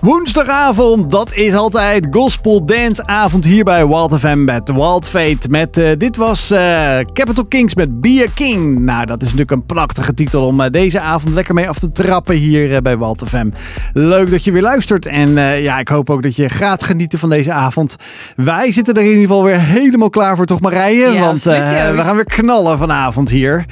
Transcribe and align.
Woensdagavond, 0.00 1.10
dat 1.10 1.32
is 1.32 1.54
altijd 1.54 2.06
Gospel 2.10 2.66
Dance 2.66 3.06
avond 3.06 3.44
hier 3.44 3.64
bij 3.64 3.86
Wild 3.86 4.18
FM 4.18 4.44
met 4.44 4.72
Wild 4.72 5.06
Fate. 5.06 5.48
Met, 5.50 5.76
eh, 5.76 5.90
dit 5.96 6.16
was 6.16 6.50
eh, 6.50 6.98
Capital 7.12 7.44
Kings 7.44 7.74
met 7.74 8.00
Be 8.00 8.24
a 8.28 8.30
King. 8.34 8.78
Nou, 8.78 9.06
dat 9.06 9.16
is 9.16 9.24
natuurlijk 9.24 9.50
een 9.50 9.66
prachtige 9.66 10.14
titel 10.14 10.46
om 10.46 10.60
eh, 10.60 10.70
deze 10.70 11.00
avond 11.00 11.34
lekker 11.34 11.54
mee 11.54 11.68
af 11.68 11.78
te 11.78 11.92
trappen 11.92 12.34
hier 12.36 12.82
bij 12.82 12.98
Wild 12.98 13.22
FM. 13.26 13.50
Leuk 13.92 14.30
dat 14.30 14.44
je 14.44 14.52
weer 14.52 14.62
luistert 14.62 15.06
en 15.06 15.32
ja, 15.62 15.78
ik 15.78 15.88
hoop 15.88 16.10
ook 16.10 16.22
dat 16.22 16.36
je 16.36 16.48
gaat 16.48 16.82
genieten 16.82 17.18
van 17.18 17.30
deze 17.30 17.52
avond. 17.52 17.96
Wij 18.36 18.72
zitten 18.72 18.94
er 18.94 19.00
in 19.00 19.06
ieder 19.06 19.22
geval 19.22 19.42
weer 19.42 19.60
helemaal 19.60 20.10
klaar 20.10 20.36
voor, 20.36 20.46
toch 20.46 20.60
Marije? 20.60 21.10
Ja, 21.10 21.20
Want 21.20 21.42
we 21.42 21.96
gaan 21.98 22.16
weer 22.16 22.24
knallen 22.24 22.78
vanavond 22.78 23.30
hier. 23.30 23.64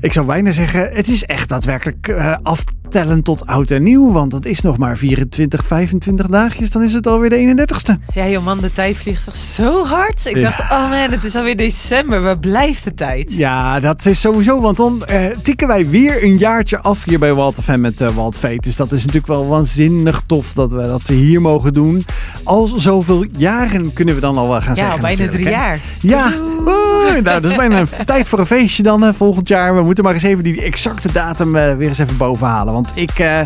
Ik 0.00 0.12
zou 0.12 0.26
bijna 0.26 0.50
zeggen, 0.50 0.90
het 0.92 1.08
is 1.08 1.24
echt 1.24 1.48
daadwerkelijk 1.48 2.14
af 2.42 2.64
tellen 2.90 3.22
tot 3.22 3.46
oud 3.46 3.70
en 3.70 3.82
nieuw. 3.82 4.12
Want 4.12 4.30
dat 4.30 4.44
is 4.44 4.60
nog 4.60 4.78
maar 4.78 4.96
24, 4.96 5.64
25 5.64 6.26
dagjes. 6.26 6.70
Dan 6.70 6.82
is 6.82 6.92
het 6.92 7.06
alweer 7.06 7.30
de 7.30 7.66
31ste. 7.66 8.14
Ja, 8.14 8.28
joh 8.28 8.44
man, 8.44 8.60
de 8.60 8.72
tijd 8.72 8.96
vliegt 8.96 9.24
toch 9.24 9.36
zo 9.36 9.84
hard. 9.84 10.26
Ik 10.26 10.40
dacht, 10.40 10.60
oh 10.60 10.90
man, 10.90 11.10
het 11.10 11.24
is 11.24 11.36
alweer 11.36 11.56
december. 11.56 12.22
Waar 12.22 12.38
blijft 12.38 12.84
de 12.84 12.94
tijd? 12.94 13.32
Ja, 13.32 13.80
dat 13.80 14.06
is 14.06 14.20
sowieso. 14.20 14.60
Want 14.60 14.76
dan 14.76 15.02
uh, 15.10 15.26
tikken 15.42 15.66
wij 15.66 15.88
weer 15.88 16.24
een 16.24 16.36
jaartje 16.36 16.80
af 16.80 17.04
hier 17.04 17.18
bij 17.18 17.34
Walt 17.34 17.58
FM 17.62 17.80
met 17.80 18.00
uh, 18.00 18.08
Walt 18.08 18.36
Fate. 18.36 18.60
Dus 18.60 18.76
dat 18.76 18.92
is 18.92 18.98
natuurlijk 18.98 19.26
wel 19.26 19.48
waanzinnig 19.48 20.22
tof 20.26 20.52
dat 20.52 20.72
we 20.72 20.82
dat 20.82 21.08
hier 21.08 21.40
mogen 21.40 21.72
doen. 21.72 22.04
Al 22.44 22.66
zoveel 22.66 23.24
jaren 23.36 23.92
kunnen 23.92 24.14
we 24.14 24.20
dan 24.20 24.36
al 24.36 24.48
wel 24.48 24.60
gaan 24.60 24.74
ja, 24.74 24.80
zeggen. 24.80 24.94
Ja, 24.94 25.16
bijna 25.16 25.32
drie 25.32 25.48
jaar. 25.48 25.80
Ja, 26.00 26.32
nou, 26.64 27.22
dat 27.22 27.44
is 27.44 27.56
bijna 27.56 27.84
tijd 28.04 28.28
voor 28.28 28.38
een 28.38 28.46
feestje 28.46 28.82
dan 28.82 29.04
uh, 29.04 29.10
volgend 29.12 29.48
jaar. 29.48 29.74
We 29.74 29.82
moeten 29.82 30.04
maar 30.04 30.14
eens 30.14 30.22
even 30.22 30.44
die 30.44 30.62
exacte 30.62 31.12
datum 31.12 31.52
weer 31.52 31.88
eens 31.88 31.98
even 31.98 32.16
bovenhalen. 32.16 32.74
Want 32.80 32.96
ik 32.96 33.18
uh, 33.18 33.40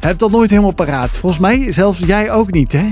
heb 0.00 0.18
dat 0.18 0.30
nooit 0.30 0.50
helemaal 0.50 0.74
paraat. 0.74 1.16
Volgens 1.16 1.40
mij 1.40 1.72
zelfs 1.72 1.98
jij 1.98 2.30
ook 2.30 2.50
niet, 2.50 2.72
hè? 2.72 2.84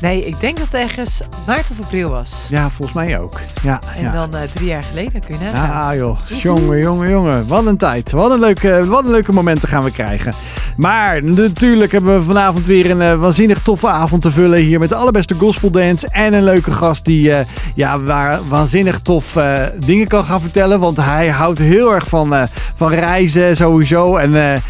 Nee, 0.00 0.26
ik 0.26 0.40
denk 0.40 0.56
dat 0.56 0.66
het 0.66 0.74
ergens 0.74 1.20
maart 1.46 1.70
of 1.70 1.80
april 1.84 2.10
was. 2.10 2.46
Ja, 2.50 2.70
volgens 2.70 2.92
mij 2.92 3.20
ook. 3.20 3.40
Ja, 3.62 3.80
en 3.96 4.12
dan 4.12 4.34
uh, 4.34 4.40
drie 4.54 4.66
jaar 4.66 4.82
geleden 4.82 5.20
kun 5.20 5.38
je 5.38 5.44
nagaan. 5.44 5.94
Ja, 5.94 6.00
joh. 6.00 6.18
Jongen, 6.26 6.78
jongen, 6.78 7.10
jongen. 7.10 7.46
Wat 7.46 7.66
een 7.66 7.76
tijd. 7.76 8.10
Wat 8.10 8.30
een 8.30 8.38
leuke, 8.38 8.86
wat 8.86 9.04
een 9.04 9.10
leuke 9.10 9.32
momenten 9.32 9.68
gaan 9.68 9.82
we 9.84 9.90
krijgen. 9.90 10.32
Maar 10.76 11.24
natuurlijk 11.24 11.92
hebben 11.92 12.18
we 12.18 12.24
vanavond 12.24 12.66
weer 12.66 12.90
een 12.90 13.00
uh, 13.00 13.20
waanzinnig 13.20 13.62
toffe 13.62 13.88
avond 13.88 14.22
te 14.22 14.30
vullen 14.30 14.58
hier 14.58 14.78
met 14.78 14.88
de 14.88 14.94
allerbeste 14.94 15.34
gospel 15.34 15.70
dance 15.70 16.08
en 16.10 16.34
een 16.34 16.44
leuke 16.44 16.72
gast 16.72 17.04
die 17.04 17.28
uh, 17.28 17.38
ja, 17.74 18.00
waar 18.00 18.38
waanzinnig 18.48 19.00
tof 19.00 19.38
dingen 19.78 20.08
kan 20.08 20.24
gaan 20.24 20.40
vertellen. 20.40 20.80
Want 20.80 20.96
hij 20.96 21.28
houdt 21.28 21.58
heel 21.58 21.94
erg 21.94 22.08
van, 22.08 22.34
van 22.74 22.92
reizen 22.92 23.56
sowieso. 23.56 24.16
En 24.16 24.62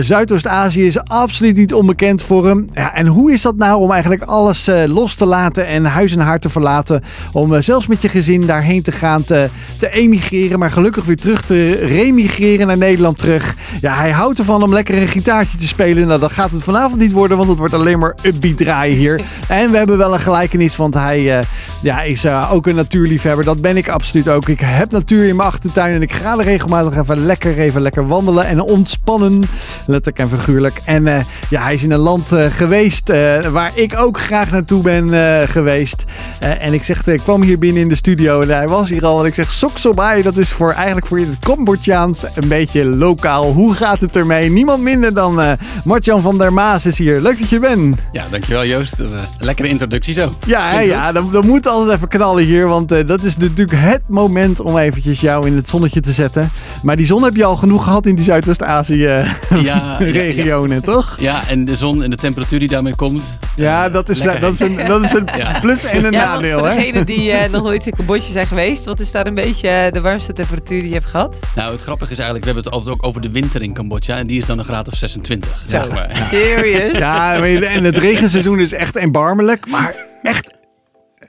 Zuidoost-Azië 0.00 0.86
is 0.86 1.04
absoluut 1.04 1.56
niet 1.56 1.74
onbekend 1.74 2.22
voor 2.22 2.46
hem. 2.46 2.68
Ja, 2.72 2.94
en 2.94 3.06
hoe 3.06 3.32
is 3.32 3.42
dat 3.42 3.56
nou 3.56 3.80
om 3.80 3.90
eigenlijk 3.90 4.22
alles 4.22 4.70
los 4.88 5.14
te 5.14 5.26
laten 5.26 5.66
en 5.66 5.84
huis 5.84 6.16
en 6.16 6.20
haar 6.20 6.38
te 6.38 6.48
verlaten. 6.48 7.02
Om 7.32 7.62
zelfs 7.62 7.86
met 7.86 8.02
je 8.02 8.08
gezin 8.08 8.46
daarheen 8.46 8.82
te 8.82 8.92
gaan, 8.92 9.24
te, 9.24 9.48
te 9.78 9.90
emigreren. 9.90 10.58
Maar 10.58 10.70
gelukkig 10.70 11.04
weer 11.04 11.16
terug 11.16 11.42
te 11.42 11.74
remigreren 11.74 12.66
naar 12.66 12.78
Nederland 12.78 13.18
terug. 13.18 13.56
Ja, 13.80 13.94
hij 13.94 14.10
houdt 14.10 14.38
ervan 14.38 14.62
om 14.62 14.72
lekker 14.72 15.02
een 15.02 15.08
gitaartje 15.08 15.58
te 15.58 15.66
spelen. 15.66 16.06
Nou, 16.06 16.20
dat 16.20 16.32
gaat 16.32 16.50
het 16.50 16.62
vanavond 16.62 17.00
niet 17.00 17.12
worden, 17.12 17.36
want 17.36 17.48
het 17.48 17.58
wordt 17.58 17.74
alleen 17.74 17.98
maar 17.98 18.16
upbeat 18.22 18.56
draaien 18.56 18.96
hier. 18.96 19.20
En 19.48 19.70
we 19.70 19.76
hebben 19.76 19.98
wel 19.98 20.14
een 20.14 20.20
gelijkenis, 20.20 20.76
want 20.76 20.94
hij 20.94 21.38
uh, 21.38 21.44
ja, 21.82 22.02
is 22.02 22.24
uh, 22.24 22.52
ook 22.52 22.66
een 22.66 22.74
natuurliefhebber. 22.74 23.44
Dat 23.44 23.60
ben 23.60 23.76
ik 23.76 23.88
absoluut 23.88 24.28
ook. 24.28 24.48
Ik 24.48 24.60
heb 24.60 24.90
natuur 24.90 25.28
in 25.28 25.36
mijn 25.36 25.48
achtertuin 25.48 25.94
en 25.94 26.02
ik 26.02 26.12
ga 26.12 26.38
er 26.38 26.44
regelmatig 26.44 26.98
even 26.98 27.26
lekker, 27.26 27.58
even 27.58 27.80
lekker 27.80 28.06
wandelen 28.06 28.46
en 28.46 28.60
ontspannen. 28.60 29.42
Letterlijk 29.86 30.18
en 30.18 30.38
figuurlijk. 30.38 30.80
En 30.84 31.06
uh, 31.06 31.20
ja, 31.50 31.62
hij 31.62 31.74
is 31.74 31.82
in 31.82 31.92
een 31.92 31.98
land 31.98 32.32
geweest 32.50 33.08
waar 33.50 33.70
ik 33.74 33.98
ook 33.98 34.20
graag 34.20 34.50
naartoe 34.70 34.82
ben 34.82 35.48
geweest. 35.48 36.04
en 36.38 36.72
ik 36.72 36.82
zeg, 36.82 37.06
ik 37.06 37.20
kwam 37.20 37.42
hier 37.42 37.58
binnen 37.58 37.82
in 37.82 37.88
de 37.88 37.94
studio 37.94 38.40
en 38.40 38.48
hij 38.48 38.68
was 38.68 38.90
hier 38.90 39.04
al. 39.04 39.20
En 39.20 39.26
ik 39.26 39.34
zeg, 39.34 39.52
Soksobai, 39.52 40.22
dat 40.22 40.36
is 40.36 40.52
voor, 40.52 40.72
eigenlijk 40.72 41.06
voor 41.06 41.18
het 41.18 41.38
Cambodjaans 41.40 42.24
een 42.34 42.48
beetje 42.48 42.84
lokaal. 42.84 43.52
Hoe 43.52 43.74
gaat 43.74 44.00
het 44.00 44.16
ermee? 44.16 44.50
Niemand 44.50 44.82
minder 44.82 45.14
dan 45.14 45.40
uh, 45.40 45.52
Martjan 45.84 46.20
van 46.20 46.38
der 46.38 46.52
Maas 46.52 46.86
is 46.86 46.98
hier. 46.98 47.20
Leuk 47.20 47.38
dat 47.38 47.48
je 47.48 47.58
bent. 47.58 47.96
Ja, 48.12 48.24
dankjewel 48.30 48.64
Joost. 48.64 48.94
Lekkere 49.38 49.68
introductie 49.68 50.14
zo. 50.14 50.32
Ja, 50.46 50.80
ja 50.80 51.12
dan, 51.12 51.28
dan 51.32 51.46
moet 51.46 51.66
altijd 51.66 51.96
even 51.96 52.08
knallen 52.08 52.44
hier. 52.44 52.68
Want 52.68 52.88
dat 52.88 53.22
is 53.22 53.36
natuurlijk 53.36 53.78
het 53.80 54.02
moment 54.06 54.60
om 54.60 54.78
eventjes 54.78 55.20
jou 55.20 55.46
in 55.46 55.56
het 55.56 55.68
zonnetje 55.68 56.00
te 56.00 56.12
zetten. 56.12 56.50
Maar 56.82 56.96
die 56.96 57.06
zon 57.06 57.22
heb 57.22 57.36
je 57.36 57.44
al 57.44 57.56
genoeg 57.56 57.84
gehad 57.84 58.06
in 58.06 58.14
die 58.14 58.24
Zuidoost-Azië-regionen, 58.24 60.76
ja, 60.84 60.92
toch? 60.92 61.16
Ja, 61.20 61.48
en 61.48 61.64
de 61.64 61.76
zon 61.76 62.02
en 62.02 62.10
de 62.10 62.16
temperatuur 62.16 62.58
die 62.58 62.68
daarmee 62.68 62.94
komt. 62.94 63.22
Ja, 63.56 63.88
dat 63.88 64.08
is, 64.08 64.22
dat 64.40 64.53
is 64.60 64.60
een, 64.60 64.86
dat 64.86 65.02
is 65.02 65.12
een 65.12 65.28
plus 65.60 65.84
en 65.84 66.04
een 66.04 66.12
nadeel. 66.12 66.58
Voor 66.58 66.68
degenen 66.68 67.06
die 67.06 67.48
nog 67.50 67.62
nooit 67.62 67.86
in 67.86 67.92
Cambodja 67.96 68.32
zijn 68.32 68.46
geweest, 68.46 68.84
wat 68.84 69.00
is 69.00 69.12
daar 69.12 69.26
een 69.26 69.34
beetje 69.34 69.88
de 69.92 70.00
warmste 70.00 70.32
temperatuur 70.32 70.80
die 70.80 70.88
je 70.88 70.94
hebt 70.94 71.06
gehad? 71.06 71.38
Nou, 71.54 71.72
het 71.72 71.82
grappige 71.82 72.12
is 72.12 72.18
eigenlijk, 72.18 72.46
we 72.46 72.52
hebben 72.52 72.72
het 72.72 72.80
altijd 72.82 72.94
ook 72.94 73.06
over 73.06 73.20
de 73.20 73.30
winter 73.30 73.62
in 73.62 73.74
Cambodja. 73.74 74.16
En 74.16 74.26
die 74.26 74.38
is 74.38 74.46
dan 74.46 74.58
een 74.58 74.64
graad 74.64 74.88
of 74.88 74.94
26. 74.94 75.50
Zo, 75.50 75.56
zeg 75.66 75.90
maar. 75.90 76.16
serious? 76.30 76.98
Ja, 76.98 77.42
en 77.44 77.84
het 77.84 77.98
regenseizoen 77.98 78.60
is 78.60 78.72
echt 78.72 78.96
erbarmelijk. 78.96 79.70
Maar 79.70 79.94
echt 80.22 80.53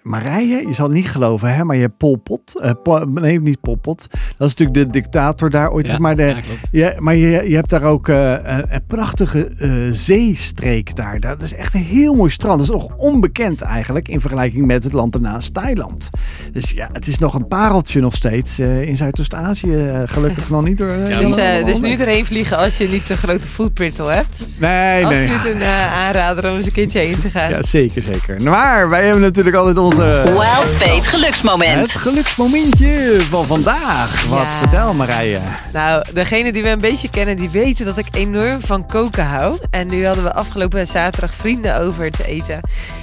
Marije, 0.05 0.67
je 0.67 0.73
zal 0.73 0.85
het 0.85 0.95
niet 0.95 1.09
geloven, 1.09 1.55
hè, 1.55 1.63
maar 1.63 1.75
je 1.75 1.81
hebt 1.81 1.97
Pol 1.97 2.15
Pot. 2.15 2.71
Uh, 2.87 3.03
nee, 3.05 3.41
niet 3.41 3.61
Pol 3.61 3.75
Pot. 3.75 4.07
Dat 4.37 4.47
is 4.47 4.55
natuurlijk 4.55 4.73
de 4.73 4.89
dictator 4.89 5.49
daar 5.49 5.71
ooit. 5.71 5.87
Ja, 5.87 5.97
maar 5.97 6.15
de, 6.15 6.35
ja, 6.71 6.93
maar 6.99 7.15
je, 7.15 7.49
je 7.49 7.55
hebt 7.55 7.69
daar 7.69 7.83
ook 7.83 8.07
uh, 8.07 8.31
een, 8.43 8.85
prachtige 8.87 9.51
uh, 9.57 9.71
zeestreek 9.91 10.95
daar. 10.95 11.19
Dat 11.19 11.41
is 11.41 11.53
echt 11.53 11.73
een 11.73 11.83
heel 11.83 12.13
mooi 12.13 12.29
strand. 12.31 12.57
Dat 12.59 12.67
is 12.67 12.73
nog 12.73 12.95
onbekend 12.95 13.61
eigenlijk 13.61 14.07
in 14.07 14.19
vergelijking 14.19 14.65
met 14.65 14.83
het 14.83 14.93
land 14.93 15.15
ernaast, 15.15 15.53
Thailand. 15.53 16.09
Dus 16.51 16.71
ja, 16.71 16.89
het 16.91 17.07
is 17.07 17.17
nog 17.17 17.33
een 17.33 17.47
pareltje 17.47 17.99
nog 17.99 18.15
steeds 18.15 18.59
in 18.59 18.97
Zuidoost-Azië. 18.97 20.03
gelukkig 20.05 20.49
nog 20.49 20.63
niet 20.63 20.77
door. 20.77 20.91
Ja, 20.91 21.19
dus, 21.19 21.35
dus 21.65 21.81
niet 21.81 21.99
erheen 21.99 22.25
vliegen 22.25 22.57
als 22.57 22.77
je 22.77 22.89
niet 22.89 23.05
te 23.05 23.17
grote 23.17 23.47
footprint 23.47 23.97
hebt. 23.97 24.45
Nee, 24.59 25.05
als 25.05 25.13
nee. 25.13 25.29
Niet 25.29 25.45
een 25.45 25.63
aanrader 25.63 26.49
om 26.49 26.55
eens 26.55 26.65
een 26.65 26.71
keertje 26.71 26.99
heen 26.99 27.19
te 27.19 27.29
gaan. 27.29 27.49
Ja, 27.49 27.63
zeker, 27.63 28.01
zeker. 28.01 28.43
Maar 28.43 28.89
wij 28.89 29.03
hebben 29.03 29.21
natuurlijk 29.21 29.55
altijd 29.55 29.77
onze 29.77 29.94
Wild 29.95 30.69
Fate 30.69 31.03
geluksmoment. 31.03 31.79
Het 31.79 31.91
geluksmomentje 31.95 33.17
van 33.29 33.45
vandaag. 33.45 34.25
Wat 34.25 34.45
vertel 34.59 34.93
Marije? 34.93 35.39
Nou, 35.73 36.03
degene 36.13 36.53
die 36.53 36.63
we 36.63 36.69
een 36.69 36.79
beetje 36.79 37.09
kennen, 37.09 37.37
die 37.37 37.49
weten 37.49 37.85
dat 37.85 37.97
ik 37.97 38.05
enorm 38.11 38.61
van 38.61 38.87
koken 38.87 39.25
hou. 39.25 39.57
En 39.69 39.87
nu 39.87 40.05
hadden 40.05 40.23
we 40.23 40.33
afgelopen 40.33 40.87
zaterdag 40.87 41.33
vrienden 41.33 41.77
over 41.77 42.11
te 42.11 42.25
eten. 42.25 42.59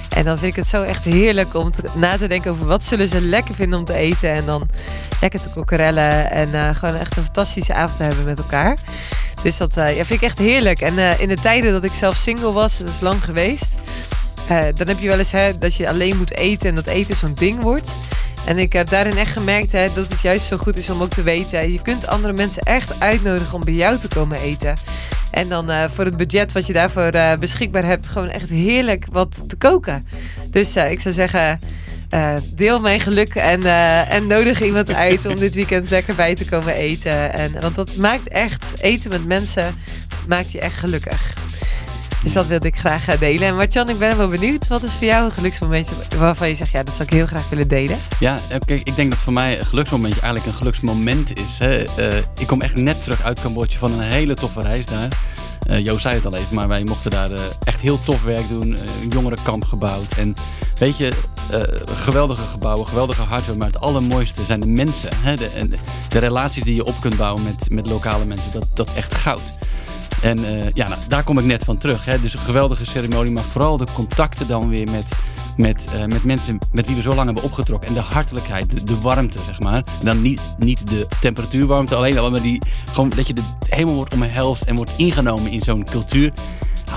En 0.09 0.23
dan 0.23 0.37
vind 0.37 0.51
ik 0.51 0.55
het 0.55 0.67
zo 0.67 0.83
echt 0.83 1.03
heerlijk 1.03 1.53
om 1.55 1.71
te, 1.71 1.83
na 1.93 2.17
te 2.17 2.27
denken 2.27 2.51
over 2.51 2.65
wat 2.65 2.83
zullen 2.83 3.07
ze 3.07 3.21
lekker 3.21 3.55
vinden 3.55 3.79
om 3.79 3.85
te 3.85 3.93
eten. 3.93 4.29
En 4.33 4.45
dan 4.45 4.69
lekker 5.21 5.41
te 5.41 5.49
kokerellen 5.49 6.31
en 6.31 6.49
uh, 6.53 6.69
gewoon 6.75 6.95
echt 6.95 7.17
een 7.17 7.23
fantastische 7.23 7.73
avond 7.73 7.97
te 7.97 8.03
hebben 8.03 8.25
met 8.25 8.37
elkaar. 8.37 8.77
Dus 9.43 9.57
dat 9.57 9.77
uh, 9.77 9.97
ja, 9.97 10.05
vind 10.05 10.21
ik 10.21 10.27
echt 10.27 10.39
heerlijk. 10.39 10.81
En 10.81 10.93
uh, 10.93 11.19
in 11.19 11.27
de 11.27 11.37
tijden 11.41 11.71
dat 11.71 11.83
ik 11.83 11.93
zelf 11.93 12.15
single 12.15 12.51
was, 12.51 12.77
dat 12.77 12.87
is 12.87 12.99
lang 12.99 13.23
geweest 13.23 13.75
uh, 14.51 14.63
dan 14.75 14.87
heb 14.87 14.99
je 14.99 15.07
wel 15.07 15.17
eens 15.17 15.31
hè, 15.31 15.57
dat 15.57 15.75
je 15.75 15.89
alleen 15.89 16.17
moet 16.17 16.35
eten 16.35 16.69
en 16.69 16.75
dat 16.75 16.87
eten 16.87 17.15
zo'n 17.15 17.33
ding 17.33 17.61
wordt. 17.61 17.95
En 18.45 18.57
ik 18.57 18.73
heb 18.73 18.89
daarin 18.89 19.17
echt 19.17 19.31
gemerkt 19.31 19.71
hè, 19.71 19.87
dat 19.93 20.09
het 20.09 20.21
juist 20.21 20.45
zo 20.45 20.57
goed 20.57 20.77
is 20.77 20.89
om 20.89 21.01
ook 21.01 21.13
te 21.13 21.23
weten. 21.23 21.71
Je 21.71 21.81
kunt 21.81 22.07
andere 22.07 22.33
mensen 22.33 22.63
echt 22.63 22.99
uitnodigen 22.99 23.53
om 23.53 23.63
bij 23.63 23.73
jou 23.73 23.97
te 23.97 24.07
komen 24.07 24.37
eten. 24.37 24.75
En 25.31 25.49
dan 25.49 25.71
uh, 25.71 25.83
voor 25.89 26.05
het 26.05 26.17
budget 26.17 26.51
wat 26.51 26.65
je 26.65 26.73
daarvoor 26.73 27.15
uh, 27.15 27.33
beschikbaar 27.39 27.85
hebt, 27.85 28.07
gewoon 28.07 28.29
echt 28.29 28.49
heerlijk 28.49 29.05
wat 29.11 29.43
te 29.47 29.55
koken. 29.55 30.07
Dus 30.49 30.75
ik 30.75 30.99
zou 30.99 31.13
zeggen, 31.13 31.59
deel 32.55 32.79
mijn 32.79 32.99
geluk 32.99 33.35
en, 33.35 33.63
en 34.09 34.27
nodig 34.27 34.61
iemand 34.63 34.93
uit 34.93 35.25
om 35.25 35.35
dit 35.35 35.55
weekend 35.55 35.89
lekker 35.89 36.15
bij 36.15 36.35
te 36.35 36.45
komen 36.45 36.75
eten. 36.75 37.33
En, 37.33 37.61
want 37.61 37.75
dat 37.75 37.95
maakt 37.95 38.27
echt, 38.27 38.73
eten 38.79 39.09
met 39.09 39.25
mensen, 39.25 39.75
maakt 40.27 40.51
je 40.51 40.59
echt 40.59 40.77
gelukkig. 40.77 41.33
Dus 42.23 42.33
dat 42.33 42.47
wilde 42.47 42.67
ik 42.67 42.75
graag 42.75 43.07
eh, 43.07 43.19
delen. 43.19 43.47
En 43.47 43.55
Martjan, 43.55 43.89
ik 43.89 43.97
ben 43.97 44.17
wel 44.17 44.27
benieuwd. 44.27 44.67
Wat 44.67 44.83
is 44.83 44.93
voor 44.93 45.07
jou 45.07 45.25
een 45.25 45.31
geluksmomentje 45.31 45.95
waarvan 46.17 46.47
je 46.47 46.55
zegt, 46.55 46.71
ja, 46.71 46.83
dat 46.83 46.95
zou 46.95 47.07
ik 47.07 47.13
heel 47.13 47.25
graag 47.25 47.49
willen 47.49 47.67
delen? 47.67 47.97
Ja, 48.19 48.39
eh, 48.49 48.57
kijk, 48.65 48.81
ik 48.83 48.95
denk 48.95 49.11
dat 49.11 49.19
voor 49.19 49.33
mij 49.33 49.59
een 49.59 49.65
geluksmomentje 49.65 50.21
eigenlijk 50.21 50.51
een 50.51 50.57
geluksmoment 50.57 51.39
is. 51.39 51.57
Hè. 51.59 51.79
Uh, 51.79 52.17
ik 52.17 52.47
kom 52.47 52.61
echt 52.61 52.75
net 52.75 53.03
terug 53.03 53.23
uit 53.23 53.41
Cambodja 53.41 53.79
van 53.79 53.91
een 53.91 53.99
hele 53.99 54.33
toffe 54.33 54.61
reis 54.61 54.85
daar. 54.85 55.07
Uh, 55.69 55.85
Joost 55.85 56.01
zei 56.01 56.15
het 56.15 56.25
al 56.25 56.35
even, 56.35 56.55
maar 56.55 56.67
wij 56.67 56.83
mochten 56.83 57.11
daar 57.11 57.29
echt 57.63 57.79
heel 57.79 58.03
tof 58.03 58.23
werk 58.23 58.49
doen. 58.49 58.77
Een 59.01 59.09
jongerenkamp 59.09 59.65
gebouwd. 59.65 60.13
En 60.17 60.33
weet 60.77 60.97
je, 60.97 61.11
geweldige 61.85 62.45
gebouwen, 62.45 62.87
geweldige 62.87 63.21
hardware. 63.21 63.57
Maar 63.57 63.67
het 63.67 63.79
allermooiste 63.79 64.43
zijn 64.43 64.59
de 64.59 64.67
mensen. 64.67 65.09
Hè? 65.15 65.35
De, 65.35 65.69
de 66.09 66.19
relaties 66.19 66.63
die 66.63 66.75
je 66.75 66.85
op 66.85 66.95
kunt 67.01 67.17
bouwen 67.17 67.43
met, 67.43 67.69
met 67.69 67.89
lokale 67.89 68.25
mensen. 68.25 68.51
Dat, 68.51 68.67
dat 68.73 68.93
echt 68.95 69.15
goud. 69.15 69.41
En 70.23 70.39
uh, 70.39 70.69
ja, 70.73 70.87
nou, 70.87 70.99
daar 71.07 71.23
kom 71.23 71.37
ik 71.37 71.45
net 71.45 71.63
van 71.63 71.77
terug. 71.77 72.05
Hè. 72.05 72.21
Dus 72.21 72.33
een 72.33 72.39
geweldige 72.39 72.85
ceremonie, 72.85 73.31
maar 73.31 73.43
vooral 73.43 73.77
de 73.77 73.87
contacten 73.93 74.47
dan 74.47 74.69
weer 74.69 74.87
met, 74.91 75.11
met, 75.57 75.87
uh, 75.95 76.05
met 76.05 76.23
mensen 76.23 76.59
met 76.71 76.85
wie 76.85 76.95
we 76.95 77.01
zo 77.01 77.13
lang 77.13 77.25
hebben 77.25 77.43
opgetrokken. 77.43 77.87
En 77.87 77.93
de 77.93 77.99
hartelijkheid, 77.99 78.87
de, 78.87 78.99
warmte, 78.99 79.39
zeg 79.45 79.59
maar. 79.59 79.83
En 79.99 80.05
dan 80.05 80.21
niet, 80.21 80.41
niet 80.57 80.89
de 80.89 81.07
temperatuurwarmte 81.21 81.95
alleen, 81.95 82.31
maar 82.31 82.41
die, 82.41 82.61
gewoon 82.91 83.09
dat 83.09 83.27
je 83.27 83.33
de, 83.33 83.41
helemaal 83.67 83.95
wordt 83.95 84.13
omhelst 84.13 84.61
en 84.61 84.75
wordt 84.75 84.93
ingenomen 84.97 85.51
in 85.51 85.61
zo'n 85.61 85.83
cultuur. 85.83 86.33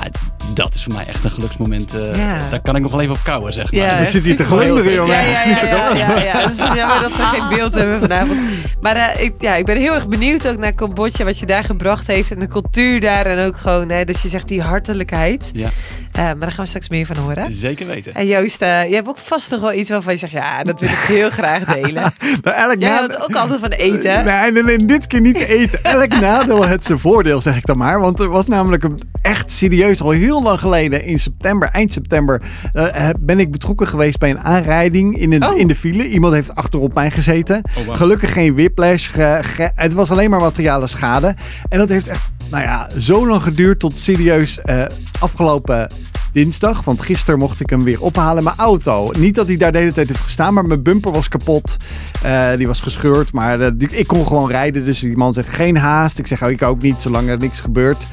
Ja, 0.02 0.10
dat 0.54 0.74
is 0.74 0.82
voor 0.84 0.92
mij 0.94 1.04
echt 1.06 1.24
een 1.24 1.30
geluksmoment. 1.30 1.94
eh, 1.94 2.14
Ja. 2.16 2.38
Daar 2.50 2.60
kan 2.60 2.76
ik 2.76 2.82
nog 2.82 2.90
wel 2.90 3.00
even 3.00 3.14
op 3.14 3.20
kouwen, 3.24 3.52
zeg 3.52 3.72
maar. 3.72 3.80
Ja, 3.80 3.96
Dan 3.96 4.06
zit 4.06 4.24
hij 4.26 4.34
te 4.34 4.44
glunderen, 4.44 4.92
jongen. 4.92 5.14
Ja, 5.14 5.20
ja, 5.20 5.44
ja, 5.56 5.94
ja, 5.94 6.18
ja. 6.22 6.38
Het 6.40 6.50
is 6.50 6.56
toch 6.56 6.74
jammer 6.76 7.00
dat 7.00 7.16
we 7.16 7.22
geen 7.22 7.48
beeld 7.48 7.74
hebben 7.74 8.00
vanavond. 8.00 8.38
Maar 8.80 8.96
eh, 8.96 9.24
ik, 9.24 9.32
ja, 9.38 9.54
ik 9.54 9.64
ben 9.64 9.76
heel 9.76 9.94
erg 9.94 10.08
benieuwd 10.08 10.48
ook 10.48 10.58
naar 10.58 10.74
Cambodja, 10.74 11.24
wat 11.24 11.38
je 11.38 11.46
daar 11.46 11.64
gebracht 11.64 12.06
heeft. 12.06 12.30
En 12.30 12.38
de 12.38 12.46
cultuur 12.48 13.00
daar. 13.00 13.26
En 13.26 13.46
ook 13.46 13.56
gewoon, 13.58 13.88
hè, 13.90 14.04
dat 14.04 14.20
je 14.20 14.28
zegt, 14.28 14.48
die 14.48 14.62
hartelijkheid. 14.62 15.50
Ja. 15.52 15.68
Eh, 16.16 16.22
maar 16.22 16.38
daar 16.38 16.50
gaan 16.52 16.62
we 16.64 16.66
straks 16.66 16.88
meer 16.88 17.06
van 17.06 17.16
horen. 17.16 17.52
Zeker 17.52 17.86
weten. 17.86 18.14
En 18.14 18.26
Joost, 18.26 18.62
eh, 18.62 18.88
je 18.88 18.94
hebt 18.94 19.08
ook 19.08 19.18
vast 19.18 19.50
nog 19.50 19.60
wel 19.60 19.72
iets 19.72 19.90
waarvan 19.90 20.12
je 20.12 20.18
zegt, 20.18 20.32
ja, 20.32 20.62
dat 20.62 20.80
wil 20.80 20.88
ik 20.88 20.94
heel 20.96 21.30
graag 21.30 21.64
delen. 21.64 22.02
Nou, 22.42 22.56
elk 22.56 22.76
Jij 22.78 22.90
houdt 22.90 23.20
ook 23.22 23.34
altijd 23.34 23.60
van 23.60 23.68
eten. 23.70 24.24
Nee, 24.24 24.52
nee, 24.52 24.62
nee, 24.62 24.86
dit 24.86 25.06
keer 25.06 25.20
niet 25.20 25.36
eten. 25.38 25.84
Elk 25.94 26.08
nadeel 26.20 26.66
het 26.66 26.84
zijn 26.84 26.98
voordeel, 26.98 27.40
zeg 27.40 27.56
ik 27.56 27.66
dan 27.66 27.78
maar. 27.78 28.00
Want 28.00 28.20
er 28.20 28.28
was 28.28 28.46
namelijk 28.46 28.82
een, 28.84 29.00
echt 29.22 29.50
serieus 29.50 30.00
al 30.00 30.10
heel 30.10 30.42
lang 30.42 30.60
geleden, 30.60 31.04
in 31.04 31.18
september, 31.18 31.68
eind 31.68 31.92
september, 31.92 32.42
eh, 32.72 33.08
ben 33.18 33.38
ik 33.40 33.50
betrokken 33.50 33.88
geweest 33.88 34.18
bij 34.18 34.30
een 34.30 34.40
aanrijding 34.40 35.18
in, 35.18 35.32
een, 35.32 35.44
Oh. 35.44 35.58
in 35.58 35.66
de 35.66 35.74
file. 35.74 36.08
Iemand 36.08 36.34
heeft 36.34 36.54
achterop 36.54 36.94
mij 36.94 37.10
gezeten. 37.10 37.62
Oh, 37.78 37.84
wow. 37.86 37.96
Gelukkig 37.96 38.32
geen 38.32 38.54
whiplash. 38.54 39.10
ge- 39.10 39.38
ge- 39.42 39.70
het 39.74 39.92
was 39.92 40.10
alleen 40.10 40.30
maar 40.30 40.40
materiale 40.40 40.86
schade. 40.86 41.34
En 41.68 41.78
dat 41.78 41.88
heeft 41.88 42.08
echt, 42.08 42.30
nou 42.50 42.62
ja, 42.62 42.88
zo 42.98 43.26
lang 43.26 43.42
geduurd 43.42 43.78
tot 43.78 43.98
serieus 43.98 44.60
eh, 44.60 44.84
afgelopen 45.18 45.88
dinsdag. 46.36 46.84
Want 46.84 47.02
gisteren 47.02 47.38
mocht 47.38 47.60
ik 47.60 47.70
hem 47.70 47.84
weer 47.84 48.00
ophalen. 48.02 48.44
Mijn 48.44 48.56
auto. 48.56 49.10
Niet 49.18 49.34
dat 49.34 49.46
hij 49.46 49.56
daar 49.56 49.72
de 49.72 49.78
hele 49.78 49.92
tijd 49.92 50.08
heeft 50.08 50.20
gestaan, 50.20 50.54
maar 50.54 50.66
mijn 50.66 50.82
bumper 50.82 51.12
was 51.12 51.28
kapot. 51.28 51.76
Eh, 52.22 52.56
die 52.56 52.66
was 52.66 52.80
gescheurd, 52.80 53.32
maar 53.32 53.60
eh, 53.60 53.72
ik 53.78 54.06
kon 54.06 54.26
gewoon 54.26 54.50
rijden. 54.50 54.84
Dus 54.84 55.00
die 55.00 55.16
man 55.16 55.32
zegt 55.32 55.48
geen 55.48 55.76
haast. 55.76 56.18
Ik 56.18 56.26
zeg, 56.26 56.42
oh, 56.42 56.50
ik 56.50 56.62
ook 56.62 56.82
niet, 56.82 57.00
zolang 57.00 57.28
er 57.28 57.38
niks 57.38 57.60
gebeurt. 57.60 58.06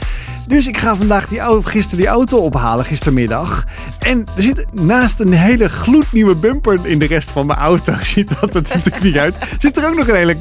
Dus 0.48 0.68
ik 0.68 0.78
ga 0.78 0.96
vandaag 0.96 1.28
die 1.28 1.40
auto, 1.40 1.70
gisteren 1.70 1.98
die 1.98 2.08
auto 2.08 2.38
ophalen, 2.38 2.86
gistermiddag. 2.86 3.64
En 4.00 4.26
er 4.36 4.42
zit 4.42 4.66
naast 4.72 5.20
een 5.20 5.34
hele 5.34 5.70
gloednieuwe 5.70 6.36
bumper 6.36 6.80
in 6.84 7.00
de 7.00 7.06
rest 7.06 7.30
van 7.30 7.46
mijn 7.46 7.60
auto. 7.60 7.94
Ziet 8.04 8.30
dat 8.40 8.56
er 8.56 8.62
natuurlijk 8.62 9.04
niet 9.04 9.18
uit. 9.18 9.36
Zit 9.58 9.78
er 9.78 9.88
ook 9.88 9.96
nog 9.96 10.08
een 10.08 10.16
hele 10.16 10.36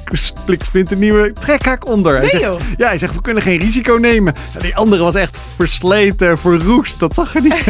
splinternieuwe 0.59 1.33
trekhaak 1.33 1.87
onder. 1.87 2.17
Hij 2.17 2.29
zegt, 2.29 2.43
ja, 2.77 2.87
hij 2.87 2.99
zegt, 2.99 3.15
we 3.15 3.21
kunnen 3.21 3.43
geen 3.43 3.59
risico 3.59 3.95
nemen. 3.95 4.35
En 4.55 4.63
die 4.63 4.77
andere 4.77 5.03
was 5.03 5.15
echt 5.15 5.39
versleten, 5.55 6.39
verroest. 6.39 6.99
Dat 6.99 7.15
zag 7.15 7.35
er 7.35 7.43
niet. 7.43 7.65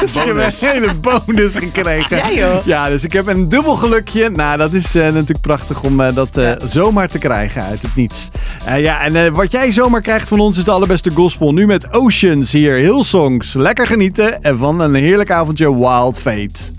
Dus 0.00 0.16
ik 0.16 0.22
heb 0.24 0.36
een 0.36 0.52
hele 0.70 0.94
bonus 0.94 1.56
gekregen. 1.56 2.16
Ja, 2.16 2.32
joh. 2.32 2.64
Ja, 2.64 2.88
dus 2.88 3.04
ik 3.04 3.12
heb 3.12 3.26
een 3.26 3.48
dubbel 3.48 3.74
gelukje. 3.74 4.30
Nou, 4.30 4.58
dat 4.58 4.72
is 4.72 4.94
eh, 4.94 5.04
natuurlijk 5.04 5.40
prachtig 5.40 5.82
om 5.82 6.00
eh, 6.00 6.14
dat 6.14 6.36
eh, 6.36 6.52
zomaar 6.68 7.08
te 7.08 7.18
krijgen 7.18 7.62
uit 7.62 7.82
het 7.82 7.94
niets. 7.94 8.30
Eh, 8.66 8.80
ja, 8.80 9.00
en 9.00 9.16
eh, 9.16 9.32
wat 9.32 9.50
jij 9.50 9.72
zomaar 9.72 10.00
krijgt 10.00 10.28
van 10.28 10.40
ons 10.40 10.58
is 10.58 10.64
de 10.64 10.70
allerbeste 10.70 11.10
gospel. 11.10 11.52
Nu 11.52 11.66
met 11.66 11.92
Oceans 11.92 12.52
hier, 12.52 12.74
Hillsongs. 12.74 13.54
Lekker 13.54 13.86
genieten 13.86 14.42
en 14.42 14.58
van 14.58 14.80
een 14.80 14.94
heerlijk 14.94 15.30
avondje 15.30 15.78
Wild 15.78 16.18
Fate. 16.18 16.72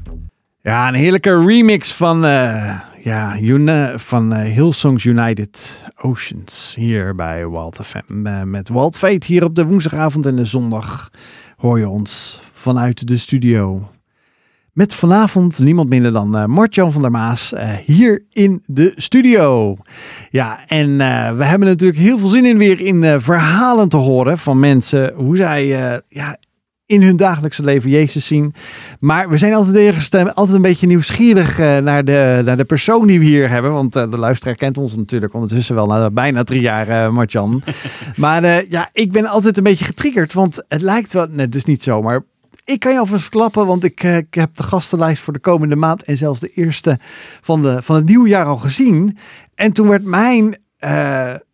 Ja, 0.61 0.87
een 0.87 0.93
heerlijke 0.93 1.45
remix 1.45 1.93
van, 1.93 2.25
eh 2.25 2.79
ja, 3.03 3.37
van 3.95 4.35
Hillsongs 4.35 5.03
United 5.03 5.85
Oceans 6.01 6.73
hier 6.77 7.15
bij 7.15 7.49
Wild 7.49 7.79
FM. 7.83 8.49
Met 8.49 8.69
Wild 8.69 8.97
Fate 8.97 9.27
hier 9.27 9.43
op 9.43 9.55
de 9.55 9.65
woensdagavond 9.65 10.25
en 10.25 10.35
de 10.35 10.45
zondag 10.45 11.09
hoor 11.57 11.79
je 11.79 11.89
ons 11.89 12.41
vanuit 12.53 13.07
de 13.07 13.17
studio. 13.17 13.89
Met 14.73 14.93
vanavond 14.93 15.59
niemand 15.59 15.89
minder 15.89 16.11
dan 16.11 16.37
eh 16.37 16.45
Mart-Jan 16.45 16.91
van 16.91 17.01
der 17.01 17.11
Maas 17.11 17.53
eh, 17.53 17.71
hier 17.71 18.25
in 18.31 18.63
de 18.65 18.93
studio. 18.95 19.77
Ja, 20.29 20.67
en 20.67 21.01
eh, 21.01 21.37
we 21.37 21.45
hebben 21.45 21.67
natuurlijk 21.67 21.99
heel 21.99 22.17
veel 22.17 22.27
zin 22.27 22.45
in 22.45 22.57
weer 22.57 22.79
in 22.79 23.21
verhalen 23.21 23.89
te 23.89 23.97
horen 23.97 24.37
van 24.37 24.59
mensen. 24.59 25.13
Hoe 25.13 25.35
zij 25.35 25.67
ja, 26.09 26.37
in 26.87 27.01
hun 27.01 27.15
dagelijkse 27.15 27.63
leven 27.63 27.89
Jezus 27.89 28.25
zien. 28.25 28.53
Maar 28.99 29.29
we 29.29 29.37
zijn 29.37 29.53
altijd, 29.53 29.75
eergestem, 29.75 30.27
altijd 30.27 30.55
een 30.55 30.61
beetje 30.61 30.87
nieuwsgierig 30.87 31.59
eh, 31.59 31.77
naar, 31.77 32.05
de, 32.05 32.41
naar 32.45 32.57
de 32.57 32.65
persoon 32.65 33.07
die 33.07 33.19
we 33.19 33.25
hier 33.25 33.49
hebben. 33.49 33.73
Want 33.73 33.95
eh, 33.95 34.11
de 34.11 34.17
luisteraar 34.17 34.55
kent 34.55 34.77
ons 34.77 34.95
natuurlijk 34.95 35.33
ondertussen 35.33 35.75
wel 35.75 35.85
na 35.85 36.09
bijna 36.09 36.43
drie 36.43 36.61
jaar, 36.61 36.87
eh 36.87 37.09
Martjan. 37.09 37.63
maar 38.15 38.69
ja, 38.69 38.89
ik 38.93 39.11
ben 39.11 39.25
altijd 39.25 39.57
een 39.57 39.63
beetje 39.63 39.85
getriggerd. 39.85 40.33
Want 40.33 40.63
het 40.67 40.81
lijkt 40.81 41.13
wel, 41.13 41.27
nee, 41.31 41.49
dus 41.49 41.65
niet 41.65 41.83
zo, 41.83 42.01
maar 42.01 42.25
ik 42.65 42.79
kan 42.79 42.91
je 42.91 42.99
alvast 42.99 43.21
verklappen, 43.21 43.65
want 43.65 43.83
ik, 43.83 44.03
ik 44.03 44.33
heb 44.33 44.55
de 44.55 44.63
gastenlijst 44.63 45.21
voor 45.21 45.33
de 45.33 45.39
komende 45.39 45.75
maand 45.75 46.03
en 46.03 46.17
zelfs 46.17 46.39
de 46.39 46.49
eerste 46.49 46.97
van, 47.41 47.61
de, 47.61 47.81
van 47.81 47.95
het 47.95 48.05
nieuwe 48.05 48.27
jaar 48.27 48.45
al 48.45 48.57
gezien. 48.57 49.17
En 49.55 49.71
toen 49.71 49.87
werd 49.87 50.03
mijn 50.03 50.57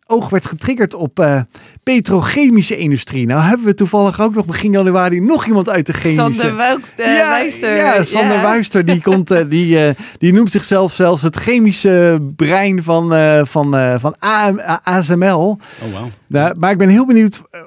oog 0.06 0.28
werd 0.30 0.46
getriggerd 0.46 0.94
op 0.94 1.18
eh, 1.18 1.40
petrochemische 1.82 2.76
industrie. 2.76 3.26
Nou 3.26 3.42
hebben 3.42 3.66
we 3.66 3.74
toevallig 3.74 4.20
ook 4.20 4.34
nog 4.34 4.46
begin 4.46 4.72
januari 4.72 5.20
nog 5.20 5.46
iemand 5.46 5.68
uit 5.68 5.86
de 5.86 5.92
chemische... 5.92 6.40
Sander 6.40 6.78
eh, 6.96 7.16
ja, 7.16 7.28
Wijster. 7.28 7.76
ja, 7.76 8.04
Sander 8.04 8.36
Ja. 8.36 8.42
Wuister, 8.42 8.84
die, 8.84 9.02
komt, 9.02 9.30
eh, 9.30 9.44
die, 9.48 9.86
eh, 9.86 9.94
die 10.18 10.32
noemt 10.32 10.50
zichzelf 10.50 10.92
zelfs 10.92 11.22
het 11.22 11.36
chemische 11.36 12.18
brein 12.36 12.82
van, 12.82 13.14
eh, 13.14 13.40
van, 13.44 13.76
eh, 13.76 13.94
van 13.98 14.14
AM, 14.18 14.60
ASML. 14.82 15.58
Oh, 15.82 15.92
wauw. 15.92 16.08
Nou, 16.26 16.54
maar 16.58 16.70
ik 16.70 16.78
ben 16.78 16.88
heel 16.88 17.06
benieuwd. 17.06 17.42
eh, 17.50 17.60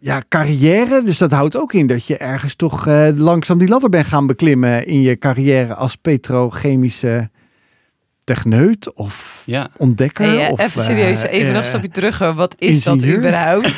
Ja, 0.00 0.22
carrière. 0.28 1.02
Dus 1.04 1.18
dat 1.18 1.30
houdt 1.30 1.56
ook 1.56 1.72
in 1.72 1.86
dat 1.86 2.06
je 2.06 2.16
ergens 2.16 2.54
toch 2.54 2.86
eh, 2.86 3.08
langzaam 3.14 3.58
die 3.58 3.68
ladder 3.68 3.90
bent 3.90 4.06
gaan 4.06 4.26
beklimmen 4.26 4.86
in 4.86 5.00
je 5.02 5.18
carrière 5.18 5.74
als 5.74 5.96
petrochemische 5.96 7.30
techneut 8.28 8.92
of 8.94 9.42
Ja. 9.46 9.68
ontdekker. 9.76 10.24
Hey, 10.26 10.46
eh, 10.46 10.52
of, 10.52 10.60
even 10.60 10.82
serieus, 10.82 11.22
eh, 11.24 11.32
even 11.32 11.46
nog 11.46 11.52
eh, 11.52 11.58
een 11.58 11.64
stapje 11.64 11.88
terug. 11.90 12.18
hoor. 12.18 12.34
Wat 12.34 12.54
is 12.58 12.82
dat 12.82 13.04
überhaupt? 13.04 13.74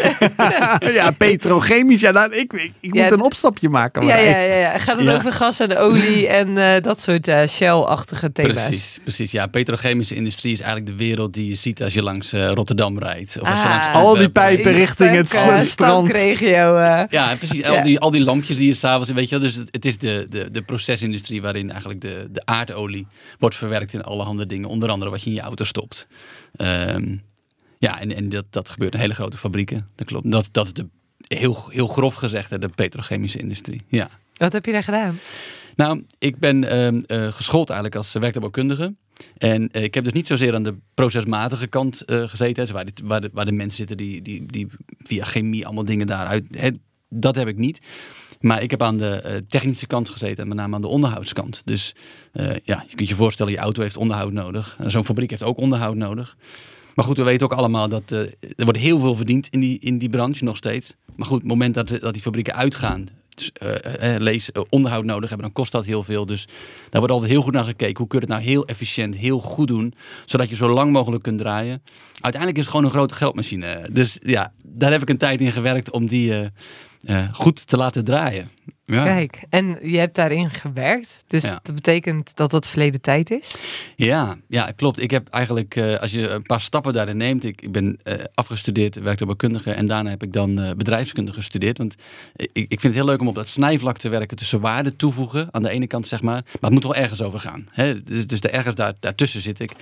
ja, 0.99 1.11
petrochemisch. 1.11 2.01
Ja, 2.01 2.11
nou, 2.11 2.35
ik, 2.35 2.53
ik, 2.53 2.73
ik 2.81 2.95
Ja, 2.95 3.03
moet 3.03 3.13
een 3.13 3.21
opstapje 3.21 3.69
maken. 3.69 4.03
ja, 4.03 4.09
maar- 4.15 4.25
ja, 4.25 4.39
ja, 4.39 4.55
ja. 4.55 4.79
Gaat 4.79 4.97
het 4.97 5.05
Ja. 5.07 5.15
over 5.15 5.33
gas 5.33 5.61
en 5.61 5.77
olie 5.77 6.27
en 6.29 6.59
eh, 6.59 6.83
dat 6.83 7.01
soort 7.03 7.29
eh, 7.29 7.47
Shell-achtige 7.47 8.33
thema's? 8.33 8.53
Precies, 8.65 8.99
precies. 9.03 9.31
Ja, 9.33 9.47
petrochemische 9.47 10.15
industrie 10.15 10.53
is 10.53 10.61
eigenlijk 10.61 10.91
de 10.99 11.05
wereld 11.05 11.35
die 11.35 11.49
je 11.49 11.55
ziet 11.55 11.83
als 11.83 11.95
je 11.95 12.03
langs 12.03 12.33
eh, 12.33 12.51
Rotterdam 12.51 12.99
rijdt. 12.99 13.39
Of 13.41 13.49
als 13.49 13.59
je 13.59 13.65
Ah. 13.65 13.71
langs 13.71 13.87
Al 13.95 14.17
die 14.17 14.29
pijpen 14.31 14.73
richting 14.73 15.11
het 15.15 15.31
Stank, 15.31 15.51
eh, 15.57 15.61
strand. 15.61 16.11
eh. 16.11 16.39
Ja, 17.11 17.35
precies. 17.39 17.59
Ja. 17.59 17.69
Al, 17.69 17.83
die, 17.83 17.99
al 18.01 18.11
die 18.11 18.21
lampjes 18.25 18.57
die 18.57 18.67
je 18.67 18.75
s'avonds, 18.75 19.11
weet 19.11 19.29
je 19.29 19.39
wel. 19.39 19.45
Dus 19.45 19.55
het, 19.55 19.69
het 19.71 19.85
is 19.85 19.99
de, 19.99 20.27
de, 20.31 20.51
de 20.51 20.63
procesindustrie 20.63 21.43
waarin 21.43 21.71
eigenlijk 21.71 22.01
de, 22.01 22.29
de 22.33 22.43
aardolie 22.45 23.07
wordt 23.39 23.57
verwerkt 23.57 23.93
in 23.93 24.03
dingen. 24.47 24.69
Onder 24.69 24.89
andere 24.89 25.11
wat 25.11 25.23
je 25.23 25.31
in 25.31 25.37
je 25.37 25.43
auto 25.43 25.65
stopt. 25.65 26.07
Ehm, 26.57 27.17
ja, 27.79 28.01
en, 28.01 28.17
en 28.17 28.29
dat, 28.29 28.45
dat 28.51 28.69
gebeurt 28.69 28.95
in 28.95 29.01
hele 29.01 29.15
grote 29.15 29.37
fabrieken. 29.37 29.89
Dat 29.95 30.07
klopt. 30.07 30.31
Dat, 30.31 30.49
dat 30.53 30.67
is 30.67 30.73
de, 30.73 30.87
heel, 31.27 31.69
heel 31.71 31.89
grof 31.89 32.15
gezegd 32.15 32.51
hè, 32.51 32.59
de 32.59 32.69
petrochemische 32.69 33.39
industrie. 33.39 33.81
Ja. 33.89 34.09
Wat 34.33 34.53
heb 34.53 34.67
je 34.67 34.73
daar 34.73 34.85
gedaan? 34.85 35.19
Nou, 35.77 36.05
ik 36.19 36.39
ben 36.39 36.65
eh, 37.07 37.33
geschoold 37.33 37.69
eigenlijk 37.69 37.97
als 37.97 38.13
werktuigbouwkundige. 38.13 38.95
En 39.39 39.71
eh, 39.71 39.83
ik 39.83 39.95
heb 39.95 40.05
dus 40.05 40.13
niet 40.13 40.27
zozeer 40.27 40.55
aan 40.55 40.63
de 40.63 40.77
procesmatige 40.95 41.67
kant 41.67 42.01
eh, 42.01 42.29
gezeten. 42.29 42.65
dus 42.65 42.73
waar, 42.73 42.85
die, 42.85 42.95
waar, 43.05 43.21
de, 43.21 43.31
waar 43.33 43.45
de 43.45 43.53
mensen 43.53 43.77
zitten 43.77 43.97
die, 43.97 44.23
die, 44.23 44.47
die 44.47 44.69
via 44.99 45.25
chemie 45.25 45.67
allemaal 45.67 45.85
dingen 45.85 46.07
daaruit... 46.07 46.45
Hè, 46.51 46.71
dat 47.09 47.37
heb 47.37 47.49
ik 47.49 47.57
niet. 47.57 47.81
Maar 48.41 48.63
ik 48.63 48.71
heb 48.71 48.83
aan 48.83 48.97
de 48.97 49.09
eh, 49.09 49.37
technische 49.49 49.87
kant 49.87 50.09
gezeten. 50.09 50.43
En 50.43 50.49
met 50.49 50.57
name 50.57 50.75
aan 50.75 50.81
de 50.81 50.87
onderhoudskant. 50.87 51.63
Dus 51.65 51.95
eh, 52.33 52.57
ja, 52.65 52.85
je 52.89 52.97
kunt 52.97 53.09
je 53.09 53.15
voorstellen, 53.15 53.53
je 53.53 53.59
auto 53.59 53.83
heeft 53.83 53.97
onderhoud 53.97 54.33
nodig. 54.33 54.77
Zo'n 54.87 55.05
fabriek 55.05 55.31
heeft 55.31 55.43
ook 55.43 55.59
onderhoud 55.59 55.97
nodig. 55.97 56.37
Maar 56.95 57.05
goed, 57.05 57.17
we 57.17 57.23
weten 57.23 57.47
ook 57.47 57.59
allemaal 57.59 57.89
dat 57.89 58.13
eh, 58.13 58.19
er 58.57 58.65
wordt 58.65 58.79
heel 58.79 58.99
veel 58.99 59.15
verdiend 59.15 59.49
in 59.49 59.61
die, 59.61 59.79
in 59.79 59.99
die 59.99 60.09
branche 60.09 60.45
nog 60.45 60.57
steeds. 60.57 60.95
Maar 61.17 61.27
goed, 61.27 61.39
het 61.39 61.49
moment 61.49 61.75
dat, 61.75 61.89
dat 61.89 62.13
die 62.13 62.23
fabrieken 62.23 62.55
uitgaan, 62.55 63.09
dus, 63.35 63.51
lees 64.19 64.51
onderhoud 64.69 65.05
nodig 65.05 65.29
hebben, 65.29 65.47
dan 65.47 65.55
kost 65.55 65.73
dat 65.73 65.87
heel 65.87 66.03
veel. 66.03 66.27
Dus 66.27 66.49
daar 66.91 67.01
wordt 67.01 67.13
altijd 67.13 67.31
heel 67.31 67.43
goed 67.43 67.53
naar 67.53 67.65
gekeken. 67.65 67.97
Hoe 67.97 68.07
kun 68.07 68.21
je 68.21 68.25
het 68.25 68.35
nou 68.35 68.49
heel 68.49 68.67
efficiënt, 68.67 69.17
heel 69.17 69.39
goed 69.39 69.69
doen, 69.69 69.95
zodat 70.25 70.49
je 70.49 70.55
zo 70.55 70.69
lang 70.69 70.93
mogelijk 70.93 71.23
kunt 71.23 71.39
draaien. 71.39 71.83
Uiteindelijk 72.21 72.57
is 72.57 72.67
het 72.67 72.71
gewoon 72.71 72.85
een 72.85 72.97
grote 72.97 73.15
geldmachine. 73.15 73.89
Dus 73.93 74.19
ja, 74.23 74.53
daar 74.63 74.91
heb 74.91 75.03
ik 75.03 75.09
een 75.09 75.19
tijd 75.19 75.41
in 75.41 75.53
gewerkt 75.53 75.91
om 75.91 76.07
die 76.07 76.51
eh, 77.01 77.29
goed 77.33 77.67
te 77.67 77.77
laten 77.77 78.05
draaien. 78.05 78.51
Ja. 78.87 79.05
Kijk, 79.05 79.45
en 79.49 79.79
je 79.83 79.99
hebt 79.99 80.15
daarin 80.15 80.51
gewerkt. 80.51 81.25
Dus 81.27 81.43
Ja. 81.43 81.61
dat 81.63 81.75
betekent 81.75 82.37
dat 82.37 82.51
dat 82.51 82.69
verleden 82.69 83.01
tijd 83.01 83.31
is. 83.31 83.61
Ja, 83.97 84.37
ja, 84.49 84.71
klopt. 84.77 85.03
Ik 85.03 85.11
heb 85.11 85.29
eigenlijk, 85.29 85.77
eh, 85.77 85.99
als 85.99 86.11
je 86.11 86.29
een 86.29 86.43
paar 86.43 86.61
stappen 86.61 86.93
daarin 86.93 87.17
neemt, 87.17 87.45
ik, 87.45 87.63
ik 87.63 87.73
ben 87.73 87.99
eh, 88.03 88.15
afgestudeerd 88.35 88.95
werktuigbouwkundige 88.95 89.73
en 89.73 89.87
daarna 89.87 90.11
heb 90.11 90.23
ik 90.23 90.33
dan 90.33 90.61
eh, 90.61 90.71
bedrijfskunde 90.77 91.33
gestudeerd. 91.33 91.79
Want 91.79 91.95
ik, 92.37 92.51
ik 92.53 92.69
vind 92.81 92.83
het 92.83 92.95
heel 92.95 93.05
leuk 93.05 93.21
om 93.21 93.29
op 93.29 93.35
dat 93.35 93.49
snijvlak 93.49 93.99
te 93.99 94.09
werken 94.09 94.37
tussen 94.37 94.61
waarde 94.61 94.97
toevoegen 94.97 95.49
aan 95.51 95.63
de 95.63 95.71
ene 95.71 95.87
kant, 95.87 96.07
zeg 96.07 96.23
maar. 96.23 96.43
Maar 96.45 96.59
het 96.61 96.73
moet 96.73 96.83
wel 96.83 96.95
ergens 96.95 97.23
over 97.23 97.41
gaan. 97.41 97.69
Hè? 97.71 98.03
Dus, 98.03 98.27
dus 98.27 98.41
de 98.41 98.51
ergens 98.51 98.75
daar, 98.77 98.95
daartussen 99.01 99.41
zit 99.41 99.61
ik. 99.61 99.73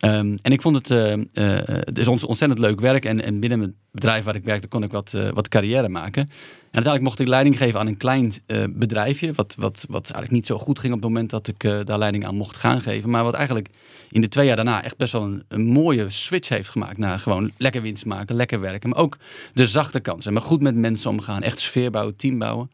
Ehm, 0.00 0.36
en 0.42 0.52
ik 0.52 0.62
vond 0.62 0.76
het, 0.76 0.90
eh, 0.90 1.12
eh, 1.12 1.18
het 1.66 1.98
is 1.98 2.08
ont- 2.08 2.24
ontzettend 2.24 2.60
leuk 2.60 2.80
werk. 2.80 3.04
En, 3.04 3.22
en 3.22 3.40
binnen 3.40 3.60
het 3.60 3.70
bedrijf 3.92 4.24
waar 4.24 4.34
ik 4.34 4.44
werkte 4.44 4.68
kon 4.68 4.82
ik 4.82 4.90
wat, 4.92 5.14
eh, 5.14 5.28
wat 5.34 5.48
carrière 5.48 5.88
maken. 5.88 6.22
En 6.22 6.76
uiteindelijk 6.76 7.02
mocht 7.02 7.18
ik 7.18 7.26
leiding 7.28 7.56
geven 7.56 7.80
aan 7.80 7.86
een 7.86 7.96
klein 7.96 8.32
bedrijfje. 8.70 9.32
Wat, 9.32 9.54
wat, 9.58 9.84
wat 9.88 10.02
eigenlijk 10.02 10.30
niet 10.32 10.46
zo 10.46 10.58
goed 10.58 10.78
ging 10.78 10.92
op 10.94 11.00
het 11.00 11.08
moment 11.08 11.30
dat 11.30 11.48
ik 11.48 11.60
daar 11.84 11.98
leiding 11.98 12.26
aan 12.26 12.34
mocht 12.36 12.56
gaan 12.56 12.80
geven. 12.80 13.10
Maar 13.10 13.24
wat 13.24 13.34
eigenlijk 13.34 13.68
in 14.10 14.20
de 14.20 14.28
twee 14.28 14.46
jaar 14.46 14.56
daarna 14.56 14.84
echt 14.84 14.96
best 14.96 15.12
wel 15.12 15.22
een, 15.22 15.44
een 15.48 15.64
mooie 15.66 16.10
switch 16.10 16.48
heeft 16.48 16.68
gemaakt. 16.68 16.98
Naar 16.98 17.18
gewoon 17.18 17.50
lekker 17.56 17.82
winst 17.82 18.04
maken, 18.04 18.36
lekker 18.36 18.60
werken. 18.60 18.88
Maar 18.90 18.98
ook 18.98 19.16
de 19.52 19.66
zachte 19.66 20.00
kansen. 20.00 20.32
Maar 20.32 20.42
goed 20.42 20.62
met 20.62 20.74
mensen 20.74 21.10
omgaan. 21.10 21.42
Echt 21.42 21.58
sfeer 21.58 21.90
bouwen, 21.90 22.16
team 22.16 22.38
bouwen. 22.38 22.70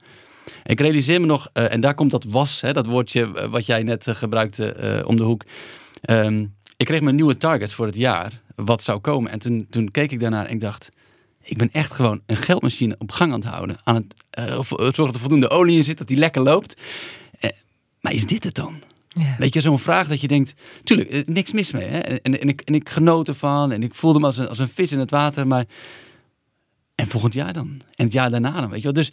Ik 0.64 0.80
realiseer 0.80 1.21
me 1.21 1.26
nog, 1.26 1.49
en 1.52 1.80
daar 1.80 1.95
komt 1.95 2.11
dat 2.11 2.25
was, 2.25 2.61
hè, 2.61 2.73
dat 2.73 2.87
woordje 2.87 3.49
wat 3.49 3.66
jij 3.66 3.83
net 3.83 4.06
gebruikte 4.11 5.02
om 5.06 5.16
de 5.16 5.23
hoek. 5.23 5.42
Ehm, 6.00 6.45
ik 6.76 6.87
kreeg 6.87 7.00
mijn 7.00 7.14
nieuwe 7.16 7.37
targets 7.37 7.75
voor 7.75 7.87
het 7.87 7.97
jaar, 7.97 8.40
wat 8.54 8.83
zou 8.83 8.99
komen. 8.99 9.30
En 9.30 9.38
toen, 9.38 9.66
toen 9.71 9.90
keek 9.90 10.12
ik 10.12 10.21
daarnaar 10.21 10.47
en 10.47 10.52
ik 10.54 10.61
dacht, 10.61 10.88
ik 11.42 11.56
ben 11.56 11.68
echt 11.73 11.92
gewoon 11.92 12.21
een 12.26 12.37
geldmachine 12.37 12.95
op 12.99 13.12
gang 13.12 13.33
aan 13.33 13.40
het 13.40 13.49
houden. 13.49 13.76
Aan 13.85 13.95
het 13.95 14.14
of- 14.59 14.68
zorgen 14.68 15.04
dat 15.04 15.14
er 15.14 15.21
voldoende 15.21 15.50
olie 15.50 15.76
in 15.76 15.85
zit, 15.85 15.99
dat 15.99 16.09
die 16.09 16.16
lekker 16.16 16.42
loopt. 16.42 16.80
Eh, 17.40 17.50
maar 18.00 18.12
is 18.12 18.26
dit 18.26 18.45
het 18.45 18.54
dan? 18.54 18.75
Ja. 19.09 19.37
Weet 19.38 19.54
je, 19.54 19.61
zo'n 19.61 19.78
vraag 19.78 20.09
dat 20.09 20.21
je 20.21 20.28
denkt, 20.28 20.54
tuurlijk, 20.83 21.28
niks 21.28 21.52
mis 21.52 21.73
mee. 21.73 21.87
Hè? 21.87 21.99
En, 21.99 22.40
en, 22.40 22.49
ik, 22.49 22.61
en 22.61 22.75
ik 22.75 22.88
genoot 22.88 23.28
ervan 23.28 23.73
en 23.73 23.83
ik 23.83 23.95
voelde 23.95 24.18
me 24.18 24.26
als 24.26 24.37
een, 24.37 24.49
als 24.49 24.59
een 24.59 24.68
vis 24.68 24.92
in 24.92 24.99
het 24.99 25.11
water. 25.11 25.47
Maar 25.47 25.64
en 26.95 27.06
volgend 27.06 27.35
jaar 27.35 27.52
dan? 27.52 27.80
En 27.95 28.04
het 28.04 28.12
jaar 28.12 28.30
daarna 28.30 28.61
dan, 28.61 28.68
weet 28.68 28.78
je 28.78 28.85
wel? 28.85 28.92
Dus 28.92 29.11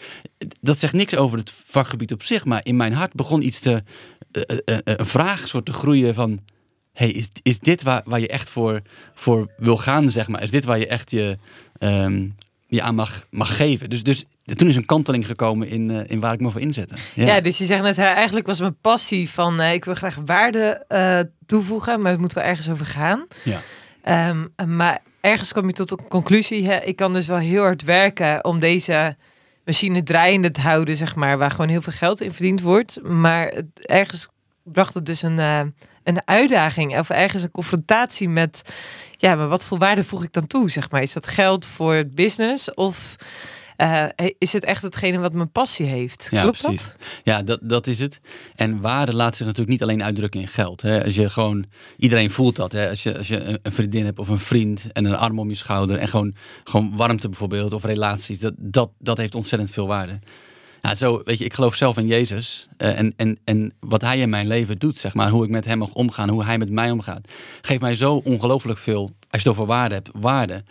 dat 0.62 0.79
zegt 0.79 0.93
niks 0.93 1.15
over 1.15 1.38
het 1.38 1.51
vakgebied 1.65 2.12
op 2.12 2.24
zich. 2.24 2.46
Maar 2.46 2.62
in 2.65 2.75
mijn 2.75 2.93
hart 2.93 3.13
begon 3.13 3.41
iets 3.46 3.60
te... 3.60 3.84
eh, 4.32 4.77
een 4.84 5.05
vraag 5.05 5.48
soort 5.48 5.65
te 5.65 5.74
groeien 5.74 6.13
van... 6.13 6.39
Hey, 6.93 7.09
is, 7.09 7.27
is 7.41 7.59
dit 7.59 7.83
waar, 7.83 8.01
waar 8.05 8.19
je 8.19 8.27
echt 8.27 8.50
voor, 8.50 8.81
voor 9.13 9.47
wil 9.57 9.77
gaan, 9.77 10.09
zeg 10.09 10.27
maar? 10.27 10.43
Is 10.43 10.51
dit 10.51 10.65
waar 10.65 10.79
je 10.79 10.88
echt 10.88 11.12
je, 11.12 11.38
ehm, 11.77 12.27
je 12.67 12.81
aan 12.81 12.95
mag, 12.95 13.27
mag 13.29 13.55
geven? 13.55 13.89
Dus, 13.89 14.03
dus 14.03 14.25
toen 14.55 14.67
is 14.67 14.75
een 14.75 14.85
kanteling 14.85 15.27
gekomen 15.27 15.67
in, 15.67 15.91
eh, 15.91 16.12
in 16.12 16.19
waar 16.19 16.33
ik 16.33 16.39
me 16.39 16.50
voor 16.50 16.62
inzette. 16.62 16.95
Ja. 17.13 17.41
dus 17.41 17.57
je 17.57 17.65
zegt 17.65 17.81
net, 17.81 17.97
eigenlijk 17.97 18.45
was 18.45 18.59
mijn 18.59 18.77
passie 18.81 19.29
van 19.29 19.59
eh, 19.59 19.73
ik 19.73 19.85
wil 19.85 19.93
graag 19.93 20.17
waarde 20.25 20.85
eh, 20.88 21.19
toevoegen, 21.45 22.01
maar 22.01 22.12
het 22.12 22.21
moet 22.21 22.33
wel 22.33 22.43
ergens 22.43 22.69
over 22.69 22.85
gaan. 22.85 23.27
Ja. 23.43 23.62
Ehm, 24.03 24.47
maar 24.75 25.01
ergens 25.21 25.53
kom 25.53 25.67
je 25.67 25.73
tot 25.73 25.89
de 25.89 25.97
conclusie, 26.07 26.67
hè, 26.67 26.77
ik 26.77 26.95
kan 26.95 27.13
dus 27.13 27.27
wel 27.27 27.38
heel 27.38 27.62
hard 27.62 27.83
werken 27.83 28.45
om 28.45 28.59
deze 28.59 29.15
machine 29.65 30.03
draaiende 30.03 30.51
te 30.51 30.62
houden, 30.62 30.97
zeg 30.97 31.15
maar, 31.15 31.38
waar 31.38 31.51
gewoon 31.51 31.69
heel 31.69 31.81
veel 31.81 31.93
geld 31.93 32.21
in 32.21 32.31
verdiend 32.31 32.62
wordt. 32.62 33.00
Maar 33.03 33.47
het, 33.47 33.65
ergens 33.75 34.27
bracht 34.63 34.93
het 34.93 35.05
dus 35.05 35.21
een, 35.21 35.73
een 36.03 36.22
uitdaging 36.25 37.00
of 37.00 37.10
ergens 37.10 37.43
een 37.43 37.51
confrontatie 37.51 38.29
met, 38.29 38.62
ja, 39.17 39.36
maar 39.36 39.48
wat 39.48 39.65
voor 39.65 39.77
waarde 39.77 40.03
voeg 40.03 40.24
ik 40.24 40.33
dan 40.33 40.48
toe, 40.48 40.69
zeg 40.72 40.91
maar? 40.91 41.01
Is 41.01 41.13
dat 41.13 41.27
geld 41.27 41.65
voor 41.65 41.93
het 41.93 42.15
business 42.15 42.74
of 42.74 43.15
eh, 43.77 44.05
is 44.38 44.53
het 44.53 44.63
echt 44.63 44.81
hetgene 44.81 45.17
wat 45.17 45.33
mijn 45.33 45.51
passie 45.51 45.86
heeft? 45.86 46.27
Ja, 46.31 46.41
Klopt 46.41 46.62
precies. 46.62 46.83
dat? 46.83 46.95
Ja, 47.24 47.43
dat, 47.43 47.60
dat 47.63 47.88
is 47.88 48.00
het. 48.00 48.19
En 48.55 48.81
waarde 48.81 49.13
laat 49.15 49.36
zich 49.36 49.45
natuurlijk 49.45 49.72
niet 49.72 49.81
alleen 49.83 50.03
uitdrukken 50.03 50.39
in 50.41 50.48
geld. 50.48 50.81
Hè. 50.81 51.03
Als 51.03 51.15
je 51.15 51.29
gewoon, 51.29 51.65
iedereen 51.98 52.31
voelt 52.31 52.55
dat. 52.55 52.72
Hè. 52.72 52.89
Als 52.89 53.03
je, 53.03 53.17
als 53.17 53.27
je 53.27 53.39
een- 53.39 53.60
een 53.62 53.72
vriendin 53.72 54.05
hebt 54.05 54.19
of 54.19 54.27
een 54.27 54.39
vriend 54.39 54.86
en 54.91 55.05
een 55.05 55.15
arm 55.15 55.39
om 55.39 55.50
je 55.50 55.55
schouder 55.55 55.98
en 55.98 56.07
gewoon, 56.07 56.36
gewoon 56.63 56.95
warmte 56.95 57.29
bijvoorbeeld 57.29 57.74
of 57.74 57.83
relaties, 57.83 58.39
dat, 58.39 58.53
dat, 58.57 58.89
dat 59.00 59.17
heeft 59.17 59.36
ontzettend 59.36 59.72
veel 59.72 59.88
waarde. 59.88 60.19
Ja, 60.88 60.96
zo, 60.96 61.22
weet 61.25 61.38
je, 61.38 61.46
ik 61.46 61.54
geloof 61.54 61.75
zelf 61.75 61.98
in 61.98 62.08
Jezus 62.08 62.68
eh, 62.78 63.00
en, 63.00 63.13
en, 63.16 63.38
en 63.44 63.74
wat 63.80 64.02
hij 64.02 64.20
in 64.20 64.30
mijn 64.30 64.48
leven 64.48 64.80
doet, 64.80 65.00
zeg 65.00 65.13
maar, 65.13 65.30
hoe 65.30 65.44
ik 65.44 65.50
met 65.50 65.66
hem 65.66 65.78
mag 65.78 65.94
omgaan, 65.94 66.30
hoe 66.30 66.44
hij 66.44 66.58
met 66.58 66.70
mij 66.70 66.92
omgaat, 66.92 67.32
geeft 67.62 67.82
mij 67.82 67.96
zo 67.96 68.16
ongelooflijk 68.16 68.80
veel, 68.80 69.02
als 69.04 69.12
je 69.30 69.38
het 69.38 69.48
over 69.48 69.66
waarde 69.66 69.96
hebt, 69.96 70.10
waarde. 70.13 70.63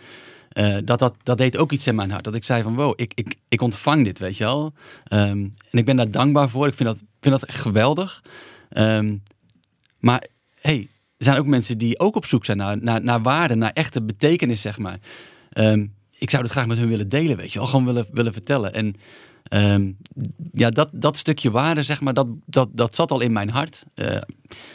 Eh, 0.49 0.77
dat, 0.85 0.99
dat, 0.99 1.15
dat 1.23 1.37
deed 1.37 1.57
ook 1.57 1.71
iets 1.71 1.87
in 1.87 1.95
mijn 1.95 2.11
hart. 2.11 2.23
Dat 2.23 2.35
ik 2.35 2.43
zei 2.43 2.63
van 2.63 2.75
wow, 2.75 2.93
ik, 2.95 3.11
ik, 3.15 3.35
ik 3.47 3.61
ontvang 3.61 4.05
dit, 4.05 4.19
weet 4.19 4.37
je 4.37 4.43
wel. 4.43 4.73
Ehm, 5.03 5.47
en 5.69 5.77
ik 5.77 5.85
ben 5.85 5.95
daar 5.95 6.11
dankbaar 6.11 6.49
voor. 6.49 6.67
Ik 6.67 6.75
vind 6.75 6.89
dat, 6.89 7.03
vind 7.19 7.39
dat 7.39 7.51
geweldig. 7.51 8.23
Ehm, 8.69 9.17
maar 9.99 10.27
hey, 10.59 10.87
er 11.17 11.25
zijn 11.25 11.37
ook 11.37 11.47
mensen 11.47 11.77
die 11.77 11.99
ook 11.99 12.15
op 12.15 12.25
zoek 12.25 12.45
zijn 12.45 12.57
naar, 12.57 12.77
naar, 12.81 13.03
naar 13.03 13.21
waarde, 13.21 13.55
naar 13.55 13.73
echte 13.73 14.01
betekenis, 14.03 14.61
zeg 14.61 14.77
maar. 14.77 14.99
Ehm, 15.49 15.85
ik 16.17 16.29
zou 16.29 16.43
het 16.43 16.51
graag 16.51 16.67
met 16.67 16.77
hun 16.77 16.89
willen 16.89 17.09
delen, 17.09 17.37
weet 17.37 17.53
je 17.53 17.59
wel. 17.59 17.67
Gewoon 17.67 17.85
willen, 17.85 18.07
willen 18.11 18.33
vertellen. 18.33 18.73
En 18.73 18.95
ehm, 19.53 19.91
ja, 20.51 20.69
dat, 20.69 20.89
dat 20.91 21.17
stukje 21.17 21.51
waarde, 21.51 21.83
zeg 21.83 22.01
maar, 22.01 22.13
dat, 22.13 22.27
dat, 22.45 22.69
dat 22.71 22.95
zat 22.95 23.11
al 23.11 23.21
in 23.21 23.33
mijn 23.33 23.49
hart. 23.49 23.83
Eh, 23.93 24.21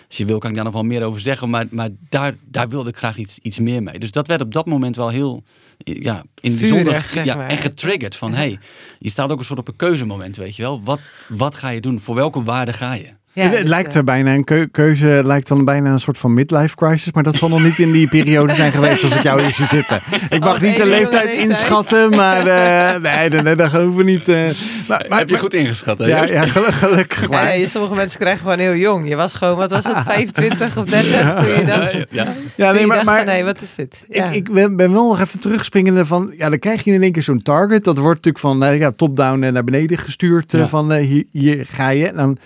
als 0.08 0.16
je 0.16 0.24
wil, 0.24 0.38
kan 0.38 0.50
ik 0.50 0.56
daar 0.56 0.64
nog 0.64 0.72
wel 0.72 0.82
meer 0.82 1.02
over 1.02 1.20
zeggen. 1.20 1.50
Maar, 1.50 1.66
maar 1.70 1.88
daar, 2.08 2.34
daar 2.44 2.68
wilde 2.68 2.88
ik 2.88 2.96
graag 2.96 3.16
iets, 3.16 3.38
iets 3.38 3.58
meer 3.58 3.82
mee. 3.82 3.98
Dus 3.98 4.10
dat 4.10 4.26
werd 4.26 4.40
op 4.40 4.52
dat 4.52 4.66
moment 4.66 4.96
wel 4.96 5.08
heel 5.08 5.42
ja, 5.76 6.24
in 6.40 6.50
het 6.50 6.60
bijzonder 6.60 7.02
zeg 7.08 7.24
ja, 7.24 7.34
maar. 7.34 7.48
en 7.48 7.58
getriggerd. 7.58 8.16
Van 8.16 8.34
hey, 8.34 8.58
je 8.98 9.10
staat 9.10 9.30
ook 9.30 9.38
een 9.38 9.44
soort 9.44 9.58
op 9.58 9.68
een 9.68 9.76
keuzemoment, 9.76 10.36
weet 10.36 10.56
je 10.56 10.62
wel. 10.62 10.82
Wat, 10.82 11.00
wat 11.28 11.54
ga 11.54 11.68
je 11.68 11.80
doen? 11.80 12.00
Voor 12.00 12.14
welke 12.14 12.42
waarde 12.42 12.72
ga 12.72 12.92
je? 12.92 13.08
Ja, 13.38 13.48
het 13.50 13.60
dus, 13.60 13.68
lijkt 13.70 13.90
eh, 13.92 13.96
er 13.96 14.04
bijna 14.04 14.34
een 14.34 14.44
keu- 14.44 14.66
keuze, 14.70 15.20
lijkt 15.24 15.48
dan 15.48 15.64
bijna 15.64 15.90
een 15.90 16.00
soort 16.00 16.18
van 16.18 16.34
midlife 16.34 16.76
crisis. 16.76 17.12
Maar 17.12 17.22
dat 17.22 17.34
zal 17.34 17.48
nog 17.48 17.62
niet 17.62 17.78
in 17.78 17.92
die 17.92 18.08
periode 18.08 18.54
zijn 18.54 18.72
geweest 18.72 19.04
als 19.04 19.14
ik 19.16 19.22
jou 19.22 19.40
hier 19.42 19.52
zie 19.52 19.66
zitten. 19.66 20.00
Ik 20.30 20.40
mag 20.40 20.54
Oh, 20.54 20.60
niet 20.60 20.76
de 20.76 20.86
leeftijd 20.86 21.24
leeftijd. 21.24 21.48
inschatten, 21.48 22.10
maar 22.10 22.46
eh, 22.46 23.00
nee, 23.00 23.28
nee, 23.28 23.42
nee, 23.42 23.54
dat 23.56 23.70
hoeven 23.70 23.94
we 23.94 24.04
niet. 24.04 24.28
eh. 24.28 24.34
maar, 24.88 25.06
maar, 25.08 25.18
Heb 25.18 25.28
je 25.28 25.38
goed 25.38 25.54
ingeschat, 25.54 25.98
hè? 25.98 26.06
Ja, 26.06 26.44
gelukkig 26.46 27.28
maar. 27.30 27.44
Ja, 27.44 27.50
je- 27.52 27.66
sommige 27.66 27.94
mensen 27.94 28.18
krijgen 28.20 28.40
gewoon 28.42 28.58
heel 28.58 28.74
jong. 28.74 29.08
Je 29.08 29.16
was 29.16 29.34
gewoon, 29.34 29.56
wat 29.56 29.70
was 29.70 29.84
het, 29.84 29.96
25 30.06 30.76
of 30.76 30.84
30 30.84 31.34
toen 31.34 31.48
je 31.48 31.64
dacht... 31.66 31.92
Ja, 32.10 32.26
ja. 32.54 32.72
Nee, 32.72 32.86
maar, 32.86 33.04
maar 33.04 33.24
nee, 33.24 33.44
wat 33.44 33.60
is 33.62 33.74
dit? 33.74 34.04
Ja. 34.08 34.28
Ik, 34.28 34.34
ik 34.34 34.52
ben, 34.52 34.76
ben 34.76 34.92
wel 34.92 35.08
nog 35.08 35.20
even 35.20 35.40
terugspringende 35.40 36.06
van, 36.06 36.32
ja, 36.38 36.48
dan 36.48 36.58
krijg 36.58 36.84
je 36.84 36.92
in 36.92 37.02
één 37.02 37.12
keer 37.12 37.22
zo'n 37.22 37.42
target. 37.42 37.84
Dat 37.84 37.98
wordt 37.98 38.24
natuurlijk 38.24 38.60
van 38.60 38.76
ja, 38.78 38.90
top-down 38.92 39.38
naar 39.52 39.64
beneden 39.64 39.98
gestuurd. 39.98 40.52
Ja. 40.52 40.68
Van 40.68 40.92
hier, 40.92 41.24
hier 41.32 41.66
ga 41.70 41.88
je. 41.88 42.06
En 42.06 42.16
dan 42.16 42.38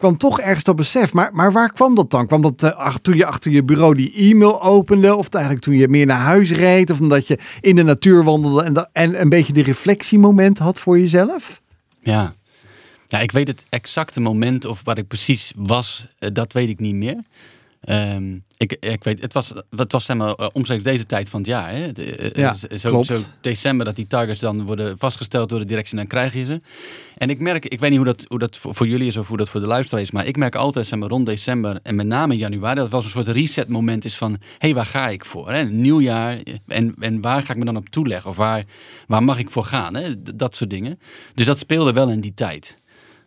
kwam 0.00 0.16
toch 0.16 0.40
ergens 0.40 0.64
dat 0.64 0.76
besef. 0.76 1.12
Maar, 1.12 1.30
maar 1.32 1.52
waar 1.52 1.72
kwam 1.72 1.94
dat 1.94 2.10
dan? 2.10 2.26
Kwam 2.26 2.42
dat 2.42 2.62
eh, 2.62 2.94
toen 2.94 3.16
je 3.16 3.24
achter 3.24 3.50
je 3.50 3.64
bureau 3.64 3.94
die 3.94 4.12
e-mail 4.12 4.62
opende? 4.62 5.14
Of 5.14 5.28
eigenlijk 5.28 5.64
toen 5.64 5.74
je 5.74 5.88
meer 5.88 6.06
naar 6.06 6.18
huis 6.18 6.50
reed? 6.50 6.90
Of 6.90 7.00
omdat 7.00 7.26
je 7.26 7.38
in 7.60 7.76
de 7.76 7.82
natuur 7.82 8.24
wandelde 8.24 8.62
en, 8.62 8.88
en 8.92 9.20
een 9.20 9.28
beetje 9.28 9.52
de 9.52 9.62
reflectiemoment 9.62 10.58
had 10.58 10.78
voor 10.78 10.98
jezelf? 10.98 11.60
Ja. 12.02 12.34
ja, 13.06 13.18
ik 13.18 13.32
weet 13.32 13.48
het 13.48 13.64
exacte 13.68 14.20
moment 14.20 14.64
of 14.64 14.80
waar 14.84 14.98
ik 14.98 15.06
precies 15.06 15.52
was, 15.56 16.06
eh, 16.18 16.30
dat 16.32 16.52
weet 16.52 16.68
ik 16.68 16.80
niet 16.80 16.94
meer. 16.94 17.20
Ehm, 17.80 18.38
ik, 18.56 18.76
ik 18.80 19.04
weet, 19.04 19.20
het 19.20 19.32
was, 19.32 19.54
het 19.76 19.92
was 19.92 20.04
zeg 20.04 20.16
maar, 20.16 20.34
eh, 20.34 20.48
omstreeks 20.52 20.82
deze 20.82 21.06
tijd 21.06 21.28
van 21.28 21.40
het 21.40 21.48
jaar. 21.48 21.74
Hè? 21.74 21.92
De, 21.92 22.16
eh, 22.16 22.30
Ja, 22.42 22.54
zo, 22.54 22.66
zo 22.78 22.90
klopt. 22.90 23.36
december 23.40 23.86
dat 23.86 23.96
die 23.96 24.06
targets 24.06 24.40
dan 24.40 24.66
worden 24.66 24.98
vastgesteld 24.98 25.48
door 25.48 25.58
de 25.58 25.64
directie 25.64 25.96
dan 25.96 26.06
krijg 26.06 26.34
je 26.34 26.44
ze. 26.44 26.60
En 27.16 27.30
ik 27.30 27.40
merk, 27.40 27.64
ik 27.66 27.80
weet 27.80 27.90
niet 27.90 27.98
hoe 27.98 28.08
dat, 28.08 28.24
hoe 28.28 28.38
dat 28.38 28.56
voor, 28.56 28.74
voor 28.74 28.86
jullie 28.88 29.06
is 29.06 29.16
of 29.16 29.28
hoe 29.28 29.36
dat 29.36 29.48
voor 29.48 29.60
de 29.60 29.66
luisteraar 29.66 30.02
is, 30.02 30.10
maar 30.10 30.26
ik 30.26 30.36
merk 30.36 30.54
altijd 30.54 30.86
zeg 30.86 30.98
maar, 30.98 31.08
rond 31.08 31.26
december 31.26 31.78
en 31.82 31.94
met 31.94 32.06
name 32.06 32.36
januari 32.36 32.74
dat 32.74 32.82
het 32.82 32.92
wel 32.92 33.02
een 33.02 33.10
soort 33.10 33.28
reset 33.28 33.68
moment 33.68 34.04
is 34.04 34.16
van, 34.16 34.30
hé, 34.32 34.38
hey, 34.58 34.74
waar 34.74 34.86
ga 34.86 35.08
ik 35.08 35.24
voor? 35.24 35.50
Hè? 35.50 35.60
Een 35.60 35.80
nieuw 35.80 36.00
jaar 36.00 36.38
en, 36.66 36.94
en 36.98 37.20
waar 37.20 37.42
ga 37.42 37.52
ik 37.52 37.58
me 37.58 37.64
dan 37.64 37.76
op 37.76 37.88
toeleggen? 37.88 38.30
Of 38.30 38.36
waar, 38.36 38.64
waar 39.06 39.22
mag 39.22 39.38
ik 39.38 39.50
voor 39.50 39.64
gaan? 39.64 39.94
Hè? 39.94 40.22
Dat 40.22 40.56
soort 40.56 40.70
dingen. 40.70 40.98
Dus 41.34 41.46
dat 41.46 41.58
speelde 41.58 41.92
wel 41.92 42.10
in 42.10 42.20
die 42.20 42.34
tijd. 42.34 42.74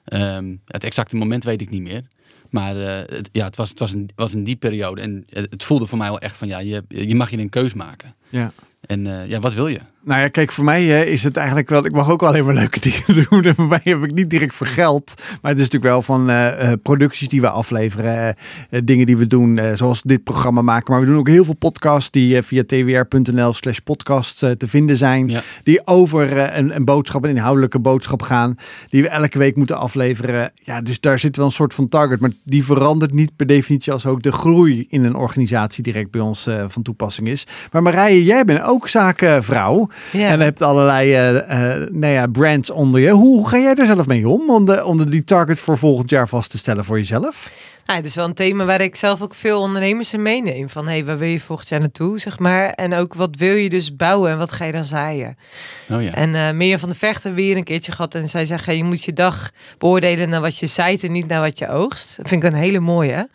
Ehm, 0.03 0.55
het 0.65 0.83
exacte 0.83 1.15
moment 1.15 1.43
weet 1.43 1.61
ik 1.61 1.69
niet 1.69 1.81
meer. 1.81 2.03
Maar 2.53 2.77
eh, 2.77 3.17
het, 3.17 3.29
ja, 3.31 3.45
het, 3.45 3.55
was, 3.55 3.69
het 3.69 3.79
was, 3.79 3.91
een, 3.93 4.09
was 4.15 4.33
in 4.33 4.43
die 4.43 4.55
periode. 4.55 5.01
En 5.01 5.23
het, 5.29 5.47
het 5.49 5.63
voelde 5.63 5.85
voor 5.85 5.97
mij 5.97 6.09
wel 6.09 6.19
echt 6.19 6.37
van, 6.37 6.47
ja, 6.47 6.59
je, 6.59 6.83
je 6.87 7.15
mag 7.15 7.29
hier 7.29 7.39
een 7.39 7.49
keus 7.49 7.73
maken. 7.73 8.15
Ja. 8.29 8.51
En 8.81 9.07
eh, 9.07 9.29
ja, 9.29 9.39
wat 9.39 9.53
wil 9.53 9.67
je? 9.67 9.79
Nou 10.05 10.21
ja, 10.21 10.27
kijk, 10.27 10.51
voor 10.51 10.63
mij 10.63 11.01
eh, 11.01 11.11
is 11.11 11.23
het 11.23 11.37
eigenlijk 11.37 11.69
wel. 11.69 11.85
Ik 11.85 11.91
mag 11.91 12.09
ook 12.09 12.19
wel 12.19 12.29
alleen 12.29 12.45
maar 12.45 12.53
leuke 12.53 12.79
dingen 12.89 13.27
doen. 13.29 13.43
En 13.43 13.55
voor 13.55 13.67
mij 13.67 13.79
heb 13.83 14.03
ik 14.03 14.13
niet 14.13 14.29
direct 14.29 14.55
voor 14.55 14.67
geld. 14.67 15.13
Maar 15.41 15.51
het 15.51 15.59
is 15.59 15.69
natuurlijk 15.69 15.93
wel 15.93 16.01
van 16.01 16.29
eh, 16.29 16.71
eh, 16.71 16.79
producties 16.83 17.29
die 17.29 17.41
we 17.41 17.49
afleveren. 17.49 18.35
eh, 18.69 18.81
dingen 18.83 19.05
die 19.05 19.17
we 19.17 19.27
doen, 19.27 19.59
zoals 19.73 20.01
dit 20.01 20.23
programma 20.23 20.61
maken. 20.61 20.91
Maar 20.91 21.01
we 21.01 21.07
doen 21.07 21.17
ook 21.17 21.27
heel 21.27 21.45
veel 21.45 21.55
podcasts 21.55 22.11
die 22.11 22.41
via 22.41 22.63
twr.nl/slash 22.65 23.77
podcast 23.77 24.39
te 24.39 24.67
vinden 24.67 24.97
zijn. 24.97 25.29
Ja. 25.29 25.41
Die 25.63 25.87
over 25.87 26.55
een, 26.57 26.75
een 26.75 26.85
boodschap, 26.85 27.23
een 27.23 27.29
inhoudelijke 27.29 27.79
boodschap 27.79 28.21
gaan. 28.21 28.55
Die 28.89 29.01
we 29.01 29.07
elke 29.07 29.37
week 29.37 29.55
moeten 29.55 29.77
afleveren. 29.77 30.51
Ja, 30.55 30.81
dus 30.81 30.99
daar 30.99 31.19
zit 31.19 31.35
wel 31.37 31.45
een 31.45 31.51
soort 31.51 31.73
van 31.73 31.89
target. 31.89 32.19
Maar 32.19 32.31
die 32.43 32.63
verandert 32.65 33.13
niet 33.13 33.35
per 33.35 33.45
definitie 33.45 33.91
als 33.93 34.05
ook 34.05 34.23
de 34.23 34.31
groei 34.31 34.85
in 34.89 35.03
een 35.03 35.15
organisatie 35.15 35.83
direct 35.83 36.11
bij 36.11 36.21
ons 36.21 36.49
van 36.67 36.81
toepassing 36.81 37.27
is. 37.27 37.47
Maar 37.71 37.81
Marije, 37.81 38.23
jij 38.23 38.45
bent 38.45 38.61
ook 38.61 38.87
zakenvrouw. 38.87 39.89
Ja. 40.11 40.27
En 40.27 40.37
je 40.37 40.43
hebt 40.43 40.61
allerlei 40.61 41.13
eh, 41.13 41.37
eh, 41.37 41.87
nou 41.91 42.13
ja, 42.13 42.27
brands 42.27 42.69
onder 42.69 43.01
je. 43.01 43.09
Hoe 43.09 43.47
ga 43.47 43.57
jij 43.57 43.75
er 43.75 43.85
zelf 43.85 44.07
mee 44.07 44.27
om? 44.27 44.49
Om, 44.49 44.65
de, 44.65 44.85
om 44.85 44.97
de, 44.97 45.09
die 45.09 45.23
target 45.23 45.59
voor 45.59 45.77
volgend 45.77 46.09
jaar 46.09 46.27
vast 46.27 46.51
te 46.51 46.57
stellen 46.57 46.85
voor 46.85 46.97
jezelf? 46.97 47.49
Nou, 47.85 47.99
het 47.99 48.07
is 48.07 48.15
wel 48.15 48.25
een 48.25 48.33
thema 48.33 48.65
waar 48.65 48.81
ik 48.81 48.95
zelf 48.95 49.21
ook 49.21 49.33
veel 49.33 49.61
ondernemers 49.61 50.13
in 50.13 50.21
meeneem. 50.21 50.69
Van, 50.69 50.85
hé, 50.85 50.91
hey, 50.91 51.05
waar 51.05 51.17
wil 51.17 51.27
je 51.27 51.39
volgend 51.39 51.69
jaar 51.69 51.79
naartoe, 51.79 52.19
zeg 52.19 52.39
maar. 52.39 52.69
En 52.69 52.93
ook, 52.93 53.13
wat 53.13 53.35
wil 53.35 53.55
je 53.55 53.69
dus 53.69 53.95
bouwen 53.95 54.31
en 54.31 54.37
wat 54.37 54.51
ga 54.51 54.65
je 54.65 54.71
dan 54.71 54.83
zaaien? 54.83 55.37
Oh 55.89 56.03
ja. 56.03 56.13
En 56.13 56.35
eh 56.35 56.51
Mirjam 56.51 56.79
van 56.79 56.89
de 56.89 56.95
Vechten 56.95 57.33
weer 57.33 57.57
een 57.57 57.63
keertje 57.63 57.91
gehad. 57.91 58.15
En 58.15 58.29
zij 58.29 58.45
zegt, 58.45 58.65
hey, 58.65 58.77
je 58.77 58.83
moet 58.83 59.03
je 59.03 59.13
dag 59.13 59.49
beoordelen 59.77 60.29
naar 60.29 60.41
wat 60.41 60.57
je 60.57 60.67
zaait 60.67 61.03
en 61.03 61.11
niet 61.11 61.27
naar 61.27 61.41
wat 61.41 61.59
je 61.59 61.69
oogst. 61.69 62.17
Dat 62.17 62.27
vind 62.27 62.43
ik 62.43 62.51
een 62.51 62.57
hele 62.57 62.79
mooie. 62.79 63.29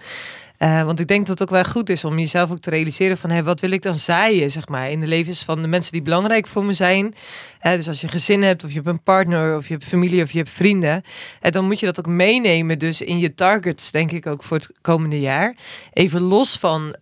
Eh, 0.59 0.83
want 0.83 1.01
ik 1.01 1.07
denk 1.07 1.27
dat 1.27 1.39
het 1.39 1.49
ook 1.49 1.55
wel 1.55 1.71
goed 1.71 1.91
is 1.91 2.05
om 2.05 2.19
jezelf 2.19 2.51
ook 2.51 2.59
te 2.59 2.71
realiseren 2.71 3.17
van 3.17 3.31
hey, 3.31 3.45
wat 3.45 3.61
wil 3.61 3.71
ik 3.71 3.83
dan 3.83 3.95
zaaien 3.95 4.51
zeg 4.51 4.69
maar, 4.69 4.91
in 4.91 5.01
de 5.01 5.07
levens 5.07 5.43
van 5.43 5.63
de 5.63 5.69
mensen 5.69 5.93
die 5.93 6.03
belangrijk 6.03 6.47
voor 6.47 6.65
me 6.65 6.73
zijn. 6.73 7.15
Eh, 7.61 7.73
dus 7.73 7.89
als 7.89 8.01
je 8.01 8.09
gezin 8.09 8.43
hebt 8.43 8.65
of 8.65 8.69
je 8.69 8.75
hebt 8.75 8.89
een 8.89 9.03
partner 9.03 9.57
of 9.57 9.69
je 9.69 9.73
hebt 9.73 9.85
familie 9.85 10.23
of 10.23 10.31
je 10.31 10.39
hebt 10.39 10.51
vrienden. 10.51 11.03
Uh, 11.43 11.51
dan 11.51 11.65
moet 11.65 11.81
je 11.81 11.87
dat 11.87 11.99
ook 11.99 12.07
meenemen 12.07 12.79
dus 12.79 13.01
in 13.01 13.19
je 13.19 13.35
targets 13.35 13.91
denk 13.91 14.13
ik 14.13 14.27
ook 14.27 14.43
voor 14.43 14.57
het 14.57 14.73
komende 14.81 15.21
jaar. 15.21 15.57
Even 15.93 16.21
los 16.21 16.57
van 16.57 16.97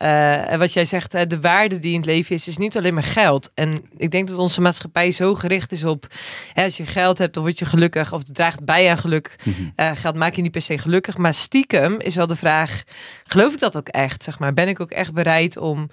wat 0.58 0.72
jij 0.72 0.84
zegt, 0.84 1.30
de 1.30 1.40
waarde 1.40 1.78
die 1.78 1.92
in 1.92 1.96
het 1.96 2.06
leven 2.06 2.34
is, 2.34 2.48
is 2.48 2.56
niet 2.56 2.76
alleen 2.76 2.94
maar 2.94 3.02
geld. 3.02 3.50
En 3.54 3.84
ik 3.96 4.10
denk 4.10 4.28
dat 4.28 4.38
onze 4.38 4.60
maatschappij 4.60 5.10
zo 5.10 5.34
gericht 5.34 5.72
is 5.72 5.84
op 5.84 6.06
als 6.54 6.76
je 6.76 6.86
geld 6.86 7.18
hebt 7.18 7.34
dan 7.34 7.42
word 7.42 7.58
je 7.58 7.64
gelukkig 7.64 8.12
of 8.12 8.18
het 8.18 8.34
draagt 8.34 8.64
bij 8.64 8.90
aan 8.90 8.98
geluk. 8.98 9.36
Mhm. 9.42 9.94
geld 9.94 10.14
maak 10.14 10.34
je 10.34 10.42
niet 10.42 10.52
per 10.52 10.60
se 10.60 10.78
gelukkig, 10.78 11.16
maar 11.16 11.34
stiekem 11.34 12.00
is 12.00 12.14
wel 12.14 12.26
de 12.26 12.36
vraag, 12.36 12.82
geloof 13.24 13.45
ik 13.52 13.60
dat 13.60 13.76
ook 13.76 13.88
echt? 13.88 14.22
Zeg 14.22 14.38
maar? 14.38 14.52
Ben 14.52 14.68
ik 14.68 14.80
ook 14.80 14.90
echt 14.90 15.12
bereid 15.12 15.56
om 15.56 15.90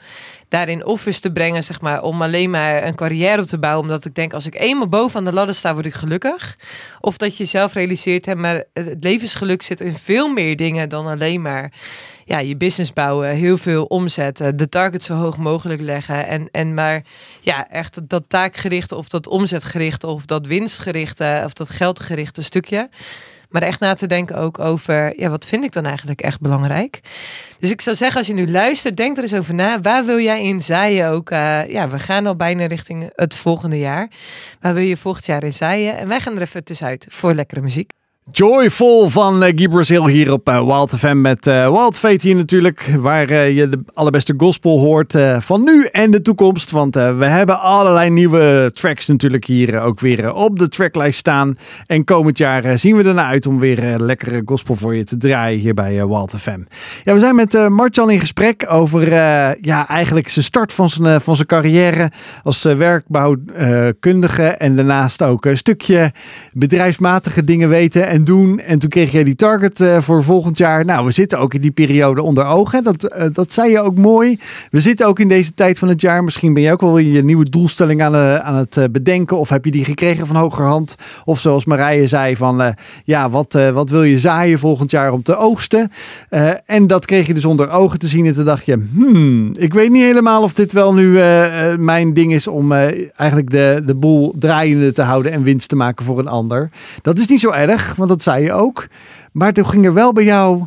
daarin 0.49 0.85
offers 0.85 1.19
te 1.19 1.31
brengen, 1.31 1.63
zeg 1.63 1.81
maar, 1.81 2.01
om 2.01 2.21
alleen 2.21 2.49
maar 2.49 2.83
een 2.83 2.95
carrière 2.95 3.41
op 3.41 3.47
te 3.47 3.59
bouwen, 3.59 3.83
omdat 3.83 4.05
ik 4.05 4.15
denk, 4.15 4.33
als 4.33 4.45
ik 4.45 4.55
eenmaal 4.55 4.87
boven 4.87 5.23
de 5.23 5.33
ladder 5.33 5.55
sta, 5.55 5.73
word 5.73 5.85
ik 5.85 5.93
gelukkig. 5.93 6.57
Of 6.99 7.17
dat 7.17 7.37
je 7.37 7.45
zelf 7.45 7.73
realiseert, 7.73 8.25
hè, 8.25 8.35
maar 8.35 8.63
het 8.73 9.03
levensgeluk 9.03 9.61
zit 9.61 9.81
in 9.81 9.95
veel 9.95 10.27
meer 10.27 10.55
dingen 10.55 10.89
dan 10.89 11.07
alleen 11.07 11.41
maar 11.41 11.71
ja, 12.25 12.39
je 12.39 12.57
business 12.57 12.93
bouwen, 12.93 13.29
heel 13.29 13.57
veel 13.57 13.85
omzetten, 13.85 14.57
de 14.57 14.69
target 14.69 15.03
zo 15.03 15.13
hoog 15.13 15.37
mogelijk 15.37 15.81
leggen. 15.81 16.27
En, 16.27 16.47
en 16.51 16.73
maar 16.73 17.03
ja, 17.41 17.69
echt 17.69 18.09
dat 18.09 18.23
taakgerichte 18.27 18.95
of 18.95 19.07
dat 19.07 19.27
omzetgerichte 19.27 20.07
of 20.07 20.25
dat 20.25 20.47
winstgerichte 20.47 21.41
of 21.45 21.53
dat 21.53 21.69
geldgerichte 21.69 22.41
stukje. 22.41 22.89
Maar 23.53 23.61
echt 23.61 23.79
na 23.79 23.93
te 23.93 24.07
denken 24.07 24.35
ook 24.35 24.59
over, 24.59 25.19
ja, 25.19 25.29
wat 25.29 25.45
vind 25.45 25.63
ik 25.63 25.71
dan 25.71 25.85
eigenlijk 25.85 26.21
echt 26.21 26.39
belangrijk? 26.39 26.99
Dus 27.59 27.71
ik 27.71 27.81
zou 27.81 27.95
zeggen, 27.95 28.17
als 28.17 28.27
je 28.27 28.33
nu 28.33 28.51
luistert, 28.51 28.97
denk 28.97 29.17
er 29.17 29.23
eens 29.23 29.33
over 29.33 29.53
na. 29.53 29.81
Waar 29.81 30.05
wil 30.05 30.19
jij 30.19 30.43
in 30.43 30.61
zaaien 30.61 31.09
ook? 31.09 31.31
Uh, 31.31 31.69
ja, 31.69 31.89
we 31.89 31.99
gaan 31.99 32.25
al 32.25 32.35
bijna 32.35 32.65
richting 32.65 33.11
het 33.15 33.35
volgende 33.35 33.79
jaar. 33.79 34.09
Waar 34.59 34.73
wil 34.73 34.83
je 34.83 34.97
volgend 34.97 35.25
jaar 35.25 35.43
in 35.43 35.53
zaaien? 35.53 35.97
En 35.97 36.07
wij 36.07 36.19
gaan 36.19 36.35
er 36.35 36.41
even 36.41 36.63
tussenuit 36.63 37.05
voor 37.09 37.33
lekkere 37.33 37.61
muziek. 37.61 37.91
Joyful 38.31 39.09
van 39.09 39.43
uh, 39.43 39.49
Guy 39.55 39.67
Brazil 39.67 40.07
hier 40.07 40.31
op 40.31 40.49
uh, 40.49 40.65
Wild 40.65 40.95
FM 40.95 41.21
met 41.21 41.47
uh, 41.47 41.71
Wild 41.71 41.97
Fate 41.97 42.27
hier 42.27 42.35
natuurlijk. 42.35 42.95
Waar 42.99 43.49
je 43.49 43.69
de 43.69 43.79
allerbeste 43.93 44.33
gospel 44.37 44.79
hoort 44.79 45.17
van 45.39 45.63
nu 45.63 45.85
en 45.91 46.11
de 46.11 46.21
toekomst. 46.21 46.71
Want 46.71 46.95
we 46.95 47.25
hebben 47.25 47.59
allerlei 47.61 48.09
nieuwe 48.09 48.71
tracks 48.73 49.07
natuurlijk 49.07 49.45
hier 49.45 49.81
ook 49.81 49.99
weer 49.99 50.33
op 50.33 50.59
de 50.59 50.67
tracklijst 50.67 51.19
staan. 51.19 51.57
En 51.85 52.03
komend 52.03 52.37
jaar 52.37 52.79
zien 52.79 52.95
we 52.95 53.03
ernaar 53.03 53.25
uit 53.25 53.45
om 53.45 53.59
weer 53.59 53.99
lekkere 53.99 54.41
gospel 54.45 54.75
voor 54.75 54.95
je 54.95 55.03
te 55.03 55.17
draaien 55.17 55.59
hier 55.59 55.73
bij 55.73 56.07
Wild 56.07 56.35
FM. 56.37 56.59
Ja, 57.03 57.13
we 57.13 57.19
zijn 57.19 57.35
met 57.35 57.69
Martjan 57.69 58.11
in 58.11 58.19
gesprek 58.19 58.65
over 58.69 59.13
ja, 59.61 59.87
eigenlijk 59.87 60.29
zijn 60.29 60.45
start 60.45 60.73
van 60.73 60.89
zijn, 60.89 61.21
van 61.21 61.35
zijn 61.35 61.47
carrière 61.47 62.11
als 62.43 62.63
werkbouwkundige. 62.63 64.43
en 64.47 64.75
daarnaast 64.75 65.21
ook 65.21 65.45
een 65.45 65.57
stukje 65.57 66.11
bedrijfsmatige 66.53 67.43
dingen 67.43 67.69
weten 67.69 68.12
en 68.13 68.23
doen. 68.23 68.59
En 68.59 68.79
toen 68.79 68.89
kreeg 68.89 69.11
jij 69.11 69.23
die 69.23 69.35
target 69.35 69.79
uh, 69.79 70.01
voor 70.01 70.23
volgend 70.23 70.57
jaar. 70.57 70.85
Nou, 70.85 71.05
we 71.05 71.11
zitten 71.11 71.39
ook 71.39 71.53
in 71.53 71.61
die 71.61 71.71
periode 71.71 72.21
onder 72.21 72.45
ogen. 72.45 72.83
Dat, 72.83 73.13
uh, 73.17 73.25
dat 73.31 73.51
zei 73.51 73.71
je 73.71 73.79
ook 73.79 73.97
mooi. 73.97 74.39
We 74.71 74.81
zitten 74.81 75.07
ook 75.07 75.19
in 75.19 75.27
deze 75.27 75.53
tijd 75.53 75.79
van 75.79 75.87
het 75.87 76.01
jaar. 76.01 76.23
Misschien 76.23 76.53
ben 76.53 76.63
je 76.63 76.71
ook 76.71 76.81
wel 76.81 76.97
je 76.97 77.23
nieuwe 77.23 77.49
doelstelling 77.49 78.03
aan, 78.03 78.15
uh, 78.15 78.35
aan 78.35 78.55
het 78.55 78.91
bedenken. 78.91 79.37
Of 79.37 79.49
heb 79.49 79.65
je 79.65 79.71
die 79.71 79.85
gekregen 79.85 80.27
van 80.27 80.35
hogerhand? 80.35 80.95
Of 81.25 81.39
zoals 81.39 81.65
Marije 81.65 82.07
zei 82.07 82.35
van, 82.35 82.75
ja, 83.03 83.29
wat, 83.29 83.59
wat 83.73 83.89
wil 83.89 84.03
je 84.03 84.19
zaaien 84.19 84.59
volgend 84.59 84.91
jaar 84.91 85.11
om 85.11 85.23
te 85.23 85.37
oogsten? 85.37 85.91
en 86.65 86.87
dat 86.87 87.05
kreeg 87.05 87.27
je 87.27 87.33
dus 87.33 87.45
onder 87.45 87.69
ogen 87.69 87.99
te 87.99 88.07
zien. 88.07 88.25
En 88.25 88.33
toen 88.33 88.45
dacht 88.45 88.65
je, 88.65 88.87
hmm, 88.93 89.49
ik 89.53 89.73
weet 89.73 89.91
niet 89.91 90.03
helemaal 90.03 90.41
of 90.41 90.53
dit 90.53 90.71
wel 90.71 90.93
nu 90.93 91.19
mijn 91.77 92.13
ding 92.13 92.33
is 92.33 92.47
om 92.47 92.71
eigenlijk 92.71 93.51
de, 93.51 93.81
de 93.85 93.95
boel 93.95 94.33
draaiende 94.39 94.91
te 94.91 95.01
houden 95.01 95.31
en 95.31 95.43
winst 95.43 95.69
te 95.69 95.75
maken 95.75 96.05
voor 96.05 96.19
een 96.19 96.27
ander. 96.27 96.69
Dat 97.01 97.19
is 97.19 97.27
niet 97.27 97.39
zo 97.39 97.51
erg, 97.51 97.97
want 98.07 98.09
dat 98.09 98.33
zei 98.33 98.43
je 98.43 98.53
ook. 98.53 98.87
Maar 99.31 99.53
toen 99.53 99.67
ging 99.67 99.85
er 99.85 99.93
wel 99.93 100.13
bij 100.13 100.23
jou 100.23 100.65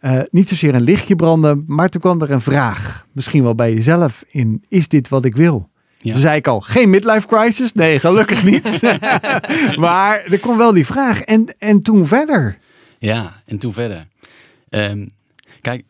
uh, 0.00 0.20
niet 0.30 0.48
zozeer 0.48 0.74
een 0.74 0.82
lichtje 0.82 1.16
branden, 1.16 1.64
maar 1.66 1.88
toen 1.88 2.00
kwam 2.00 2.22
er 2.22 2.30
een 2.30 2.40
vraag. 2.40 3.06
Misschien 3.12 3.42
wel 3.42 3.54
bij 3.54 3.74
jezelf 3.74 4.24
in, 4.28 4.64
is 4.68 4.88
dit 4.88 5.08
wat 5.08 5.24
ik 5.24 5.36
wil? 5.36 5.68
Ja. 5.98 6.12
Toen 6.12 6.20
zei 6.20 6.36
ik 6.36 6.46
al, 6.46 6.60
geen 6.60 6.90
midlife 6.90 7.26
crisis? 7.26 7.72
Nee, 7.72 7.98
gelukkig 7.98 8.44
niet. 8.44 8.82
maar 9.84 10.24
er 10.24 10.38
kwam 10.38 10.56
wel 10.56 10.72
die 10.72 10.86
vraag. 10.86 11.20
En, 11.20 11.54
en 11.58 11.80
toen 11.80 12.06
verder? 12.06 12.58
Ja, 12.98 13.42
en 13.46 13.58
toen 13.58 13.72
verder. 13.72 14.06
Um, 14.70 15.08
kijk, 15.60 15.84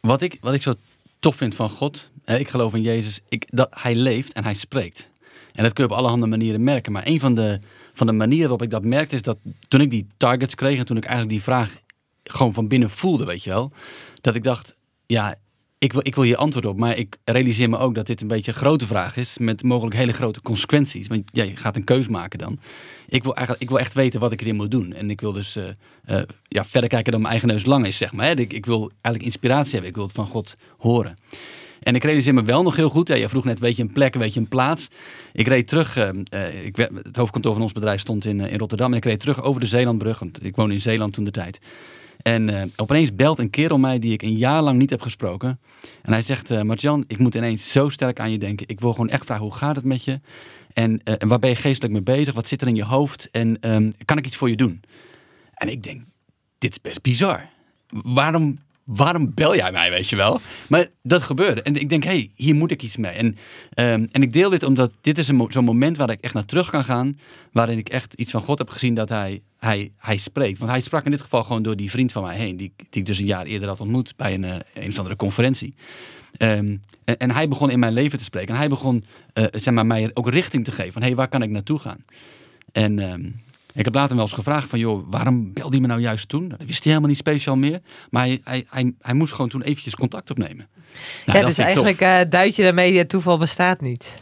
wat 0.00 0.22
ik, 0.22 0.38
wat 0.40 0.54
ik 0.54 0.62
zo 0.62 0.74
tof 1.18 1.36
vind 1.36 1.54
van 1.54 1.68
God, 1.68 2.10
ik 2.24 2.48
geloof 2.48 2.74
in 2.74 2.82
Jezus, 2.82 3.20
ik, 3.28 3.46
dat 3.50 3.68
hij 3.80 3.94
leeft 3.94 4.32
en 4.32 4.44
hij 4.44 4.54
spreekt. 4.54 5.10
En 5.52 5.62
dat 5.62 5.72
kun 5.72 5.84
je 5.84 5.90
op 5.90 5.96
allerhande 5.96 6.26
manieren 6.26 6.64
merken. 6.64 6.92
Maar 6.92 7.06
een 7.06 7.20
van 7.20 7.34
de 7.34 7.58
van 8.00 8.08
de 8.08 8.12
manier 8.12 8.40
waarop 8.40 8.62
ik 8.62 8.70
dat 8.70 8.84
merkte, 8.84 9.14
is 9.14 9.22
dat 9.22 9.38
toen 9.68 9.80
ik 9.80 9.90
die 9.90 10.06
targets 10.16 10.54
kreeg 10.54 10.78
en 10.78 10.84
toen 10.84 10.96
ik 10.96 11.04
eigenlijk 11.04 11.32
die 11.32 11.42
vraag 11.42 11.76
gewoon 12.24 12.52
van 12.52 12.68
binnen 12.68 12.90
voelde, 12.90 13.24
weet 13.24 13.42
je 13.44 13.50
wel, 13.50 13.72
dat 14.20 14.34
ik 14.34 14.42
dacht, 14.42 14.76
ja, 15.06 15.36
ik 15.78 15.92
wil, 15.92 16.00
ik 16.04 16.14
wil 16.14 16.24
hier 16.24 16.36
antwoord 16.36 16.66
op, 16.66 16.78
maar 16.78 16.96
ik 16.96 17.16
realiseer 17.24 17.68
me 17.68 17.78
ook 17.78 17.94
dat 17.94 18.06
dit 18.06 18.20
een 18.20 18.28
beetje 18.28 18.50
een 18.50 18.56
grote 18.56 18.86
vraag 18.86 19.16
is 19.16 19.38
met 19.38 19.62
mogelijk 19.62 19.96
hele 19.96 20.12
grote 20.12 20.40
consequenties. 20.40 21.06
Want 21.06 21.22
ja, 21.32 21.42
je 21.42 21.56
gaat 21.56 21.76
een 21.76 21.84
keus 21.84 22.08
maken 22.08 22.38
dan. 22.38 22.58
Ik 23.08 23.22
wil, 23.22 23.34
eigenlijk, 23.34 23.62
ik 23.62 23.68
wil 23.70 23.78
echt 23.78 23.94
weten 23.94 24.20
wat 24.20 24.32
ik 24.32 24.40
erin 24.40 24.56
moet 24.56 24.70
doen. 24.70 24.92
En 24.92 25.10
ik 25.10 25.20
wil 25.20 25.32
dus 25.32 25.56
uh, 25.56 25.64
uh, 26.10 26.22
ja, 26.48 26.64
verder 26.64 26.88
kijken 26.90 27.12
dan 27.12 27.20
mijn 27.20 27.32
eigen 27.32 27.48
neus 27.50 27.64
lang 27.64 27.86
is, 27.86 27.96
zeg 27.96 28.12
maar. 28.12 28.38
Ik, 28.38 28.52
ik 28.52 28.66
wil 28.66 28.90
eigenlijk 28.92 29.24
inspiratie 29.24 29.72
hebben. 29.72 29.88
Ik 29.88 29.96
wil 29.96 30.04
het 30.04 30.14
van 30.14 30.26
God 30.26 30.54
horen. 30.78 31.16
En 31.80 31.94
ik 31.94 32.04
realiseer 32.04 32.34
me 32.34 32.42
wel 32.42 32.62
nog 32.62 32.76
heel 32.76 32.90
goed. 32.90 33.08
Ja, 33.08 33.14
je 33.14 33.28
vroeg 33.28 33.44
net, 33.44 33.58
weet 33.58 33.76
je 33.76 33.82
een 33.82 33.92
plek, 33.92 34.14
weet 34.14 34.34
je 34.34 34.40
een 34.40 34.48
plaats. 34.48 34.88
Ik 35.32 35.46
reed 35.46 35.68
terug. 35.68 35.96
Uh, 35.96 36.64
ik, 36.64 36.76
het 36.76 37.16
hoofdkantoor 37.16 37.52
van 37.52 37.62
ons 37.62 37.72
bedrijf 37.72 38.00
stond 38.00 38.24
in, 38.24 38.40
in 38.40 38.58
Rotterdam. 38.58 38.90
En 38.90 38.96
ik 38.96 39.04
reed 39.04 39.20
terug 39.20 39.42
over 39.42 39.60
de 39.60 39.66
Zeelandbrug. 39.66 40.18
Want 40.18 40.44
ik 40.44 40.56
woon 40.56 40.72
in 40.72 40.80
Zeeland 40.80 41.12
toen 41.12 41.24
de 41.24 41.30
tijd. 41.30 41.58
En 42.22 42.72
opeens 42.76 43.14
belt 43.14 43.38
een 43.38 43.50
kerel 43.50 43.78
mij 43.78 43.98
die 43.98 44.12
ik 44.12 44.22
een 44.22 44.36
jaar 44.36 44.62
lang 44.62 44.78
niet 44.78 44.90
heb 44.90 45.02
gesproken. 45.02 45.60
En 46.02 46.12
hij 46.12 46.22
zegt, 46.22 46.50
uh, 46.50 46.62
Marjan, 46.62 47.04
ik 47.06 47.18
moet 47.18 47.34
ineens 47.34 47.72
zo 47.72 47.88
sterk 47.88 48.20
aan 48.20 48.30
je 48.30 48.38
denken. 48.38 48.68
Ik 48.68 48.80
wil 48.80 48.90
gewoon 48.90 49.08
echt 49.08 49.24
vragen, 49.24 49.44
hoe 49.44 49.54
gaat 49.54 49.76
het 49.76 49.84
met 49.84 50.04
je? 50.04 50.18
En, 50.72 51.02
waar 51.18 51.38
ben 51.38 51.50
je 51.50 51.56
geestelijk 51.56 51.92
mee 51.92 52.02
bezig? 52.02 52.34
Wat 52.34 52.48
zit 52.48 52.60
er 52.60 52.68
in 52.68 52.74
je 52.74 52.84
hoofd? 52.84 53.28
En 53.30 53.72
um, 53.74 53.92
kan 54.04 54.18
ik 54.18 54.26
iets 54.26 54.36
voor 54.36 54.50
je 54.50 54.56
doen? 54.56 54.82
En 55.54 55.68
ik 55.68 55.82
denk, 55.82 56.02
dit 56.58 56.70
is 56.70 56.80
best 56.80 57.02
bizar. 57.02 57.48
Waarom 57.88 58.58
waarom 58.84 59.34
bel 59.34 59.56
jij 59.56 59.72
mij, 59.72 59.90
weet 59.90 60.08
je 60.08 60.16
wel? 60.16 60.40
Maar 60.68 60.86
dat 61.02 61.22
gebeurde. 61.22 61.62
En 61.62 61.76
ik 61.76 61.88
denk, 61.88 62.04
hé, 62.04 62.10
hey, 62.10 62.30
hier 62.34 62.54
moet 62.54 62.70
ik 62.70 62.82
iets 62.82 62.96
mee. 62.96 63.12
En, 63.12 63.26
um, 63.26 64.08
en 64.12 64.22
ik 64.22 64.32
deel 64.32 64.50
dit 64.50 64.62
omdat 64.62 64.92
dit 65.00 65.18
is 65.18 65.26
zo'n 65.26 65.64
moment 65.64 65.96
waar 65.96 66.10
ik 66.10 66.20
echt 66.20 66.34
naar 66.34 66.44
terug 66.44 66.70
kan 66.70 66.84
gaan. 66.84 67.18
Waarin 67.52 67.78
ik 67.78 67.88
echt 67.88 68.14
iets 68.14 68.30
van 68.30 68.40
God 68.40 68.58
heb 68.58 68.70
gezien 68.70 68.94
dat 68.94 69.08
hij, 69.08 69.42
hij, 69.58 69.92
hij 69.96 70.16
spreekt. 70.16 70.58
Want 70.58 70.70
hij 70.70 70.80
sprak 70.80 71.04
in 71.04 71.10
dit 71.10 71.20
geval 71.20 71.44
gewoon 71.44 71.62
door 71.62 71.76
die 71.76 71.90
vriend 71.90 72.12
van 72.12 72.22
mij 72.22 72.36
heen. 72.36 72.56
Die, 72.56 72.72
die 72.76 73.00
ik 73.00 73.06
dus 73.06 73.18
een 73.18 73.26
jaar 73.26 73.46
eerder 73.46 73.68
had 73.68 73.80
ontmoet 73.80 74.16
bij 74.16 74.34
een, 74.34 74.44
uh, 74.44 74.54
een 74.74 74.88
of 74.88 74.98
andere 74.98 75.16
conferentie. 75.16 75.74
Um, 76.38 76.80
en, 77.04 77.16
en, 77.18 77.30
hij 77.30 77.48
begon 77.48 77.70
in 77.70 77.78
mijn 77.78 77.92
leven 77.92 78.18
te 78.18 78.24
spreken. 78.24 78.54
En 78.54 78.60
hij 78.60 78.68
begon 78.68 79.04
uh, 79.34 79.44
zeg 79.50 79.74
maar, 79.74 79.86
mij 79.86 80.10
ook 80.14 80.30
richting 80.30 80.64
te 80.64 80.72
geven. 80.72 80.92
Van, 80.92 81.02
hé, 81.02 81.08
hey, 81.08 81.16
waar 81.16 81.28
kan 81.28 81.42
ik 81.42 81.50
naartoe 81.50 81.78
gaan? 81.78 82.04
En... 82.72 82.98
Um, 83.12 83.34
ik 83.74 83.84
heb 83.84 83.94
later 83.94 84.16
wel 84.16 84.24
eens 84.24 84.34
gevraagd 84.34 84.68
van, 84.68 84.78
joh, 84.78 85.04
waarom 85.10 85.52
belde 85.52 85.70
hij 85.70 85.80
me 85.80 85.86
nou 85.86 86.00
juist 86.00 86.28
toen? 86.28 86.48
Dat 86.48 86.58
wist 86.58 86.84
hij 86.84 86.92
helemaal 86.92 87.08
niet 87.08 87.18
speciaal 87.18 87.56
meer. 87.56 87.80
Maar 88.10 88.22
hij, 88.22 88.40
hij, 88.44 88.64
hij, 88.68 88.94
hij 89.00 89.14
moest 89.14 89.32
gewoon 89.32 89.50
toen 89.50 89.62
eventjes 89.62 89.94
contact 89.94 90.30
opnemen. 90.30 90.68
Nou, 91.26 91.38
ja, 91.38 91.44
dus 91.44 91.58
eigenlijk 91.58 92.00
uh, 92.00 92.20
duid 92.28 92.56
je 92.56 92.62
daarmee, 92.62 92.98
het 92.98 93.08
toeval 93.08 93.38
bestaat 93.38 93.80
niet. 93.80 94.18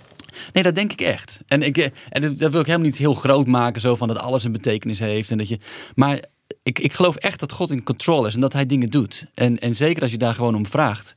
Nee, 0.52 0.62
dat 0.62 0.74
denk 0.74 0.92
ik 0.92 1.00
echt. 1.00 1.40
En, 1.46 1.62
ik, 1.62 1.78
eh, 1.78 1.86
en 2.08 2.36
dat, 2.36 2.50
wil 2.50 2.60
ik 2.60 2.66
helemaal 2.66 2.86
niet 2.86 2.98
heel 2.98 3.14
groot 3.14 3.46
maken, 3.46 3.80
zo 3.80 3.96
van 3.96 4.08
dat 4.08 4.18
alles 4.18 4.44
een 4.44 4.52
betekenis 4.52 4.98
heeft. 4.98 5.30
En 5.30 5.38
dat 5.38 5.48
je, 5.48 5.58
maar 5.94 6.20
ik, 6.62 6.78
ik 6.78 6.92
geloof 6.92 7.16
echt 7.16 7.40
dat 7.40 7.52
God 7.52 7.70
in 7.70 7.82
control 7.82 8.26
is 8.26 8.34
en 8.34 8.40
dat 8.40 8.52
hij 8.52 8.66
dingen 8.66 8.88
doet. 8.88 9.26
En, 9.34 9.58
en 9.58 9.76
zeker 9.76 10.02
als 10.02 10.10
je 10.10 10.18
daar 10.18 10.34
gewoon 10.34 10.54
om 10.54 10.66
vraagt. 10.66 11.14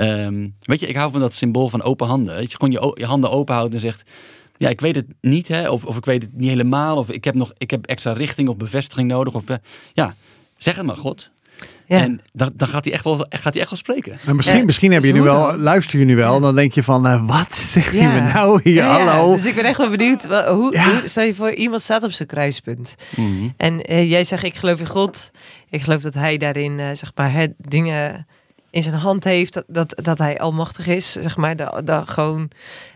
Um, 0.00 0.56
weet 0.60 0.80
je, 0.80 0.86
ik 0.86 0.96
hou 0.96 1.10
van 1.10 1.20
dat 1.20 1.34
symbool 1.34 1.68
van 1.68 1.82
open 1.82 2.06
handen. 2.06 2.36
Dat 2.36 2.52
je 2.52 2.58
gewoon 2.58 2.72
je, 2.72 3.00
je 3.00 3.06
handen 3.06 3.30
open 3.30 3.54
houdt 3.54 3.74
en 3.74 3.80
zegt 3.80 4.10
ja, 4.62 4.68
ik 4.68 4.80
weet 4.80 4.94
het 4.94 5.06
niet, 5.20 5.48
hè, 5.48 5.70
of, 5.70 5.84
of 5.84 5.96
ik 5.96 6.04
weet 6.04 6.22
het 6.22 6.32
niet 6.32 6.48
helemaal, 6.48 6.96
of 6.96 7.10
ik 7.10 7.24
heb 7.24 7.34
nog 7.34 7.52
ik 7.58 7.70
heb 7.70 7.86
extra 7.86 8.12
richting 8.12 8.48
of 8.48 8.56
bevestiging 8.56 9.08
nodig. 9.08 9.34
Of, 9.34 9.50
uh, 9.50 9.56
ja, 9.92 10.14
zeg 10.56 10.76
het 10.76 10.86
maar, 10.86 10.96
God. 10.96 11.30
Ja. 11.86 12.00
En 12.00 12.20
dan, 12.32 12.52
dan 12.54 12.68
gaat 12.68 12.84
hij 12.84 12.92
echt 12.92 13.04
wel, 13.04 13.26
gaat 13.28 13.52
hij 13.52 13.60
echt 13.60 13.70
wel 13.70 13.78
spreken. 13.78 14.18
Maar 14.24 14.34
misschien, 14.34 14.58
ja, 14.58 14.64
misschien 14.64 14.92
heb 14.92 15.02
je 15.02 15.12
nu 15.12 15.22
wel, 15.22 15.56
luister 15.56 15.98
je 15.98 16.04
nu 16.04 16.16
wel, 16.16 16.34
ja. 16.34 16.40
dan 16.40 16.54
denk 16.54 16.72
je 16.72 16.82
van, 16.82 17.06
uh, 17.06 17.26
wat 17.26 17.54
zegt 17.54 17.98
hij 17.98 18.20
me 18.20 18.32
nou 18.32 18.60
hier? 18.64 18.82
Hallo. 18.82 19.34
Dus 19.34 19.46
ik 19.46 19.54
ben 19.54 19.64
echt 19.64 19.78
wel 19.78 19.90
benieuwd, 19.90 20.24
hoe, 20.24 20.44
hoe, 20.78 21.00
stel 21.04 21.24
je 21.24 21.34
voor, 21.34 21.52
iemand 21.52 21.82
staat 21.82 22.02
op 22.02 22.10
zijn 22.10 22.28
kruispunt. 22.28 22.94
Mm 23.16 23.38
-hmm. 23.38 23.54
En 23.56 23.92
uh, 23.92 24.10
jij 24.10 24.24
zegt, 24.24 24.44
ik 24.44 24.56
geloof 24.56 24.80
in 24.80 24.86
God. 24.86 25.30
Ik 25.70 25.82
geloof 25.82 26.02
dat 26.02 26.14
hij 26.14 26.36
daarin, 26.36 26.96
zeg 26.96 27.12
maar, 27.14 27.32
hè, 27.32 27.46
dingen 27.58 28.26
in 28.72 28.82
zijn 28.82 28.94
hand 28.94 29.24
heeft, 29.24 29.52
dat, 29.52 29.64
dat, 29.66 29.94
dat 30.02 30.18
hij 30.18 30.38
almachtig 30.38 30.86
is, 30.86 31.12
zeg 31.12 31.36
maar, 31.36 31.56
dat, 31.56 31.86
dat 31.86 32.10
gewoon 32.10 32.50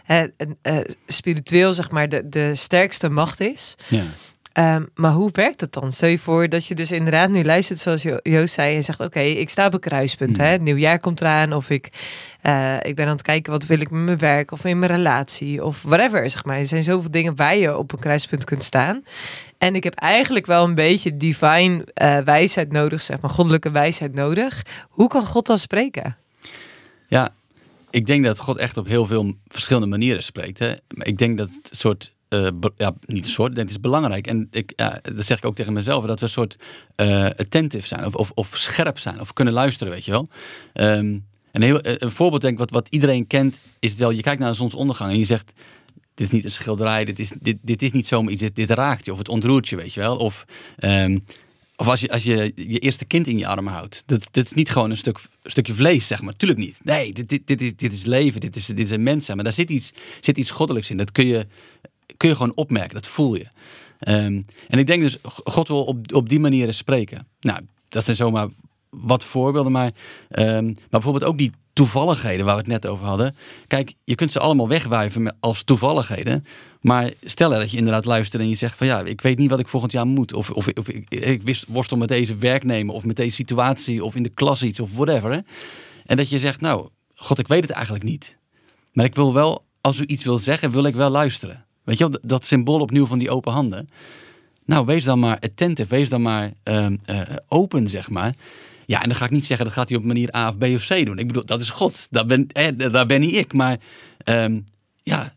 uh, 0.06 0.80
spiritueel, 1.06 1.72
zeg 1.72 1.90
maar, 1.90 2.08
de, 2.08 2.28
de 2.28 2.54
sterkste 2.54 3.08
macht 3.08 3.40
is. 3.40 3.74
Ja. 3.88 4.04
Ehm, 4.56 4.82
maar 4.94 5.10
hoe 5.12 5.30
werkt 5.32 5.60
dat 5.60 5.72
dan? 5.72 5.92
Stel 5.92 6.08
je 6.08 6.18
voor 6.18 6.48
dat 6.48 6.66
je 6.66 6.74
dus 6.74 6.92
inderdaad 6.92 7.30
nu 7.30 7.44
luistert 7.44 7.78
zoals 7.78 8.02
Jo- 8.02 8.18
Joost 8.22 8.54
zei 8.54 8.76
en 8.76 8.84
zegt: 8.84 9.00
Oké, 9.00 9.20
ik 9.20 9.50
sta 9.50 9.66
op 9.66 9.74
een 9.74 9.80
kruispunt. 9.80 10.36
Hmm. 10.36 10.46
Hè? 10.46 10.52
Het 10.52 10.62
nieuwjaar 10.62 10.98
komt 10.98 11.20
eraan. 11.20 11.52
Of 11.52 11.70
ik, 11.70 11.88
eh, 12.40 12.76
ik 12.82 12.94
ben 12.96 13.06
aan 13.06 13.12
het 13.12 13.22
kijken 13.22 13.52
wat 13.52 13.66
wil 13.66 13.80
ik 13.80 13.90
met 13.90 14.04
mijn 14.04 14.18
werk 14.18 14.52
of 14.52 14.64
in 14.64 14.78
mijn 14.78 14.90
relatie 14.90 15.64
of 15.64 15.82
whatever. 15.82 16.30
Zeg 16.30 16.44
maar. 16.44 16.58
Er 16.58 16.66
zijn 16.66 16.82
zoveel 16.82 17.10
dingen 17.10 17.36
waar 17.36 17.56
je 17.56 17.78
op 17.78 17.92
een 17.92 17.98
kruispunt 17.98 18.44
kunt 18.44 18.64
staan. 18.64 19.02
En 19.58 19.74
ik 19.74 19.84
heb 19.84 19.94
eigenlijk 19.94 20.46
wel 20.46 20.64
een 20.64 20.74
beetje 20.74 21.16
divine 21.16 21.84
eh, 21.94 22.18
wijsheid 22.18 22.72
nodig, 22.72 23.02
zeg 23.02 23.20
maar, 23.20 23.30
goddelijke 23.30 23.70
wijsheid 23.70 24.14
nodig. 24.14 24.62
Hoe 24.88 25.08
kan 25.08 25.26
God 25.26 25.46
dan 25.46 25.58
spreken? 25.58 26.16
Ja, 27.08 27.32
ik 27.90 28.06
denk 28.06 28.24
dat 28.24 28.38
God 28.38 28.56
echt 28.56 28.76
op 28.76 28.86
heel 28.86 29.06
veel 29.06 29.34
verschillende 29.48 29.86
manieren 29.86 30.22
spreekt. 30.22 30.58
Hè. 30.58 30.74
Ik 30.88 31.18
denk 31.18 31.38
dat 31.38 31.48
het 31.48 31.70
een 31.70 31.76
soort, 31.76 32.12
eh, 32.28 32.48
ja, 32.76 32.94
niet 33.06 33.24
een 33.24 33.30
soort, 33.30 33.48
ik 33.48 33.54
denk 33.54 33.68
het 33.68 33.76
is 33.76 33.82
belangrijk. 33.82 34.26
En 34.26 34.48
ik, 34.50 34.72
ja, 34.76 35.00
dat 35.02 35.26
zeg 35.26 35.38
ik 35.38 35.44
ook 35.44 35.54
tegen 35.54 35.72
mezelf, 35.72 36.04
dat 36.04 36.18
we 36.18 36.24
een 36.26 36.32
soort 36.32 36.56
eh, 36.94 37.24
attentive 37.24 37.86
zijn 37.86 38.04
of, 38.04 38.14
of, 38.14 38.32
of 38.34 38.56
scherp 38.56 38.98
zijn 38.98 39.20
of 39.20 39.32
kunnen 39.32 39.54
luisteren, 39.54 39.92
weet 39.92 40.04
je 40.04 40.10
wel. 40.10 40.26
Ehm, 40.72 41.18
een, 41.52 42.04
een 42.04 42.10
voorbeeld 42.10 42.42
denk 42.42 42.52
ik, 42.52 42.58
wat, 42.58 42.70
wat 42.70 42.88
iedereen 42.90 43.26
kent, 43.26 43.58
is 43.78 43.94
wel, 43.94 44.10
je 44.10 44.22
kijkt 44.22 44.40
naar 44.40 44.50
de 44.50 44.56
zonsondergang 44.56 45.12
en 45.12 45.18
je 45.18 45.24
zegt, 45.24 45.52
dit 46.16 46.26
is 46.26 46.32
niet 46.32 46.44
een 46.44 46.50
schilderij, 46.50 47.04
dit 47.04 47.18
is, 47.18 47.32
dit, 47.40 47.56
dit 47.62 47.82
is 47.82 47.92
niet 47.92 48.06
zomaar 48.06 48.32
iets, 48.32 48.42
dit, 48.52 48.70
raakt 48.70 49.04
je 49.04 49.12
of 49.12 49.18
het 49.18 49.28
ontroert 49.28 49.68
je, 49.68 49.76
weet 49.76 49.94
je 49.94 50.00
wel. 50.00 50.16
Of, 50.16 50.44
ehm, 50.76 51.18
of 51.76 51.86
als 51.86 52.00
je, 52.00 52.10
als 52.10 52.22
je 52.22 52.52
je 52.54 52.78
eerste 52.78 53.04
kind 53.04 53.26
in 53.26 53.38
je 53.38 53.46
armen 53.46 53.72
houdt. 53.72 54.02
Dat, 54.06 54.28
dat 54.30 54.44
is 54.44 54.52
niet 54.52 54.70
gewoon 54.70 54.90
een, 54.90 54.96
stuk, 54.96 55.18
stukje 55.42 55.74
vlees, 55.74 56.06
zeg 56.06 56.22
maar. 56.22 56.36
Tuurlijk 56.36 56.60
niet. 56.60 56.78
Nee, 56.82 57.12
dit, 57.12 57.28
dit, 57.28 57.46
dit, 57.46 57.62
is, 57.62 57.76
dit 57.76 57.92
is 57.92 58.04
leven, 58.04 58.40
dit 58.40 58.56
is, 58.56 58.66
dit 58.66 58.78
is 58.78 58.90
een 58.90 59.02
mens 59.02 59.24
zijn. 59.24 59.36
Maar 59.36 59.46
daar 59.46 59.54
zit 59.54 59.70
iets, 59.70 59.92
zit 60.20 60.38
iets 60.38 60.50
goddelijks 60.50 60.90
in. 60.90 60.96
Dat 60.96 61.12
kun 61.12 61.26
je, 61.26 61.46
kun 62.16 62.28
je 62.28 62.34
gewoon 62.34 62.56
opmerken, 62.56 62.94
dat 62.94 63.08
voel 63.08 63.34
je. 63.34 63.46
Ehm, 63.98 64.42
en 64.68 64.78
ik 64.78 64.86
denk 64.86 65.02
dus, 65.02 65.16
God 65.44 65.68
wil 65.68 65.84
op, 65.84 66.14
op 66.14 66.28
die 66.28 66.40
manieren 66.40 66.74
spreken. 66.74 67.26
Nou, 67.40 67.60
dat 67.88 68.04
zijn 68.04 68.16
zomaar 68.16 68.48
wat 68.90 69.24
voorbeelden. 69.24 69.72
Maar, 69.72 69.92
ehm, 70.28 70.64
maar 70.64 70.74
bijvoorbeeld 70.90 71.24
ook 71.24 71.38
die 71.38 71.52
toevalligheden 71.76 72.44
waar 72.44 72.54
we 72.54 72.60
het 72.60 72.70
net 72.70 72.86
over 72.86 73.06
hadden. 73.06 73.36
Kijk, 73.66 73.94
je 74.04 74.14
kunt 74.14 74.32
ze 74.32 74.38
allemaal 74.40 74.68
wegwuiven 74.68 75.36
als 75.40 75.62
toevalligheden. 75.62 76.44
Maar 76.80 77.12
stel 77.24 77.50
dat 77.50 77.70
je 77.70 77.76
inderdaad 77.76 78.04
luistert 78.04 78.42
en 78.42 78.48
je 78.48 78.54
zegt 78.54 78.76
van 78.76 78.86
ja, 78.86 79.00
ik 79.02 79.20
weet 79.20 79.38
niet 79.38 79.50
wat 79.50 79.58
ik 79.58 79.68
volgend 79.68 79.92
jaar 79.92 80.06
moet. 80.06 80.32
Of, 80.34 80.50
of, 80.50 80.68
of 80.74 80.88
ik, 80.88 81.42
wist- 81.42 81.64
worstel 81.68 81.96
met 81.96 82.08
deze 82.08 82.36
werknemer 82.36 82.94
of 82.94 83.04
met 83.04 83.16
deze 83.16 83.34
situatie 83.34 84.04
of 84.04 84.14
in 84.14 84.22
de 84.22 84.28
klas 84.28 84.62
iets 84.62 84.80
of 84.80 84.92
whatever. 84.94 85.32
Hè. 85.32 85.38
En 86.06 86.16
dat 86.16 86.28
je 86.30 86.38
zegt, 86.38 86.60
nou, 86.60 86.88
God, 87.14 87.38
ik 87.38 87.48
weet 87.48 87.62
het 87.62 87.70
eigenlijk 87.70 88.04
niet. 88.04 88.36
Maar 88.92 89.04
ik 89.04 89.14
wil 89.14 89.34
wel, 89.34 89.64
als 89.80 89.98
u 90.00 90.04
iets 90.06 90.24
wil 90.24 90.38
zeggen, 90.38 90.70
wil 90.70 90.84
ik 90.84 90.94
wel 90.94 91.10
luisteren. 91.10 91.64
Weet 91.84 91.98
je 91.98 92.02
wel, 92.02 92.12
dat- 92.12 92.28
dat 92.30 92.44
symbool 92.44 92.80
opnieuw 92.80 93.06
van 93.06 93.18
die 93.18 93.30
open 93.30 93.52
handen. 93.52 93.86
Nou, 94.64 94.86
wees 94.86 95.04
dan 95.04 95.18
maar 95.18 95.38
attentive, 95.40 95.88
wees 95.94 96.08
dan 96.08 96.22
maar 96.22 96.52
ehm, 96.62 96.96
eh, 97.04 97.20
open, 97.48 97.88
zeg 97.88 98.10
maar. 98.10 98.34
Ja, 98.86 99.02
en 99.02 99.08
dan 99.08 99.16
ga 99.16 99.24
ik 99.24 99.30
niet 99.30 99.46
zeggen 99.46 99.66
dat 99.66 99.74
gaat 99.74 99.88
hij 99.88 99.98
op 99.98 100.04
manier 100.04 100.36
A 100.36 100.48
of 100.48 100.58
B 100.58 100.62
of 100.62 100.86
C 100.86 101.04
doen. 101.06 101.18
Ik 101.18 101.26
bedoel, 101.26 101.44
dat 101.44 101.60
is 101.60 101.70
God. 101.70 102.06
Dat 102.10 102.26
ben, 102.26 102.48
daar 102.76 103.06
ben 103.06 103.20
niet 103.20 103.34
ik. 103.34 103.52
Maar 103.52 103.78
ehm, 104.18 104.60
ja, 105.02 105.34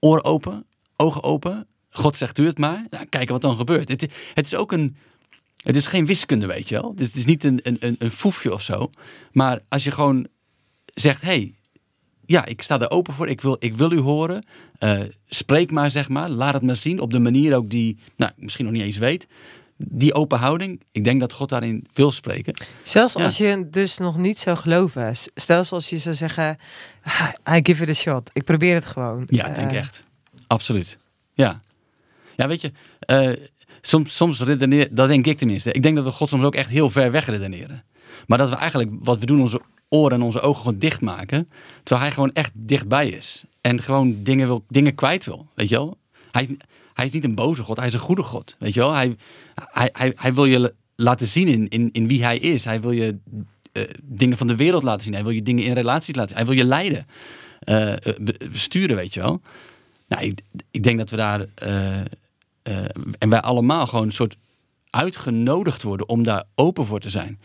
oren 0.00 0.24
open, 0.24 0.64
ogen 0.96 1.22
open. 1.22 1.66
God 1.90 2.16
zegt 2.16 2.38
u 2.38 2.46
het 2.46 2.58
maar. 2.58 2.86
Kijken 3.08 3.32
wat 3.32 3.40
dan 3.40 3.56
gebeurt. 3.56 3.88
Het, 3.88 4.06
het 4.34 4.46
is 4.46 4.54
ook 4.54 4.72
een. 4.72 4.96
Het 5.56 5.76
is 5.76 5.86
geen 5.86 6.06
wiskunde, 6.06 6.46
weet 6.46 6.68
je 6.68 6.74
wel. 6.74 6.92
Het 6.96 7.14
is 7.14 7.24
niet 7.24 7.44
een, 7.44 7.60
een, 7.62 7.96
een, 7.98 8.10
foefje 8.10 8.52
of 8.52 8.62
zo. 8.62 8.90
Maar 9.32 9.60
als 9.68 9.84
je 9.84 9.90
gewoon 9.90 10.26
zegt: 10.94 11.22
hey, 11.22 11.54
ja, 12.26 12.44
ik 12.46 12.62
sta 12.62 12.80
er 12.80 12.90
open 12.90 13.14
voor. 13.14 13.28
Ik 13.28 13.40
wil, 13.40 13.56
ik 13.58 13.74
wil 13.74 13.92
u 13.92 13.98
horen. 13.98 14.44
Eh, 14.78 15.00
spreek 15.26 15.70
maar, 15.70 15.90
zeg 15.90 16.08
maar. 16.08 16.28
Laat 16.28 16.54
het 16.54 16.62
maar 16.62 16.76
zien. 16.76 17.00
Op 17.00 17.10
de 17.10 17.18
manier 17.18 17.56
ook 17.56 17.70
die, 17.70 17.98
nou, 18.16 18.32
misschien 18.36 18.64
nog 18.64 18.74
niet 18.74 18.82
eens 18.82 18.98
weet. 18.98 19.26
Die 19.84 20.14
open 20.14 20.38
houding. 20.38 20.80
Ik 20.92 21.04
denk 21.04 21.20
dat 21.20 21.32
God 21.32 21.48
daarin 21.48 21.86
wil 21.92 22.12
spreken. 22.12 22.54
Zelfs 22.82 23.12
Ja. 23.14 23.22
als 23.24 23.36
je 23.38 23.66
dus 23.70 23.98
nog 23.98 24.16
niet 24.18 24.38
zou 24.38 24.56
geloven. 24.56 25.12
Stel 25.34 25.64
als 25.70 25.88
je 25.90 25.98
zou 25.98 26.14
zeggen, 26.14 26.56
"Ah, 27.02 27.56
I 27.56 27.60
give 27.62 27.82
it 27.82 27.88
a 27.88 27.92
shot. 27.92 28.30
Ik 28.32 28.44
probeer 28.44 28.74
het 28.74 28.86
gewoon. 28.86 29.22
Ja, 29.26 29.46
ik 29.46 29.54
denk 29.54 29.70
Eh, 29.70 29.78
echt. 29.78 30.04
Absoluut. 30.46 30.98
Ja. 31.34 31.60
Ja, 32.36 32.48
weet 32.48 32.60
je, 32.60 32.72
eh, 33.00 33.32
soms, 33.80 34.16
soms 34.16 34.40
redeneer, 34.40 34.88
dat 34.90 35.08
denk 35.08 35.26
ik 35.26 35.38
tenminste. 35.38 35.72
Ik 35.72 35.82
denk 35.82 35.96
dat 35.96 36.04
we 36.04 36.10
God 36.10 36.28
soms 36.28 36.44
ook 36.44 36.54
echt 36.54 36.68
heel 36.70 36.90
ver 36.90 37.10
weg 37.10 37.26
redeneren. 37.26 37.84
Maar 38.26 38.38
dat 38.38 38.48
we 38.48 38.56
eigenlijk, 38.56 38.90
wat 38.98 39.18
we 39.18 39.26
doen, 39.26 39.40
onze 39.40 39.60
oren 39.88 40.16
en 40.16 40.22
onze 40.22 40.40
ogen 40.40 40.62
gewoon 40.62 40.78
dichtmaken. 40.78 41.48
Terwijl 41.82 42.06
hij 42.06 42.14
gewoon 42.14 42.32
echt 42.32 42.50
dichtbij 42.54 43.08
is. 43.08 43.44
En 43.60 43.82
gewoon 43.82 44.22
dingen, 44.22 44.46
wil, 44.46 44.64
dingen 44.68 44.94
kwijt 44.94 45.24
wil, 45.24 45.46
weet 45.54 45.68
je 45.68 45.74
wel. 45.74 45.96
Hij, 46.30 46.56
hij 47.02 47.10
is 47.10 47.16
niet 47.16 47.30
een 47.30 47.44
boze 47.44 47.62
God, 47.62 47.76
hij 47.76 47.86
is 47.86 47.94
een 47.94 48.00
goede 48.00 48.22
God, 48.22 48.56
weet 48.58 48.74
je 48.74 48.80
wel. 48.80 48.92
Hij, 48.92 49.16
hij, 49.72 50.12
hij, 50.16 50.34
wil 50.34 50.44
je 50.44 50.58
la- 50.58 50.70
laten 50.96 51.26
zien 51.26 51.48
in, 51.48 51.68
in, 51.68 51.88
in 51.92 52.06
wie 52.06 52.24
hij 52.24 52.38
is. 52.38 52.64
Hij 52.64 52.80
wil 52.80 52.90
je 52.90 53.18
eh, 53.72 53.82
dingen 54.02 54.36
van 54.36 54.46
de 54.46 54.56
wereld 54.56 54.82
laten 54.82 55.02
zien. 55.02 55.12
Hij 55.12 55.22
wil 55.22 55.32
je 55.32 55.42
dingen 55.42 55.64
in 55.64 55.72
relaties 55.72 56.14
laten 56.14 56.36
zien. 56.36 56.46
Hij 56.46 56.54
wil 56.54 56.64
je 56.64 56.68
leiden, 56.68 57.06
be- 58.24 58.48
besturen, 58.50 58.96
weet 58.96 59.14
je 59.14 59.20
wel. 59.20 59.40
Nou, 60.08 60.24
ik, 60.24 60.40
ik 60.70 60.82
denk 60.82 60.98
dat 60.98 61.10
we 61.10 61.16
daar, 61.16 61.46
en 63.18 63.28
wij 63.28 63.40
allemaal 63.40 63.86
gewoon 63.86 64.06
een 64.06 64.12
soort 64.12 64.36
uitgenodigd 64.90 65.82
worden 65.82 66.08
om 66.08 66.22
daar 66.22 66.44
open 66.54 66.86
voor 66.86 67.00
te 67.00 67.10
zijn. 67.10 67.40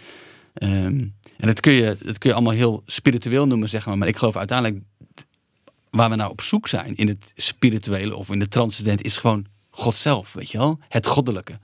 Ehm, 0.53 1.05
en 1.37 1.47
dat 1.47 1.59
kun, 1.59 1.71
je, 1.73 1.97
dat 2.03 2.17
kun 2.17 2.29
je 2.29 2.35
allemaal 2.35 2.53
heel 2.53 2.83
spiritueel 2.85 3.47
noemen, 3.47 3.69
zeg 3.69 3.85
maar. 3.85 3.97
Maar 3.97 4.07
ik 4.07 4.17
geloof 4.17 4.35
uiteindelijk, 4.35 4.83
waar 5.97 6.09
we 6.09 6.15
nou 6.15 6.31
op 6.31 6.41
zoek 6.41 6.67
zijn 6.67 6.95
in 6.95 7.07
het 7.07 7.31
spirituele 7.35 8.15
of 8.15 8.29
in 8.31 8.39
de 8.39 8.47
transcendent, 8.47 9.03
is 9.03 9.17
gewoon 9.17 9.45
God 9.69 9.95
zelf, 9.95 10.33
weet 10.33 10.51
je 10.51 10.57
wel? 10.57 10.79
Het 10.87 11.07
goddelijke. 11.07 11.59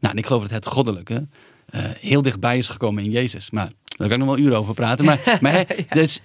Nou, 0.00 0.12
en 0.12 0.18
ik 0.18 0.26
geloof 0.26 0.42
dat 0.42 0.50
het 0.50 0.66
goddelijke 0.66 1.28
eh, 1.66 1.82
heel 2.00 2.22
dichtbij 2.22 2.58
is 2.58 2.68
gekomen 2.68 3.04
in 3.04 3.10
Jezus. 3.10 3.50
Maar 3.50 3.70
daar 3.84 4.08
kan 4.08 4.20
ik 4.20 4.26
nog 4.26 4.36
wel 4.36 4.44
uren 4.44 4.58
over 4.58 4.74
praten. 4.74 5.04
Maar, 5.04 5.38
maar 5.40 5.66
dus, 5.88 6.20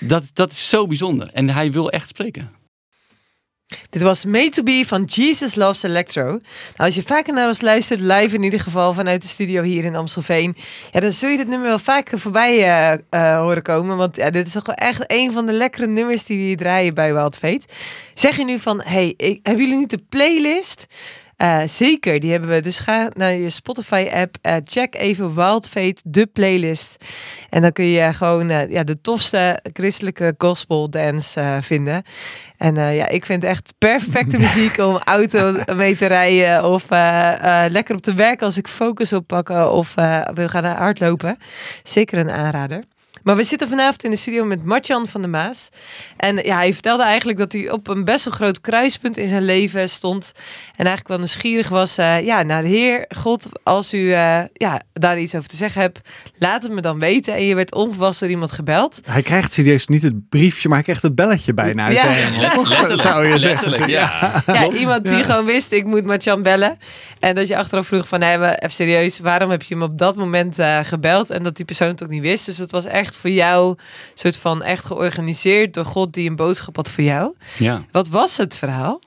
dat, 0.00 0.30
dat 0.32 0.50
is 0.50 0.68
zo 0.68 0.86
bijzonder. 0.86 1.30
En 1.32 1.50
hij 1.50 1.72
wil 1.72 1.90
echt 1.90 2.08
spreken. 2.08 2.50
Dit 3.90 4.02
was 4.02 4.24
Made 4.24 4.48
to 4.48 4.62
Be 4.62 4.84
van 4.86 5.04
Jesus 5.04 5.54
Loves 5.54 5.82
Electro. 5.82 6.24
Nou, 6.24 6.40
als 6.76 6.94
je 6.94 7.02
vaker 7.02 7.34
naar 7.34 7.46
ons 7.46 7.60
luistert, 7.60 8.00
live 8.00 8.34
in 8.34 8.42
ieder 8.42 8.60
geval 8.60 8.94
vanuit 8.94 9.22
de 9.22 9.28
studio 9.28 9.62
hier 9.62 9.84
in 9.84 9.96
Amstelveen, 9.96 10.56
ja, 10.92 11.00
dan 11.00 11.12
zul 11.12 11.28
je 11.28 11.36
dit 11.36 11.48
nummer 11.48 11.68
wel 11.68 11.78
vaker 11.78 12.18
voorbij 12.18 12.56
eh, 12.56 12.92
eh, 12.92 13.40
horen 13.40 13.62
komen. 13.62 13.96
Want 13.96 14.16
ja, 14.16 14.30
dit 14.30 14.46
is 14.46 14.52
toch 14.52 14.66
wel 14.66 14.74
echt 14.74 15.04
een 15.06 15.32
van 15.32 15.46
de 15.46 15.52
lekkere 15.52 15.86
nummers 15.86 16.24
die 16.24 16.36
we 16.36 16.42
hier 16.42 16.56
draaien 16.56 16.94
bij 16.94 17.14
Wild 17.14 17.36
Fate. 17.36 17.66
Zeg 18.14 18.36
je 18.36 18.44
nu 18.44 18.58
van, 18.58 18.82
hey, 18.84 19.14
hebben 19.42 19.64
jullie 19.64 19.78
niet 19.78 19.90
de 19.90 20.02
playlist? 20.08 20.86
Eh, 21.36 21.60
zeker, 21.64 22.20
die 22.20 22.30
hebben 22.30 22.50
we. 22.50 22.60
Dus 22.60 22.78
ga 22.78 23.08
naar 23.14 23.32
je 23.32 23.50
Spotify-app, 23.50 24.36
eh, 24.40 24.54
check 24.64 24.94
even 24.94 25.34
Wild 25.34 25.68
Fate, 25.68 26.02
de 26.04 26.26
playlist. 26.26 27.04
En 27.50 27.62
dan 27.62 27.72
kun 27.72 27.84
je 27.84 28.12
gewoon 28.12 28.50
eh, 28.50 28.70
ja, 28.70 28.84
de 28.84 29.00
tofste 29.00 29.60
christelijke 29.62 30.34
gospel 30.38 30.90
dance 30.90 31.58
vinden. 31.60 32.02
En 32.56 32.74
ja, 32.74 33.08
ik 33.08 33.26
vind 33.26 33.42
het 33.42 33.50
echt 33.50 33.74
perfecte 33.78 34.38
muziek 34.46 34.78
om 34.78 35.00
auto 35.04 35.62
mee 35.74 35.96
te 35.96 36.06
rijden. 36.06 36.64
Of 36.64 36.88
lekker 37.70 37.94
op 37.94 38.02
te 38.02 38.14
werken 38.14 38.46
als 38.46 38.56
ik 38.56 38.68
focus 38.68 39.12
oppakken 39.12 39.72
of 39.72 39.96
eh, 39.96 40.28
wil 40.34 40.48
gaan 40.48 40.64
hardlopen. 40.64 41.36
Zeker 41.82 42.18
een 42.18 42.30
aanrader. 42.30 42.82
Maar 43.26 43.36
we 43.36 43.44
zitten 43.44 43.68
vanavond 43.68 44.04
in 44.04 44.10
de 44.10 44.16
studio 44.16 44.44
met 44.44 44.64
Martjan 44.64 45.06
van 45.06 45.20
der 45.20 45.30
Maas. 45.30 45.68
En 46.16 46.36
ja, 46.36 46.56
hij 46.56 46.72
vertelde 46.72 47.02
eigenlijk 47.02 47.38
dat 47.38 47.52
hij 47.52 47.70
op 47.70 47.88
een 47.88 48.04
best 48.04 48.24
wel 48.24 48.34
groot 48.34 48.60
kruispunt 48.60 49.16
in 49.16 49.28
zijn 49.28 49.44
leven 49.44 49.88
stond. 49.88 50.32
En 50.66 50.84
eigenlijk 50.84 51.08
wel 51.08 51.18
nieuwsgierig 51.18 51.68
was 51.68 51.98
eh, 51.98 52.26
ja, 52.26 52.42
naar 52.42 52.62
de 52.62 52.68
Heer 52.68 53.04
God. 53.08 53.48
Als 53.62 53.94
u 53.94 54.12
eh, 54.12 54.38
ja, 54.52 54.82
daar 54.92 55.18
iets 55.18 55.34
over 55.34 55.48
te 55.48 55.56
zeggen 55.56 55.80
hebt, 55.80 56.00
laat 56.38 56.62
het 56.62 56.72
me 56.72 56.80
dan 56.80 56.98
weten. 56.98 57.34
En 57.34 57.44
je 57.44 57.54
werd 57.54 57.74
onverwacht 57.74 58.20
door 58.20 58.28
iemand 58.28 58.52
gebeld. 58.52 59.00
Hij 59.06 59.22
krijgt 59.22 59.52
serieus 59.52 59.86
niet 59.86 60.02
het 60.02 60.28
briefje, 60.28 60.68
maar 60.68 60.76
hij 60.76 60.86
krijgt 60.86 61.02
het 61.02 61.14
belletje 61.14 61.54
bijna 61.54 61.84
uit 61.84 61.94
Ja. 61.94 62.50
Toch? 62.50 62.68
Letterlijk, 62.68 63.00
Zou 63.00 63.26
je 63.26 63.38
zeggen. 63.38 63.88
ja. 63.88 64.42
Ja, 64.46 64.70
iemand 64.80 65.04
die 65.04 65.22
gewoon 65.22 65.44
wist, 65.44 65.72
ik 65.72 65.84
moet 65.84 66.04
Martjan 66.04 66.42
bellen. 66.42 66.78
En 67.20 67.34
dat 67.34 67.48
je 67.48 67.56
achteraf 67.56 67.86
vroeg 67.86 68.08
van, 68.08 68.18
maar 68.18 68.54
even 68.54 68.70
serieus, 68.70 69.18
waarom 69.18 69.50
heb 69.50 69.62
je 69.62 69.74
hem 69.74 69.82
op 69.82 69.98
dat 69.98 70.16
moment 70.16 70.58
eh, 70.58 70.78
gebeld? 70.82 71.30
En 71.30 71.42
dat 71.42 71.56
die 71.56 71.64
persoon 71.64 71.88
het 71.88 72.02
ook 72.02 72.08
niet 72.08 72.22
wist. 72.22 72.46
Dus 72.46 72.58
het 72.58 72.70
was 72.70 72.84
echt 72.84 73.14
voor 73.16 73.30
jou 73.30 73.76
soort 74.14 74.36
van 74.36 74.62
echt 74.62 74.84
georganiseerd 74.84 75.74
door 75.74 75.84
God 75.84 76.12
die 76.12 76.28
een 76.28 76.36
boodschap 76.36 76.76
had 76.76 76.90
voor 76.90 77.04
jou. 77.04 77.34
ja. 77.58 77.84
Wat 77.92 78.08
was 78.08 78.36
het 78.36 78.56
verhaal? 78.56 79.00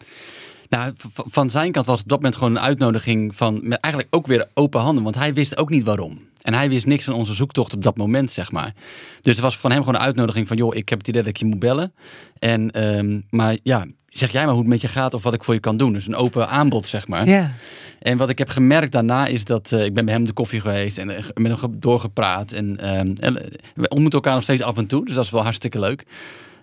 Nou, 0.69 0.93
van 1.13 1.49
zijn 1.49 1.71
kant 1.71 1.85
was 1.85 1.95
het 1.95 2.03
op 2.03 2.09
dat 2.09 2.17
moment 2.17 2.37
gewoon 2.37 2.55
een 2.55 2.61
uitnodiging 2.61 3.35
van 3.35 3.59
met 3.63 3.79
eigenlijk 3.79 4.15
ook 4.15 4.27
weer 4.27 4.47
open 4.53 4.81
handen, 4.81 5.03
want 5.03 5.15
hij 5.15 5.33
wist 5.33 5.57
ook 5.57 5.69
niet 5.69 5.83
waarom. 5.83 6.27
En 6.41 6.53
hij 6.53 6.69
wist 6.69 6.85
niks 6.85 7.03
van 7.05 7.13
onze 7.13 7.33
zoektocht 7.33 7.73
op 7.73 7.83
dat 7.83 7.97
moment, 7.97 8.31
zeg 8.31 8.51
maar. 8.51 8.73
Dus 9.21 9.33
het 9.33 9.41
was 9.41 9.57
van 9.57 9.71
hem 9.71 9.79
gewoon 9.79 9.95
een 9.95 10.05
uitnodiging 10.05 10.47
van, 10.47 10.57
joh, 10.57 10.75
ik 10.75 10.89
heb 10.89 10.99
het 10.99 11.07
idee 11.07 11.21
dat 11.21 11.31
ik 11.31 11.37
je 11.37 11.45
moet 11.45 11.59
bellen. 11.59 11.93
En, 12.39 12.71
ehm, 12.71 13.21
maar 13.29 13.57
ja, 13.63 13.85
zeg 14.09 14.31
jij 14.31 14.41
maar 14.43 14.53
hoe 14.53 14.61
het 14.61 14.69
met 14.71 14.81
je 14.81 14.87
gaat 14.87 15.13
of 15.13 15.23
wat 15.23 15.33
ik 15.33 15.43
voor 15.43 15.53
je 15.53 15.59
kan 15.59 15.77
doen. 15.77 15.93
Dus 15.93 16.07
een 16.07 16.15
open 16.15 16.49
aanbod, 16.49 16.87
zeg 16.87 17.07
maar. 17.07 17.27
Ja. 17.27 17.51
En 17.99 18.17
wat 18.17 18.29
ik 18.29 18.37
heb 18.37 18.49
gemerkt 18.49 18.91
daarna 18.91 19.25
is 19.27 19.45
dat 19.45 19.71
eh, 19.71 19.85
ik 19.85 19.93
ben 19.93 20.05
bij 20.05 20.13
hem 20.13 20.23
de 20.23 20.33
koffie 20.33 20.61
geweest 20.61 20.97
en 20.97 21.09
eh, 21.17 21.23
met 21.33 21.47
hem 21.47 21.57
ge- 21.57 21.79
doorgepraat. 21.79 22.51
En, 22.51 22.79
ehm, 22.79 23.13
en, 23.19 23.41
eh, 23.43 23.51
we 23.75 23.87
ontmoeten 23.89 24.19
elkaar 24.19 24.33
nog 24.33 24.43
steeds 24.43 24.61
af 24.63 24.77
en 24.77 24.87
toe, 24.87 25.05
dus 25.05 25.15
dat 25.15 25.23
is 25.25 25.29
wel 25.31 25.43
hartstikke 25.43 25.79
leuk. 25.79 26.03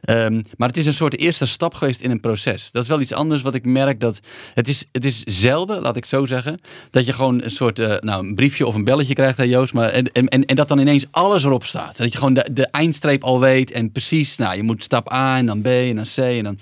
Ehm, 0.01 0.43
maar 0.57 0.69
het 0.69 0.77
is 0.77 0.87
een 0.87 0.95
soort 0.95 1.19
eerste 1.19 1.47
stap 1.47 1.75
geweest 1.75 2.01
in 2.01 2.11
een 2.11 2.21
proces. 2.21 2.71
Dat 2.71 2.83
is 2.83 2.89
wel 2.89 3.01
iets 3.01 3.13
anders 3.13 3.43
wat 3.43 3.55
ik 3.55 3.65
merk 3.65 4.01
dat 4.01 4.21
het 4.55 4.69
is, 4.69 4.85
het 4.93 5.05
is 5.05 5.23
zelden, 5.25 5.81
laat 5.83 5.97
ik 5.97 6.05
zo 6.05 6.27
zeggen, 6.27 6.61
dat 6.91 7.07
je 7.07 7.13
gewoon 7.13 7.43
een 7.43 7.51
soort 7.51 7.79
uh, 7.79 7.95
nou, 7.99 8.27
een 8.27 8.35
briefje 8.35 8.67
of 8.67 8.75
een 8.75 8.85
belletje 8.85 9.15
krijgt, 9.15 9.37
hè, 9.37 9.45
Joost, 9.45 9.73
maar 9.73 9.89
en, 9.89 10.13
en, 10.13 10.45
en 10.47 10.57
dat 10.57 10.69
dan 10.69 10.79
ineens 10.79 11.07
alles 11.11 11.45
erop 11.45 11.65
staat. 11.65 11.97
Dat 11.97 12.13
je 12.13 12.19
gewoon 12.19 12.35
de, 12.35 12.49
de 12.53 12.67
eindstreep 12.67 13.25
al 13.25 13.41
weet 13.41 13.71
en 13.73 13.93
precies, 13.93 14.37
nou, 14.37 14.57
je 14.57 14.63
moet 14.63 14.85
stap 14.85 15.13
A 15.13 15.37
en 15.37 15.47
dan 15.47 15.63
B 15.63 15.67
en 15.67 15.97
dan 15.97 16.05
C 16.15 16.19
en 16.19 16.45
dan. 16.45 16.59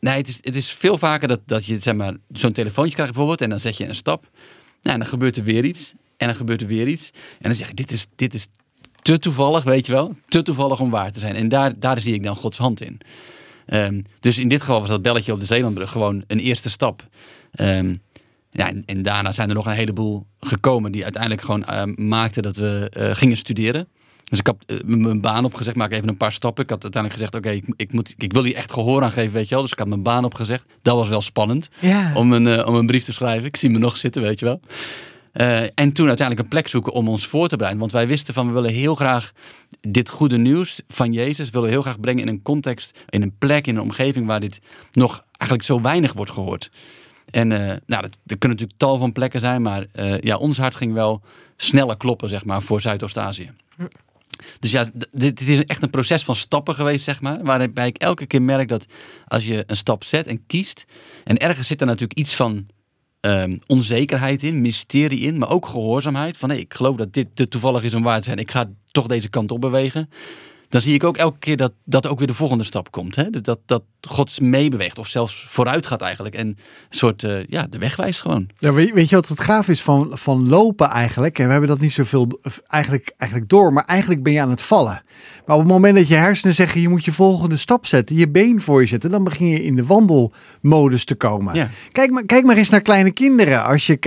Nee, 0.00 0.16
het 0.16 0.28
is, 0.28 0.38
het 0.40 0.56
is 0.56 0.70
veel 0.70 0.98
vaker 0.98 1.28
dat, 1.28 1.40
dat 1.46 1.66
je 1.66 1.78
zeg 1.78 1.94
maar, 1.94 2.16
zo'n 2.32 2.52
telefoontje 2.52 2.94
krijgt 2.94 3.12
bijvoorbeeld 3.12 3.40
en 3.40 3.50
dan 3.50 3.60
zet 3.60 3.76
je 3.76 3.88
een 3.88 3.94
stap. 3.94 4.30
Nou, 4.82 4.94
en 4.94 4.98
dan 4.98 5.08
gebeurt 5.08 5.36
er 5.36 5.44
weer 5.44 5.64
iets. 5.64 5.92
En 6.16 6.26
dan 6.26 6.36
gebeurt 6.36 6.60
er 6.60 6.66
weer 6.66 6.88
iets. 6.88 7.10
En 7.14 7.48
dan 7.48 7.54
zeg 7.54 7.68
ik, 7.68 7.76
dit 7.76 7.92
is, 7.92 8.06
dit 8.16 8.34
is 8.34 8.48
te 9.02 9.18
toevallig, 9.18 9.64
weet 9.64 9.86
je 9.86 9.92
wel. 9.92 10.14
Te 10.26 10.42
toevallig 10.42 10.80
om 10.80 10.90
waar 10.90 11.12
te 11.12 11.20
zijn. 11.20 11.34
En 11.34 11.48
daar, 11.48 11.78
daar 11.78 12.00
zie 12.00 12.14
ik 12.14 12.22
dan 12.22 12.36
Gods 12.36 12.58
hand 12.58 12.80
in. 12.80 13.00
Um, 13.66 14.04
dus 14.20 14.38
in 14.38 14.48
dit 14.48 14.60
geval 14.60 14.80
was 14.80 14.88
dat 14.88 15.02
belletje 15.02 15.32
op 15.32 15.40
de 15.40 15.46
Zeelandbrug 15.46 15.90
gewoon 15.90 16.24
een 16.26 16.38
eerste 16.38 16.70
stap. 16.70 17.08
Um, 17.60 18.02
ja, 18.50 18.72
en, 18.86 19.02
daarna 19.02 19.32
zijn 19.32 19.48
er 19.48 19.54
nog 19.54 19.66
een 19.66 19.72
heleboel 19.72 20.26
gekomen 20.40 20.92
die 20.92 21.02
uiteindelijk 21.02 21.42
gewoon 21.42 21.64
uh, 21.70 21.82
maakten 21.96 22.42
dat 22.42 22.56
we 22.56 22.92
uh, 22.96 23.10
gingen 23.14 23.36
studeren. 23.36 23.88
Dus 24.30 24.38
ik 24.38 24.46
heb 24.46 24.62
uh, 24.66 24.78
mijn 24.84 25.20
baan 25.20 25.44
opgezegd, 25.44 25.76
maak 25.76 25.92
even 25.92 26.08
een 26.08 26.16
paar 26.16 26.32
stappen. 26.32 26.64
Ik 26.64 26.70
had 26.70 26.82
uiteindelijk 26.82 27.22
gezegd, 27.22 27.44
oké, 27.44 27.48
okay, 27.48 27.62
ik, 27.66 27.74
ik, 27.76 27.92
moet, 27.92 28.14
ik 28.16 28.32
wil 28.32 28.44
hier 28.44 28.54
echt 28.54 28.72
gehoor 28.72 29.02
aan 29.02 29.12
geven, 29.12 29.32
weet 29.32 29.48
je 29.48 29.54
wel. 29.54 29.62
Dus 29.62 29.72
ik 29.72 29.78
had 29.78 29.88
mijn 29.88 30.02
baan 30.02 30.24
opgezegd. 30.24 30.64
Dat 30.82 30.94
was 30.94 31.08
wel 31.08 31.20
spannend 31.20 31.68
ja. 31.78 32.14
om, 32.14 32.32
een, 32.32 32.66
om 32.66 32.74
een 32.74 32.86
brief 32.86 33.04
te 33.04 33.12
schrijven. 33.12 33.46
Ik 33.46 33.56
zie 33.56 33.70
me 33.70 33.78
nog 33.78 33.96
zitten, 33.96 34.22
weet 34.22 34.38
je 34.38 34.44
wel. 34.44 34.60
Uh, 35.32 35.62
en 35.62 35.92
toen 35.92 36.06
uiteindelijk 36.06 36.40
een 36.40 36.48
plek 36.48 36.68
zoeken 36.68 36.92
om 36.92 37.08
ons 37.08 37.26
voor 37.26 37.48
te 37.48 37.56
bereiden. 37.56 37.80
Want 37.80 37.92
wij 37.92 38.06
wisten 38.06 38.34
van 38.34 38.46
we 38.46 38.52
willen 38.52 38.72
heel 38.72 38.94
graag 38.94 39.32
dit 39.80 40.08
goede 40.08 40.38
nieuws 40.38 40.80
van 40.88 41.12
Jezus 41.12 41.50
willen 41.50 41.68
we 41.68 41.74
heel 41.74 41.82
graag 41.82 42.00
brengen 42.00 42.22
in 42.22 42.28
een 42.28 42.42
context, 42.42 42.98
in 43.08 43.22
een 43.22 43.34
plek, 43.38 43.66
in 43.66 43.76
een 43.76 43.82
omgeving 43.82 44.26
waar 44.26 44.40
dit 44.40 44.60
nog 44.92 45.24
eigenlijk 45.30 45.62
zo 45.62 45.80
weinig 45.80 46.12
wordt 46.12 46.30
gehoord. 46.30 46.70
En 47.30 47.50
uh, 47.50 47.58
nou, 47.58 48.02
dat, 48.02 48.16
er 48.26 48.38
kunnen 48.38 48.58
natuurlijk 48.58 48.78
tal 48.78 48.98
van 48.98 49.12
plekken 49.12 49.40
zijn, 49.40 49.62
maar 49.62 49.86
ja, 50.20 50.36
ons 50.36 50.58
hart 50.58 50.74
ging 50.74 50.92
wel 50.92 51.22
sneller 51.56 51.96
kloppen, 51.96 52.28
zeg 52.28 52.44
maar, 52.44 52.62
voor 52.62 52.80
Zuidoost-Azië. 52.80 53.50
Dus 54.58 54.70
ja, 54.70 54.86
dit, 55.12 55.40
is 55.40 55.64
echt 55.64 55.82
een 55.82 55.90
proces 55.90 56.24
van 56.24 56.34
stappen 56.34 56.74
geweest, 56.74 57.04
zeg 57.04 57.20
maar. 57.20 57.42
Waarbij 57.42 57.86
ik 57.86 57.98
elke 57.98 58.26
keer 58.26 58.42
merk 58.42 58.68
dat 58.68 58.86
als 59.26 59.46
je 59.46 59.64
een 59.66 59.76
stap 59.76 60.04
zet 60.04 60.26
en 60.26 60.46
kiest. 60.46 60.84
En 61.24 61.38
ergens 61.38 61.66
zit 61.66 61.80
er 61.80 61.86
natuurlijk 61.86 62.18
iets 62.18 62.34
van 62.34 62.66
um, 63.20 63.60
onzekerheid 63.66 64.42
in, 64.42 64.60
mysterie 64.60 65.20
in, 65.20 65.38
maar 65.38 65.50
ook 65.50 65.66
gehoorzaamheid. 65.66 66.36
Van 66.36 66.50
hey, 66.50 66.58
ik 66.58 66.74
geloof 66.74 66.96
dat 66.96 67.12
dit 67.12 67.26
te 67.34 67.48
toevallig 67.48 67.82
is 67.82 67.94
om 67.94 68.02
waar 68.02 68.18
te 68.18 68.24
zijn. 68.24 68.38
Ik 68.38 68.50
ga 68.50 68.70
toch 68.90 69.06
deze 69.06 69.28
kant 69.28 69.52
op 69.52 69.60
bewegen. 69.60 70.10
Dan 70.70 70.80
zie 70.80 70.94
ik 70.94 71.04
ook 71.04 71.16
elke 71.16 71.38
keer 71.38 71.56
dat, 71.56 71.72
dat 71.84 72.06
ook 72.06 72.18
weer 72.18 72.26
de 72.26 72.34
volgende 72.34 72.64
stap 72.64 72.90
komt. 72.90 73.16
Hè? 73.16 73.30
Dat, 73.30 73.60
dat 73.66 73.82
God 74.08 74.40
meebeweegt 74.40 74.98
of 74.98 75.06
zelfs 75.06 75.44
vooruit 75.48 75.86
gaat 75.86 76.00
eigenlijk. 76.00 76.34
En 76.34 76.46
een 76.46 76.56
soort, 76.90 77.22
uh, 77.22 77.44
ja, 77.44 77.66
de 77.70 77.78
weg 77.78 77.96
wijst 77.96 78.20
gewoon. 78.20 78.48
Ja, 78.58 78.72
weet, 78.72 78.92
weet 78.92 79.08
je 79.08 79.14
wat 79.14 79.28
het 79.28 79.40
gaaf 79.40 79.68
is 79.68 79.82
van, 79.82 80.10
van 80.12 80.48
lopen 80.48 80.88
eigenlijk? 80.88 81.38
En 81.38 81.44
we 81.44 81.50
hebben 81.50 81.68
dat 81.68 81.80
niet 81.80 81.92
zoveel 81.92 82.40
eigenlijk, 82.66 83.12
eigenlijk 83.16 83.50
door, 83.50 83.72
maar 83.72 83.84
eigenlijk 83.84 84.22
ben 84.22 84.32
je 84.32 84.40
aan 84.40 84.50
het 84.50 84.62
vallen. 84.62 85.02
Maar 85.46 85.56
op 85.56 85.62
het 85.62 85.72
moment 85.72 85.96
dat 85.96 86.08
je 86.08 86.14
hersenen 86.14 86.54
zeggen, 86.54 86.80
je 86.80 86.88
moet 86.88 87.04
je 87.04 87.12
volgende 87.12 87.56
stap 87.56 87.86
zetten, 87.86 88.16
je 88.16 88.28
been 88.28 88.60
voor 88.60 88.80
je 88.80 88.86
zetten, 88.86 89.10
dan 89.10 89.24
begin 89.24 89.46
je 89.46 89.62
in 89.62 89.76
de 89.76 89.86
wandelmodus 89.86 91.04
te 91.04 91.14
komen. 91.14 91.54
Ja. 91.54 91.68
Kijk, 91.92 92.10
maar, 92.10 92.24
kijk 92.24 92.44
maar 92.44 92.56
eens 92.56 92.70
naar 92.70 92.80
kleine 92.80 93.10
kinderen. 93.10 93.64
Als 93.64 93.86
je, 93.86 93.98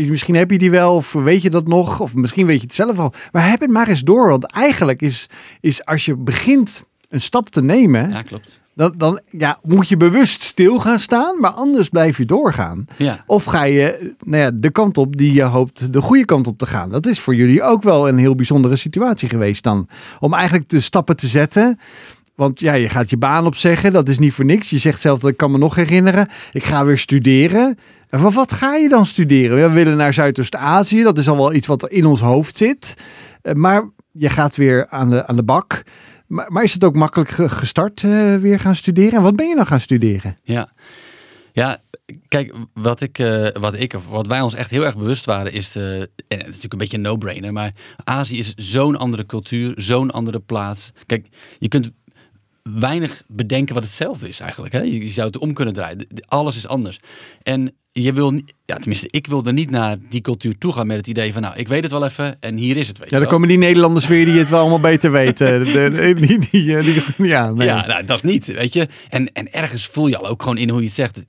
uh, 0.00 0.10
misschien 0.10 0.34
heb 0.34 0.50
je 0.50 0.58
die 0.58 0.70
wel, 0.70 0.94
of 0.94 1.12
weet 1.12 1.42
je 1.42 1.50
dat 1.50 1.66
nog, 1.66 2.00
of 2.00 2.14
misschien 2.14 2.46
weet 2.46 2.60
je 2.60 2.66
het 2.66 2.74
zelf 2.74 2.98
al. 2.98 3.12
Maar 3.32 3.50
heb 3.50 3.60
het 3.60 3.70
maar 3.70 3.88
eens 3.88 4.02
door, 4.02 4.28
want 4.28 4.44
eigenlijk 4.44 5.02
is, 5.02 5.28
is 5.60 5.84
als 5.84 6.03
je 6.04 6.16
begint 6.16 6.82
een 7.08 7.20
stap 7.20 7.48
te 7.48 7.62
nemen, 7.62 8.10
Ja, 8.10 8.22
klopt. 8.22 8.60
dan, 8.74 8.94
dan 8.96 9.20
ja, 9.30 9.58
moet 9.62 9.88
je 9.88 9.96
bewust 9.96 10.42
stil 10.42 10.78
gaan 10.80 10.98
staan, 10.98 11.40
maar 11.40 11.50
anders 11.50 11.88
blijf 11.88 12.18
je 12.18 12.24
doorgaan. 12.24 12.84
Ja. 12.96 13.24
Of 13.26 13.44
ga 13.44 13.62
je 13.64 14.14
nou 14.24 14.42
ja, 14.42 14.50
de 14.54 14.70
kant 14.70 14.98
op 14.98 15.16
die 15.16 15.32
je 15.32 15.42
hoopt 15.42 15.92
de 15.92 16.00
goede 16.00 16.24
kant 16.24 16.46
op 16.46 16.58
te 16.58 16.66
gaan. 16.66 16.90
Dat 16.90 17.06
is 17.06 17.20
voor 17.20 17.34
jullie 17.34 17.62
ook 17.62 17.82
wel 17.82 18.08
een 18.08 18.18
heel 18.18 18.34
bijzondere 18.34 18.76
situatie 18.76 19.28
geweest 19.28 19.62
dan. 19.62 19.88
Om 20.20 20.34
eigenlijk 20.34 20.68
de 20.68 20.80
stappen 20.80 21.16
te 21.16 21.26
zetten. 21.26 21.78
Want 22.34 22.60
ja, 22.60 22.72
je 22.72 22.88
gaat 22.88 23.10
je 23.10 23.16
baan 23.16 23.46
opzeggen, 23.46 23.92
dat 23.92 24.08
is 24.08 24.18
niet 24.18 24.32
voor 24.32 24.44
niks. 24.44 24.70
Je 24.70 24.78
zegt 24.78 25.00
zelf, 25.00 25.18
dat 25.18 25.30
ik 25.30 25.36
kan 25.36 25.50
me 25.50 25.58
nog 25.58 25.74
herinneren, 25.74 26.28
ik 26.52 26.64
ga 26.64 26.84
weer 26.84 26.98
studeren. 26.98 27.78
En 28.08 28.20
van 28.20 28.32
wat 28.32 28.52
ga 28.52 28.74
je 28.74 28.88
dan 28.88 29.06
studeren? 29.06 29.56
We 29.56 29.70
willen 29.74 29.96
naar 29.96 30.14
Zuidoost-Azië, 30.14 31.02
dat 31.02 31.18
is 31.18 31.28
al 31.28 31.36
wel 31.36 31.52
iets 31.54 31.66
wat 31.66 31.82
er 31.82 31.90
in 31.92 32.06
ons 32.06 32.20
hoofd 32.20 32.56
zit. 32.56 32.94
Uh, 33.42 33.52
maar 33.54 33.88
je 34.18 34.28
gaat 34.28 34.56
weer 34.56 34.88
aan 34.88 35.10
de, 35.10 35.26
aan 35.26 35.36
de 35.36 35.42
bak. 35.42 35.82
Maar, 36.26 36.52
maar 36.52 36.62
is 36.62 36.72
het 36.72 36.84
ook 36.84 36.94
makkelijk 36.94 37.30
gestart 37.30 38.02
uh, 38.02 38.36
weer 38.36 38.60
gaan 38.60 38.76
studeren? 38.76 39.12
En 39.12 39.22
wat 39.22 39.36
ben 39.36 39.48
je 39.48 39.54
dan 39.54 39.66
gaan 39.66 39.80
studeren? 39.80 40.36
Ja, 40.42 40.72
ja 41.52 41.78
kijk, 42.28 42.54
wat, 42.74 43.00
ik, 43.00 43.18
uh, 43.18 43.48
wat, 43.48 43.74
ik, 43.74 43.92
wat 44.08 44.26
wij 44.26 44.40
ons 44.40 44.54
echt 44.54 44.70
heel 44.70 44.84
erg 44.84 44.96
bewust 44.96 45.24
waren, 45.24 45.52
is, 45.52 45.76
en 45.76 46.08
het 46.28 46.40
is 46.40 46.44
natuurlijk 46.44 46.72
een 46.72 46.78
beetje 46.78 46.96
een 46.96 47.02
no-brainer, 47.02 47.52
maar 47.52 47.72
Azië 48.04 48.38
is 48.38 48.54
zo'n 48.56 48.96
andere 48.96 49.26
cultuur, 49.26 49.72
zo'n 49.76 50.10
andere 50.10 50.40
plaats. 50.40 50.90
Kijk, 51.06 51.26
je 51.58 51.68
kunt 51.68 51.90
weinig 52.70 53.22
bedenken 53.26 53.74
wat 53.74 53.82
hetzelfde 53.82 54.28
is 54.28 54.40
eigenlijk. 54.40 54.72
Hè? 54.72 54.80
Je 54.80 55.10
zou 55.10 55.26
het 55.26 55.38
om 55.38 55.52
kunnen 55.52 55.74
draaien. 55.74 56.06
Alles 56.26 56.56
is 56.56 56.66
anders. 56.66 57.00
En 57.42 57.74
je 57.92 58.12
wil, 58.12 58.32
ja, 58.64 58.76
tenminste, 58.76 59.08
ik 59.10 59.26
wilde 59.26 59.52
niet 59.52 59.70
naar 59.70 59.96
die 60.10 60.20
cultuur 60.20 60.58
toe 60.58 60.72
gaan 60.72 60.86
met 60.86 60.96
het 60.96 61.06
idee 61.06 61.32
van, 61.32 61.42
nou, 61.42 61.56
ik 61.56 61.68
weet 61.68 61.82
het 61.82 61.92
wel 61.92 62.04
even 62.04 62.40
en 62.40 62.56
hier 62.56 62.76
is 62.76 62.88
het. 62.88 62.98
Weet 62.98 63.10
ja, 63.10 63.18
dan 63.18 63.28
komen 63.28 63.48
die 63.48 63.58
Nederlanders 63.58 64.06
weer 64.06 64.24
die 64.24 64.38
het 64.38 64.48
wel 64.48 64.60
allemaal 64.60 64.80
beter 64.80 65.12
weten. 65.12 65.64
de, 65.64 65.90
de, 65.90 66.14
die, 66.14 66.38
die, 66.38 66.82
die, 66.82 67.02
ja, 67.16 67.50
nee. 67.52 67.66
ja 67.66 67.86
nou, 67.86 68.04
dat 68.04 68.22
niet, 68.22 68.46
weet 68.46 68.72
je. 68.72 68.88
En, 69.08 69.32
en 69.32 69.52
ergens 69.52 69.86
voel 69.86 70.06
je 70.06 70.16
al 70.16 70.26
ook 70.26 70.42
gewoon 70.42 70.58
in 70.58 70.70
hoe 70.70 70.80
je 70.80 70.86
het 70.86 70.94
zegt. 70.94 71.24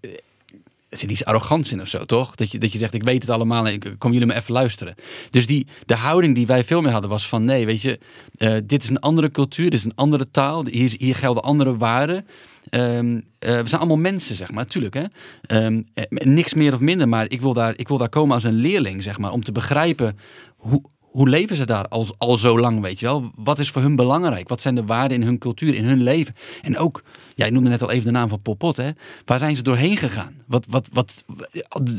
Er 0.96 1.02
zit 1.02 1.12
iets 1.12 1.26
arrogants 1.26 1.72
in 1.72 1.82
of 1.82 1.88
zo, 1.88 2.06
toch? 2.06 2.36
Dat 2.36 2.52
je, 2.52 2.58
dat 2.58 2.72
je 2.72 2.78
zegt, 2.78 2.94
ik 2.94 3.04
weet 3.04 3.22
het 3.22 3.32
allemaal 3.32 3.68
en 3.68 3.98
kom 3.98 4.12
jullie 4.12 4.28
maar 4.28 4.36
even 4.36 4.54
luisteren. 4.54 4.96
Dus 5.30 5.48
die, 5.48 5.68
de 5.86 5.96
houding 5.96 6.36
die 6.36 6.48
wij 6.48 6.64
veel 6.64 6.82
meer 6.82 6.92
hadden 6.92 7.10
was 7.10 7.28
van, 7.28 7.46
nee, 7.46 7.66
weet 7.66 7.82
je, 7.82 8.00
uh, 8.38 8.54
dit 8.64 8.84
is 8.84 8.90
een 8.90 9.00
andere 9.00 9.32
cultuur, 9.32 9.70
dit 9.70 9.80
is 9.80 9.86
een 9.86 9.96
andere 9.96 10.32
taal, 10.32 10.66
hier, 10.66 10.96
hier 10.98 11.16
gelden 11.16 11.44
andere 11.44 11.78
waarden. 11.78 12.26
Um, 12.70 13.16
uh, 13.16 13.22
we 13.40 13.68
zijn 13.68 13.82
allemaal 13.82 13.98
mensen, 13.98 14.36
zeg 14.36 14.52
maar, 14.52 14.64
natuurlijk. 14.64 14.94
Hè? 14.94 15.66
Um, 15.66 15.88
niks 16.10 16.54
meer 16.54 16.74
of 16.74 16.80
minder, 16.80 17.10
maar 17.10 17.26
ik 17.30 17.42
wil, 17.42 17.54
daar, 17.54 17.74
ik 17.78 17.88
wil 17.88 17.98
daar 17.98 18.10
komen 18.10 18.34
als 18.34 18.44
een 18.44 18.54
leerling, 18.54 19.04
zeg 19.04 19.18
maar, 19.18 19.32
om 19.32 19.44
te 19.44 19.52
begrijpen 19.52 20.18
hoe, 20.56 20.82
hoe 21.16 21.30
leven 21.30 21.56
ze 21.56 21.66
daar 21.66 21.88
al, 21.88 22.08
al 22.18 22.36
zo 22.36 22.60
lang, 22.60 22.82
weet 22.82 23.00
je 23.00 23.06
wel? 23.06 23.32
Wat 23.36 23.60
is 23.60 23.70
voor 23.70 23.82
hun 23.82 23.96
belangrijk? 23.96 24.50
Wat 24.50 24.62
zijn 24.62 24.76
de 24.76 24.86
waarden 24.86 25.22
in 25.22 25.24
hun 25.24 25.38
cultuur, 25.38 25.74
in 25.74 25.86
hun 25.86 26.04
leven? 26.04 26.34
En 26.62 26.78
ook, 26.78 27.04
jij 27.36 27.50
noemde 27.50 27.70
net 27.70 27.82
al 27.82 27.92
even 27.92 28.06
de 28.06 28.12
naam 28.12 28.30
van 28.30 28.42
Pol 28.42 28.54
Pot, 28.54 28.78
hè? 28.78 28.90
Waar 29.26 29.40
zijn 29.40 29.56
ze 29.56 29.64
doorheen 29.64 29.98
gegaan? 29.98 30.44
Wat, 30.48 30.66
wat, 30.70 30.90
wat, 30.92 31.24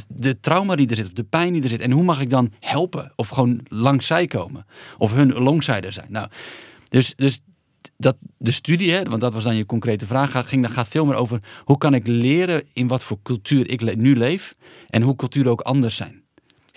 de 0.08 0.40
trauma 0.40 0.76
die 0.76 0.88
er 0.88 0.96
zit, 0.96 1.06
of 1.06 1.12
de 1.12 1.24
pijn 1.24 1.52
die 1.52 1.62
er 1.62 1.68
zit. 1.68 1.80
En 1.80 1.90
hoe 1.90 2.02
mag 2.02 2.20
ik 2.20 2.30
dan 2.30 2.52
helpen? 2.60 3.12
Of 3.16 3.28
gewoon 3.28 3.60
langs 3.68 4.06
zij 4.06 4.26
komen? 4.26 4.66
Of 4.98 5.12
hun 5.12 5.32
longsider 5.32 5.92
zijn? 5.92 6.08
Nou, 6.08 6.28
dus, 6.88 7.14
dus 7.14 7.40
dat 7.96 8.16
de 8.38 8.52
studie, 8.52 8.92
hè, 8.92 9.02
want 9.02 9.20
dat 9.20 9.34
was 9.34 9.44
dan 9.44 9.56
je 9.56 9.66
concrete 9.66 10.06
vraag, 10.06 10.48
ging, 10.48 10.62
dat 10.62 10.72
gaat 10.72 10.88
veel 10.88 11.04
meer 11.04 11.16
over 11.16 11.42
hoe 11.64 11.78
kan 11.78 11.94
ik 11.94 12.06
leren 12.06 12.62
in 12.72 12.86
wat 12.86 13.04
voor 13.04 13.18
cultuur 13.22 13.70
ik 13.70 13.96
nu 13.96 14.16
leef 14.16 14.54
en 14.88 15.02
hoe 15.02 15.16
culturen 15.16 15.50
ook 15.50 15.60
anders 15.60 15.96
zijn. 15.96 16.24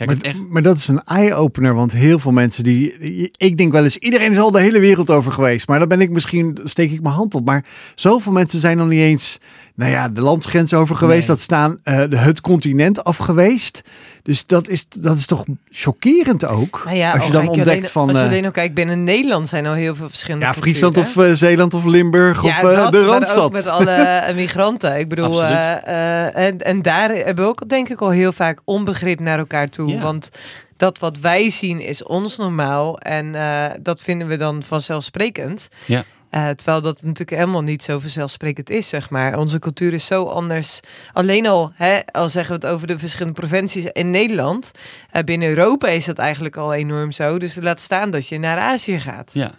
Maar, 0.05 0.17
echt... 0.21 0.49
maar 0.49 0.62
dat 0.62 0.77
is 0.77 0.88
een 0.88 1.03
eye-opener, 1.03 1.73
want 1.73 1.91
heel 1.91 2.19
veel 2.19 2.31
mensen 2.31 2.63
die, 2.63 3.29
ik 3.38 3.57
denk 3.57 3.71
wel 3.71 3.83
eens, 3.83 3.97
iedereen 3.97 4.31
is 4.31 4.38
al 4.38 4.51
de 4.51 4.62
hele 4.62 4.79
wereld 4.79 5.09
over 5.09 5.31
geweest, 5.31 5.67
maar 5.67 5.79
dan 5.79 5.88
ben 5.88 6.01
ik 6.01 6.09
misschien, 6.09 6.57
steek 6.63 6.91
ik 6.91 7.01
mijn 7.01 7.15
hand 7.15 7.35
op, 7.35 7.45
maar 7.45 7.65
zoveel 7.95 8.31
mensen 8.31 8.59
zijn 8.59 8.77
nog 8.77 8.88
niet 8.88 8.99
eens, 8.99 9.39
nou 9.79 9.91
ja, 9.91 10.07
de 10.07 10.21
landsgrens 10.21 10.73
over 10.73 10.95
geweest, 10.95 11.27
nee. 11.27 11.27
dat 11.27 11.39
staan 11.39 11.79
uh, 11.83 12.03
het 12.09 12.41
continent 12.41 13.03
af 13.03 13.17
geweest. 13.17 13.81
Dus 14.23 14.45
dat 14.45 14.67
is, 14.67 14.85
dat 14.89 15.17
is 15.17 15.25
toch 15.25 15.43
chockerend 15.69 16.45
ook. 16.45 16.81
Nou 16.85 16.97
ja, 16.97 17.11
als 17.11 17.25
je 17.25 17.31
dan 17.31 17.47
ontdekt 17.47 17.67
alleen, 17.67 17.89
van. 17.89 18.09
Als 18.09 18.17
je 18.17 18.23
uh, 18.23 18.29
alleen 18.29 18.45
al 18.45 18.51
kijkt, 18.51 18.73
binnen 18.73 19.03
Nederland 19.03 19.49
zijn 19.49 19.65
al 19.65 19.73
heel 19.73 19.95
veel 19.95 20.09
verschillende. 20.09 20.45
Ja, 20.45 20.53
Friesland 20.53 20.97
of 20.97 21.15
uh, 21.15 21.33
Zeeland 21.33 21.73
of 21.73 21.85
Limburg 21.85 22.43
ja, 22.43 22.49
of 22.49 22.61
dat, 22.61 22.91
de 22.91 23.05
Randstad. 23.05 23.43
ook 23.43 23.51
met 23.51 23.67
alle 23.67 24.23
migranten. 24.35 24.99
Ik 24.99 25.09
bedoel, 25.09 25.43
en, 25.43 26.61
en 26.61 26.81
daar 26.81 27.09
hebben 27.09 27.43
we 27.43 27.49
ook 27.49 27.69
denk 27.69 27.89
ik 27.89 28.01
al 28.01 28.09
heel 28.09 28.31
vaak 28.31 28.61
onbegrip 28.63 29.19
naar 29.19 29.39
elkaar 29.39 29.67
toe. 29.67 29.91
Ja. 29.91 30.01
Want 30.01 30.29
dat 30.77 30.99
wat 30.99 31.19
wij 31.19 31.49
zien 31.49 31.81
is 31.81 32.03
ons 32.03 32.37
normaal. 32.37 32.97
En 32.97 33.35
dat 33.81 34.01
vinden 34.01 34.27
we 34.27 34.35
dan 34.37 34.63
vanzelfsprekend. 34.63 35.67
Ja. 35.85 36.03
Uh, 36.31 36.49
terwijl 36.49 36.81
dat 36.81 37.03
natuurlijk 37.03 37.37
helemaal 37.37 37.61
niet 37.61 37.83
zo 37.83 37.99
vanzelfsprekend 37.99 38.69
is, 38.69 38.87
zeg 38.87 39.09
maar. 39.09 39.37
Onze 39.37 39.59
cultuur 39.59 39.93
is 39.93 40.05
zo 40.05 40.25
anders. 40.25 40.79
Alleen 41.13 41.47
al, 41.47 41.71
hè, 41.73 41.99
al 42.11 42.29
zeggen 42.29 42.59
we 42.59 42.65
het 42.65 42.75
over 42.75 42.87
de 42.87 42.99
verschillende 42.99 43.39
provincies 43.39 43.85
in 43.85 44.11
Nederland. 44.11 44.71
Uh, 45.13 45.21
binnen 45.21 45.49
Europa 45.49 45.87
is 45.87 46.05
dat 46.05 46.17
eigenlijk 46.17 46.57
al 46.57 46.73
enorm 46.73 47.11
zo. 47.11 47.39
Dus 47.39 47.55
laat 47.55 47.79
staan 47.79 48.11
dat 48.11 48.27
je 48.27 48.39
naar 48.39 48.57
Azië 48.57 48.99
gaat. 48.99 49.31
Ja. 49.33 49.51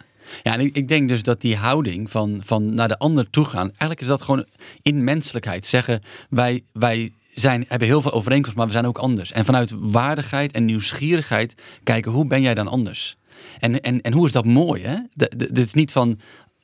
Ja, 0.42 0.52
en 0.52 0.60
ik, 0.60 0.88
denk 0.88 1.08
dus 1.08 1.22
dat 1.22 1.40
die 1.40 1.56
houding 1.56 2.10
van, 2.10 2.42
van 2.44 2.74
naar 2.74 2.88
de 2.88 2.98
ander 2.98 3.30
toe 3.30 3.44
gaan, 3.44 3.68
eigenlijk 3.68 4.00
is 4.00 4.06
dat 4.06 4.22
gewoon 4.22 4.44
in 4.82 5.04
menselijkheid. 5.04 5.66
Zeggen, 5.66 6.02
wij, 6.28 6.62
wij 6.72 7.12
zijn, 7.34 7.64
hebben 7.68 7.88
heel 7.88 8.02
veel 8.02 8.12
overeenkomsten, 8.12 8.58
maar 8.58 8.66
we 8.66 8.72
zijn 8.72 8.86
ook 8.86 8.98
anders. 8.98 9.32
En 9.32 9.44
vanuit 9.44 9.72
waardigheid 9.78 10.52
en 10.52 10.64
nieuwsgierigheid 10.64 11.54
kijken, 11.84 12.12
hoe 12.12 12.26
ben 12.26 12.42
jij 12.42 12.54
dan 12.54 12.68
anders? 12.68 13.16
En, 13.58 13.80
en, 13.80 14.00
en 14.00 14.12
hoe 14.12 14.26
is 14.26 14.32
dat 14.32 14.44
mooi, 14.44 14.82
hè? 14.82 14.96
Dit 15.36 15.58
is 15.58 15.74
niet 15.74 15.92
van, 15.92 16.18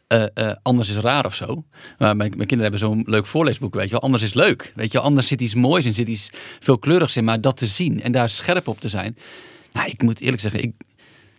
eh, 0.06 0.24
eh, 0.34 0.52
anders 0.62 0.88
is 0.88 0.96
raar 0.96 1.24
of 1.24 1.34
zo. 1.34 1.64
Maar 1.98 2.16
mijn, 2.16 2.30
kinderen 2.30 2.60
hebben 2.62 2.78
zo'n 2.80 3.02
leuk 3.06 3.26
voorleesboek, 3.26 3.74
weet 3.74 3.84
je 3.84 3.90
wel. 3.90 4.00
Anders 4.00 4.22
is 4.22 4.34
leuk, 4.34 4.72
weet 4.74 4.92
je. 4.92 5.00
Anders 5.00 5.26
zit 5.26 5.40
iets 5.40 5.54
moois 5.54 5.84
in, 5.84 5.94
zit 5.94 6.08
iets 6.08 6.30
veelkleurigs 6.60 7.16
in. 7.16 7.24
Maar 7.24 7.40
dat 7.40 7.56
te 7.56 7.66
zien 7.66 8.02
en 8.02 8.12
daar 8.12 8.28
scherp 8.30 8.68
op 8.68 8.80
te 8.80 8.88
zijn. 8.88 9.16
Nou, 9.72 9.88
ik 9.88 10.02
moet 10.02 10.20
eerlijk 10.20 10.42
zeggen, 10.42 10.62
ik, 10.62 10.74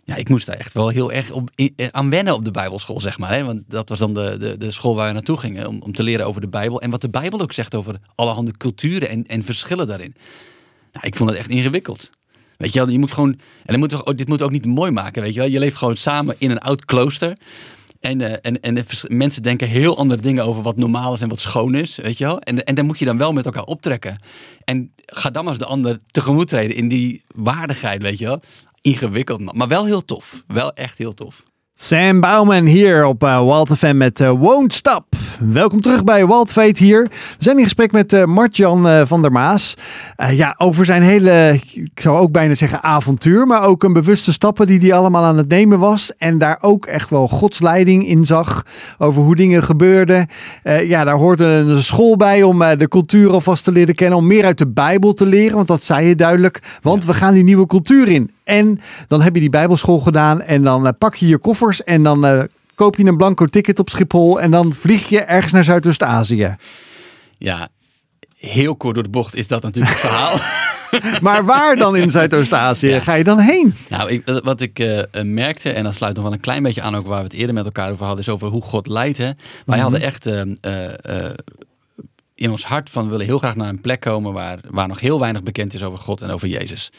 ja, 0.04 0.14
ik 0.16 0.28
moest 0.28 0.46
daar 0.46 0.56
echt 0.56 0.72
wel 0.72 0.88
heel 0.88 1.12
erg 1.12 1.30
op, 1.30 1.50
i- 1.60 1.72
eh, 1.76 1.86
aan 1.90 2.10
wennen 2.10 2.34
op 2.34 2.44
de 2.44 2.50
Bijbelschool, 2.50 3.00
zeg 3.00 3.18
maar. 3.18 3.32
Hè? 3.34 3.44
Want 3.44 3.62
dat 3.68 3.88
was 3.88 3.98
dan 3.98 4.14
de, 4.14 4.36
de, 4.38 4.56
de 4.56 4.70
school 4.70 4.94
waar 4.94 5.06
we 5.06 5.12
naartoe 5.12 5.36
gingen 5.36 5.66
om, 5.66 5.80
om 5.82 5.92
te 5.92 6.02
leren 6.02 6.26
over 6.26 6.40
de 6.40 6.48
Bijbel. 6.48 6.80
En 6.80 6.90
wat 6.90 7.00
de 7.00 7.10
Bijbel 7.10 7.40
ook 7.40 7.52
zegt 7.52 7.74
over 7.74 8.00
allerhande 8.14 8.56
culturen 8.56 9.08
en, 9.08 9.26
en 9.26 9.44
verschillen 9.44 9.86
daarin. 9.86 10.14
Nou, 10.92 11.06
ik 11.06 11.16
vond 11.16 11.30
het 11.30 11.38
echt 11.38 11.50
ingewikkeld. 11.50 12.10
Weet 12.56 12.72
je 12.72 12.78
wel, 12.78 12.88
je 12.88 12.98
moet 12.98 13.12
gewoon. 13.12 13.38
En 13.64 13.80
dit 14.14 14.28
moet 14.28 14.42
ook 14.42 14.50
niet 14.50 14.66
mooi 14.66 14.90
maken, 14.90 15.22
weet 15.22 15.34
je 15.34 15.40
wel. 15.40 15.48
Je 15.48 15.58
leeft 15.58 15.76
gewoon 15.76 15.96
samen 15.96 16.34
in 16.38 16.50
een 16.50 16.58
oud 16.58 16.84
klooster. 16.84 17.36
En, 18.00 18.20
eh, 18.20 18.38
en, 18.42 18.60
en 18.60 18.74
de 18.74 18.84
mensen 19.06 19.42
denken 19.42 19.68
heel 19.68 19.96
andere 19.96 20.20
dingen 20.22 20.44
over 20.44 20.62
wat 20.62 20.76
normaal 20.76 21.12
is 21.12 21.20
en 21.20 21.28
wat 21.28 21.40
schoon 21.40 21.74
is, 21.74 21.96
weet 21.96 22.18
je 22.18 22.24
wel. 22.24 22.40
En, 22.40 22.64
en 22.64 22.86
moet 22.86 22.98
je 22.98 23.04
dan 23.04 23.18
wel 23.18 23.32
met 23.32 23.44
elkaar 23.44 23.64
optrekken. 23.64 24.20
En 24.64 24.92
ga 24.96 25.30
dan 25.30 25.48
eens 25.48 25.58
de 25.58 25.64
ander 25.64 25.98
tegemoet 26.10 26.48
treden 26.48 26.76
in 26.76 26.88
die 26.88 27.24
waardigheid, 27.34 28.02
weet 28.02 28.18
je 28.18 28.24
wel. 28.24 28.40
Ingewikkeld, 28.80 29.54
maar 29.54 29.68
wel 29.68 29.84
heel 29.84 30.04
tof. 30.04 30.42
Wel 30.46 30.72
echt 30.72 30.98
heel 30.98 31.14
tof. 31.14 31.42
Sam 31.74 32.20
Bouwman 32.20 32.64
hier 32.64 33.04
op 33.04 33.22
uh, 33.22 33.42
Wild 33.42 33.78
FM 33.78 33.96
met 33.96 34.20
eh, 34.20 34.30
Won't 34.30 34.72
Stop. 34.72 35.07
Welkom 35.38 35.80
terug 35.80 36.04
bij 36.04 36.26
Fate 36.26 36.84
hier. 36.84 37.02
We 37.10 37.36
zijn 37.38 37.58
in 37.58 37.64
gesprek 37.64 37.92
met 37.92 38.12
eh 38.12 38.24
Martjan 38.24 38.88
eh, 38.88 39.02
van 39.04 39.22
der 39.22 39.32
Maas. 39.32 39.74
Eh, 40.16 40.36
ja, 40.36 40.54
over 40.58 40.84
zijn 40.84 41.02
hele, 41.02 41.60
ik 41.72 42.00
zou 42.00 42.18
ook 42.18 42.32
bijna 42.32 42.54
zeggen 42.54 42.82
avontuur, 42.82 43.46
maar 43.46 43.62
ook 43.62 43.82
een 43.82 43.92
bewuste 43.92 44.32
stappen 44.32 44.66
die 44.66 44.78
hij 44.78 44.92
allemaal 44.92 45.24
aan 45.24 45.36
het 45.36 45.48
nemen 45.48 45.78
was. 45.78 46.16
En 46.16 46.38
daar 46.38 46.58
ook 46.60 46.86
echt 46.86 47.10
wel 47.10 47.28
godsleiding 47.28 48.08
in 48.08 48.26
zag 48.26 48.64
over 48.98 49.22
hoe 49.22 49.36
dingen 49.36 49.62
gebeurden. 49.62 50.26
Ja, 50.62 51.04
daar 51.04 51.16
hoort 51.16 51.40
een 51.40 51.82
school 51.82 52.16
bij 52.16 52.42
om 52.42 52.58
de 52.58 52.88
cultuur 52.88 53.30
alvast 53.30 53.64
te 53.64 53.72
leren 53.72 53.94
kennen, 53.94 54.18
om 54.18 54.26
meer 54.26 54.44
uit 54.44 54.58
de 54.58 54.68
Bijbel 54.68 55.12
te 55.12 55.26
leren, 55.26 55.56
want 55.56 55.68
dat 55.68 55.82
zei 55.82 56.06
je 56.06 56.14
duidelijk. 56.14 56.62
Want 56.82 57.04
we 57.04 57.14
gaan 57.14 57.34
die 57.34 57.44
nieuwe 57.44 57.66
cultuur 57.66 58.08
in. 58.08 58.30
En 58.44 58.80
dan 59.08 59.22
heb 59.22 59.34
je 59.34 59.40
die 59.40 59.50
Bijbelschool 59.50 59.98
gedaan 59.98 60.42
en 60.42 60.62
dan 60.62 60.94
pak 60.98 61.14
je 61.14 61.26
je 61.26 61.38
koffers 61.38 61.84
en 61.84 62.02
dan 62.02 62.48
koop 62.78 62.96
je 62.96 63.04
een 63.04 63.16
blanco 63.16 63.46
ticket 63.46 63.78
op 63.78 63.90
Schiphol 63.90 64.40
en 64.40 64.50
dan 64.50 64.72
vlieg 64.74 65.08
je 65.08 65.20
ergens 65.20 65.52
naar 65.52 65.64
Zuidoost-Azië. 65.64 66.56
Ja, 67.38 67.68
heel 68.36 68.76
kort 68.76 68.94
door 68.94 69.02
de 69.04 69.10
bocht 69.10 69.34
is 69.34 69.48
dat 69.48 69.62
natuurlijk 69.62 69.92
het 70.00 70.10
verhaal. 70.10 70.36
Maar 71.22 71.44
waar 71.44 71.76
dan 71.76 71.96
in 71.96 72.10
Zuidoost-Azië 72.10 72.88
Ja. 72.88 73.00
ga 73.00 73.14
je 73.14 73.24
dan 73.24 73.38
heen? 73.38 73.74
Nou, 73.88 74.10
ik, 74.10 74.26
eh, 74.28 74.36
wat 74.42 74.60
ik 74.60 74.78
eh, 74.78 74.98
eh, 74.98 75.06
merkte, 75.22 75.70
en 75.70 75.84
dat 75.84 75.94
sluit 75.94 76.14
nog 76.14 76.24
wel 76.24 76.32
een 76.32 76.40
klein 76.40 76.62
beetje 76.62 76.80
aan 76.82 76.96
ook 76.96 77.06
waar 77.06 77.18
we 77.18 77.24
het 77.24 77.32
eerder 77.32 77.54
met 77.54 77.64
elkaar 77.64 77.90
over 77.90 78.04
hadden, 78.06 78.24
is 78.24 78.30
over 78.30 78.48
hoe 78.48 78.62
God 78.62 78.86
leidt. 78.86 79.18
Hè. 79.18 79.30
Wij 79.66 79.78
hadden 79.78 80.00
echt 80.00 80.26
eh, 80.26 80.40
eh, 80.40 80.46
eh, 81.02 81.34
in 82.38 82.50
ons 82.50 82.64
hart 82.64 82.90
van 82.90 83.04
we 83.04 83.10
willen 83.10 83.26
heel 83.26 83.38
graag 83.38 83.56
naar 83.56 83.68
een 83.68 83.80
plek 83.80 84.00
komen 84.00 84.32
waar, 84.32 84.58
waar 84.70 84.88
nog 84.88 85.00
heel 85.00 85.20
weinig 85.20 85.42
bekend 85.42 85.74
is 85.74 85.82
over 85.82 85.98
God 85.98 86.20
en 86.20 86.30
over 86.30 86.48
Jezus. 86.48 86.90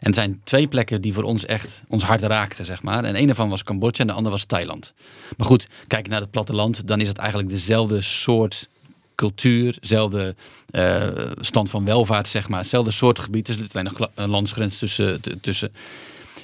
En 0.00 0.08
er 0.08 0.14
zijn 0.14 0.40
twee 0.44 0.68
plekken 0.68 1.00
die 1.00 1.12
voor 1.12 1.22
ons 1.22 1.44
echt 1.46 1.82
ons 1.88 2.04
hart 2.04 2.22
raakten, 2.22 2.64
zeg 2.64 2.82
maar. 2.82 3.04
En 3.04 3.18
een 3.18 3.26
daarvan 3.26 3.48
was 3.48 3.62
Cambodja 3.62 4.00
en 4.00 4.06
de 4.06 4.12
andere 4.12 4.34
was 4.34 4.44
Thailand. 4.44 4.92
Maar 5.36 5.46
goed, 5.46 5.66
kijk 5.86 6.08
naar 6.08 6.20
het 6.20 6.30
platteland, 6.30 6.86
dan 6.86 7.00
is 7.00 7.08
het 7.08 7.18
eigenlijk 7.18 7.50
dezelfde 7.50 8.00
soort 8.00 8.68
cultuur, 9.14 9.76
dezelfde 9.80 10.34
eh, 10.70 11.08
stand 11.40 11.70
van 11.70 11.84
welvaart, 11.84 12.28
zeg 12.28 12.48
maar. 12.48 12.58
Hetzelfde 12.58 12.90
soort 12.90 13.18
gebied, 13.18 13.48
er 13.48 13.54
zit 13.54 13.76
alleen 13.76 13.92
een 14.14 14.30
landsgrens 14.30 14.78
tussen. 14.78 15.20
tussen. 15.40 15.72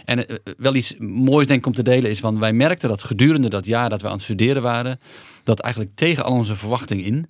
En 0.04 0.28
eh, 0.28 0.36
wel 0.56 0.74
iets 0.74 0.94
moois 0.98 1.46
denk 1.46 1.58
ik 1.58 1.66
om 1.66 1.74
te 1.74 1.82
delen 1.82 2.10
is, 2.10 2.20
want 2.20 2.38
wij 2.38 2.52
merkten 2.52 2.88
dat 2.88 3.02
gedurende 3.02 3.48
dat 3.48 3.66
jaar 3.66 3.88
dat 3.88 4.00
we 4.00 4.06
aan 4.06 4.12
het 4.12 4.22
studeren 4.22 4.62
waren, 4.62 5.00
dat 5.42 5.60
eigenlijk 5.60 5.94
tegen 5.94 6.24
al 6.24 6.32
onze 6.32 6.56
verwachtingen 6.56 7.04
in, 7.04 7.26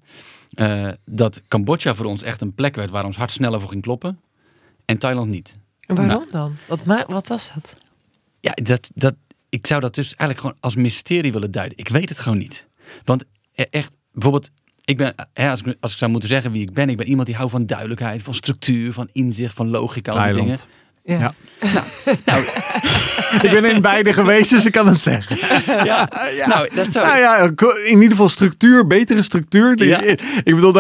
eh, 0.54 0.88
dat 1.04 1.42
Cambodja 1.48 1.94
voor 1.94 2.06
ons 2.06 2.22
echt 2.22 2.40
een 2.40 2.54
plek 2.54 2.74
werd 2.76 2.90
waar 2.90 3.04
ons 3.04 3.16
hart 3.16 3.30
sneller 3.30 3.60
voor 3.60 3.68
ging 3.68 3.82
kloppen 3.82 4.20
en 4.84 4.98
Thailand 4.98 5.30
niet. 5.30 5.54
En 5.80 5.94
waarom 5.94 6.16
Nou. 6.18 6.30
dan? 6.30 6.56
Wat, 6.68 7.06
wat 7.06 7.28
was 7.28 7.52
dat? 7.54 7.76
Ja, 8.40 8.52
dat, 8.62 8.90
dat, 8.94 9.14
ik 9.48 9.66
zou 9.66 9.80
dat 9.80 9.94
dus 9.94 10.06
eigenlijk 10.06 10.40
gewoon 10.40 10.56
als 10.60 10.74
mysterie 10.74 11.32
willen 11.32 11.50
duiden. 11.50 11.78
Ik 11.78 11.88
weet 11.88 12.08
het 12.08 12.18
gewoon 12.18 12.38
niet. 12.38 12.66
Want 13.04 13.24
e- 13.54 13.62
echt, 13.70 13.92
bijvoorbeeld, 14.12 14.50
ik 14.84 14.96
ben, 14.96 15.14
hè, 15.32 15.50
als, 15.50 15.62
ik, 15.62 15.76
als 15.80 15.92
ik 15.92 15.98
zou 15.98 16.10
moeten 16.10 16.28
zeggen 16.28 16.52
wie 16.52 16.62
ik 16.62 16.72
ben, 16.72 16.88
ik 16.88 16.96
ben 16.96 17.08
iemand 17.08 17.26
die 17.26 17.36
houdt 17.36 17.50
van 17.50 17.66
duidelijkheid, 17.66 18.22
van 18.22 18.34
structuur, 18.34 18.92
van 18.92 19.08
inzicht, 19.12 19.54
van 19.54 19.68
logica, 19.68 20.10
al 20.10 20.24
die 20.24 20.34
dingen. 20.42 20.58
Ja. 21.04 21.18
Ja. 21.18 21.32
Nou, 22.24 22.42
Ik 23.42 23.50
ben 23.50 23.64
in 23.64 23.80
beide 23.82 24.12
geweest, 24.12 24.50
dus 24.50 24.66
ik 24.66 24.72
kan 24.72 24.86
het 24.88 25.00
zeggen. 25.00 25.36
ja, 25.84 26.08
nou, 26.46 26.68
dat 26.74 26.92
zou 26.92 27.06
Nou 27.06 27.18
ja, 27.18 27.38
in 27.84 27.92
ieder 27.94 28.10
geval 28.10 28.28
structuur, 28.28 28.86
betere 28.86 29.22
structuur. 29.22 29.76
Die- 29.76 29.88
Ja. 29.88 30.00
Ik 30.44 30.54
bedoel, 30.54 30.74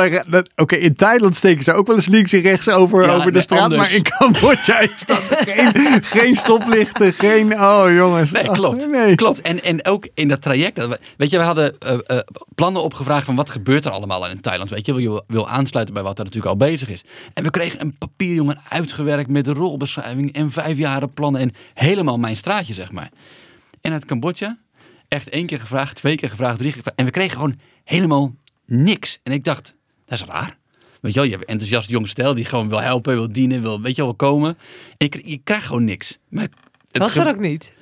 oké, 0.56 0.74
in 0.76 0.94
Thailand 0.94 1.36
steken 1.36 1.64
ze 1.64 1.72
ook 1.72 1.86
wel 1.86 1.96
eens 1.96 2.08
links 2.08 2.32
en 2.32 2.40
rechts 2.40 2.68
over, 2.68 3.10
over 3.14 3.32
de 3.32 3.40
straat. 3.40 3.60
anders. 3.60 3.80
Maar 3.82 3.92
in 3.96 4.02
Cambodja 4.18 4.78
is 4.78 4.90
dat 5.06 5.20
geen, 5.48 6.02
geen 6.02 6.36
stoplichten, 6.36 7.12
geen... 7.12 7.60
Oh 7.60 7.84
jongens. 7.94 8.30
Nee, 8.30 8.48
Oh, 8.48 8.54
klopt. 8.54 8.88
nee. 8.90 9.14
klopt. 9.14 9.40
En, 9.40 9.62
en 9.64 9.86
ook 9.86 10.08
in 10.14 10.28
dat 10.28 10.42
traject. 10.42 10.88
Weet 11.16 11.30
je, 11.30 11.38
we 11.38 11.44
hadden 11.44 11.78
eh, 11.78 11.92
eh, 12.06 12.18
plannen 12.54 12.82
opgevraagd 12.82 13.24
van 13.24 13.36
wat 13.36 13.50
gebeurt 13.50 13.84
er 13.84 13.90
allemaal 13.90 14.28
in 14.28 14.40
Thailand. 14.40 14.70
Weet 14.70 14.86
je, 14.86 14.94
wil 14.94 15.02
je 15.14 15.22
wil 15.26 15.48
aansluiten 15.48 15.94
bij 15.94 16.02
wat 16.02 16.18
er 16.18 16.24
natuurlijk 16.24 16.52
al 16.52 16.66
bezig 16.68 16.90
is. 16.90 17.02
En 17.34 17.42
we 17.44 17.50
kregen 17.50 17.80
een 17.80 17.96
papierjongen 17.98 18.60
uitgewerkt 18.68 19.30
met 19.30 19.44
de 19.44 19.52
rolbeschrijving 19.52 20.12
en 20.32 20.50
vijf 20.50 20.76
jaren 20.76 21.12
plannen. 21.12 21.40
En 21.40 21.52
helemaal 21.74 22.18
mijn 22.18 22.36
straatje, 22.36 22.74
zeg 22.74 22.92
maar. 22.92 23.10
En 23.80 23.92
uit 23.92 24.04
Cambodja, 24.04 24.58
echt 25.08 25.28
één 25.28 25.46
keer 25.46 25.60
gevraagd, 25.60 25.96
twee 25.96 26.16
keer 26.16 26.28
gevraagd, 26.30 26.58
drie 26.58 26.68
keer 26.68 26.76
gevraagd. 26.78 26.98
En 26.98 27.04
we 27.04 27.10
kregen 27.10 27.32
gewoon 27.36 27.58
helemaal 27.84 28.34
niks. 28.66 29.18
En 29.22 29.32
ik 29.32 29.44
dacht, 29.44 29.74
dat 30.06 30.18
is 30.18 30.24
raar. 30.24 30.56
Weet 31.00 31.12
je 31.14 31.20
wel, 31.20 31.28
je 31.28 31.34
hebt 31.36 31.48
enthousiast 31.48 31.90
jong 31.90 32.08
stel 32.08 32.34
die 32.34 32.44
gewoon 32.44 32.68
wil 32.68 32.80
helpen, 32.80 33.14
wil 33.14 33.32
dienen, 33.32 33.62
wil, 33.62 33.80
weet 33.80 33.96
je 33.96 34.02
wel, 34.02 34.16
wil 34.18 34.28
komen. 34.28 34.48
En 34.88 34.94
je, 34.96 35.08
kri- 35.08 35.30
je 35.30 35.40
krijgt 35.44 35.66
gewoon 35.66 35.84
niks. 35.84 36.18
Maar 36.28 36.42
het 36.88 36.98
Was 36.98 37.16
er 37.16 37.28
ook 37.28 37.38
niet? 37.38 37.72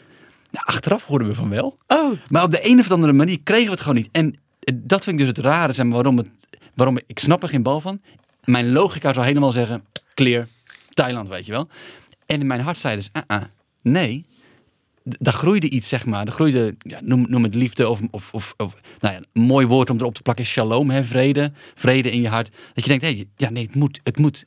nou, 0.50 0.66
achteraf 0.66 1.04
hoorden 1.04 1.28
we 1.28 1.34
van 1.34 1.48
wel. 1.48 1.78
Oh, 1.86 2.12
Maar 2.28 2.42
op 2.42 2.50
de 2.50 2.68
een 2.68 2.80
of 2.80 2.90
andere 2.90 3.12
manier 3.12 3.40
kregen 3.42 3.64
we 3.66 3.70
het 3.70 3.80
gewoon 3.80 3.96
niet. 3.96 4.08
En 4.12 4.36
dat 4.74 5.04
vind 5.04 5.20
ik 5.20 5.26
dus 5.26 5.36
het 5.36 5.46
rare, 5.46 5.72
zeg 5.72 5.84
maar, 5.84 5.94
waarom, 5.94 6.16
het, 6.16 6.28
waarom 6.74 6.98
ik 7.06 7.18
snap 7.18 7.42
er 7.42 7.48
geen 7.48 7.62
bal 7.62 7.80
van. 7.80 8.00
Mijn 8.44 8.72
logica 8.72 9.12
zou 9.12 9.26
helemaal 9.26 9.52
zeggen, 9.52 9.84
clear, 10.14 10.48
Thailand, 10.90 11.28
weet 11.28 11.46
je 11.46 11.52
wel. 11.52 11.68
En 12.26 12.40
in 12.40 12.46
mijn 12.46 12.60
hart 12.60 12.78
zei 12.78 12.96
dus, 12.96 13.08
ah, 13.12 13.22
ah, 13.26 13.42
nee. 13.82 14.24
Daar 15.04 15.32
groeide 15.32 15.68
iets, 15.70 15.88
zeg 15.88 16.06
maar. 16.06 16.26
Er 16.26 16.32
groeide, 16.32 16.76
ja, 16.78 16.98
noem, 17.02 17.26
noem 17.28 17.42
het 17.42 17.54
liefde 17.54 17.88
of, 17.88 18.00
of, 18.10 18.32
of, 18.34 18.54
of 18.56 18.74
nou 18.98 19.14
ja, 19.14 19.20
een 19.32 19.42
mooi 19.42 19.66
woord 19.66 19.90
om 19.90 19.96
erop 19.98 20.14
te 20.14 20.22
plakken, 20.22 20.44
shalom, 20.44 20.90
hè, 20.90 21.04
vrede. 21.04 21.52
Vrede 21.74 22.10
in 22.10 22.20
je 22.22 22.28
hart. 22.28 22.50
Dat 22.74 22.84
je 22.86 22.98
denkt, 22.98 23.04
hé, 23.04 23.24
ja, 23.36 23.50
nee, 23.50 23.64
het 23.66 23.74
moet, 23.74 24.00
het 24.02 24.18
moet 24.18 24.44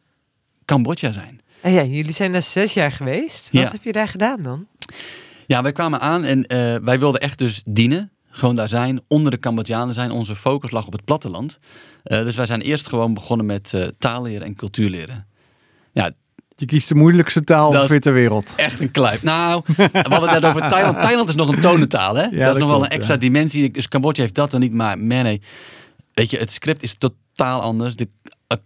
Cambodja 0.65 1.11
zijn. 1.11 1.41
en 1.61 1.71
ja, 1.71 1.83
jullie 1.83 2.11
zijn 2.13 2.31
daar 2.31 2.41
zes 2.41 2.73
jaar 2.73 2.91
geweest. 2.91 3.49
Wat 3.51 3.61
Ja. 3.61 3.71
heb 3.71 3.83
je 3.83 3.91
daar 3.91 4.07
gedaan 4.07 4.41
dan? 4.41 4.67
Ja, 5.47 5.61
wij 5.61 5.71
kwamen 5.71 5.99
aan 5.99 6.23
en 6.23 6.45
eh, 6.47 6.75
wij 6.83 6.99
wilden 6.99 7.21
echt 7.21 7.37
dus 7.37 7.61
dienen. 7.65 8.11
Gewoon 8.29 8.55
daar 8.55 8.69
zijn, 8.69 9.01
onder 9.07 9.31
de 9.31 9.39
Cambodjanen 9.39 9.93
zijn. 9.93 10.11
Onze 10.11 10.35
focus 10.35 10.71
lag 10.71 10.85
op 10.87 10.93
het 10.93 11.05
platteland. 11.05 11.59
Eh, 12.03 12.23
dus 12.23 12.35
wij 12.35 12.45
zijn 12.45 12.61
eerst 12.61 12.87
gewoon 12.87 13.13
begonnen 13.13 13.45
met 13.45 13.73
eh 13.73 13.87
taalleren 13.97 14.41
en 14.47 14.55
cultuurleren. 14.55 15.27
Ja, 15.91 16.11
Je 16.55 16.65
kiest 16.65 16.87
de 16.87 16.95
moeilijkste 16.95 17.41
taal 17.43 17.65
Dat 17.65 17.73
is- 17.73 17.79
ongeveer 17.79 18.01
ter 18.01 18.13
wereld. 18.13 18.53
echt 18.55 18.79
een 18.79 18.91
kluif. 18.91 19.23
Nou, 19.23 19.61
we 19.75 19.89
hadden 19.91 20.29
het 20.29 20.41
net 20.41 20.45
over 20.45 20.67
Thailand. 20.69 21.01
Thailand 21.01 21.29
is 21.29 21.35
nog 21.35 21.49
een 21.55 21.61
tonentaal, 21.61 22.15
hè? 22.15 22.21
dat 22.23 22.31
is 22.31 22.39
dat 22.39 22.57
nog 22.57 22.69
wel 22.69 22.83
een 22.83 22.89
extra 22.89 23.13
ja. 23.13 23.19
dimensie. 23.19 23.71
Dus 23.71 23.87
Cambodja 23.87 24.21
heeft 24.21 24.35
dat 24.35 24.51
dan 24.51 24.59
niet, 24.59 24.73
maar 24.73 24.97
man, 24.97 25.07
nee. 25.23 25.41
Weet 26.13 26.31
je, 26.31 26.37
het 26.37 26.51
script 26.51 26.83
is 26.83 26.95
totaal 26.97 27.61
anders. 27.61 27.95
De 27.95 28.07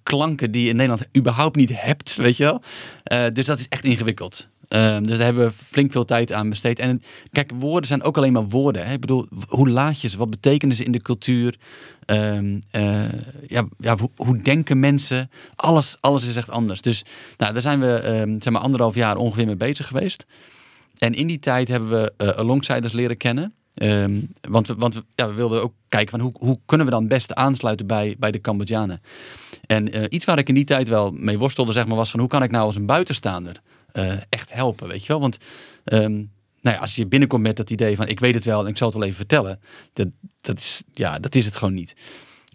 klanken 0.03 0.51
die 0.51 0.63
je 0.63 0.69
in 0.69 0.75
Nederland 0.75 1.05
überhaupt 1.17 1.55
niet 1.55 1.71
hebt, 1.81 2.15
weet 2.15 2.37
je 2.37 2.43
wel. 2.43 2.61
Eh, 3.03 3.25
dus 3.33 3.45
dat 3.45 3.59
is 3.59 3.65
echt 3.69 3.83
ingewikkeld. 3.83 4.47
Ehm, 4.69 5.03
dus 5.03 5.17
daar 5.17 5.25
hebben 5.25 5.45
we 5.45 5.53
flink 5.53 5.91
veel 5.91 6.05
tijd 6.05 6.33
aan 6.33 6.49
besteed. 6.49 6.79
En 6.79 7.01
kijk, 7.31 7.51
woorden 7.55 7.87
zijn 7.87 8.03
ook 8.03 8.17
alleen 8.17 8.33
maar 8.33 8.47
woorden. 8.47 8.87
Hè? 8.87 8.93
Ik 8.93 8.99
bedoel, 8.99 9.27
hoe 9.47 9.69
laat 9.69 10.01
je 10.01 10.07
ze? 10.07 10.17
Wat 10.17 10.29
betekenen 10.29 10.75
ze 10.75 10.83
in 10.83 10.91
de 10.91 11.01
cultuur? 11.01 11.57
Ehm, 12.05 12.59
eh, 12.71 13.03
ja, 13.47 13.67
ja, 13.77 13.97
hoe, 14.15 14.41
denken 14.41 14.79
mensen? 14.79 15.29
Alles, 15.55 15.97
alles 15.99 16.25
is 16.25 16.35
echt 16.35 16.49
anders. 16.49 16.81
Dus 16.81 17.03
nou, 17.37 17.53
daar 17.53 17.61
zijn 17.61 17.79
we 17.79 17.93
ehm, 17.93 18.41
zeg 18.41 18.53
maar 18.53 18.61
anderhalf 18.61 18.95
jaar 18.95 19.17
ongeveer 19.17 19.45
mee 19.45 19.57
bezig 19.57 19.87
geweest. 19.87 20.25
En 20.97 21.13
in 21.13 21.27
die 21.27 21.39
tijd 21.39 21.67
hebben 21.67 21.89
we 21.89 22.13
eh 22.17 22.29
alongsiders 22.29 22.93
leren 22.93 23.17
kennen. 23.17 23.53
Want 24.49 24.67
we, 24.67 24.75
want 24.77 24.93
we, 24.93 25.03
ja, 25.15 25.27
we 25.27 25.33
wilden 25.33 25.63
ook 25.63 25.73
kijken 25.87 26.09
van 26.09 26.19
hoe, 26.19 26.31
hoe 26.37 26.59
kunnen 26.65 26.85
we 26.85 26.91
dan 26.91 27.01
het 27.01 27.09
beste 27.09 27.35
aansluiten 27.35 27.87
bij, 27.87 28.15
bij 28.19 28.31
de 28.31 28.41
Cambodjanen. 28.41 29.01
En 29.65 29.91
eh, 29.91 30.03
iets 30.09 30.25
waar 30.25 30.37
ik 30.37 30.49
in 30.49 30.55
die 30.55 30.63
tijd 30.63 30.87
wel 30.87 31.11
mee 31.11 31.39
worstelde, 31.39 31.71
zeg 31.71 31.87
maar, 31.87 31.95
was 31.95 32.11
van 32.11 32.19
hoe 32.19 32.29
kan 32.29 32.43
ik 32.43 32.51
nou 32.51 32.65
als 32.65 32.75
een 32.75 32.85
buitenstaander 32.85 33.61
eh, 33.91 34.13
echt 34.29 34.53
helpen, 34.53 34.87
weet 34.87 35.01
je 35.01 35.07
wel? 35.07 35.19
Want 35.19 35.37
ehm, 35.83 36.15
nou 36.61 36.75
ja, 36.75 36.77
als 36.77 36.95
je 36.95 37.07
binnenkomt 37.07 37.43
met 37.43 37.57
dat 37.57 37.69
idee 37.69 37.95
van 37.95 38.07
ik 38.07 38.19
weet 38.19 38.33
het 38.33 38.45
wel 38.45 38.61
en 38.63 38.67
ik 38.67 38.77
zal 38.77 38.87
het 38.87 38.95
wel 38.95 39.05
even 39.05 39.17
vertellen, 39.17 39.59
dat, 39.93 40.07
dat, 40.41 40.57
is, 40.57 40.83
ja, 40.93 41.19
dat 41.19 41.35
is 41.35 41.45
het 41.45 41.55
gewoon 41.55 41.73
niet. 41.73 41.95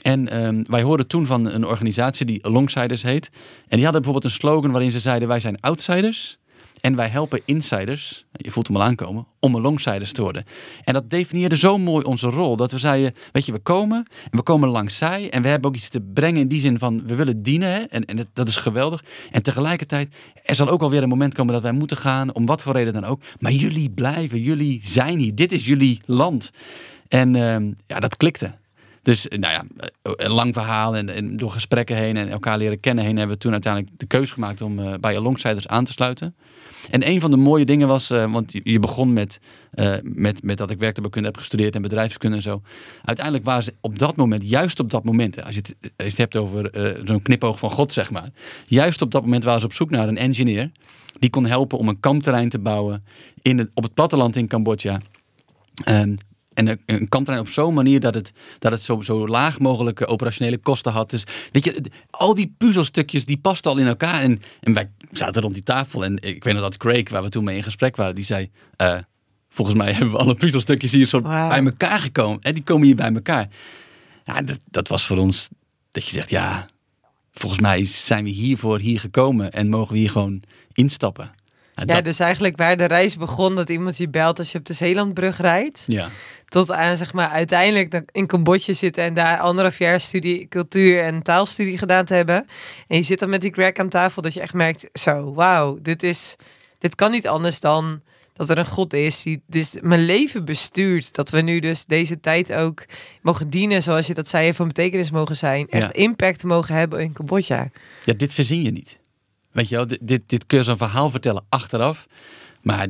En 0.02 0.28
ehm, 0.28 0.64
wij 0.66 0.82
hoorden 0.82 1.06
toen 1.06 1.26
van 1.26 1.46
een 1.46 1.66
organisatie 1.66 2.26
die 2.26 2.44
Alongsiders 2.44 3.02
heet. 3.02 3.30
En 3.68 3.76
die 3.76 3.84
hadden 3.84 4.02
bijvoorbeeld 4.02 4.24
een 4.24 4.40
slogan 4.40 4.70
waarin 4.70 4.90
ze 4.90 5.00
zeiden 5.00 5.28
wij 5.28 5.40
zijn 5.40 5.60
outsiders 5.60 6.38
En 6.84 6.96
wij 6.96 7.08
helpen 7.08 7.40
insiders, 7.44 8.24
je 8.32 8.50
voelt 8.50 8.66
hem 8.66 8.76
al 8.76 8.82
aankomen, 8.82 9.26
om 9.40 9.60
longsiders 9.60 10.12
te 10.12 10.22
worden. 10.22 10.44
En 10.84 10.92
dat 10.92 11.10
definieerde 11.10 11.56
zo 11.56 11.78
mooi 11.78 12.04
onze 12.04 12.26
rol. 12.26 12.56
Dat 12.56 12.72
we 12.72 12.78
zeiden, 12.78 13.14
weet 13.32 13.46
je, 13.46 13.52
we 13.52 13.58
komen 13.58 14.06
en 14.30 14.38
we 14.38 14.42
komen 14.42 14.68
langs 14.68 14.98
zij. 14.98 15.30
En 15.30 15.42
we 15.42 15.48
hebben 15.48 15.70
ook 15.70 15.76
iets 15.76 15.88
te 15.88 16.00
brengen 16.00 16.40
in 16.40 16.48
die 16.48 16.60
zin 16.60 16.78
van, 16.78 17.06
we 17.06 17.14
willen 17.14 17.42
dienen. 17.42 17.90
En 17.90 18.04
en 18.04 18.28
dat, 18.32 18.48
is 18.48 18.56
geweldig. 18.56 19.04
En 19.30 19.42
tegelijkertijd, 19.42 20.14
er 20.44 20.54
zal 20.54 20.68
ook 20.68 20.82
alweer 20.82 21.02
een 21.02 21.08
moment 21.08 21.34
komen 21.34 21.52
dat 21.54 21.62
wij 21.62 21.72
moeten 21.72 21.96
gaan. 21.96 22.34
Om 22.34 22.46
wat 22.46 22.62
voor 22.62 22.72
reden 22.72 22.92
dan 22.92 23.04
ook. 23.04 23.20
Maar 23.38 23.52
jullie 23.52 23.90
blijven, 23.90 24.40
jullie 24.40 24.80
zijn 24.82 25.18
hier. 25.18 25.34
Dit 25.34 25.52
is 25.52 25.66
jullie 25.66 26.00
land. 26.04 26.50
En 27.08 27.36
ehm, 27.36 27.72
ja, 27.86 28.00
dat 28.00 28.16
klikte. 28.16 28.54
Dus 29.02 29.26
nou 29.28 29.52
ja, 29.52 29.64
een 30.02 30.32
lang 30.32 30.54
verhaal 30.54 30.96
en, 30.96 31.08
en, 31.08 31.36
door 31.36 31.50
gesprekken 31.50 31.96
heen 31.96 32.16
en 32.16 32.28
elkaar 32.28 32.58
leren 32.58 32.80
kennen 32.80 33.04
heen 33.04 33.16
hebben 33.16 33.36
we 33.36 33.42
toen 33.42 33.52
uiteindelijk 33.52 33.98
de 33.98 34.06
keuze 34.06 34.32
gemaakt 34.32 34.60
om 34.60 34.78
uh, 34.78 34.94
bij 35.00 35.16
Alongsiders 35.16 35.68
aan 35.68 35.84
te 35.84 35.92
sluiten. 35.92 36.34
En 36.90 37.08
een 37.08 37.20
van 37.20 37.30
de 37.30 37.36
mooie 37.36 37.64
dingen 37.64 37.88
was, 37.88 38.10
uh, 38.10 38.32
want 38.32 38.52
je 38.62 38.78
begon 38.78 39.12
met, 39.12 39.40
uh, 39.74 39.94
met, 40.02 40.42
met 40.42 40.58
dat 40.58 40.70
ik 40.70 40.78
werktuigkunde 40.78 41.28
heb 41.28 41.36
gestudeerd 41.36 41.74
en 41.74 41.82
bedrijfskunde 41.82 42.36
en 42.36 42.42
zo. 42.42 42.62
Uiteindelijk 43.02 43.44
waren 43.44 43.62
ze 43.62 43.74
op 43.80 43.98
dat 43.98 44.16
moment, 44.16 44.48
juist 44.48 44.80
op 44.80 44.90
dat 44.90 45.04
moment, 45.04 45.44
als 45.44 45.54
je 45.54 45.60
het, 45.60 45.74
als 45.80 45.90
je 45.96 46.04
het 46.04 46.18
hebt 46.18 46.36
over 46.36 46.70
zo'n 47.04 47.22
knipoog 47.22 47.58
van 47.58 47.70
God 47.70 47.92
zeg 47.92 48.10
maar. 48.10 48.30
Juist 48.66 49.02
op 49.02 49.10
dat 49.10 49.22
moment 49.22 49.44
waren 49.44 49.60
ze 49.60 49.66
op 49.66 49.72
zoek 49.72 49.90
naar 49.90 50.08
een 50.08 50.18
engineer 50.18 50.70
die 51.18 51.30
kon 51.30 51.46
helpen 51.46 51.78
om 51.78 51.88
een 51.88 52.00
kampterrein 52.00 52.48
te 52.48 52.58
bouwen 52.58 53.04
in 53.42 53.70
op 53.74 53.82
het 53.82 53.94
platteland 53.94 54.36
in 54.36 54.48
Cambodja. 54.48 55.00
Um, 55.88 56.14
en 56.54 56.80
een, 56.86 57.08
kampterrein 57.08 57.46
op 57.46 57.52
zo'n 57.52 57.74
manier 57.74 58.00
dat 58.00 58.14
het, 58.14 58.32
dat 58.58 58.72
het 58.72 58.80
zo, 58.80 59.00
zo 59.00 59.28
laag 59.28 59.58
mogelijke 59.58 60.06
operationele 60.06 60.58
kosten 60.58 60.92
had. 60.92 61.10
Dus 61.10 61.24
weet 61.52 61.64
je, 61.64 61.82
al 62.10 62.34
die 62.34 62.54
puzzelstukjes 62.58 63.24
die 63.24 63.38
pasten 63.38 63.70
al 63.70 63.78
in 63.78 63.86
elkaar. 63.86 64.20
En, 64.20 64.40
en 64.60 64.72
wij 64.72 64.90
zaten 65.12 65.42
rond 65.42 65.54
die 65.54 65.62
tafel 65.62 66.04
en 66.04 66.22
ik 66.22 66.44
weet 66.44 66.54
nog 66.54 66.62
dat 66.62 66.76
Craig, 66.76 67.10
waar 67.10 67.22
we 67.22 67.28
toen 67.28 67.44
mee 67.44 67.56
in 67.56 67.62
gesprek 67.62 67.96
waren, 67.96 68.14
die 68.14 68.24
zei... 68.24 68.50
Uh, 68.82 68.98
volgens 69.48 69.76
mij 69.76 69.92
hebben 69.96 70.12
we 70.12 70.18
alle 70.18 70.34
puzzelstukjes 70.34 70.92
hier 70.92 71.06
zo 71.06 71.20
wow. 71.20 71.48
bij 71.48 71.64
elkaar 71.64 71.98
gekomen. 71.98 72.40
En 72.40 72.54
die 72.54 72.62
komen 72.62 72.86
hier 72.86 72.96
bij 72.96 73.12
elkaar. 73.14 73.48
Ja, 74.24 74.42
dat, 74.42 74.60
dat 74.70 74.88
was 74.88 75.06
voor 75.06 75.18
ons 75.18 75.48
dat 75.90 76.04
je 76.04 76.10
zegt, 76.10 76.30
ja, 76.30 76.66
volgens 77.32 77.60
mij 77.60 77.84
zijn 77.84 78.24
we 78.24 78.30
hiervoor 78.30 78.78
hier 78.78 79.00
gekomen 79.00 79.52
en 79.52 79.68
mogen 79.68 79.92
we 79.92 79.98
hier 79.98 80.10
gewoon 80.10 80.42
instappen. 80.72 81.30
Ja, 81.74 81.84
dat... 81.84 82.04
dus 82.04 82.18
eigenlijk 82.18 82.56
waar 82.56 82.76
de 82.76 82.84
reis 82.84 83.16
begon, 83.16 83.54
dat 83.54 83.68
iemand 83.68 83.96
je 83.96 84.08
belt 84.08 84.38
als 84.38 84.52
je 84.52 84.58
op 84.58 84.64
de 84.64 84.72
Zeelandbrug 84.72 85.40
rijdt. 85.40 85.84
Ja. 85.86 86.08
Tot 86.48 86.70
aan 86.70 86.96
zeg 86.96 87.12
maar 87.12 87.28
uiteindelijk 87.28 88.02
in 88.12 88.26
Cambodja 88.26 88.72
zitten 88.72 89.04
en 89.04 89.14
daar 89.14 89.38
anderhalf 89.38 89.78
jaar 89.78 90.00
studie, 90.00 90.48
cultuur 90.48 91.02
en 91.02 91.22
taalstudie 91.22 91.78
gedaan 91.78 92.04
te 92.04 92.14
hebben. 92.14 92.46
En 92.88 92.96
je 92.96 93.02
zit 93.02 93.18
dan 93.18 93.30
met 93.30 93.40
die 93.40 93.52
Greg 93.52 93.74
aan 93.74 93.88
tafel 93.88 94.22
dat 94.22 94.34
je 94.34 94.40
echt 94.40 94.54
merkt, 94.54 94.88
zo, 94.92 95.34
wauw, 95.34 95.78
dit 95.82 96.02
is, 96.02 96.36
dit 96.78 96.94
kan 96.94 97.10
niet 97.10 97.28
anders 97.28 97.60
dan 97.60 98.02
dat 98.34 98.50
er 98.50 98.58
een 98.58 98.66
God 98.66 98.92
is 98.92 99.22
die 99.22 99.42
dus 99.46 99.76
mijn 99.80 100.04
leven 100.04 100.44
bestuurt. 100.44 101.14
Dat 101.14 101.30
we 101.30 101.40
nu 101.40 101.58
dus 101.58 101.84
deze 101.84 102.20
tijd 102.20 102.52
ook 102.52 102.84
mogen 103.22 103.50
dienen, 103.50 103.82
zoals 103.82 104.06
je 104.06 104.14
dat 104.14 104.28
zei, 104.28 104.54
van 104.54 104.66
betekenis 104.66 105.10
mogen 105.10 105.36
zijn. 105.36 105.68
Echt 105.68 105.96
ja. 105.96 106.02
impact 106.02 106.44
mogen 106.44 106.74
hebben 106.74 107.00
in 107.00 107.12
Cambodja. 107.12 107.70
Ja, 108.04 108.12
dit 108.12 108.34
verzin 108.34 108.62
je 108.62 108.70
niet. 108.70 108.98
Weet 109.54 109.68
je 109.68 109.76
wel, 109.76 109.86
dit, 109.86 109.98
dit, 110.00 110.22
dit 110.26 110.46
kun 110.46 110.58
je 110.58 110.64
zo'n 110.64 110.76
verhaal 110.76 111.10
vertellen 111.10 111.44
achteraf. 111.48 112.06
Maar 112.62 112.88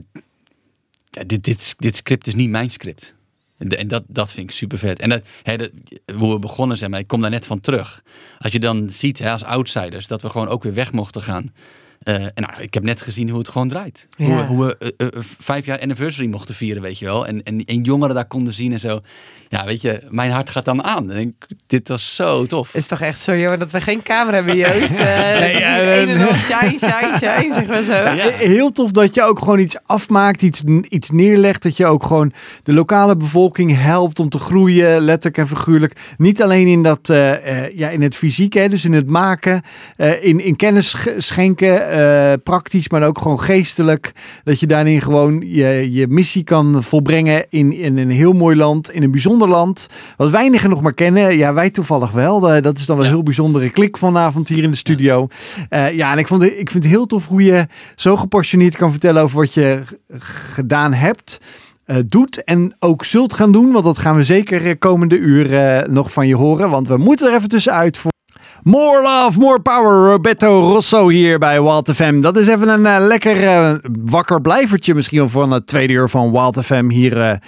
dit, 1.27 1.45
dit, 1.45 1.75
dit 1.79 1.97
script 1.97 2.27
is 2.27 2.35
niet 2.35 2.51
mijn 2.51 2.71
script. 2.71 3.15
En 3.59 3.89
dat, 3.89 4.03
dat 4.07 4.33
vind 4.33 4.51
ik 4.51 4.57
super 4.57 4.79
vet. 4.79 5.01
En 5.01 5.09
dat, 5.09 5.27
hè, 5.43 5.57
dat, 5.57 5.71
hoe 6.15 6.33
we 6.33 6.39
begonnen 6.39 6.77
zijn, 6.77 6.91
maar 6.91 7.01
ik 7.01 7.07
kom 7.07 7.21
daar 7.21 7.31
net 7.31 7.47
van 7.47 7.61
terug. 7.61 8.03
Als 8.39 8.53
je 8.53 8.61
dan 8.61 8.91
ziet 8.91 9.19
hè, 9.19 9.31
als 9.31 9.45
outsiders 9.45 10.07
dat 10.07 10.23
we 10.23 10.31
gewoon 10.31 10.49
ook 10.49 10.62
weer 10.62 10.75
weg 10.75 10.93
mochten 10.93 11.23
gaan. 11.23 11.53
Uh, 12.05 12.15
en 12.15 12.33
nou, 12.35 12.62
ik 12.62 12.75
heb 12.75 12.83
net 12.83 13.03
gezien 13.03 13.29
hoe 13.29 13.39
het 13.39 13.49
gewoon 13.49 13.69
draait. 13.69 14.09
Ja. 14.17 14.27
Hoe, 14.27 14.43
hoe, 14.43 14.67
we 14.67 14.95
uh, 14.97 15.07
uh, 15.07 15.23
vijf 15.39 15.67
jaar 15.67 15.81
anniversary 15.81 16.29
mochten 16.29 16.55
vieren, 16.55 16.83
weet 16.83 16.99
je 16.99 17.05
wel. 17.05 17.27
En, 17.27 17.43
en, 17.43 17.65
en 17.65 17.83
jongeren 17.83 18.15
daar 18.15 18.27
konden 18.27 18.53
zien 18.53 18.73
en 18.73 18.81
zo. 18.81 19.01
Ja, 19.55 19.65
weet 19.65 19.83
je, 19.83 20.01
mijn 20.11 20.31
hart 20.31 20.51
gaat 20.51 20.65
dan 20.65 20.83
aan. 20.83 21.11
En 21.11 21.19
ik, 21.19 21.47
dit 21.67 21.89
was 21.89 22.15
zo 22.15 22.47
tof. 22.47 22.67
Het 22.67 22.81
is 22.81 22.87
toch 22.87 23.01
echt 23.01 23.21
zo 23.21 23.37
jammer 23.37 23.59
dat 23.59 23.71
we 23.71 23.81
geen 23.81 24.03
camera 24.03 24.37
hebben, 24.37 24.57
Joost. 24.57 24.99
nee, 24.99 25.59
ja, 25.59 25.97
een 25.97 26.09
en 26.09 26.29
al 26.29 26.35
shine, 26.35 26.79
shine, 26.79 27.13
shine, 27.17 27.55
zeg 27.55 27.67
maar 27.67 27.83
zo. 27.83 27.93
Ja, 27.93 28.31
heel 28.31 28.73
tof 28.73 28.91
dat 28.91 29.15
je 29.15 29.23
ook 29.23 29.39
gewoon 29.39 29.59
iets 29.59 29.77
afmaakt, 29.87 30.43
iets, 30.43 30.63
iets 30.89 31.11
neerlegt. 31.11 31.63
Dat 31.63 31.77
je 31.77 31.87
ook 31.87 32.05
gewoon 32.05 32.33
de 32.63 32.73
lokale 32.73 33.17
bevolking 33.17 33.77
helpt 33.81 34.21
om 34.21 34.29
te 34.29 34.39
groeien, 34.39 35.01
letterlijk 35.01 35.39
en 35.39 35.57
figuurlijk. 35.57 36.15
Niet 36.17 36.43
alleen 36.43 36.67
in, 36.67 36.83
dat, 36.83 37.07
ja, 37.75 37.89
in 37.89 38.03
het 38.03 38.15
fysiek, 38.15 38.53
hè, 38.53 38.69
dus 38.69 38.85
in 38.85 38.93
het 38.93 39.07
maken, 39.07 39.63
in, 40.21 40.41
in 40.41 40.57
kennis 40.57 40.97
schenken 41.17 41.97
uh, 41.97 42.33
praktisch, 42.43 42.89
maar 42.89 43.07
ook 43.07 43.19
gewoon 43.19 43.41
geestelijk. 43.41 44.13
Dat 44.45 44.61
je 44.61 44.67
daarin 44.67 45.03
gewoon 45.03 45.43
je, 45.47 45.93
je 45.93 46.09
missie 46.09 46.45
kan 46.45 46.83
volbrengen 46.83 47.47
in, 47.49 47.73
in 47.73 47.99
een 47.99 48.11
heel 48.11 48.33
mooi 48.33 48.57
land, 48.57 48.91
in 48.91 49.03
een 49.03 49.11
bijzonder 49.11 49.43
Wat 50.16 50.30
weinigen 50.30 50.70
nog 50.70 50.80
maar 50.80 50.95
kennen. 50.95 51.36
Ja, 51.36 51.55
wij 51.55 51.70
toevallig 51.70 52.11
wel. 52.11 52.55
Uh, 52.57 52.62
dat 52.62 52.78
is 52.78 52.86
dan 52.86 52.97
wel 52.97 53.05
een 53.05 53.11
heel 53.11 53.22
bijzondere 53.22 53.70
klik 53.70 53.97
vanavond 53.99 54.49
hier 54.49 54.62
in 54.62 54.70
de 54.70 54.76
studio. 54.76 55.28
Uh, 55.70 55.92
ja, 55.92 56.12
en 56.12 56.18
ik, 56.18 56.26
vond, 56.26 56.42
ik 56.42 56.70
vind 56.70 56.84
het 56.84 56.92
heel 56.92 57.07
tof 57.07 57.26
hoe 57.26 57.42
je 57.42 57.66
zo 57.97 58.16
gepassioneerd 58.16 58.76
kan 58.76 58.90
vertellen 58.90 59.22
over 59.22 59.38
wat 59.38 59.55
je 59.55 59.82
gedaan 60.18 60.92
hebt. 60.92 61.40
Uh, 61.86 61.97
doet 62.07 62.45
en 62.45 62.76
ook 62.78 63.05
zult 63.05 63.34
gaan 63.34 63.53
doen. 63.53 63.72
Want 63.72 63.84
dat 63.84 63.99
gaan 63.99 64.16
we 64.16 64.24
zeker 64.24 64.78
komende 64.78 65.16
uur 65.16 65.51
uh, 65.51 65.88
nog 65.88 66.12
van 66.12 66.26
je 66.26 66.36
horen. 66.36 66.70
Want 66.70 66.88
we 66.88 66.97
moeten 66.97 67.28
er 67.28 67.34
even 67.34 67.49
tussenuit 67.49 67.99
voor. 67.99 68.12
More 68.65 69.03
love, 69.03 69.39
more 69.39 69.61
power. 69.61 70.11
Roberto 70.11 70.61
Rosso 70.61 71.09
hier 71.09 71.39
bij 71.39 71.62
Wild 71.62 71.91
FM. 71.95 72.21
Dat 72.21 72.37
is 72.37 72.47
even 72.47 72.69
een 72.69 72.81
uh, 72.81 72.97
lekker 72.99 73.43
uh, 73.43 73.75
wakker 74.05 74.41
blijvertje 74.41 74.95
misschien 74.95 75.31
van 75.31 75.51
het 75.51 75.67
tweede 75.67 75.93
uur 75.93 76.09
van 76.09 76.33
Wild 76.33 76.65
FM 76.65 76.89
hier. 76.89 77.41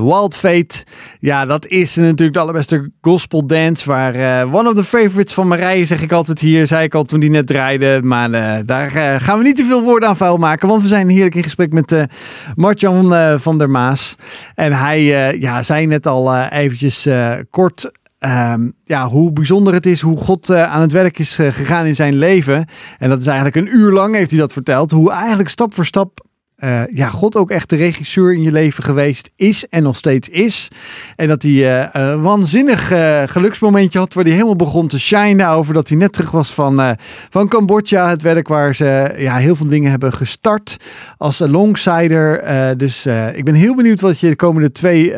Wild 0.00 0.36
Fate. 0.36 0.84
Ja, 1.20 1.46
dat 1.46 1.66
is 1.66 1.96
natuurlijk 1.96 2.32
de 2.32 2.38
allerbeste 2.38 2.90
gospel 3.00 3.46
dance. 3.46 3.88
Waar 3.88 4.44
one 4.52 4.68
of 4.68 4.74
the 4.74 4.84
favorites 4.84 5.34
van 5.34 5.48
Marije 5.48 5.84
zeg 5.84 6.02
ik 6.02 6.12
altijd 6.12 6.40
hier. 6.40 6.66
Zei 6.66 6.84
ik 6.84 6.94
al 6.94 7.04
toen 7.04 7.20
die 7.20 7.30
net 7.30 7.46
draaide. 7.46 8.00
Maar 8.02 8.30
daar 8.66 8.90
gaan 9.20 9.38
we 9.38 9.44
niet 9.44 9.56
te 9.56 9.64
veel 9.64 9.82
woorden 9.82 10.08
aan 10.08 10.16
vuil 10.16 10.36
maken. 10.36 10.68
Want 10.68 10.82
we 10.82 10.88
zijn 10.88 11.08
heerlijk 11.08 11.34
in 11.34 11.42
gesprek 11.42 11.72
met 11.72 12.06
Martjan 12.54 13.38
van 13.40 13.58
der 13.58 13.70
Maas. 13.70 14.14
En 14.54 14.72
hij 14.72 15.02
ja, 15.38 15.62
zei 15.62 15.86
net 15.86 16.06
al 16.06 16.36
eventjes 16.44 17.08
kort 17.50 17.90
Um, 18.20 18.72
ja, 18.84 19.08
hoe 19.08 19.32
bijzonder 19.32 19.74
het 19.74 19.86
is, 19.86 20.00
hoe 20.00 20.16
God 20.16 20.50
uh, 20.50 20.62
aan 20.62 20.80
het 20.80 20.92
werk 20.92 21.18
is 21.18 21.38
uh, 21.38 21.52
gegaan 21.52 21.86
in 21.86 21.94
zijn 21.94 22.14
leven. 22.14 22.66
En 22.98 23.08
dat 23.08 23.20
is 23.20 23.26
eigenlijk 23.26 23.56
een 23.56 23.76
uur 23.76 23.92
lang, 23.92 24.14
heeft 24.14 24.30
hij 24.30 24.40
dat 24.40 24.52
verteld. 24.52 24.90
Hoe 24.90 25.10
eigenlijk 25.10 25.48
stap 25.48 25.74
voor 25.74 25.86
stap 25.86 26.26
uh, 26.64 26.80
ja, 26.94 27.08
God 27.08 27.36
ook 27.36 27.50
echt 27.50 27.70
de 27.70 27.76
regisseur 27.76 28.34
in 28.34 28.42
je 28.42 28.52
leven 28.52 28.84
geweest 28.84 29.30
is 29.36 29.66
en 29.68 29.82
nog 29.82 29.96
steeds 29.96 30.28
is. 30.28 30.68
En 31.16 31.28
dat 31.28 31.42
hij 31.42 31.52
uh, 31.52 31.86
een 31.92 32.22
waanzinnig 32.22 32.92
uh, 32.92 33.22
geluksmomentje 33.26 33.98
had 33.98 34.14
waar 34.14 34.24
hij 34.24 34.32
helemaal 34.32 34.56
begon 34.56 34.86
te 34.86 35.00
shinen 35.00 35.48
over 35.48 35.74
dat 35.74 35.88
hij 35.88 35.96
net 35.96 36.12
terug 36.12 36.30
was 36.30 36.54
van, 36.54 36.96
van 37.30 37.48
Cambodja. 37.48 38.08
Het 38.08 38.22
werk 38.22 38.48
waar 38.48 38.74
ze 38.74 39.14
ja, 39.16 39.36
heel 39.36 39.56
veel 39.56 39.68
dingen 39.68 39.90
hebben 39.90 40.12
gestart 40.12 40.76
als 41.16 41.38
longsider. 41.38 42.42
dus 42.78 43.06
ik 43.34 43.44
ben 43.44 43.54
heel 43.54 43.74
benieuwd 43.74 44.00
wat 44.00 44.20
je 44.20 44.28
de 44.28 44.36
komende 44.36 44.72
twee, 44.72 45.14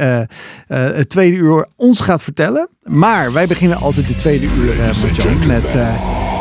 tweede 1.07 1.36
uur 1.36 1.66
ons 1.76 2.01
gaat 2.01 2.22
vertellen. 2.22 2.68
Maar 2.82 3.32
wij 3.32 3.47
beginnen 3.47 3.78
altijd 3.78 4.09
de 4.09 4.16
tweede 4.16 4.47
uur 4.47 4.74
met, 4.76 5.47
met 5.47 5.72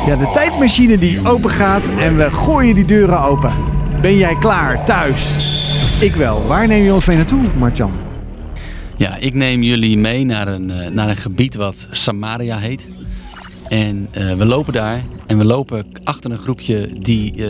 ja, 0.06 0.16
de 0.16 0.30
tijdmachine 0.34 0.98
die 0.98 1.28
open 1.28 1.50
gaat 1.50 1.90
en 1.90 2.18
we 2.18 2.32
gooien 2.32 2.76
die 2.76 2.86
deuren 2.86 3.22
open. 3.22 3.79
Ben 4.02 4.18
jij 4.18 4.36
klaar 4.36 4.86
thuis? 4.86 5.48
Ik 6.02 6.16
wel. 6.16 6.48
Waar 6.48 6.68
neem 6.68 6.84
je 6.84 6.94
ons 6.94 7.06
mee 7.06 7.18
naartoe, 7.18 7.44
Martjan? 7.58 7.92
Ja, 8.98 9.18
ik 9.18 9.34
neem 9.34 9.62
jullie 9.62 9.98
mee 9.98 10.26
naar 10.26 10.48
een, 10.48 10.70
uh, 10.70 10.88
naar 10.88 11.10
een 11.10 11.18
gebied 11.18 11.56
wat 11.56 11.88
Samaria 11.92 12.58
heet. 12.58 12.88
En 13.68 14.08
uh, 14.18 14.34
we 14.34 14.46
lopen 14.46 14.74
daar 14.74 15.02
en 15.26 15.38
we 15.38 15.46
lopen 15.46 15.86
achter 16.04 16.32
een 16.32 16.40
groepje 16.40 16.90
die 17.00 17.36
uh, 17.36 17.48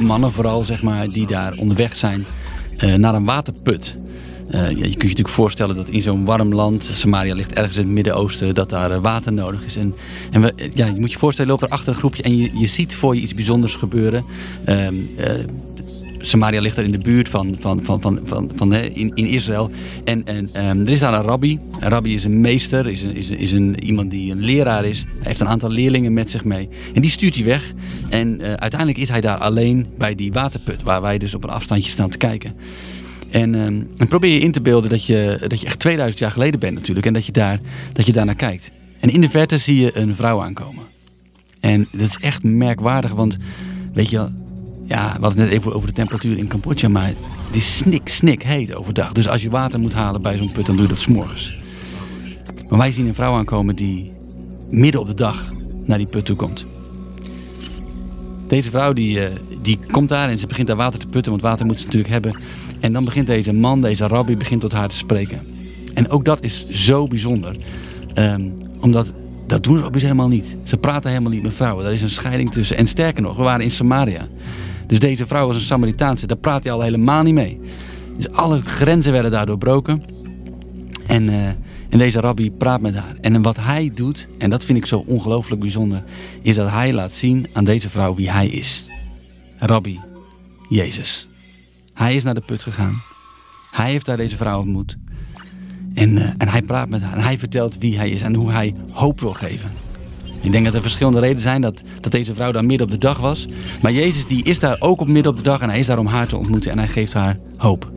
mannen 0.00 0.32
vooral, 0.32 0.64
zeg 0.64 0.82
maar, 0.82 1.08
die 1.08 1.26
daar 1.26 1.54
onderweg 1.56 1.96
zijn 1.96 2.24
naar 2.96 3.14
een 3.14 3.24
waterput. 3.24 3.94
je 4.50 4.74
kunt 4.74 4.90
je 4.90 4.96
natuurlijk 4.96 5.28
voorstellen 5.28 5.76
dat 5.76 5.88
in 5.88 6.00
zo'n 6.00 6.24
warm 6.24 6.54
land, 6.54 6.90
Samaria 6.92 7.34
ligt 7.34 7.52
ergens 7.52 7.76
in 7.76 7.82
het 7.82 7.92
Midden-Oosten, 7.92 8.54
dat 8.54 8.70
daar 8.70 9.00
water 9.00 9.32
nodig 9.32 9.64
is. 9.64 9.76
En, 9.76 9.94
en 10.30 10.40
we, 10.40 10.54
ja, 10.74 10.86
je 10.86 11.00
moet 11.00 11.12
je 11.12 11.18
voorstellen, 11.18 11.50
je 11.50 11.58
loopt 11.58 11.72
er 11.72 11.78
achter 11.78 11.92
een 11.92 11.98
groepje 11.98 12.22
en 12.22 12.36
je, 12.36 12.50
je 12.54 12.66
ziet 12.66 12.96
voor 12.96 13.14
je 13.14 13.20
iets 13.20 13.34
bijzonders 13.34 13.74
gebeuren. 13.74 14.24
Ehm, 14.64 14.94
Samaria 16.20 16.60
ligt 16.60 16.76
er 16.76 16.84
in 16.84 16.90
de 16.90 16.98
buurt 16.98 17.28
van, 17.28 17.56
van, 17.58 17.84
van, 17.84 18.00
van, 18.00 18.20
van, 18.24 18.50
van 18.54 18.74
in, 18.74 19.12
in 19.14 19.26
Israël. 19.26 19.70
En, 20.04 20.26
en 20.26 20.66
um, 20.68 20.80
er 20.80 20.90
is 20.90 20.98
daar 20.98 21.14
een 21.14 21.22
rabbi. 21.22 21.58
Een 21.80 21.88
rabbi 21.88 22.14
is 22.14 22.24
een 22.24 22.40
meester, 22.40 22.88
is, 22.88 23.02
een, 23.02 23.16
is, 23.16 23.28
een, 23.30 23.38
is 23.38 23.52
een, 23.52 23.84
iemand 23.84 24.10
die 24.10 24.32
een 24.32 24.40
leraar 24.40 24.84
is. 24.84 25.00
Hij 25.00 25.18
heeft 25.22 25.40
een 25.40 25.48
aantal 25.48 25.70
leerlingen 25.70 26.12
met 26.12 26.30
zich 26.30 26.44
mee. 26.44 26.68
En 26.94 27.02
die 27.02 27.10
stuurt 27.10 27.34
hij 27.34 27.44
weg. 27.44 27.72
En 28.08 28.40
uh, 28.40 28.52
uiteindelijk 28.52 29.00
is 29.00 29.08
hij 29.08 29.20
daar 29.20 29.38
alleen 29.38 29.86
bij 29.98 30.14
die 30.14 30.32
waterput, 30.32 30.82
waar 30.82 31.00
wij 31.00 31.18
dus 31.18 31.34
op 31.34 31.44
een 31.44 31.50
afstandje 31.50 31.90
staan 31.90 32.10
te 32.10 32.18
kijken. 32.18 32.54
En, 33.30 33.54
um, 33.54 33.88
en 33.96 34.08
probeer 34.08 34.32
je 34.32 34.40
in 34.40 34.52
te 34.52 34.60
beelden 34.60 34.90
dat 34.90 35.06
je, 35.06 35.44
dat 35.48 35.60
je 35.60 35.66
echt 35.66 35.78
2000 35.78 36.18
jaar 36.18 36.30
geleden 36.30 36.60
bent 36.60 36.74
natuurlijk. 36.74 37.06
En 37.06 37.12
dat 37.12 37.26
je, 37.26 37.32
daar, 37.32 37.58
dat 37.92 38.06
je 38.06 38.12
daar 38.12 38.24
naar 38.24 38.34
kijkt. 38.34 38.70
En 39.00 39.12
in 39.12 39.20
de 39.20 39.30
verte 39.30 39.58
zie 39.58 39.80
je 39.80 39.96
een 39.96 40.14
vrouw 40.14 40.42
aankomen. 40.42 40.84
En 41.60 41.88
dat 41.92 42.08
is 42.08 42.18
echt 42.20 42.42
merkwaardig, 42.42 43.10
want 43.10 43.36
weet 43.92 44.10
je 44.10 44.28
ja, 44.90 45.14
we 45.16 45.20
hadden 45.20 45.28
het 45.28 45.50
net 45.50 45.58
even 45.58 45.74
over 45.74 45.88
de 45.88 45.94
temperatuur 45.94 46.38
in 46.38 46.48
Cambodja, 46.48 46.88
maar 46.88 47.06
het 47.46 47.56
is 47.56 47.76
snik, 47.76 48.08
snik 48.08 48.42
heet 48.42 48.74
overdag. 48.74 49.12
Dus 49.12 49.28
als 49.28 49.42
je 49.42 49.50
water 49.50 49.80
moet 49.80 49.92
halen 49.92 50.22
bij 50.22 50.36
zo'n 50.36 50.52
put, 50.52 50.66
dan 50.66 50.74
doe 50.74 50.84
je 50.84 50.90
dat 50.90 50.98
s'morgens. 50.98 51.58
Maar 52.68 52.78
wij 52.78 52.92
zien 52.92 53.06
een 53.06 53.14
vrouw 53.14 53.34
aankomen 53.34 53.76
die 53.76 54.12
midden 54.70 55.00
op 55.00 55.06
de 55.06 55.14
dag 55.14 55.52
naar 55.84 55.98
die 55.98 56.06
put 56.06 56.24
toe 56.24 56.36
komt. 56.36 56.66
Deze 58.48 58.70
vrouw 58.70 58.92
die, 58.92 59.24
eh, 59.24 59.36
die 59.62 59.78
komt 59.90 60.08
daar 60.08 60.28
en 60.28 60.38
ze 60.38 60.46
begint 60.46 60.66
daar 60.66 60.76
water 60.76 60.98
te 60.98 61.06
putten, 61.06 61.30
want 61.32 61.44
water 61.44 61.66
moet 61.66 61.78
ze 61.78 61.84
natuurlijk 61.84 62.12
hebben. 62.12 62.34
En 62.80 62.92
dan 62.92 63.04
begint 63.04 63.26
deze 63.26 63.52
man, 63.52 63.80
deze 63.80 64.06
rabbi, 64.06 64.36
begint 64.36 64.60
tot 64.60 64.72
haar 64.72 64.88
te 64.88 64.96
spreken. 64.96 65.40
En 65.94 66.08
ook 66.08 66.24
dat 66.24 66.44
is 66.44 66.68
zo 66.68 67.06
bijzonder. 67.06 67.56
Ehm, 68.14 68.48
omdat 68.80 69.12
dat 69.46 69.62
doen 69.62 69.80
rabbis 69.80 70.02
helemaal 70.02 70.28
niet. 70.28 70.56
Ze 70.62 70.76
praten 70.76 71.10
helemaal 71.10 71.32
niet 71.32 71.42
met 71.42 71.54
vrouwen. 71.54 71.86
Er 71.86 71.92
is 71.92 72.02
een 72.02 72.10
scheiding 72.10 72.52
tussen. 72.52 72.76
En 72.76 72.86
sterker 72.86 73.22
nog, 73.22 73.36
we 73.36 73.42
waren 73.42 73.64
in 73.64 73.70
Samaria. 73.70 74.26
Dus 74.90 74.98
deze 74.98 75.26
vrouw 75.26 75.46
was 75.46 75.54
een 75.56 75.60
Samaritaanse. 75.60 76.26
Daar 76.26 76.36
praat 76.36 76.64
hij 76.64 76.72
al 76.72 76.80
helemaal 76.80 77.22
niet 77.22 77.34
mee. 77.34 77.60
Dus 78.16 78.30
alle 78.30 78.60
grenzen 78.60 79.12
werden 79.12 79.30
daar 79.30 79.46
doorbroken. 79.46 80.02
En, 81.06 81.28
eh, 81.28 81.46
en 81.88 81.98
deze 81.98 82.20
rabbi 82.20 82.50
praat 82.50 82.80
met 82.80 82.94
haar. 82.94 83.14
En 83.20 83.42
wat 83.42 83.56
hij 83.56 83.90
doet, 83.94 84.28
en 84.38 84.50
dat 84.50 84.64
vind 84.64 84.78
ik 84.78 84.86
zo 84.86 85.04
ongelooflijk 85.06 85.60
bijzonder, 85.60 86.02
is 86.42 86.56
dat 86.56 86.70
hij 86.70 86.92
laat 86.92 87.12
zien 87.12 87.46
aan 87.52 87.64
deze 87.64 87.90
vrouw 87.90 88.14
wie 88.14 88.30
hij 88.30 88.46
is. 88.46 88.84
Rabbi, 89.58 90.00
Jezus. 90.68 91.28
Hij 91.94 92.14
is 92.14 92.22
naar 92.22 92.34
de 92.34 92.42
put 92.46 92.62
gegaan. 92.62 93.02
Hij 93.70 93.90
heeft 93.90 94.06
daar 94.06 94.16
deze 94.16 94.36
vrouw 94.36 94.60
ontmoet. 94.60 94.96
En, 95.94 96.18
eh, 96.18 96.28
en 96.38 96.48
hij 96.48 96.62
praat 96.62 96.88
met 96.88 97.02
haar. 97.02 97.16
En 97.16 97.22
hij 97.22 97.38
vertelt 97.38 97.78
wie 97.78 97.96
hij 97.96 98.10
is 98.10 98.20
en 98.20 98.34
hoe 98.34 98.50
hij 98.50 98.74
hoop 98.92 99.20
wil 99.20 99.32
geven. 99.32 99.70
Ik 100.40 100.52
denk 100.52 100.64
dat 100.64 100.74
er 100.74 100.82
verschillende 100.82 101.20
redenen 101.20 101.42
zijn 101.42 101.60
dat, 101.60 101.82
dat 102.00 102.12
deze 102.12 102.34
vrouw 102.34 102.52
daar 102.52 102.64
midden 102.64 102.86
op 102.86 102.92
de 102.92 102.98
dag 102.98 103.18
was. 103.18 103.46
Maar 103.82 103.92
Jezus 103.92 104.26
die 104.26 104.44
is 104.44 104.58
daar 104.58 104.76
ook 104.78 105.00
op 105.00 105.08
midden 105.08 105.32
op 105.32 105.38
de 105.38 105.44
dag 105.44 105.60
en 105.60 105.70
hij 105.70 105.78
is 105.78 105.86
daar 105.86 105.98
om 105.98 106.06
haar 106.06 106.26
te 106.26 106.36
ontmoeten. 106.36 106.70
En 106.70 106.78
hij 106.78 106.88
geeft 106.88 107.12
haar 107.12 107.38
hoop. 107.56 107.90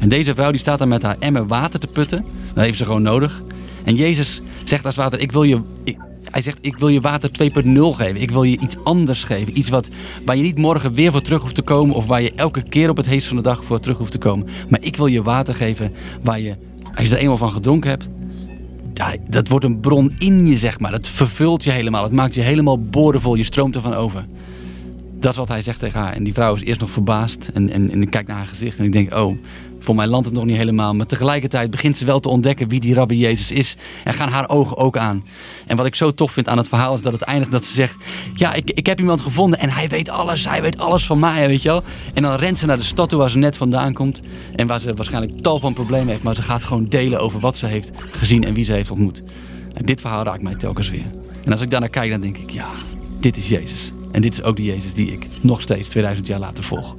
En 0.00 0.08
deze 0.08 0.34
vrouw 0.34 0.50
die 0.50 0.60
staat 0.60 0.78
daar 0.78 0.88
met 0.88 1.02
haar 1.02 1.16
emmer 1.18 1.46
water 1.46 1.80
te 1.80 1.86
putten. 1.86 2.24
Dat 2.54 2.64
heeft 2.64 2.78
ze 2.78 2.84
gewoon 2.84 3.02
nodig. 3.02 3.42
En 3.84 3.94
Jezus 3.94 4.40
zegt 4.64 4.86
als 4.86 4.96
water, 4.96 5.20
ik 5.20 5.32
wil 5.32 5.42
je... 5.42 5.60
hij 6.30 6.42
zegt, 6.42 6.58
ik 6.60 6.78
wil 6.78 6.88
je 6.88 7.00
water 7.00 7.30
2.0 7.42 7.80
geven. 7.80 8.20
Ik 8.20 8.30
wil 8.30 8.42
je 8.42 8.58
iets 8.58 8.76
anders 8.84 9.22
geven. 9.22 9.58
Iets 9.58 9.68
wat, 9.68 9.88
waar 10.24 10.36
je 10.36 10.42
niet 10.42 10.58
morgen 10.58 10.94
weer 10.94 11.12
voor 11.12 11.22
terug 11.22 11.42
hoeft 11.42 11.54
te 11.54 11.62
komen. 11.62 11.94
Of 11.94 12.06
waar 12.06 12.22
je 12.22 12.32
elke 12.34 12.62
keer 12.62 12.90
op 12.90 12.96
het 12.96 13.06
heetst 13.06 13.28
van 13.28 13.36
de 13.36 13.42
dag 13.42 13.64
voor 13.64 13.80
terug 13.80 13.98
hoeft 13.98 14.12
te 14.12 14.18
komen. 14.18 14.48
Maar 14.68 14.82
ik 14.82 14.96
wil 14.96 15.06
je 15.06 15.22
water 15.22 15.54
geven 15.54 15.92
waar 16.22 16.40
je, 16.40 16.54
als 16.94 17.08
je 17.08 17.14
er 17.14 17.20
eenmaal 17.20 17.36
van 17.36 17.50
gedronken 17.50 17.90
hebt... 17.90 18.08
ja, 18.94 19.14
dat 19.28 19.48
wordt 19.48 19.64
een 19.64 19.80
bron 19.80 20.12
in 20.18 20.46
je, 20.46 20.58
zeg 20.58 20.80
maar. 20.80 20.92
Het 20.92 21.08
vervult 21.08 21.64
je 21.64 21.70
helemaal. 21.70 22.02
Het 22.02 22.12
maakt 22.12 22.34
je 22.34 22.40
helemaal 22.40 22.82
boordevol. 22.82 23.34
Je 23.34 23.44
stroomt 23.44 23.74
ervan 23.74 23.94
over. 23.94 24.26
Dat 25.18 25.32
is 25.32 25.38
wat 25.38 25.48
hij 25.48 25.62
zegt 25.62 25.78
tegen 25.78 26.00
haar. 26.00 26.12
En 26.12 26.24
die 26.24 26.34
vrouw 26.34 26.54
is 26.54 26.62
eerst 26.62 26.80
nog 26.80 26.90
verbaasd. 26.90 27.50
En, 27.54 27.70
en, 27.70 27.90
en 27.90 28.02
ik 28.02 28.10
kijk 28.10 28.26
naar 28.26 28.36
haar 28.36 28.46
gezicht 28.46 28.78
en 28.78 28.84
ik 28.84 28.92
denk, 28.92 29.14
oh, 29.14 29.36
voor 29.84 29.94
mij 29.94 30.06
landt 30.06 30.26
het 30.26 30.34
nog 30.34 30.44
niet 30.44 30.56
helemaal. 30.56 30.94
Maar 30.94 31.06
tegelijkertijd 31.06 31.70
begint 31.70 31.96
ze 31.96 32.04
wel 32.04 32.20
te 32.20 32.28
ontdekken 32.28 32.68
wie 32.68 32.80
die 32.80 32.94
rabbi 32.94 33.18
Jezus 33.18 33.52
is. 33.52 33.76
En 34.04 34.14
gaan 34.14 34.28
haar 34.28 34.48
ogen 34.48 34.76
ook 34.76 34.96
aan. 34.96 35.24
En 35.66 35.76
wat 35.76 35.86
ik 35.86 35.94
zo 35.94 36.10
tof 36.10 36.32
vind 36.32 36.48
aan 36.48 36.58
het 36.58 36.68
verhaal 36.68 36.94
is 36.94 37.02
dat 37.02 37.12
het 37.12 37.22
eindigt 37.22 37.52
dat 37.52 37.64
ze 37.64 37.72
zegt... 37.72 37.96
Ja, 38.34 38.54
ik, 38.54 38.70
ik 38.70 38.86
heb 38.86 38.98
iemand 38.98 39.20
gevonden 39.20 39.58
en 39.58 39.70
hij 39.70 39.88
weet 39.88 40.08
alles. 40.08 40.48
Hij 40.48 40.62
weet 40.62 40.78
alles 40.78 41.06
van 41.06 41.18
mij, 41.18 41.48
weet 41.48 41.62
je 41.62 41.68
wel. 41.68 41.82
En 42.14 42.22
dan 42.22 42.34
rent 42.34 42.58
ze 42.58 42.66
naar 42.66 42.78
de 42.78 42.82
stad 42.82 43.08
toe 43.08 43.18
waar 43.18 43.30
ze 43.30 43.38
net 43.38 43.56
vandaan 43.56 43.92
komt. 43.92 44.20
En 44.54 44.66
waar 44.66 44.80
ze 44.80 44.94
waarschijnlijk 44.94 45.40
tal 45.40 45.58
van 45.58 45.72
problemen 45.72 46.08
heeft. 46.08 46.22
Maar 46.22 46.34
ze 46.34 46.42
gaat 46.42 46.64
gewoon 46.64 46.86
delen 46.88 47.20
over 47.20 47.40
wat 47.40 47.56
ze 47.56 47.66
heeft 47.66 47.90
gezien 48.10 48.44
en 48.44 48.54
wie 48.54 48.64
ze 48.64 48.72
heeft 48.72 48.90
ontmoet. 48.90 49.22
En 49.74 49.84
dit 49.84 50.00
verhaal 50.00 50.24
raakt 50.24 50.42
mij 50.42 50.54
telkens 50.54 50.90
weer. 50.90 51.10
En 51.44 51.52
als 51.52 51.60
ik 51.60 51.70
daarnaar 51.70 51.88
kijk, 51.88 52.10
dan 52.10 52.20
denk 52.20 52.36
ik, 52.36 52.50
ja, 52.50 52.68
dit 53.20 53.36
is 53.36 53.48
Jezus. 53.48 53.90
En 54.12 54.20
dit 54.20 54.32
is 54.32 54.42
ook 54.42 54.56
de 54.56 54.64
Jezus 54.64 54.94
die 54.94 55.12
ik 55.12 55.28
nog 55.40 55.60
steeds 55.62 55.88
2000 55.88 56.26
jaar 56.26 56.38
later 56.38 56.64
volg. 56.64 56.94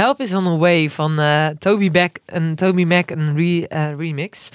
Help 0.00 0.20
is 0.20 0.34
on 0.34 0.44
the 0.44 0.56
way 0.56 0.90
van 0.90 1.18
eh, 1.18 1.46
Toby, 1.58 1.90
Beck, 1.90 2.18
en 2.26 2.54
Toby 2.54 2.84
Mac, 2.84 3.10
een 3.10 3.36
re- 3.36 3.66
eh, 3.66 3.96
remix. 3.96 4.50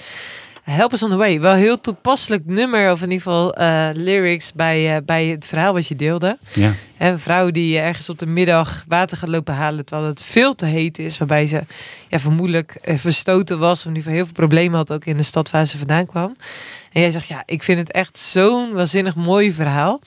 Help 0.62 0.92
is 0.92 1.02
on 1.02 1.10
the 1.10 1.16
way. 1.16 1.40
Wel 1.40 1.54
heel 1.54 1.80
toepasselijk 1.80 2.42
nummer, 2.46 2.90
of 2.90 2.98
in 3.02 3.10
ieder 3.10 3.22
geval 3.22 3.54
eh, 3.54 3.88
lyrics 3.92 4.52
bij, 4.52 5.04
bij 5.04 5.26
het 5.26 5.46
verhaal 5.46 5.72
wat 5.72 5.86
je 5.86 5.96
deelde. 5.96 6.38
Ja. 6.52 6.72
Een 6.98 7.18
vrouw 7.18 7.50
die 7.50 7.78
ergens 7.78 8.08
op 8.08 8.18
de 8.18 8.26
middag 8.26 8.84
water 8.88 9.16
gaat 9.16 9.28
lopen 9.28 9.54
halen 9.54 9.84
terwijl 9.84 10.08
het 10.08 10.24
veel 10.24 10.54
te 10.54 10.66
heet 10.66 10.98
is. 10.98 11.18
Waarbij 11.18 11.46
ze 11.46 11.62
ja, 12.08 12.18
vermoedelijk 12.18 12.80
verstoten 12.84 13.58
was. 13.58 13.78
Of 13.78 13.84
in 13.84 13.88
ieder 13.88 14.02
geval 14.02 14.16
heel 14.16 14.24
veel 14.24 14.34
problemen 14.46 14.76
had 14.76 14.92
ook 14.92 15.04
in 15.04 15.16
de 15.16 15.22
stad 15.22 15.50
waar 15.50 15.66
ze 15.66 15.78
vandaan 15.78 16.06
kwam. 16.06 16.36
En 16.96 17.02
jij 17.02 17.10
zegt, 17.10 17.26
ja, 17.26 17.42
ik 17.46 17.62
vind 17.62 17.78
het 17.78 17.92
echt 17.92 18.18
zo'n 18.18 18.72
waanzinnig 18.72 19.14
mooi 19.14 19.52
verhaal. 19.52 20.00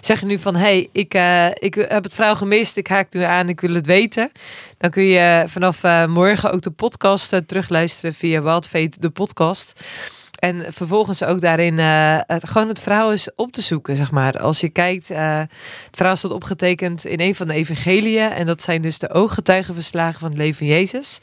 Zeg 0.00 0.20
je 0.20 0.26
nu 0.26 0.38
van, 0.38 0.56
hey, 0.56 0.88
ik, 0.92 1.14
eh, 1.14 1.46
ik 1.46 1.74
heb 1.74 2.04
het 2.04 2.14
verhaal 2.14 2.36
gemist. 2.36 2.76
Ik 2.76 2.86
haak 2.86 3.12
nu 3.12 3.22
aan, 3.22 3.48
ik 3.48 3.60
wil 3.60 3.74
het 3.74 3.86
weten. 3.86 4.32
Dan 4.78 4.90
kun 4.90 5.02
je 5.02 5.44
vanaf 5.46 5.84
eh, 5.84 6.06
morgen 6.06 6.52
ook 6.52 6.62
de 6.62 6.70
podcast 6.70 7.32
eh, 7.32 7.40
terugluisteren 7.46 8.14
via 8.14 8.42
Wild 8.42 8.66
Fate, 8.66 9.00
de 9.00 9.10
podcast. 9.10 9.80
En 10.42 10.72
vervolgens 10.72 11.24
ook 11.24 11.40
daarin 11.40 11.78
eh, 11.78 12.18
gewoon 12.26 12.68
het 12.68 12.80
verhaal 12.80 13.12
is 13.12 13.34
op 13.34 13.52
te 13.52 13.60
zoeken, 13.60 13.96
zeg 13.96 14.10
maar. 14.10 14.38
Als 14.38 14.60
je 14.60 14.68
kijkt, 14.68 15.10
eh, 15.10 15.38
het 15.38 15.96
verhaal 15.96 16.16
staat 16.16 16.30
opgetekend 16.30 17.04
in 17.04 17.20
een 17.20 17.34
van 17.34 17.46
de 17.46 17.54
evangeliën. 17.54 18.30
En 18.30 18.46
dat 18.46 18.62
zijn 18.62 18.82
dus 18.82 18.98
de 18.98 19.10
ooggetuigenverslagen 19.10 20.20
van 20.20 20.28
het 20.28 20.38
leven 20.38 20.66
Jezus. 20.66 21.18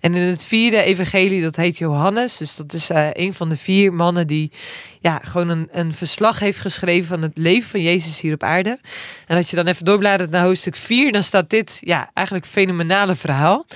En 0.00 0.14
in 0.14 0.22
het 0.22 0.44
vierde 0.44 0.82
evangelie, 0.82 1.42
dat 1.42 1.56
heet 1.56 1.78
Johannes. 1.78 2.36
Dus 2.36 2.56
dat 2.56 2.72
is 2.72 2.90
eh, 2.90 3.08
een 3.12 3.34
van 3.34 3.48
de 3.48 3.56
vier 3.56 3.92
mannen 3.92 4.26
die 4.26 4.52
ja, 5.00 5.20
gewoon 5.24 5.48
een, 5.48 5.68
een 5.72 5.92
verslag 5.92 6.38
heeft 6.38 6.58
geschreven 6.58 7.08
van 7.08 7.22
het 7.22 7.38
leven 7.38 7.70
van 7.70 7.82
Jezus 7.82 8.20
hier 8.20 8.34
op 8.34 8.42
aarde. 8.42 8.78
En 9.26 9.36
als 9.36 9.50
je 9.50 9.56
dan 9.56 9.66
even 9.66 9.84
doorbladert 9.84 10.30
naar 10.30 10.44
hoofdstuk 10.44 10.76
4, 10.76 11.12
dan 11.12 11.22
staat 11.22 11.50
dit 11.50 11.78
ja, 11.80 12.10
eigenlijk 12.14 12.46
fenomenale 12.46 13.14
verhaal. 13.14 13.66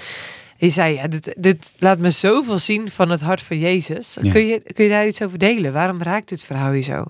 Je 0.57 0.71
zei, 0.71 0.95
ja, 0.95 1.09
dit, 1.09 1.35
dit 1.37 1.75
laat 1.79 1.99
me 1.99 2.11
zoveel 2.11 2.59
zien 2.59 2.91
van 2.91 3.11
het 3.11 3.21
hart 3.21 3.43
van 3.43 3.59
Jezus. 3.59 4.17
Ja. 4.21 4.31
Kun, 4.31 4.47
je, 4.47 4.61
kun 4.73 4.85
je 4.85 4.91
daar 4.91 5.07
iets 5.07 5.23
over 5.23 5.39
delen? 5.39 5.73
Waarom 5.73 6.03
raakt 6.03 6.29
dit 6.29 6.45
verhaal 6.45 6.73
je 6.73 6.83
zo? 6.83 7.05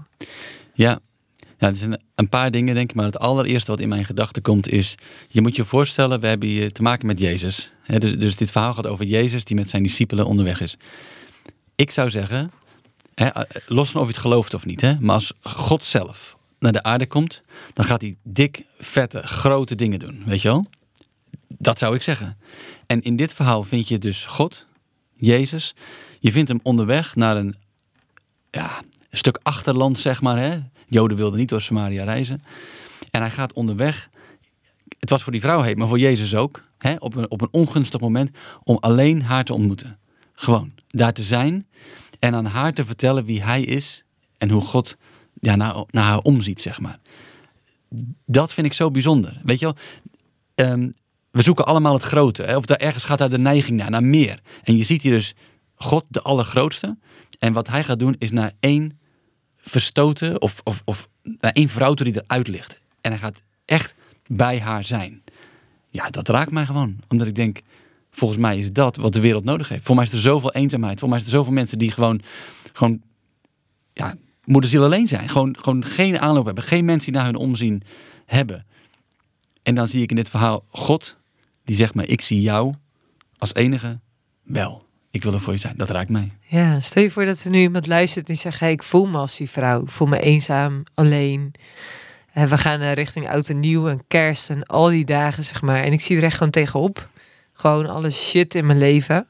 Ja, 0.72 0.98
ja 1.58 1.66
het 1.66 1.78
zijn 1.78 2.02
een 2.14 2.28
paar 2.28 2.50
dingen 2.50 2.74
denk 2.74 2.90
ik. 2.90 2.96
Maar 2.96 3.04
het 3.04 3.18
allereerste 3.18 3.70
wat 3.70 3.80
in 3.80 3.88
mijn 3.88 4.04
gedachten 4.04 4.42
komt 4.42 4.68
is... 4.68 4.94
Je 5.28 5.40
moet 5.40 5.56
je 5.56 5.64
voorstellen, 5.64 6.20
we 6.20 6.26
hebben 6.26 6.48
hier 6.48 6.72
te 6.72 6.82
maken 6.82 7.06
met 7.06 7.18
Jezus. 7.18 7.72
Dus, 7.86 8.18
dus 8.18 8.36
dit 8.36 8.50
verhaal 8.50 8.74
gaat 8.74 8.86
over 8.86 9.04
Jezus 9.04 9.44
die 9.44 9.56
met 9.56 9.68
zijn 9.68 9.82
discipelen 9.82 10.26
onderweg 10.26 10.60
is. 10.60 10.76
Ik 11.74 11.90
zou 11.90 12.10
zeggen, 12.10 12.50
eh, 13.14 13.28
los 13.66 13.90
van 13.90 14.00
of 14.00 14.06
je 14.06 14.12
het 14.12 14.22
gelooft 14.22 14.54
of 14.54 14.66
niet... 14.66 14.80
Hè, 14.80 15.00
maar 15.00 15.14
als 15.14 15.32
God 15.42 15.84
zelf 15.84 16.36
naar 16.58 16.72
de 16.72 16.82
aarde 16.82 17.06
komt... 17.06 17.42
dan 17.72 17.84
gaat 17.84 18.00
hij 18.00 18.16
dik, 18.22 18.64
vette, 18.78 19.22
grote 19.22 19.74
dingen 19.74 19.98
doen. 19.98 20.22
Weet 20.26 20.42
je 20.42 20.48
wel? 20.48 20.64
Dat 21.48 21.78
zou 21.78 21.94
ik 21.94 22.02
zeggen. 22.02 22.36
En 22.94 23.02
in 23.02 23.16
dit 23.16 23.32
verhaal 23.32 23.62
vind 23.62 23.88
je 23.88 23.98
dus 23.98 24.26
God, 24.26 24.66
Jezus. 25.16 25.74
Je 26.20 26.32
vindt 26.32 26.48
hem 26.48 26.60
onderweg 26.62 27.14
naar 27.14 27.36
een, 27.36 27.54
ja, 28.50 28.82
een 29.10 29.18
stuk 29.18 29.38
achterland, 29.42 29.98
zeg 29.98 30.22
maar. 30.22 30.38
Hè? 30.38 30.58
Joden 30.86 31.16
wilden 31.16 31.38
niet 31.38 31.48
door 31.48 31.60
Samaria 31.60 32.04
reizen. 32.04 32.42
En 33.10 33.20
hij 33.20 33.30
gaat 33.30 33.52
onderweg. 33.52 34.08
Het 34.98 35.10
was 35.10 35.22
voor 35.22 35.32
die 35.32 35.40
vrouw 35.40 35.60
heet, 35.60 35.76
maar 35.76 35.88
voor 35.88 35.98
Jezus 35.98 36.34
ook. 36.34 36.62
Hè? 36.78 36.94
Op, 36.98 37.14
een, 37.14 37.30
op 37.30 37.40
een 37.40 37.52
ongunstig 37.52 38.00
moment 38.00 38.38
om 38.62 38.76
alleen 38.80 39.22
haar 39.22 39.44
te 39.44 39.52
ontmoeten. 39.52 39.98
Gewoon 40.34 40.72
daar 40.88 41.12
te 41.12 41.22
zijn 41.22 41.66
en 42.18 42.34
aan 42.34 42.46
haar 42.46 42.72
te 42.72 42.84
vertellen 42.84 43.24
wie 43.24 43.42
hij 43.42 43.62
is 43.62 44.04
en 44.38 44.50
hoe 44.50 44.62
God 44.62 44.96
ja, 45.40 45.56
naar, 45.56 45.84
naar 45.90 46.04
haar 46.04 46.20
omziet, 46.20 46.60
zeg 46.60 46.80
maar. 46.80 46.98
Dat 48.26 48.52
vind 48.52 48.66
ik 48.66 48.72
zo 48.72 48.90
bijzonder. 48.90 49.40
Weet 49.44 49.58
je 49.58 49.64
wel, 49.64 49.76
Ehm, 50.54 50.90
we 51.34 51.42
zoeken 51.42 51.66
allemaal 51.66 51.92
het 51.92 52.02
grote. 52.02 52.42
Hè? 52.42 52.56
Of 52.56 52.64
daar 52.64 52.76
ergens 52.76 53.04
gaat 53.04 53.18
daar 53.18 53.30
de 53.30 53.38
neiging 53.38 53.78
naar, 53.78 53.90
naar 53.90 54.02
meer. 54.02 54.40
En 54.62 54.76
je 54.76 54.84
ziet 54.84 55.02
hier 55.02 55.12
dus 55.12 55.34
God, 55.74 56.04
de 56.08 56.22
allergrootste. 56.22 56.96
En 57.38 57.52
wat 57.52 57.68
hij 57.68 57.84
gaat 57.84 57.98
doen 57.98 58.16
is 58.18 58.30
naar 58.30 58.52
één 58.60 58.98
verstoten 59.56 60.40
of, 60.40 60.60
of, 60.64 60.82
of 60.84 61.08
naar 61.22 61.52
één 61.52 61.68
vrouw 61.68 61.94
die 61.94 62.22
eruit 62.22 62.48
ligt. 62.48 62.80
En 63.00 63.10
hij 63.10 63.20
gaat 63.20 63.42
echt 63.64 63.94
bij 64.26 64.60
haar 64.60 64.84
zijn. 64.84 65.22
Ja, 65.88 66.10
dat 66.10 66.28
raakt 66.28 66.50
mij 66.50 66.66
gewoon. 66.66 66.98
Omdat 67.08 67.26
ik 67.26 67.34
denk, 67.34 67.60
volgens 68.10 68.40
mij 68.40 68.58
is 68.58 68.72
dat 68.72 68.96
wat 68.96 69.12
de 69.12 69.20
wereld 69.20 69.44
nodig 69.44 69.68
heeft. 69.68 69.84
Voor 69.84 69.94
mij 69.94 70.04
is 70.04 70.12
er 70.12 70.18
zoveel 70.18 70.52
eenzaamheid. 70.52 70.98
Voor 70.98 71.08
mij 71.08 71.18
is 71.18 71.24
er 71.24 71.30
zoveel 71.30 71.52
mensen 71.52 71.78
die 71.78 71.90
gewoon, 71.90 72.20
gewoon 72.72 73.00
ja, 73.92 74.14
moederziel 74.44 74.84
alleen 74.84 75.08
zijn. 75.08 75.28
Gewoon, 75.28 75.56
gewoon 75.58 75.84
geen 75.84 76.18
aanloop 76.18 76.44
hebben. 76.44 76.64
Geen 76.64 76.84
mensen 76.84 77.12
die 77.12 77.20
naar 77.20 77.30
hun 77.30 77.40
omzien 77.40 77.82
hebben. 78.26 78.66
En 79.62 79.74
dan 79.74 79.88
zie 79.88 80.02
ik 80.02 80.10
in 80.10 80.16
dit 80.16 80.28
verhaal 80.28 80.64
God, 80.68 81.16
die 81.64 81.76
zegt 81.76 81.94
mij, 81.94 82.06
ik 82.06 82.20
zie 82.20 82.40
jou 82.40 82.74
als 83.38 83.54
enige 83.54 84.00
wel. 84.42 84.84
Ik 85.10 85.22
wil 85.22 85.32
er 85.32 85.40
voor 85.40 85.52
je 85.52 85.58
zijn. 85.58 85.76
Dat 85.76 85.90
raakt 85.90 86.08
mij. 86.08 86.30
Ja, 86.40 86.80
stel 86.80 87.02
je 87.02 87.10
voor 87.10 87.24
dat 87.24 87.44
er 87.44 87.50
nu 87.50 87.60
iemand 87.60 87.86
luistert 87.86 88.26
die 88.26 88.36
zegt... 88.36 88.60
Hey, 88.60 88.72
ik 88.72 88.82
voel 88.82 89.06
me 89.06 89.18
als 89.18 89.36
die 89.36 89.50
vrouw. 89.50 89.82
Ik 89.82 89.90
voel 89.90 90.06
me 90.06 90.20
eenzaam, 90.20 90.82
alleen. 90.94 91.54
En 92.32 92.48
we 92.48 92.58
gaan 92.58 92.80
eh, 92.80 92.92
richting 92.92 93.28
oud 93.28 93.48
en 93.48 93.60
nieuw 93.60 93.88
en 93.88 94.06
kerst 94.06 94.50
en 94.50 94.66
al 94.66 94.88
die 94.88 95.04
dagen, 95.04 95.44
zeg 95.44 95.62
maar. 95.62 95.82
En 95.82 95.92
ik 95.92 96.00
zie 96.00 96.16
er 96.16 96.22
echt 96.22 96.36
gewoon 96.36 96.52
tegenop. 96.52 97.08
Gewoon 97.52 97.86
alle 97.86 98.10
shit 98.10 98.54
in 98.54 98.66
mijn 98.66 98.78
leven. 98.78 99.26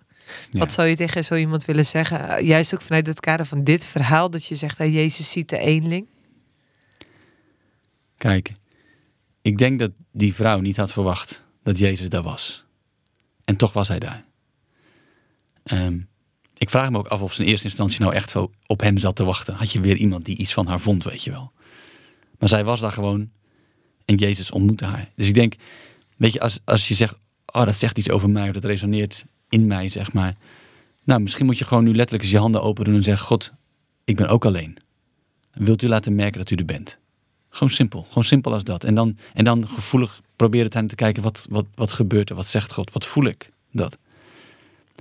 Ja. 0.50 0.58
Wat 0.58 0.72
zou 0.72 0.88
je 0.88 0.96
tegen 0.96 1.24
zo 1.24 1.34
iemand 1.34 1.64
willen 1.64 1.86
zeggen? 1.86 2.28
Eh, 2.28 2.46
Juist 2.46 2.74
ook 2.74 2.82
vanuit 2.82 3.06
het 3.06 3.20
kader 3.20 3.46
van 3.46 3.64
dit 3.64 3.86
verhaal... 3.86 4.30
dat 4.30 4.46
je 4.46 4.54
zegt, 4.54 4.78
hey, 4.78 4.90
Jezus 4.90 5.30
ziet 5.30 5.48
de 5.48 5.58
eenling. 5.58 6.06
Kijk, 8.16 8.52
ik 9.42 9.58
denk 9.58 9.78
dat 9.78 9.90
die 10.12 10.34
vrouw 10.34 10.60
niet 10.60 10.76
had 10.76 10.92
verwacht 10.92 11.43
dat 11.64 11.78
Jezus 11.78 12.08
daar 12.08 12.22
was. 12.22 12.64
En 13.44 13.56
toch 13.56 13.72
was 13.72 13.88
hij 13.88 13.98
daar. 13.98 14.24
Ehm, 15.62 15.98
ik 16.58 16.70
vraag 16.70 16.90
me 16.90 16.98
ook 16.98 17.06
af 17.06 17.22
of 17.22 17.34
ze 17.34 17.42
in 17.42 17.48
eerste 17.48 17.66
instantie 17.66 18.00
nou 18.00 18.14
echt 18.14 18.30
zo 18.30 18.50
op 18.66 18.80
hem 18.80 18.98
zat 18.98 19.16
te 19.16 19.24
wachten. 19.24 19.54
Had 19.54 19.72
je 19.72 19.80
weer 19.80 19.96
iemand 19.96 20.24
die 20.24 20.36
iets 20.36 20.52
van 20.52 20.66
haar 20.66 20.80
vond, 20.80 21.04
weet 21.04 21.24
je 21.24 21.30
wel. 21.30 21.52
Maar 22.38 22.48
zij 22.48 22.64
was 22.64 22.80
daar 22.80 22.92
gewoon 22.92 23.30
en 24.04 24.16
Jezus 24.16 24.50
ontmoette 24.50 24.84
haar. 24.84 25.10
Dus 25.14 25.26
ik 25.26 25.34
denk, 25.34 25.54
weet 26.16 26.32
je, 26.32 26.40
als, 26.40 26.60
als 26.64 26.88
je 26.88 26.94
zegt, 26.94 27.14
oh 27.46 27.64
dat 27.64 27.76
zegt 27.76 27.98
iets 27.98 28.10
over 28.10 28.30
mij, 28.30 28.52
dat 28.52 28.64
resoneert 28.64 29.24
in 29.48 29.66
mij, 29.66 29.88
zeg 29.88 30.12
maar. 30.12 30.36
Nou, 31.04 31.20
misschien 31.20 31.46
moet 31.46 31.58
je 31.58 31.64
gewoon 31.64 31.84
nu 31.84 31.94
letterlijk 31.94 32.22
eens 32.22 32.32
je 32.32 32.38
handen 32.38 32.62
open 32.62 32.84
doen 32.84 32.94
en 32.94 33.02
zeggen, 33.02 33.26
God, 33.26 33.52
ik 34.04 34.16
ben 34.16 34.28
ook 34.28 34.44
alleen. 34.44 34.76
Wilt 35.52 35.82
u 35.82 35.88
laten 35.88 36.14
merken 36.14 36.38
dat 36.38 36.50
u 36.50 36.56
er 36.56 36.64
bent? 36.64 36.98
Gewoon 37.54 37.70
simpel, 37.70 38.02
gewoon 38.08 38.24
simpel 38.24 38.52
als 38.52 38.64
dat. 38.64 38.84
En 38.84 38.94
dan, 38.94 39.16
en 39.32 39.44
dan 39.44 39.68
gevoelig 39.68 40.20
proberen 40.36 40.70
te, 40.70 40.86
te 40.86 40.94
kijken, 40.94 41.22
wat, 41.22 41.46
wat, 41.50 41.66
wat 41.74 41.92
gebeurt 41.92 42.30
er? 42.30 42.36
Wat 42.36 42.46
zegt 42.46 42.72
God? 42.72 42.92
Wat 42.92 43.06
voel 43.06 43.24
ik? 43.24 43.50
Dat. 43.72 43.98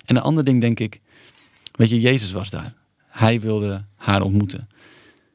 En 0.05 0.15
een 0.15 0.21
ander 0.21 0.43
ding 0.43 0.61
denk 0.61 0.79
ik, 0.79 1.01
weet 1.71 1.89
je, 1.89 1.99
Jezus 1.99 2.31
was 2.31 2.49
daar. 2.49 2.73
Hij 3.07 3.39
wilde 3.39 3.85
haar 3.95 4.21
ontmoeten. 4.21 4.67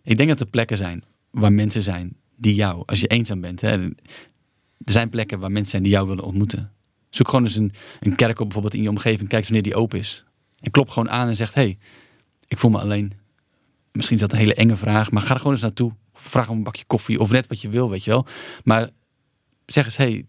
Ik 0.02 0.16
denk 0.16 0.28
dat 0.28 0.40
er 0.40 0.46
plekken 0.46 0.76
zijn 0.76 1.04
waar 1.30 1.52
mensen 1.52 1.82
zijn 1.82 2.16
die 2.36 2.54
jou, 2.54 2.82
als 2.86 3.00
je 3.00 3.06
eenzaam 3.06 3.40
bent, 3.40 3.60
hè, 3.60 3.70
er 3.70 3.92
zijn 4.84 5.08
plekken 5.08 5.38
waar 5.38 5.52
mensen 5.52 5.70
zijn 5.70 5.82
die 5.82 5.92
jou 5.92 6.08
willen 6.08 6.24
ontmoeten. 6.24 6.72
Zoek 7.10 7.28
gewoon 7.28 7.44
eens 7.44 7.56
een, 7.56 7.72
een 8.00 8.16
kerk 8.16 8.38
op 8.38 8.44
bijvoorbeeld 8.44 8.74
in 8.74 8.82
je 8.82 8.88
omgeving, 8.88 9.28
kijk 9.28 9.40
eens 9.40 9.50
wanneer 9.50 9.72
die 9.72 9.80
open 9.80 9.98
is. 9.98 10.24
En 10.60 10.70
klop 10.70 10.88
gewoon 10.88 11.10
aan 11.10 11.28
en 11.28 11.36
zegt, 11.36 11.54
hey, 11.54 11.78
ik 12.46 12.58
voel 12.58 12.70
me 12.70 12.78
alleen. 12.78 13.12
Misschien 13.92 14.16
is 14.16 14.22
dat 14.22 14.32
een 14.32 14.38
hele 14.38 14.54
enge 14.54 14.76
vraag, 14.76 15.10
maar 15.10 15.22
ga 15.22 15.32
er 15.32 15.38
gewoon 15.38 15.52
eens 15.52 15.62
naartoe. 15.62 15.92
Vraag 16.20 16.48
om 16.48 16.56
een 16.56 16.62
bakje 16.62 16.84
koffie 16.86 17.20
of 17.20 17.30
net 17.30 17.46
wat 17.46 17.60
je 17.60 17.68
wil, 17.68 17.90
weet 17.90 18.04
je 18.04 18.10
wel. 18.10 18.26
Maar 18.64 18.88
zeg 19.66 19.84
eens, 19.84 19.96
hey, 19.96 20.26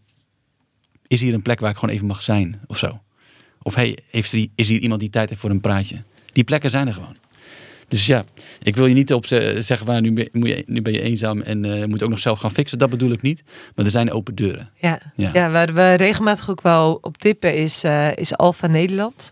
is 1.07 1.21
hier 1.21 1.33
een 1.33 1.41
plek 1.41 1.59
waar 1.59 1.71
ik 1.71 1.77
gewoon 1.77 1.95
even 1.95 2.07
mag 2.07 2.23
zijn 2.23 2.61
of 2.67 2.77
zo? 2.77 3.01
Of 3.61 3.75
hey, 3.75 3.97
heeft 4.09 4.31
er, 4.31 4.47
is 4.55 4.67
hier 4.67 4.79
iemand 4.79 4.99
die 4.99 5.09
tijd 5.09 5.29
heeft 5.29 5.41
voor 5.41 5.49
een 5.49 5.61
praatje? 5.61 6.03
Die 6.31 6.43
plekken 6.43 6.71
zijn 6.71 6.87
er 6.87 6.93
gewoon. 6.93 7.15
Dus 7.87 8.05
ja, 8.05 8.25
ik 8.63 8.75
wil 8.75 8.85
je 8.85 8.93
niet 8.93 9.13
op 9.13 9.25
zeggen 9.25 9.85
waar 9.85 10.01
nu, 10.01 10.13
ben 10.13 10.29
je, 10.31 10.63
nu 10.65 10.81
ben 10.81 10.93
je 10.93 11.01
eenzaam 11.01 11.41
en 11.41 11.63
uh, 11.63 11.85
moet 11.85 12.03
ook 12.03 12.09
nog 12.09 12.19
zelf 12.19 12.39
gaan 12.39 12.51
fixen. 12.51 12.77
Dat 12.77 12.89
bedoel 12.89 13.11
ik 13.11 13.21
niet. 13.21 13.43
Maar 13.75 13.85
er 13.85 13.91
zijn 13.91 14.11
open 14.11 14.35
deuren. 14.35 14.69
Ja, 14.75 14.99
ja. 15.15 15.29
ja 15.33 15.49
waar 15.49 15.73
we 15.73 15.93
regelmatig 15.93 16.49
ook 16.49 16.61
wel 16.61 16.97
op 17.01 17.17
tippen 17.17 17.55
is, 17.55 17.83
uh, 17.83 18.15
is 18.15 18.37
Alfa 18.37 18.67
Nederland. 18.67 19.31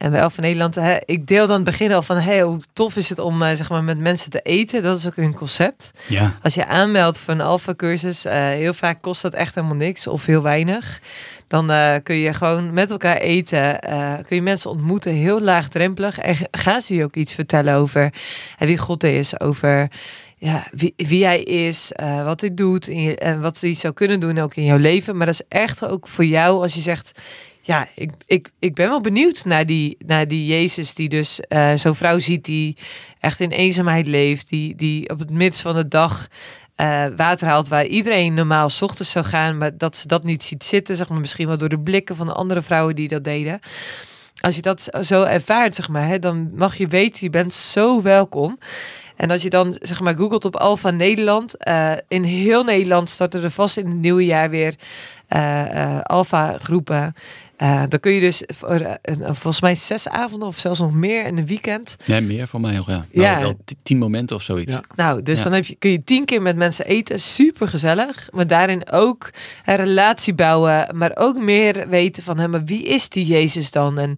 En 0.00 0.10
bij 0.10 0.22
Alfa 0.22 0.40
Nederland, 0.40 0.74
hè, 0.74 0.98
ik 1.04 1.26
deel 1.26 1.46
dan 1.46 1.54
het 1.54 1.64
begin 1.64 1.92
al 1.92 2.02
van 2.02 2.16
hey, 2.16 2.42
hoe 2.42 2.60
tof 2.72 2.96
is 2.96 3.08
het 3.08 3.18
om 3.18 3.42
uh, 3.42 3.48
zeg 3.52 3.70
maar 3.70 3.84
met 3.84 3.98
mensen 3.98 4.30
te 4.30 4.40
eten. 4.40 4.82
Dat 4.82 4.98
is 4.98 5.06
ook 5.06 5.16
hun 5.16 5.34
concept. 5.34 5.90
Ja. 6.06 6.34
Als 6.42 6.54
je 6.54 6.66
aanmeldt 6.66 7.18
voor 7.18 7.34
een 7.34 7.40
Alfa 7.40 7.74
cursus, 7.74 8.24
heel 8.30 8.74
vaak 8.74 9.02
kost 9.02 9.22
dat 9.22 9.34
echt 9.34 9.54
helemaal 9.54 9.76
niks 9.76 10.06
of 10.06 10.26
heel 10.26 10.42
weinig. 10.42 11.00
Dan 11.46 11.70
uh, 11.70 11.94
kun 12.02 12.14
je 12.14 12.34
gewoon 12.34 12.72
met 12.72 12.90
elkaar 12.90 13.16
eten. 13.16 13.78
Uh, 13.88 14.14
kun 14.26 14.36
je 14.36 14.42
mensen 14.42 14.70
ontmoeten, 14.70 15.12
heel 15.12 15.40
laagdrempelig. 15.40 16.18
En 16.18 16.36
gaan 16.50 16.80
ze 16.80 16.94
je 16.94 17.04
ook 17.04 17.16
iets 17.16 17.34
vertellen 17.34 17.74
over 17.74 18.12
wie 18.58 18.78
God 18.78 19.04
is. 19.04 19.40
Over 19.40 19.90
ja, 20.36 20.66
wie, 20.72 20.94
wie 20.96 21.24
hij 21.24 21.42
is, 21.42 21.92
wat 22.24 22.40
hij 22.40 22.54
doet. 22.54 22.88
En 23.18 23.40
wat 23.40 23.60
hij 23.60 23.74
zou 23.74 23.94
kunnen 23.94 24.20
doen 24.20 24.38
ook 24.38 24.54
in 24.54 24.64
jouw 24.64 24.78
leven. 24.78 25.16
Maar 25.16 25.26
dat 25.26 25.34
is 25.34 25.46
echt 25.48 25.86
ook 25.86 26.08
voor 26.08 26.24
jou 26.24 26.62
als 26.62 26.74
je 26.74 26.80
zegt... 26.80 27.12
Ja, 27.62 27.88
ik, 27.94 28.10
ik, 28.26 28.50
ik 28.58 28.74
ben 28.74 28.88
wel 28.88 29.00
benieuwd 29.00 29.44
naar 29.44 29.66
die, 29.66 29.96
naar 30.06 30.28
die 30.28 30.46
Jezus 30.46 30.94
die 30.94 31.08
dus 31.08 31.40
zo'n 31.74 31.94
vrouw 31.94 32.18
ziet 32.18 32.44
die 32.44 32.76
echt 33.20 33.40
in 33.40 33.50
eenzaamheid 33.50 34.06
leeft. 34.06 34.48
Die, 34.48 34.74
die 34.74 35.10
op 35.10 35.18
het 35.18 35.30
midden 35.30 35.60
van 35.60 35.74
de 35.74 35.88
dag 35.88 36.28
uh, 36.80 37.06
water 37.16 37.48
haalt 37.48 37.68
waar 37.68 37.86
iedereen 37.86 38.34
normaal 38.34 38.68
s 38.68 38.82
ochtends 38.82 39.10
zou 39.10 39.24
gaan, 39.24 39.58
maar 39.58 39.78
dat 39.78 39.96
ze 39.96 40.06
dat 40.06 40.24
niet 40.24 40.42
ziet 40.42 40.64
zitten, 40.64 40.96
zeg 40.96 41.08
maar 41.08 41.20
misschien 41.20 41.46
wel 41.46 41.58
door 41.58 41.68
de 41.68 41.80
blikken 41.80 42.16
van 42.16 42.26
de 42.26 42.32
andere 42.32 42.62
vrouwen 42.62 42.94
die 42.94 43.08
dat 43.08 43.24
deden. 43.24 43.60
Als 44.40 44.56
je 44.56 44.62
dat 44.62 44.88
zo 45.00 45.22
ervaart, 45.22 45.74
zeg 45.74 45.88
maar, 45.88 46.06
hè, 46.06 46.18
dan 46.18 46.50
mag 46.54 46.76
je 46.76 46.86
weten, 46.86 47.18
je 47.22 47.30
bent 47.30 47.54
zo 47.54 48.02
welkom. 48.02 48.58
En 49.16 49.30
als 49.30 49.42
je 49.42 49.50
dan 49.50 49.76
zeg 49.80 50.00
maar 50.00 50.16
googelt 50.16 50.44
op 50.44 50.56
Alfa 50.56 50.90
Nederland, 50.90 51.54
uh, 51.68 51.92
in 52.08 52.22
heel 52.22 52.62
Nederland 52.62 53.10
starten 53.10 53.42
er 53.42 53.50
vast 53.50 53.76
in 53.76 53.86
het 53.86 53.96
nieuwe 53.96 54.24
jaar 54.24 54.50
weer 54.50 54.74
uh, 55.28 56.00
Alfa 56.00 56.58
groepen. 56.58 57.14
Uh, 57.62 57.82
dan 57.88 58.00
kun 58.00 58.12
je 58.12 58.20
dus 58.20 58.42
voor, 58.46 58.80
uh, 58.80 58.94
volgens 59.18 59.60
mij 59.60 59.74
zes 59.74 60.08
avonden 60.08 60.48
of 60.48 60.58
zelfs 60.58 60.78
nog 60.78 60.92
meer 60.92 61.26
in 61.26 61.38
een 61.38 61.46
weekend. 61.46 61.96
Nee, 62.06 62.20
meer 62.20 62.48
voor 62.48 62.60
mij 62.60 62.78
ook, 62.78 62.86
ja. 62.86 63.06
ja. 63.10 63.34
Wel, 63.34 63.42
wel 63.42 63.58
tien 63.82 63.98
momenten 63.98 64.36
of 64.36 64.42
zoiets. 64.42 64.72
Ja. 64.72 64.80
Nou, 64.94 65.22
dus 65.22 65.38
ja. 65.38 65.44
dan 65.44 65.52
heb 65.52 65.64
je, 65.64 65.74
kun 65.74 65.90
je 65.90 66.04
tien 66.04 66.24
keer 66.24 66.42
met 66.42 66.56
mensen 66.56 66.86
eten. 66.86 67.20
Super 67.20 67.68
gezellig. 67.68 68.28
Maar 68.32 68.46
daarin 68.46 68.90
ook 68.90 69.30
een 69.64 69.76
relatie 69.76 70.34
bouwen. 70.34 70.96
Maar 70.96 71.10
ook 71.14 71.38
meer 71.38 71.88
weten 71.88 72.22
van 72.22 72.38
hem. 72.38 72.50
Maar 72.50 72.64
wie 72.64 72.82
is 72.82 73.08
die 73.08 73.26
Jezus 73.26 73.70
dan? 73.70 73.98
En 73.98 74.16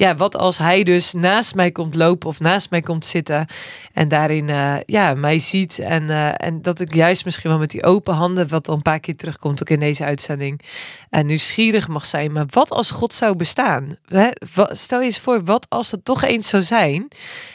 ja, 0.00 0.14
wat 0.14 0.36
als 0.36 0.58
hij 0.58 0.82
dus 0.82 1.12
naast 1.12 1.54
mij 1.54 1.70
komt 1.70 1.94
lopen 1.94 2.28
of 2.28 2.40
naast 2.40 2.70
mij 2.70 2.80
komt 2.80 3.06
zitten 3.06 3.46
en 3.92 4.08
daarin 4.08 4.48
uh, 4.48 4.76
ja, 4.86 5.14
mij 5.14 5.38
ziet 5.38 5.78
en, 5.78 6.10
uh, 6.10 6.30
en 6.36 6.62
dat 6.62 6.80
ik 6.80 6.94
juist 6.94 7.24
misschien 7.24 7.50
wel 7.50 7.58
met 7.58 7.70
die 7.70 7.84
open 7.84 8.14
handen, 8.14 8.48
wat 8.48 8.68
al 8.68 8.74
een 8.74 8.82
paar 8.82 9.00
keer 9.00 9.16
terugkomt 9.16 9.60
ook 9.60 9.70
in 9.70 9.80
deze 9.80 10.04
uitzending, 10.04 10.60
en 11.10 11.26
nieuwsgierig 11.26 11.88
mag 11.88 12.06
zijn. 12.06 12.32
Maar 12.32 12.44
wat 12.50 12.70
als 12.70 12.90
God 12.90 13.14
zou 13.14 13.36
bestaan? 13.36 13.96
Stel 14.70 15.00
je 15.00 15.06
eens 15.06 15.18
voor, 15.18 15.44
wat 15.44 15.66
als 15.68 15.90
het 15.90 16.04
toch 16.04 16.22
eens 16.22 16.48
zou 16.48 16.62
zijn 16.62 17.08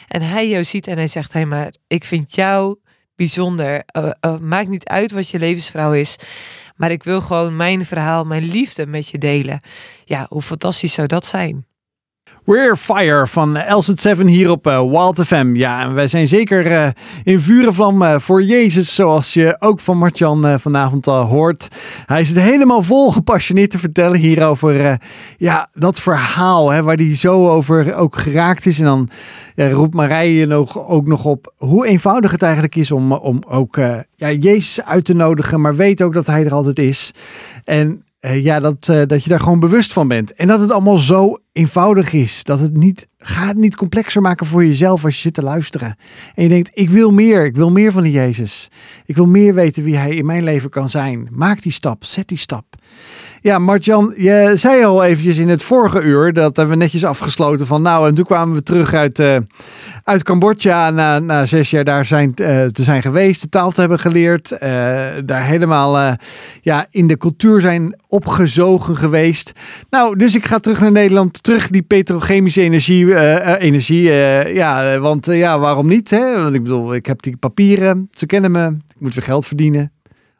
en 0.08 0.22
hij 0.22 0.48
jou 0.48 0.64
ziet 0.64 0.86
en 0.86 0.96
hij 0.96 1.08
zegt, 1.08 1.32
hé, 1.32 1.44
maar 1.44 1.74
ik 1.86 2.04
vind 2.04 2.34
jou 2.34 2.76
bijzonder. 3.16 3.84
Uh, 3.96 4.38
maakt 4.38 4.68
niet 4.68 4.88
uit 4.88 5.12
wat 5.12 5.28
je 5.28 5.38
levensvrouw 5.38 5.92
is. 5.92 6.16
Maar 6.76 6.90
ik 6.90 7.02
wil 7.02 7.20
gewoon 7.20 7.56
mijn 7.56 7.84
verhaal, 7.84 8.24
mijn 8.24 8.44
liefde 8.44 8.86
met 8.86 9.08
je 9.08 9.18
delen. 9.18 9.60
Ja, 10.04 10.26
hoe 10.28 10.42
fantastisch 10.42 10.92
zou 10.92 11.06
dat 11.06 11.26
zijn? 11.26 11.66
We're 12.46 12.76
Fire 12.76 13.26
van 13.26 13.56
Elset 13.56 14.00
7 14.00 14.26
hier 14.26 14.50
op 14.50 14.66
uh, 14.66 14.80
Wild 14.80 15.26
FM. 15.26 15.54
Ja, 15.54 15.82
en 15.82 15.94
wij 15.94 16.08
zijn 16.08 16.28
zeker 16.28 16.66
uh, 16.66 16.88
in 17.24 17.40
vuur 17.40 17.66
en 17.66 17.74
vlam 17.74 18.02
uh, 18.02 18.18
voor 18.18 18.42
Jezus, 18.42 18.94
zoals 18.94 19.34
je 19.34 19.56
ook 19.58 19.80
van 19.80 19.98
Martjan 19.98 20.60
vanavond 20.60 21.06
al 21.06 21.24
hoort. 21.24 21.68
Hij 22.06 22.20
is 22.20 22.28
het 22.28 22.38
helemaal 22.38 22.82
vol 22.82 23.10
gepassioneerd 23.10 23.70
te 23.70 23.78
vertellen 23.78 24.18
hier 24.18 24.46
over 24.46 24.98
ja, 25.36 25.68
dat 25.74 26.00
verhaal 26.00 26.70
hè, 26.70 26.82
waar 26.82 26.96
hij 26.96 27.16
zo 27.16 27.48
over 27.48 27.94
ook 27.94 28.16
geraakt 28.16 28.66
is. 28.66 28.78
En 28.78 28.84
dan 28.84 29.10
roept 29.54 29.94
Marije 29.94 30.46
nog, 30.46 30.88
ook 30.88 31.06
nog 31.06 31.24
op 31.24 31.52
hoe 31.56 31.86
eenvoudig 31.86 32.30
het 32.30 32.42
eigenlijk 32.42 32.76
is 32.76 32.92
om, 32.92 33.12
om 33.12 33.42
ook 33.48 33.76
ja, 34.14 34.30
Jezus 34.30 34.84
uit 34.84 35.04
te 35.04 35.14
nodigen, 35.14 35.60
maar 35.60 35.76
weet 35.76 36.02
ook 36.02 36.12
dat 36.12 36.26
hij 36.26 36.44
er 36.44 36.54
altijd 36.54 36.78
is. 36.78 37.10
En 37.64 38.05
uh, 38.20 38.44
ja, 38.44 38.60
dat, 38.60 38.88
uh, 38.88 39.02
dat 39.06 39.24
je 39.24 39.28
daar 39.30 39.40
gewoon 39.40 39.60
bewust 39.60 39.92
van 39.92 40.08
bent. 40.08 40.34
En 40.34 40.46
dat 40.46 40.60
het 40.60 40.70
allemaal 40.70 40.98
zo 40.98 41.38
eenvoudig 41.52 42.12
is. 42.12 42.44
Dat 42.44 42.60
het 42.60 42.76
niet, 42.76 43.08
ga 43.18 43.46
het 43.46 43.56
niet 43.56 43.76
complexer 43.76 44.22
maken 44.22 44.46
voor 44.46 44.64
jezelf 44.64 45.04
als 45.04 45.14
je 45.14 45.20
zit 45.20 45.34
te 45.34 45.42
luisteren. 45.42 45.96
En 46.34 46.42
je 46.42 46.48
denkt, 46.48 46.70
ik 46.72 46.90
wil 46.90 47.12
meer. 47.12 47.44
Ik 47.44 47.56
wil 47.56 47.70
meer 47.70 47.92
van 47.92 48.02
die 48.02 48.12
Jezus. 48.12 48.68
Ik 49.04 49.16
wil 49.16 49.26
meer 49.26 49.54
weten 49.54 49.82
wie 49.82 49.96
hij 49.96 50.14
in 50.14 50.26
mijn 50.26 50.44
leven 50.44 50.70
kan 50.70 50.88
zijn. 50.88 51.28
Maak 51.30 51.62
die 51.62 51.72
stap. 51.72 52.04
Zet 52.04 52.28
die 52.28 52.38
stap. 52.38 52.64
Ja, 53.40 53.58
Martjan, 53.58 54.12
je 54.16 54.52
zei 54.54 54.84
al 54.84 55.04
eventjes 55.04 55.36
in 55.38 55.48
het 55.48 55.62
vorige 55.62 56.00
uur, 56.00 56.32
dat 56.32 56.56
hebben 56.56 56.76
we 56.76 56.82
netjes 56.82 57.04
afgesloten 57.04 57.66
van 57.66 57.82
nou, 57.82 58.08
en 58.08 58.14
toen 58.14 58.24
kwamen 58.24 58.54
we 58.54 58.62
terug 58.62 58.94
uit, 58.94 59.18
uh, 59.18 59.36
uit 60.04 60.22
Cambodja 60.22 60.90
na, 60.90 61.18
na 61.18 61.46
zes 61.46 61.70
jaar 61.70 61.84
daar 61.84 62.04
zijn, 62.04 62.32
uh, 62.36 62.64
te 62.64 62.82
zijn 62.82 63.02
geweest, 63.02 63.40
de 63.40 63.48
taal 63.48 63.70
te 63.70 63.80
hebben 63.80 63.98
geleerd, 63.98 64.52
uh, 64.52 64.58
daar 65.24 65.44
helemaal 65.44 66.16
ja, 66.62 66.86
in 66.90 67.06
de 67.06 67.16
cultuur 67.16 67.60
zijn 67.60 68.00
opgezogen 68.08 68.96
geweest. 68.96 69.52
Nou, 69.90 70.18
dus 70.18 70.34
ik 70.34 70.44
ga 70.44 70.58
terug 70.58 70.80
naar 70.80 70.92
Nederland, 70.92 71.42
terug 71.42 71.68
die 71.68 71.82
petrochemische 71.82 72.62
energie, 72.62 73.16
energie 73.58 74.12
ja, 74.52 74.98
want 74.98 75.26
ja, 75.26 75.58
waarom 75.58 75.86
niet? 75.86 76.10
Hè? 76.10 76.42
Want 76.42 76.54
ik 76.54 76.62
bedoel, 76.62 76.94
ik 76.94 77.06
heb 77.06 77.22
die 77.22 77.36
papieren, 77.36 78.08
ze 78.10 78.26
kennen 78.26 78.50
me, 78.50 78.66
ik 78.66 79.00
moet 79.00 79.14
weer 79.14 79.24
geld 79.24 79.46
verdienen. 79.46 79.95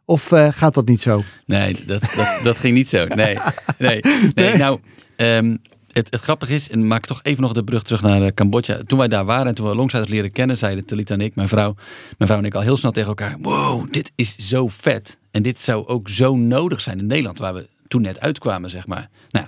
Of 0.08 0.32
uh, 0.32 0.48
gaat 0.50 0.74
dat 0.74 0.88
niet 0.88 1.02
zo? 1.02 1.22
Nee, 1.46 1.84
dat, 1.86 2.00
dat, 2.16 2.40
dat 2.42 2.58
ging 2.58 2.74
niet 2.74 2.88
zo. 2.88 3.06
Nee, 3.06 3.38
nee, 3.78 4.00
nee. 4.00 4.34
nee. 4.34 4.56
nou, 4.56 4.80
um, 5.16 5.58
het, 5.92 6.10
het 6.10 6.20
grappige 6.20 6.54
is, 6.54 6.70
en 6.70 6.86
maak 6.86 7.06
toch 7.06 7.20
even 7.22 7.42
nog 7.42 7.52
de 7.52 7.64
brug 7.64 7.82
terug 7.82 8.02
naar 8.02 8.22
uh, 8.22 8.28
Cambodja. 8.28 8.80
Toen 8.86 8.98
wij 8.98 9.08
daar 9.08 9.24
waren 9.24 9.46
en 9.46 9.54
toen 9.54 9.68
we 9.68 9.74
Longsiders 9.74 10.10
leren 10.10 10.32
kennen, 10.32 10.58
zeiden 10.58 10.84
Talita 10.84 11.14
en 11.14 11.20
ik, 11.20 11.34
mijn 11.34 11.48
vrouw, 11.48 11.74
mijn 12.18 12.30
vrouw 12.30 12.38
en 12.38 12.44
ik 12.44 12.54
al 12.54 12.60
heel 12.60 12.76
snel 12.76 12.92
tegen 12.92 13.08
elkaar: 13.08 13.36
Wow, 13.40 13.92
dit 13.92 14.12
is 14.14 14.36
zo 14.36 14.68
vet. 14.68 15.18
En 15.30 15.42
dit 15.42 15.60
zou 15.60 15.86
ook 15.86 16.08
zo 16.08 16.36
nodig 16.36 16.80
zijn 16.80 16.98
in 16.98 17.06
Nederland, 17.06 17.38
waar 17.38 17.54
we 17.54 17.68
toen 17.88 18.02
net 18.02 18.20
uitkwamen, 18.20 18.70
zeg 18.70 18.86
maar. 18.86 19.08
Nou, 19.30 19.46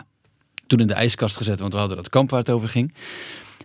toen 0.67 0.81
in 0.81 0.87
de 0.87 0.95
ijskast 0.95 1.37
gezet, 1.37 1.61
want 1.61 1.73
we 1.73 1.79
hadden 1.79 1.97
dat 1.97 2.09
kamp 2.09 2.31
waar 2.31 2.41
het 2.41 2.51
over 2.51 2.69
ging. 2.69 2.95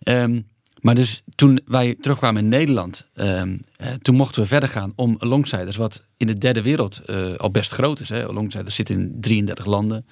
Um, 0.03 0.47
Maar 0.83 0.95
dus 0.95 1.23
toen 1.35 1.59
wij 1.65 1.95
terugkwamen 2.01 2.41
in 2.41 2.49
Nederland, 2.49 3.07
ehm, 3.15 3.57
eh, 3.77 3.87
toen 4.01 4.15
mochten 4.15 4.41
we 4.41 4.47
verder 4.47 4.69
gaan 4.69 4.93
om 4.95 5.15
longsiders, 5.19 5.75
wat 5.75 6.03
in 6.17 6.27
de 6.27 6.37
derde 6.37 6.61
wereld 6.61 7.01
eh, 7.05 7.33
al 7.37 7.51
best 7.51 7.71
groot 7.71 7.99
is. 7.99 8.09
Hè. 8.09 8.25
Longsiders 8.25 8.75
zitten 8.75 8.95
in 8.95 9.17
33 9.21 9.65
landen, 9.65 10.05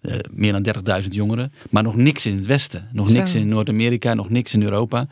eh, 0.00 0.16
meer 0.30 0.52
dan 0.52 0.62
30.000 0.62 1.14
jongeren, 1.14 1.50
maar 1.70 1.82
nog 1.82 1.96
niks 1.96 2.26
in 2.26 2.36
het 2.36 2.46
Westen, 2.46 2.88
nog 2.92 3.08
Zo. 3.08 3.14
niks 3.14 3.34
in 3.34 3.48
Noord-Amerika, 3.48 4.14
nog 4.14 4.30
niks 4.30 4.54
in 4.54 4.62
Europa. 4.62 5.06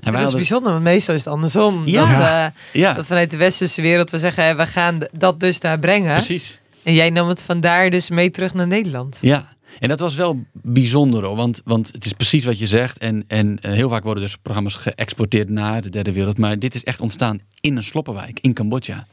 En 0.00 0.12
dat 0.12 0.28
is 0.28 0.34
bijzonder, 0.34 0.72
want 0.72 0.84
meestal 0.84 1.14
is 1.14 1.24
het 1.24 1.32
andersom. 1.32 1.86
Ja. 1.86 2.42
Dat, 2.44 2.52
ja, 2.72 2.92
dat 2.92 3.06
vanuit 3.06 3.30
de 3.30 3.36
westerse 3.36 3.82
wereld 3.82 4.10
we 4.10 4.18
zeggen, 4.18 4.44
hè, 4.44 4.56
we 4.56 4.66
gaan 4.66 4.98
dat 5.12 5.40
dus 5.40 5.60
daar 5.60 5.78
brengen. 5.78 6.14
precies. 6.14 6.60
En 6.82 6.94
jij 6.94 7.10
nam 7.10 7.28
het 7.28 7.42
vandaar 7.42 7.90
dus 7.90 8.10
mee 8.10 8.30
terug 8.30 8.54
naar 8.54 8.66
Nederland. 8.66 9.18
Ja, 9.20 9.48
en 9.78 9.88
dat 9.88 10.00
was 10.00 10.14
wel 10.14 10.44
bijzonder 10.52 11.24
hoor, 11.24 11.36
want, 11.36 11.60
want 11.64 11.92
het 11.92 12.04
is 12.04 12.12
precies 12.12 12.44
wat 12.44 12.58
je 12.58 12.66
zegt. 12.66 12.98
En, 12.98 13.24
en 13.26 13.58
eh, 13.60 13.72
heel 13.72 13.88
vaak 13.88 14.02
worden 14.02 14.22
dus 14.22 14.36
programma's 14.36 14.74
geëxporteerd 14.74 15.48
naar 15.48 15.82
de 15.82 15.88
derde 15.88 16.12
wereld. 16.12 16.38
Maar 16.38 16.58
dit 16.58 16.74
is 16.74 16.84
echt 16.84 17.00
ontstaan 17.00 17.40
in 17.60 17.76
een 17.76 17.84
sloppenwijk, 17.84 18.38
in 18.40 18.52
Cambodja. 18.52 19.06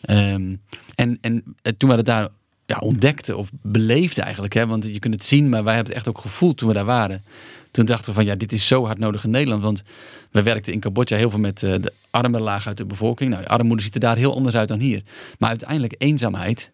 Ehm, 0.00 0.54
en, 0.94 1.18
en 1.20 1.42
eh, 1.62 1.72
toen 1.76 1.88
we 1.88 1.96
het 1.96 2.06
daar 2.06 2.28
ja, 2.66 2.76
ontdekten 2.78 3.36
of 3.36 3.50
beleefden 3.62 4.22
eigenlijk, 4.24 4.54
hè, 4.54 4.66
want 4.66 4.86
je 4.86 4.98
kunt 4.98 5.14
het 5.14 5.24
zien, 5.24 5.48
maar 5.48 5.64
wij 5.64 5.74
hebben 5.74 5.92
het 5.92 6.02
echt 6.02 6.14
ook 6.14 6.20
gevoeld 6.20 6.56
toen 6.56 6.68
we 6.68 6.74
daar 6.74 6.84
waren. 6.84 7.24
Toen 7.70 7.84
dachten 7.84 8.06
we 8.06 8.12
van 8.12 8.24
ja, 8.24 8.34
dit 8.34 8.52
is 8.52 8.66
zo 8.66 8.84
hard 8.84 8.98
nodig 8.98 9.24
in 9.24 9.30
Nederland. 9.30 9.62
Want 9.62 9.82
we 10.30 10.42
werkten 10.42 10.72
in 10.72 10.80
Cambodja 10.80 11.16
heel 11.16 11.30
veel 11.30 11.38
met 11.40 11.62
eh, 11.62 11.74
de 11.80 11.92
arme 12.10 12.40
laag 12.40 12.66
uit 12.66 12.76
de 12.76 12.84
bevolking. 12.84 13.30
Nou, 13.30 13.44
armoede 13.44 13.82
ziet 13.82 13.94
er 13.94 14.00
daar 14.00 14.16
heel 14.16 14.34
anders 14.34 14.54
uit 14.54 14.68
dan 14.68 14.78
hier. 14.78 15.02
Maar 15.38 15.48
uiteindelijk 15.48 15.94
eenzaamheid 15.98 16.70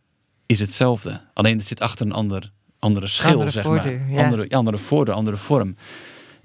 is 0.46 0.60
hetzelfde. 0.60 1.20
Alleen 1.34 1.58
het 1.58 1.66
zit 1.66 1.80
achter 1.80 2.06
een 2.06 2.12
ander, 2.12 2.52
andere 2.78 3.06
schil, 3.06 3.32
Andere 3.32 3.50
zeg 3.50 3.62
voordeur, 3.64 3.98
maar. 3.98 4.10
ja. 4.10 4.24
Andere, 4.24 4.50
andere 4.50 4.78
voordeur, 4.78 5.14
andere 5.14 5.36
vorm. 5.36 5.76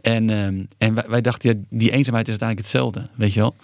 En, 0.01 0.29
ehm, 0.29 0.63
en 0.77 0.93
wij, 0.93 1.05
wij 1.07 1.21
dachten, 1.21 1.49
ja, 1.49 1.77
die 1.77 1.91
eenzaamheid 1.91 2.27
is 2.27 2.39
uiteindelijk 2.39 2.67
hetzelfde, 2.67 3.09
weet 3.15 3.33
je 3.33 3.39
wel. 3.39 3.55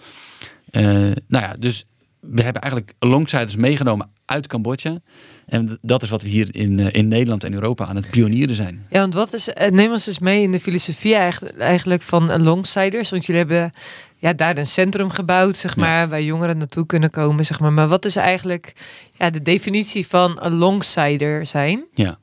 Eh, 0.70 0.82
nou 1.28 1.44
ja, 1.44 1.54
dus 1.58 1.84
we 2.20 2.42
hebben 2.42 2.62
eigenlijk 2.62 2.94
longsiders 2.98 3.56
meegenomen 3.56 4.10
uit 4.24 4.46
Cambodja. 4.46 5.00
En 5.46 5.78
dat 5.82 6.02
is 6.02 6.10
wat 6.10 6.22
we 6.22 6.28
hier 6.28 6.48
in, 6.50 6.78
eh, 6.78 6.86
in 6.90 7.08
Nederland 7.08 7.44
en 7.44 7.52
Europa 7.52 7.86
aan 7.86 7.96
het 7.96 8.10
pionieren 8.10 8.54
zijn. 8.54 8.86
Ja, 8.90 9.00
want 9.00 9.14
wat 9.14 9.32
is, 9.32 9.48
eh, 9.48 9.70
neem 9.70 9.90
ons 9.90 10.06
eens 10.06 10.18
mee 10.18 10.42
in 10.42 10.52
de 10.52 10.60
filosofie 10.60 11.14
eigenlijk, 11.58 12.02
van 12.02 12.30
Alongsiders. 12.30 13.10
Want 13.10 13.26
jullie 13.26 13.40
hebben 13.40 13.72
ja, 14.20 14.32
daar 14.32 14.58
een 14.58 14.66
centrum 14.66 15.10
gebouwd, 15.10 15.56
zeg 15.56 15.74
Ja. 15.74 15.80
maar, 15.82 16.08
waar 16.08 16.22
jongeren 16.22 16.58
naartoe 16.58 16.86
kunnen 16.86 17.10
komen, 17.10 17.44
zeg 17.44 17.60
maar. 17.60 17.72
Maar 17.72 17.88
wat 17.88 18.04
is 18.04 18.16
eigenlijk 18.16 18.72
ja, 19.16 19.30
de 19.30 19.42
definitie 19.42 20.06
van 20.06 20.40
Alongsider 20.40 21.46
zijn? 21.46 21.84
Ja, 21.94 22.18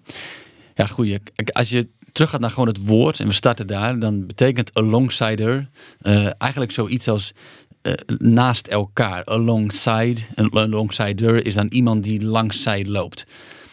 ja. 0.76 0.88
Kijk, 1.34 1.50
Als 1.52 1.70
je 1.70 1.88
terug 2.12 2.30
gaat 2.30 2.42
naar 2.42 2.50
gewoon 2.50 2.68
het 2.68 2.86
woord 2.86 3.20
en 3.20 3.28
we 3.28 3.34
starten 3.34 3.68
daar, 3.68 4.00
dan 4.00 4.26
betekent 4.28 4.74
alongsider 4.74 5.70
eh, 6.02 6.30
eigenlijk 6.38 6.72
zoiets 6.72 7.08
als 7.08 7.34
eh, 7.82 7.94
naast 8.18 8.68
elkaar. 8.68 9.24
Alongside, 9.24 10.22
een 10.36 10.54
alongsider 10.54 11.46
is 11.46 11.54
dan 11.54 11.68
iemand 11.68 12.04
die 12.04 12.26
langs 12.26 12.62
zij 12.62 12.86
loopt. 12.86 13.26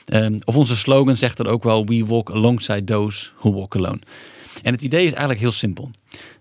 Ehm, 0.04 0.38
of 0.44 0.56
onze 0.56 0.76
slogan 0.76 1.16
zegt 1.16 1.38
er 1.38 1.46
ook 1.48 1.62
wel: 1.62 1.86
We 1.86 2.04
walk 2.06 2.30
alongside 2.30 2.84
those 2.84 3.28
who 3.38 3.52
walk 3.52 3.76
alone. 3.76 3.98
En 4.64 4.72
het 4.72 4.82
idee 4.82 5.02
is 5.02 5.10
eigenlijk 5.10 5.40
heel 5.40 5.52
simpel. 5.52 5.90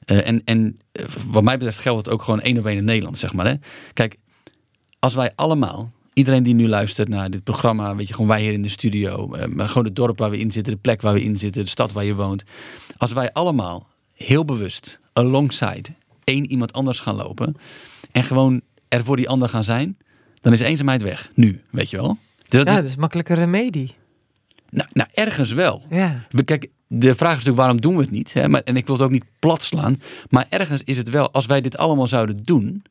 Eh, 0.05 0.27
en 0.27 0.41
en 0.45 0.79
eh, 0.91 1.05
wat 1.27 1.43
mij 1.43 1.57
betreft 1.57 1.79
geldt 1.79 2.05
het 2.05 2.13
ook 2.13 2.23
gewoon 2.23 2.41
één 2.41 2.57
op 2.57 2.65
één 2.65 2.77
in 2.77 2.83
Nederland, 2.83 3.17
zeg 3.17 3.33
maar. 3.33 3.45
Hè? 3.45 3.53
Kijk, 3.93 4.17
als 4.99 5.13
wij 5.13 5.31
allemaal, 5.35 5.91
iedereen 6.13 6.43
die 6.43 6.53
nu 6.53 6.67
luistert 6.67 7.07
naar 7.07 7.29
dit 7.29 7.43
programma, 7.43 7.95
weet 7.95 8.07
je, 8.07 8.13
gewoon 8.13 8.29
wij 8.29 8.41
hier 8.41 8.53
in 8.53 8.61
de 8.61 8.69
studio, 8.69 9.33
eh, 9.33 9.47
maar 9.47 9.67
gewoon 9.67 9.85
het 9.85 9.95
dorp 9.95 10.17
waar 10.17 10.29
we 10.29 10.39
in 10.39 10.51
zitten, 10.51 10.73
de 10.73 10.79
plek 10.79 11.01
waar 11.01 11.13
we 11.13 11.23
in 11.23 11.37
zitten, 11.37 11.63
de 11.63 11.69
stad 11.69 11.91
waar 11.91 12.05
je 12.05 12.15
woont. 12.15 12.43
Als 12.97 13.13
wij 13.13 13.33
allemaal 13.33 13.87
heel 14.15 14.45
bewust 14.45 14.99
alongside 15.13 15.89
één 16.23 16.51
iemand 16.51 16.73
anders 16.73 16.99
gaan 16.99 17.15
lopen 17.15 17.55
en 18.11 18.23
gewoon 18.23 18.61
er 18.87 19.03
voor 19.03 19.15
die 19.15 19.29
ander 19.29 19.49
gaan 19.49 19.63
zijn, 19.63 19.97
dan 20.41 20.53
is 20.53 20.59
eenzaamheid 20.59 21.01
weg. 21.01 21.31
Nu, 21.33 21.61
weet 21.71 21.89
je 21.89 21.97
wel. 21.97 22.17
Dat, 22.47 22.67
Ja, 22.67 22.75
dat 22.75 22.85
is 22.85 22.95
makkelijke 22.95 23.33
remedie. 23.33 23.95
nou, 24.69 24.89
nou, 24.91 25.09
ergens 25.13 25.51
wel. 25.51 25.83
Ja. 25.89 26.27
We, 26.29 26.43
kijk, 26.43 26.69
de 26.99 27.15
vraag 27.15 27.29
is 27.31 27.35
natuurlijk 27.43 27.57
waarom 27.57 27.81
doen 27.81 27.95
we 27.95 28.01
het 28.01 28.11
niet? 28.11 28.33
Hè? 28.33 28.47
Maar, 28.47 28.61
en 28.63 28.75
ik 28.77 28.85
wil 28.85 28.95
het 28.95 29.03
ook 29.05 29.11
niet 29.11 29.25
plat 29.39 29.63
slaan. 29.63 30.01
Maar 30.29 30.45
ergens 30.49 30.81
is 30.83 30.97
het 30.97 31.09
wel, 31.09 31.31
als 31.31 31.45
wij 31.45 31.61
dit 31.61 31.77
allemaal 31.77 32.07
zouden 32.07 32.43
doen. 32.43 32.83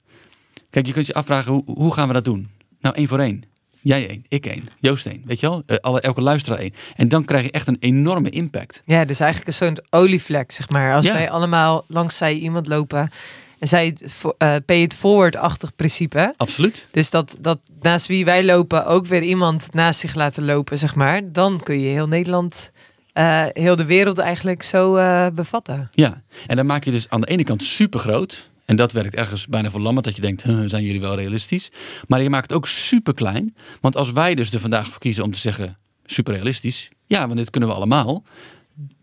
Kijk, 0.71 0.87
je 0.87 0.93
kunt 0.93 1.07
je 1.07 1.15
afvragen, 1.15 1.53
hoe, 1.53 1.63
hoe 1.65 1.93
gaan 1.95 2.07
we 2.09 2.15
dat 2.15 2.25
doen? 2.25 2.51
Nou, 2.81 2.95
één 2.95 3.09
voor 3.09 3.19
één. 3.19 3.43
Jij 3.81 4.09
één, 4.09 4.25
ik 4.29 4.47
één, 4.47 4.69
Joost 4.81 5.07
één. 5.07 5.23
Weet 5.25 5.41
je 5.41 5.49
wel? 5.49 5.63
Eh, 5.67 5.77
alle, 5.77 6.01
elke 6.01 6.21
luisteraar 6.21 6.59
één. 6.59 6.73
En 6.97 7.09
dan 7.09 7.25
krijg 7.25 7.45
je 7.45 7.51
echt 7.51 7.67
een 7.67 7.77
enorme 7.81 8.31
impact. 8.31 8.81
ja, 8.85 9.05
dus 9.05 9.21
eigenlijk 9.21 9.51
een 9.51 9.67
soort 9.67 9.83
olievlek, 9.91 10.53
zeg 10.53 10.69
maar. 10.71 10.95
Als 10.95 11.07
Ja. 11.07 11.13
wij 11.13 11.31
allemaal 11.31 11.85
langs 11.89 12.17
zij 12.17 12.35
iemand 12.35 12.67
lopen 12.67 13.11
en 13.59 13.69
zij 13.69 13.97
eh, 14.39 14.55
pay 14.67 14.83
it 14.83 14.95
forward-achtig 14.95 15.75
principe. 15.77 16.35
Absoluut. 16.37 16.87
Dus 16.91 17.11
dat, 17.11 17.37
dat 17.41 17.59
naast 17.81 18.07
wie 18.07 18.25
wij 18.25 18.45
lopen 18.45 18.87
ook 18.87 19.07
weer 19.07 19.23
iemand 19.23 19.69
naast 19.73 20.01
zich 20.01 20.15
laten 20.15 20.45
lopen, 20.45 20.79
zeg 20.79 20.95
maar. 20.95 21.33
Dan 21.33 21.61
kun 21.63 21.81
je 21.81 21.89
heel 21.89 22.09
Nederland, 22.09 22.71
eh, 23.13 23.45
heel 23.53 23.77
de 23.77 23.85
wereld 23.85 24.19
eigenlijk 24.19 24.63
zo 24.63 24.97
eh, 24.97 25.27
bevatten. 25.35 25.89
Ja. 25.93 26.23
En 26.47 26.57
dan 26.57 26.67
maak 26.67 26.85
je 26.85 26.91
dus 26.91 27.09
aan 27.09 27.21
de 27.21 27.27
ene 27.27 27.45
kant 27.45 27.65
super 27.65 28.01
groot. 28.01 28.51
En 28.65 28.77
dat 28.77 28.93
werkt 28.93 29.15
ergens 29.15 29.47
bijna 29.47 29.71
verlammend. 29.71 30.05
Dat 30.05 30.17
je 30.17 30.23
denkt, 30.23 30.43
"Huh, 30.43 30.63
zijn 30.67 30.85
jullie 30.85 31.01
wel 31.01 31.15
realistisch? 31.15 31.71
Maar 32.07 32.23
je 32.23 32.31
maakt 32.31 32.49
het 32.49 32.57
ook 32.57 32.69
super 32.69 33.15
klein. 33.15 33.55
Want 33.81 33.97
als 33.97 34.13
wij 34.13 34.35
dus 34.35 34.53
er 34.53 34.61
vandaag 34.61 34.89
voor 34.89 34.99
kiezen 35.01 35.25
om 35.25 35.33
te 35.33 35.39
zeggen, 35.39 35.79
super 36.05 36.35
realistisch. 36.35 36.89
Ja, 37.07 37.27
want 37.27 37.39
dit 37.39 37.51
kunnen 37.51 37.69
we 37.69 37.75
allemaal. 37.75 38.23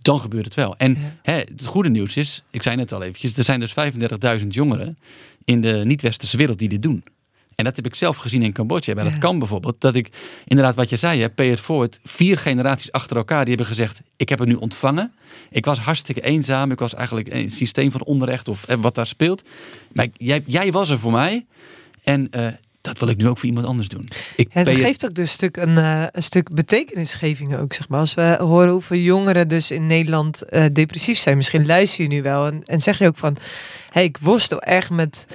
Dan 0.02 0.20
gebeurt 0.20 0.46
het 0.46 0.56
wel. 0.56 0.76
En 0.78 0.92
Ja. 0.92 1.00
hè, 1.22 1.34
het 1.38 1.66
goede 1.66 1.90
nieuws 1.90 2.18
is, 2.18 2.44
ik 2.52 2.62
zei 2.64 2.76
net 2.76 2.92
al 2.94 3.02
eventjes. 3.04 3.38
Er 3.38 3.44
zijn 3.44 3.60
dus 3.60 3.72
35.000 4.42 4.54
jongeren 4.54 4.98
in 5.46 5.62
de 5.62 5.82
niet-westerse 5.86 6.38
wereld 6.38 6.60
die 6.60 6.70
dit 6.70 6.82
doen. 6.82 7.04
En 7.60 7.66
dat 7.66 7.76
heb 7.76 7.86
ik 7.86 7.96
zelf 7.96 8.18
gezien 8.18 8.42
in 8.44 8.52
Cambodja. 8.54 8.94
Ja. 8.96 9.04
dat 9.04 9.18
kan 9.18 9.40
bijvoorbeeld. 9.40 9.82
Dat 9.82 9.96
ik, 9.96 10.10
inderdaad 10.46 10.76
wat 10.76 10.90
je 10.90 10.96
zei, 10.96 11.22
hè, 11.22 11.30
pay 11.30 11.52
it 11.52 11.60
forward. 11.60 12.00
Vier 12.04 12.38
generaties 12.38 12.92
achter 12.92 13.18
elkaar 13.18 13.40
die 13.46 13.48
hebben 13.56 13.66
gezegd, 13.76 14.02
ik 14.18 14.30
heb 14.30 14.40
het 14.40 14.48
nu 14.48 14.54
ontvangen. 14.54 15.14
Ik 15.52 15.66
was 15.66 15.80
hartstikke 15.80 16.22
eenzaam. 16.22 16.72
Ik 16.72 16.80
was 16.80 16.94
eigenlijk 16.94 17.34
een 17.34 17.52
systeem 17.52 17.92
van 17.92 18.04
onrecht 18.04 18.48
of 18.48 18.64
eh, 18.68 18.78
wat 18.82 18.96
daar 18.96 19.08
speelt. 19.08 19.42
Maar 19.92 20.06
ik- 20.06 20.14
jij, 20.18 20.44
jij 20.46 20.72
was 20.72 20.90
er 20.90 21.00
voor 21.00 21.12
mij. 21.12 21.46
En 22.04 22.28
eh, 22.32 22.48
dat 22.82 23.00
wil 23.00 23.08
ik 23.08 23.18
nu 23.18 23.28
ook 23.28 23.38
voor 23.38 23.48
iemand 23.48 23.66
anders 23.66 23.88
doen. 23.88 24.08
Ik 24.36 24.50
Ja, 24.54 24.62
it- 24.66 24.80
geeft 24.80 25.06
ook 25.06 25.14
dus 25.14 25.28
een 25.28 25.34
stuk, 25.34 25.58
een, 25.58 25.78
eh, 25.78 26.04
een 26.12 26.24
stuk 26.24 26.54
betekenisgeving 26.56 27.56
ook, 27.58 27.74
zeg 27.74 27.90
maar. 27.90 28.00
Als 28.00 28.14
we 28.14 28.38
horen 28.40 28.72
hoeveel 28.72 28.98
jongeren 29.00 29.48
dus 29.48 29.72
in 29.72 29.88
Nederland 29.88 30.44
depressief 30.74 31.18
zijn. 31.18 31.38
Misschien 31.38 31.66
luister 31.66 32.04
je 32.04 32.10
nu 32.10 32.22
wel 32.22 32.46
en, 32.48 32.62
en 32.66 32.80
zeg 32.82 33.00
je 33.00 33.08
ook 33.08 33.18
van... 33.18 33.38
Hey, 33.90 34.04
ik 34.04 34.18
worstel 34.22 34.62
erg 34.62 34.90
met 34.90 35.26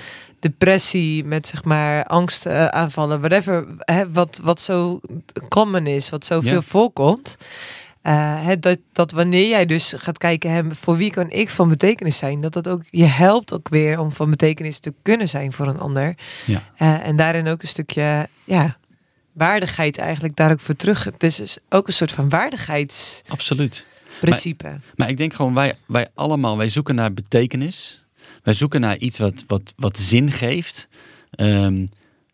depressie, 0.49 1.25
met 1.25 1.47
zeg 1.47 1.65
maar 1.65 2.05
angstaanvallen, 2.05 3.19
whatever. 3.21 3.67
Hè, 3.79 4.13
wat, 4.13 4.41
wat 4.43 4.61
zo 4.61 5.01
common 5.49 5.87
is, 5.87 6.11
wat 6.11 6.25
zoveel 6.25 6.53
Ja. 6.53 6.61
voorkomt. 6.61 7.37
Eh, 8.03 8.45
hè, 8.45 8.59
dat, 8.59 8.79
dat 8.93 9.11
wanneer 9.13 9.49
jij 9.49 9.67
dus 9.67 9.93
gaat 9.97 10.19
kijken, 10.19 10.51
hè, 10.51 10.63
voor 10.71 10.97
wie 10.97 11.11
kan 11.11 11.31
ik 11.31 11.51
van 11.51 11.69
betekenis 11.69 12.17
zijn? 12.17 12.41
Dat 12.41 12.53
dat 12.53 12.69
ook 12.69 12.83
je 12.91 13.05
helpt 13.05 13.53
ook 13.55 13.69
weer 13.69 13.99
om 13.99 14.13
van 14.13 14.31
betekenis 14.31 14.79
te 14.79 14.95
kunnen 15.03 15.29
zijn 15.29 15.53
voor 15.53 15.67
een 15.67 15.79
ander. 15.79 16.15
Ja. 16.47 16.63
Eh, 16.77 17.07
en 17.07 17.17
daarin 17.17 17.49
ook 17.49 17.63
een 17.63 17.69
stukje 17.69 18.29
ja, 18.45 18.77
waardigheid 19.33 19.99
eigenlijk 19.99 20.37
daar 20.37 20.51
ook 20.53 20.61
voor 20.61 20.77
terug. 20.77 21.05
Het 21.05 21.23
is 21.23 21.37
dus 21.37 21.59
ook 21.69 21.87
een 21.87 21.93
soort 21.93 22.13
van 22.13 22.29
waardigheidsprincipe. 22.29 24.67
Absoluut. 24.67 24.93
Maar 24.97 25.09
ik 25.09 25.17
denk 25.17 25.35
gewoon, 25.35 25.55
wij, 25.55 25.79
wij 25.87 26.09
allemaal, 26.15 26.57
wij 26.57 26.69
zoeken 26.69 26.95
naar 26.95 27.15
betekenis. 27.15 28.04
Wij 28.45 28.55
zoeken 28.55 28.81
naar 28.81 28.99
iets 28.99 29.19
wat, 29.19 29.45
wat, 29.47 29.73
wat 29.77 29.99
zin 29.99 30.31
geeft. 30.31 30.89
Ehm, 31.31 31.87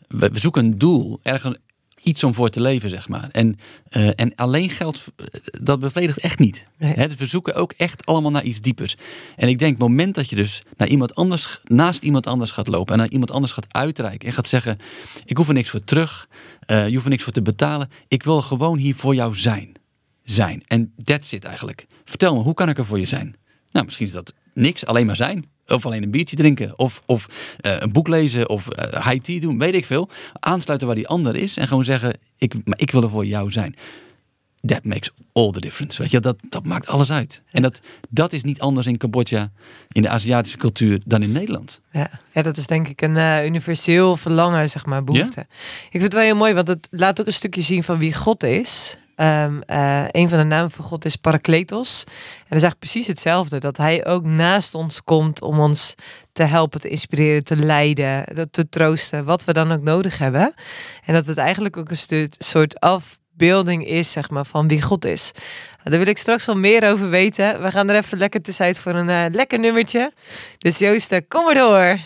we, 0.08 0.28
we 0.28 0.38
zoeken 0.38 0.64
een 0.64 0.78
doel, 0.78 1.18
ergens 1.22 1.56
iets 2.02 2.24
om 2.24 2.34
voor 2.34 2.48
te 2.48 2.60
leven, 2.60 2.90
zeg 2.90 3.08
maar. 3.08 3.28
En, 3.32 3.58
eh, 3.88 4.08
en 4.14 4.34
alleen 4.34 4.70
geld, 4.70 5.04
eh, 5.16 5.26
dat 5.62 5.80
bevredigt 5.80 6.18
echt 6.18 6.38
niet. 6.38 6.66
Nee. 6.78 6.94
Dus 6.94 7.16
we 7.16 7.26
zoeken 7.26 7.54
ook 7.54 7.72
echt 7.72 8.06
allemaal 8.06 8.30
naar 8.30 8.42
iets 8.42 8.60
diepers. 8.60 8.96
En 9.36 9.48
ik 9.48 9.58
denk, 9.58 9.72
het 9.72 9.80
moment 9.80 10.14
dat 10.14 10.30
je 10.30 10.36
dus 10.36 10.62
naar 10.76 10.88
iemand 10.88 11.14
anders, 11.14 11.60
naast 11.64 12.02
iemand 12.02 12.26
anders 12.26 12.50
gaat 12.50 12.68
lopen... 12.68 12.92
en 12.92 12.98
naar 12.98 13.10
iemand 13.10 13.30
anders 13.30 13.52
gaat 13.52 13.66
uitreiken 13.68 14.28
en 14.28 14.34
gaat 14.34 14.48
zeggen... 14.48 14.78
ik 15.24 15.36
hoef 15.36 15.48
er 15.48 15.54
niks 15.54 15.70
voor 15.70 15.84
terug, 15.84 16.28
eh, 16.60 16.86
je 16.86 16.92
hoeft 16.92 17.04
er 17.04 17.10
niks 17.10 17.22
voor 17.22 17.32
te 17.32 17.42
betalen. 17.42 17.90
Ik 18.08 18.22
wil 18.22 18.42
gewoon 18.42 18.78
hier 18.78 18.94
voor 18.94 19.14
jou 19.14 19.36
zijn. 19.36 19.72
Zijn. 20.24 20.62
En 20.66 20.92
that's 21.04 21.32
it 21.32 21.44
eigenlijk. 21.44 21.86
Vertel 22.04 22.34
me, 22.34 22.42
hoe 22.42 22.54
kan 22.54 22.68
ik 22.68 22.78
er 22.78 22.86
voor 22.86 22.98
je 22.98 23.04
zijn? 23.04 23.34
Nou, 23.70 23.84
misschien 23.84 24.06
is 24.06 24.12
dat 24.12 24.34
niks, 24.54 24.86
alleen 24.86 25.06
maar 25.06 25.16
zijn. 25.16 25.44
Of 25.70 25.86
alleen 25.86 26.02
een 26.02 26.10
biertje 26.10 26.36
drinken. 26.36 26.78
Of, 26.78 27.02
of 27.06 27.28
eh, 27.60 27.76
een 27.78 27.92
boek 27.92 28.08
lezen. 28.08 28.48
Of 28.48 28.68
eh, 28.68 29.06
high 29.06 29.22
tea 29.22 29.40
doen. 29.40 29.58
Weet 29.58 29.74
ik 29.74 29.86
veel. 29.86 30.08
Aansluiten 30.32 30.86
waar 30.86 30.96
die 30.96 31.08
ander 31.08 31.36
is. 31.36 31.56
En 31.56 31.68
gewoon 31.68 31.84
zeggen, 31.84 32.18
ik, 32.38 32.54
maar 32.64 32.78
ik 32.78 32.90
wil 32.90 33.02
er 33.02 33.10
voor 33.10 33.26
jou 33.26 33.50
zijn. 33.50 33.74
That 34.66 34.84
makes 34.84 35.10
all 35.32 35.50
the 35.50 35.60
difference. 35.60 36.02
Weet 36.02 36.10
je, 36.10 36.20
dat, 36.20 36.36
dat 36.48 36.66
maakt 36.66 36.86
alles 36.86 37.12
uit. 37.12 37.42
En 37.50 37.62
dat, 37.62 37.80
dat 38.10 38.32
is 38.32 38.42
niet 38.42 38.60
anders 38.60 38.86
in 38.86 38.96
Cambodja, 38.96 39.50
in 39.88 40.02
de 40.02 40.08
Aziatische 40.08 40.58
cultuur, 40.58 41.00
dan 41.04 41.22
in 41.22 41.32
Nederland. 41.32 41.80
Ja. 41.92 42.10
ja, 42.34 42.42
dat 42.42 42.56
is 42.56 42.66
denk 42.66 42.88
ik 42.88 43.02
een 43.02 43.16
eh, 43.16 43.44
universeel 43.44 44.16
verlangen, 44.16 44.70
zeg 44.70 44.86
maar, 44.86 45.04
behoefte. 45.04 45.40
Ik 45.40 45.90
vind 45.90 46.02
het 46.02 46.12
wel 46.12 46.22
heel 46.22 46.36
mooi, 46.36 46.54
want 46.54 46.68
het 46.68 46.88
laat 46.90 47.20
ook 47.20 47.26
een 47.26 47.32
stukje 47.32 47.62
zien 47.62 47.82
van 47.82 47.98
wie 47.98 48.14
God 48.14 48.42
is. 48.42 48.98
Ehm, 49.20 49.60
eh, 49.66 50.04
een 50.10 50.28
van 50.28 50.38
de 50.38 50.44
namen 50.44 50.70
van 50.70 50.84
God 50.84 51.04
is 51.04 51.16
Parakletos. 51.16 52.04
En 52.48 52.58
dat 52.58 52.62
is 52.62 52.74
precies 52.78 53.06
hetzelfde. 53.06 53.58
Dat 53.58 53.76
hij 53.76 54.06
ook 54.06 54.24
naast 54.24 54.74
ons 54.74 55.02
komt 55.04 55.42
om 55.42 55.58
ons 55.60 55.94
te 56.32 56.42
helpen, 56.42 56.80
te 56.80 56.88
inspireren, 56.88 57.44
te 57.44 57.56
leiden, 57.56 58.24
te- 58.34 58.50
te 58.50 58.68
troosten. 58.68 59.24
Wat 59.24 59.44
we 59.44 59.52
dan 59.52 59.72
ook 59.72 59.82
nodig 59.82 60.18
hebben. 60.18 60.54
En 61.04 61.14
dat 61.14 61.26
het 61.26 61.36
eigenlijk 61.38 61.76
ook 61.76 61.90
een 61.90 62.28
soort 62.38 62.80
afbeelding 62.80 63.86
is, 63.86 64.12
zeg 64.12 64.30
maar, 64.30 64.44
van 64.46 64.68
wie 64.68 64.82
God 64.82 65.04
is. 65.04 65.32
Daar 65.84 65.98
wil 65.98 66.06
ik 66.08 66.18
straks 66.18 66.46
wel 66.46 66.56
meer 66.56 66.90
over 66.90 67.08
weten. 67.10 67.62
We 67.62 67.70
gaan 67.70 67.88
er 67.88 67.96
even 67.96 68.18
lekker 68.18 68.42
tussenuit 68.42 68.78
voor 68.78 68.94
een 68.94 69.08
eh, 69.08 69.24
lekker 69.32 69.58
nummertje. 69.58 70.12
Dus 70.58 70.78
Joost, 70.78 71.20
kom 71.28 71.44
maar 71.44 71.54
door. 71.54 71.98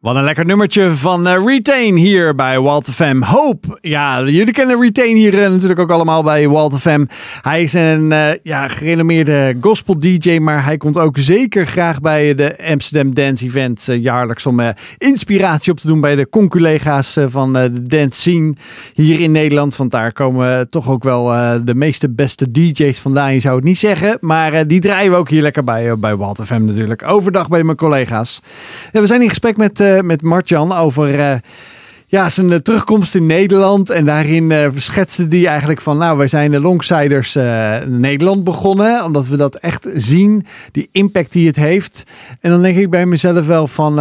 Wat 0.00 0.16
een 0.16 0.24
lekker 0.24 0.46
nummertje 0.46 0.90
van 0.90 1.26
eh, 1.26 1.44
Retain 1.44 1.96
hier 1.96 2.34
bij 2.34 2.60
Walter 2.60 2.92
Fam. 2.92 3.22
Hope. 3.22 3.78
Ja, 3.80 4.22
jullie 4.22 4.52
kennen 4.52 4.80
Retain 4.80 5.16
hier 5.16 5.42
eh, 5.42 5.50
natuurlijk 5.50 5.80
ook 5.80 5.90
allemaal 5.90 6.22
bij 6.22 6.48
Walter 6.48 6.78
Fam. 6.78 7.08
Hij 7.42 7.62
is 7.62 7.72
een 7.72 8.12
eh, 8.12 8.28
ja, 8.42 8.68
gerenommeerde 8.68 9.56
gospel 9.60 9.98
DJ, 9.98 10.38
maar 10.38 10.64
hij 10.64 10.76
komt 10.76 10.98
ook 10.98 11.18
zeker 11.18 11.66
graag 11.66 12.00
bij 12.00 12.34
de 12.34 12.68
Amsterdam 12.70 13.14
Dance 13.14 13.44
Event 13.44 13.88
jaarlijks 14.00 14.46
om 14.46 14.60
inspiratie 14.98 15.72
op 15.72 15.78
te 15.78 15.86
doen 15.86 16.00
bij 16.00 16.14
de 16.14 16.28
conculega's 16.28 17.18
van 17.26 17.52
de 17.52 17.82
dance 17.82 18.20
scene 18.20 18.54
hier 18.94 19.20
in 19.20 19.32
Nederland. 19.32 19.76
Want 19.76 19.90
daar 19.90 20.12
komen 20.12 20.68
toch 20.68 20.88
ook 20.88 21.02
wel 21.02 21.24
de 21.64 21.74
meeste 21.74 22.10
beste 22.10 22.50
DJ's 22.50 22.98
vandaan. 22.98 23.34
Je 23.34 23.40
zou 23.40 23.56
het 23.56 23.64
niet 23.64 23.78
zeggen, 23.78 24.18
maar 24.20 24.66
die 24.66 24.80
draaien 24.80 25.10
we 25.10 25.16
ook 25.16 25.28
hier 25.30 25.42
lekker 25.42 25.64
bij, 25.64 25.98
bij 25.98 26.16
Walter 26.16 26.46
Fam 26.46 26.64
natuurlijk. 26.64 27.02
Overdag 27.02 27.48
bij 27.48 27.62
mijn 27.62 27.76
collega's. 27.76 28.40
Ja, 28.92 29.00
we 29.00 29.06
zijn 29.06 29.22
in 29.22 29.28
gesprek 29.28 29.56
met, 29.56 29.80
eh 29.96 30.02
met 30.02 30.22
Martjan 30.22 30.72
over 30.72 31.18
eh, 31.18 31.34
ja, 32.06 32.30
zijn 32.30 32.52
eh, 32.52 32.58
terugkomst 32.58 33.14
in 33.14 33.26
Nederland. 33.26 33.90
En 33.90 34.04
daarin 34.04 34.50
eh 34.50 34.70
schetste 34.76 35.28
die 35.28 35.48
eigenlijk 35.48 35.80
van, 35.80 35.98
nou, 35.98 36.18
wij 36.18 36.28
zijn 36.28 36.50
de 36.50 36.60
Longsiders 36.60 37.34
Nederland 37.86 38.44
begonnen. 38.44 39.04
Omdat 39.04 39.26
we 39.26 39.36
dat 39.36 39.56
echt 39.56 39.88
zien, 39.94 40.46
die 40.72 40.88
impact 40.92 41.32
die 41.32 41.46
het 41.46 41.56
heeft. 41.56 42.04
En 42.40 42.50
dan 42.50 42.62
denk 42.62 42.76
ik 42.76 42.90
bij 42.90 43.06
mezelf 43.06 43.46
wel 43.46 43.66
van, 43.66 43.98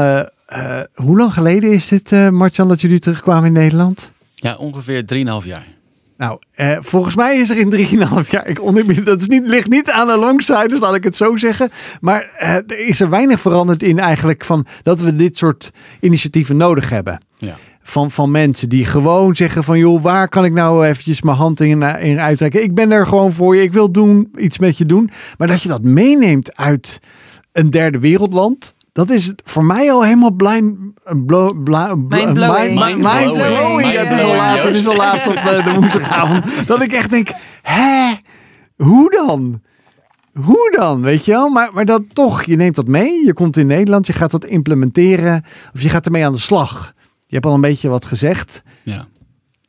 hoe 0.93 1.17
lang 1.17 1.33
geleden 1.33 1.71
is 1.71 1.91
eh 1.91 2.29
Martjan, 2.29 2.67
dat 2.67 2.81
jullie 2.81 2.99
terugkwamen 2.99 3.45
in 3.45 3.53
Nederland? 3.53 4.11
Ja, 4.35 4.55
ongeveer 4.55 5.03
3,5 5.41 5.47
jaar. 5.47 5.78
Nou, 6.19 6.39
eh, 6.51 6.77
volgens 6.81 7.15
mij 7.15 7.37
is 7.37 7.49
er 7.49 7.57
in 7.57 7.69
3,5 7.69 8.31
jaar, 8.31 8.47
ik 8.47 8.61
oneerbiedig, 8.61 9.03
dat 9.03 9.21
is 9.21 9.27
niet, 9.27 9.47
ligt 9.47 9.69
niet 9.69 9.91
aan 9.91 10.07
de 10.07 10.17
longsiders, 10.17 10.79
laat 10.79 10.95
ik 10.95 11.03
het 11.03 11.15
zo 11.15 11.37
zeggen. 11.37 11.69
Maar 12.01 12.29
eh, 12.37 12.53
er 12.53 12.77
is 12.77 13.01
er 13.01 13.09
weinig 13.09 13.39
veranderd 13.39 13.83
in 13.83 13.99
eigenlijk 13.99 14.45
van 14.45 14.65
dat 14.83 14.99
we 14.99 15.15
dit 15.15 15.37
soort 15.37 15.71
initiatieven 15.99 16.57
nodig 16.57 16.89
hebben. 16.89 17.25
Ja. 17.37 17.55
Van, 17.81 18.11
van 18.11 18.31
mensen 18.31 18.69
die 18.69 18.85
gewoon 18.85 19.35
zeggen 19.35 19.63
van 19.63 19.77
joh, 19.77 20.01
waar 20.01 20.29
kan 20.29 20.45
ik 20.45 20.53
nou 20.53 20.85
eventjes 20.85 21.21
mijn 21.21 21.37
hand 21.37 21.59
in, 21.59 21.83
eh, 21.83 22.05
in 22.05 22.19
uitreiken? 22.19 22.63
Ik 22.63 22.75
ben 22.75 22.91
er 22.91 23.07
gewoon 23.07 23.33
voor 23.33 23.55
je, 23.55 23.61
ik 23.61 23.73
wil 23.73 23.91
doen, 23.91 24.31
iets 24.37 24.59
met 24.59 24.77
je 24.77 24.85
doen. 24.85 25.09
Maar 25.37 25.47
dat 25.47 25.61
je 25.61 25.69
dat 25.69 25.83
meeneemt 25.83 26.55
uit 26.55 26.99
een 27.51 27.69
derde 27.69 27.99
wereldland. 27.99 28.75
Dat 28.93 29.09
is 29.09 29.33
voor 29.43 29.65
mij 29.65 29.91
al 29.91 30.03
helemaal 30.03 30.31
blind, 30.31 30.77
bla, 31.25 31.51
bla- 31.63 31.95
Mindblowing. 31.95 32.79
mind-. 32.79 33.35
Ja, 33.93 34.03
het 34.03 34.11
is 34.11 34.23
al 34.23 34.35
laat, 34.35 34.63
het 34.63 34.75
is 34.75 34.87
al 34.87 34.95
laat 34.95 35.27
op 35.27 35.35
eh, 35.35 35.65
de 35.65 35.73
woensdagavond. 35.73 36.43
Dat 36.67 36.81
ik 36.81 36.91
echt 36.91 37.09
denk, 37.09 37.29
hè, 37.61 38.13
hoe 38.75 39.09
dan? 39.11 39.61
Hoe 40.33 40.75
dan, 40.77 41.01
weet 41.01 41.25
je 41.25 41.31
wel? 41.31 41.49
Maar, 41.49 41.69
maar 41.73 41.85
dat 41.85 42.01
toch, 42.13 42.43
je 42.43 42.55
neemt 42.55 42.75
dat 42.75 42.87
mee. 42.87 43.25
Je 43.25 43.33
komt 43.33 43.57
in 43.57 43.67
Nederland, 43.67 44.07
je 44.07 44.13
gaat 44.13 44.31
dat 44.31 44.45
implementeren. 44.45 45.43
Of 45.73 45.81
je 45.81 45.89
gaat 45.89 46.05
ermee 46.05 46.25
aan 46.25 46.33
de 46.33 46.39
slag. 46.39 46.93
Je 47.25 47.33
hebt 47.35 47.45
al 47.45 47.53
een 47.53 47.61
beetje 47.61 47.89
wat 47.89 48.05
gezegd. 48.05 48.61
Ja. 48.83 49.07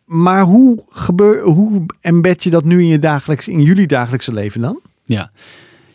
Maar 0.05 0.43
hoe, 0.43 0.85
gebeur, 0.89 1.43
hoe 1.43 1.87
embed 2.01 2.43
je 2.43 2.51
dat 2.51 2.65
nu 2.65 2.81
in, 2.81 2.87
je 2.87 2.99
dagelijks, 2.99 3.49
in 3.49 3.63
jullie 3.63 3.87
dagelijkse 3.87 4.33
leven 4.33 4.61
dan? 4.61 4.81
Ja, 5.05 5.31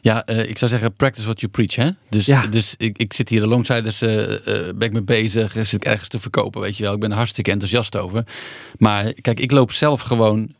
ja 0.05 0.25
eh, 0.25 0.49
ik 0.49 0.57
zou 0.57 0.71
zeggen, 0.71 0.95
practice 0.95 1.25
what 1.25 1.39
you 1.39 1.51
preach. 1.51 1.75
Hè? 1.75 1.89
Dus, 2.09 2.25
Ja. 2.25 2.47
dus 2.47 2.75
ik, 2.77 2.97
ik 2.97 3.13
zit 3.13 3.29
hier 3.29 3.39
de 3.39 3.47
longsiders, 3.47 4.01
eh 4.01 4.33
eh, 4.33 4.75
ben 4.75 4.87
ik 4.87 4.91
mee 4.93 5.03
bezig, 5.03 5.51
zit 5.53 5.73
ik 5.73 5.85
ergens 5.85 6.09
te 6.09 6.19
verkopen, 6.19 6.61
weet 6.61 6.77
je 6.77 6.83
wel. 6.83 6.93
Ik 6.93 6.99
ben 6.99 7.11
er 7.11 7.17
hartstikke 7.17 7.51
enthousiast 7.51 7.95
over. 7.95 8.23
Maar 8.77 9.13
kijk, 9.13 9.39
ik 9.39 9.51
loop 9.51 9.71
zelf 9.71 10.01
gewoon 10.01 10.53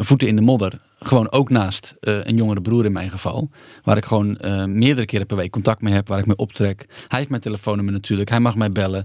voeten 0.00 0.28
in 0.28 0.36
de 0.36 0.42
modder. 0.42 0.80
Gewoon 1.00 1.30
ook 1.30 1.50
naast 1.50 1.94
een 2.00 2.36
jongere 2.36 2.60
broer 2.60 2.84
in 2.84 2.92
mijn 2.92 3.10
geval. 3.10 3.50
Waar 3.84 3.96
ik 3.96 4.04
gewoon 4.04 4.38
meerdere 4.78 5.06
keren 5.06 5.26
per 5.26 5.36
week 5.36 5.50
contact 5.50 5.82
mee 5.82 5.92
heb, 5.94 6.08
waar 6.08 6.18
ik 6.18 6.26
mee 6.26 6.36
optrek. 6.36 6.86
Hij 7.08 7.18
heeft 7.18 7.30
mijn 7.30 7.42
telefoonnummer 7.42 7.92
natuurlijk, 7.94 8.28
hij 8.28 8.40
mag 8.40 8.56
mij 8.56 8.72
bellen. 8.72 9.04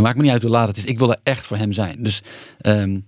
Maakt 0.00 0.16
me 0.16 0.22
niet 0.22 0.32
uit 0.32 0.42
hoe 0.42 0.50
laat 0.50 0.68
het 0.68 0.76
is, 0.76 0.84
ik 0.84 0.98
wil 0.98 1.10
er 1.10 1.20
echt 1.22 1.46
voor 1.46 1.56
hem 1.56 1.72
zijn. 1.72 2.02
Dus... 2.02 2.22
ehm, 2.60 2.98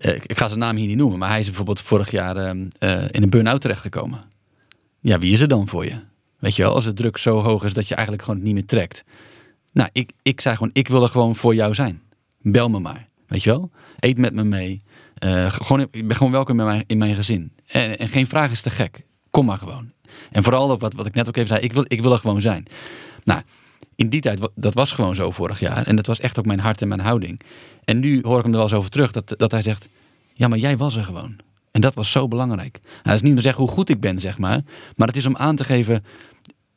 eh, 0.00 0.14
ik 0.14 0.38
ga 0.38 0.46
zijn 0.46 0.58
naam 0.58 0.76
hier 0.76 0.86
niet 0.86 0.96
noemen, 0.96 1.18
maar 1.18 1.28
hij 1.28 1.40
is 1.40 1.46
bijvoorbeeld 1.46 1.80
vorig 1.80 2.10
jaar 2.10 2.36
ehm, 2.36 2.68
eh, 2.78 3.04
in 3.10 3.22
een 3.22 3.30
burn-out 3.30 3.60
terechtgekomen. 3.60 4.20
Ja, 5.00 5.18
wie 5.18 5.32
is 5.32 5.40
er 5.40 5.48
dan 5.48 5.68
voor 5.68 5.84
je? 5.84 5.94
Weet 6.38 6.56
je 6.56 6.62
wel, 6.62 6.74
als 6.74 6.84
de 6.84 6.92
druk 6.92 7.16
zo 7.16 7.38
hoog 7.40 7.64
is 7.64 7.74
dat 7.74 7.88
je 7.88 7.94
eigenlijk 7.94 8.26
gewoon 8.26 8.42
niet 8.42 8.54
meer 8.54 8.66
trekt. 8.66 9.04
Nou, 9.72 9.88
ik, 9.92 10.12
ik 10.22 10.40
zei 10.40 10.56
gewoon, 10.56 10.70
ik 10.72 10.88
wil 10.88 11.02
er 11.02 11.08
gewoon 11.08 11.36
voor 11.36 11.54
jou 11.54 11.74
zijn. 11.74 12.02
Bel 12.40 12.68
me 12.68 12.78
maar, 12.78 13.08
weet 13.26 13.42
je 13.42 13.50
wel. 13.50 13.70
Eet 13.98 14.18
met 14.18 14.34
me 14.34 14.44
mee. 14.44 14.80
Eh, 15.14 15.52
gewoon, 15.52 15.80
ik 15.80 16.06
ben 16.06 16.16
gewoon 16.16 16.32
welkom 16.32 16.60
in 16.60 16.66
mijn, 16.66 16.84
in 16.86 16.98
mijn 16.98 17.14
gezin. 17.14 17.52
En, 17.66 17.98
en 17.98 18.08
geen 18.08 18.26
vraag 18.26 18.50
is 18.50 18.60
te 18.60 18.70
gek. 18.70 19.04
Kom 19.30 19.44
maar 19.44 19.58
gewoon. 19.58 19.92
En 20.30 20.42
vooral 20.42 20.70
ook 20.70 20.80
wat, 20.80 20.94
wat 20.94 21.06
ik 21.06 21.14
net 21.14 21.28
ook 21.28 21.36
even 21.36 21.48
zei, 21.48 21.60
ik 21.60 21.72
wil, 21.72 21.84
ik 21.86 22.02
wil 22.02 22.12
er 22.12 22.18
gewoon 22.18 22.40
zijn. 22.40 22.66
Nou, 23.24 23.42
in 23.94 24.08
die 24.08 24.20
tijd, 24.20 24.48
dat 24.54 24.74
was 24.74 24.92
gewoon 24.92 25.14
zo 25.14 25.30
vorig 25.30 25.60
jaar. 25.60 25.86
En 25.86 25.96
dat 25.96 26.06
was 26.06 26.20
echt 26.20 26.38
ook 26.38 26.46
mijn 26.46 26.60
hart 26.60 26.82
en 26.82 26.88
mijn 26.88 27.00
houding. 27.00 27.40
En 27.84 27.98
nu 28.00 28.20
hoor 28.22 28.36
ik 28.36 28.42
hem 28.42 28.52
er 28.52 28.58
wel 28.58 28.68
eens 28.68 28.76
over 28.76 28.90
terug, 28.90 29.12
dat, 29.12 29.34
dat 29.36 29.50
hij 29.50 29.62
zegt... 29.62 29.88
Ja, 30.34 30.48
maar 30.48 30.58
jij 30.58 30.76
was 30.76 30.96
er 30.96 31.04
gewoon. 31.04 31.36
En 31.70 31.80
dat 31.80 31.94
was 31.94 32.10
zo 32.10 32.28
belangrijk. 32.28 32.78
Nou, 32.82 32.92
dat 33.02 33.14
is 33.14 33.22
niet 33.22 33.32
meer 33.32 33.42
zeggen 33.42 33.62
hoe 33.64 33.72
goed 33.72 33.88
ik 33.88 34.00
ben, 34.00 34.18
zeg 34.20 34.38
maar. 34.38 34.60
Maar 34.96 35.08
het 35.08 35.16
is 35.16 35.26
om 35.26 35.36
aan 35.36 35.56
te 35.56 35.64
geven... 35.64 36.02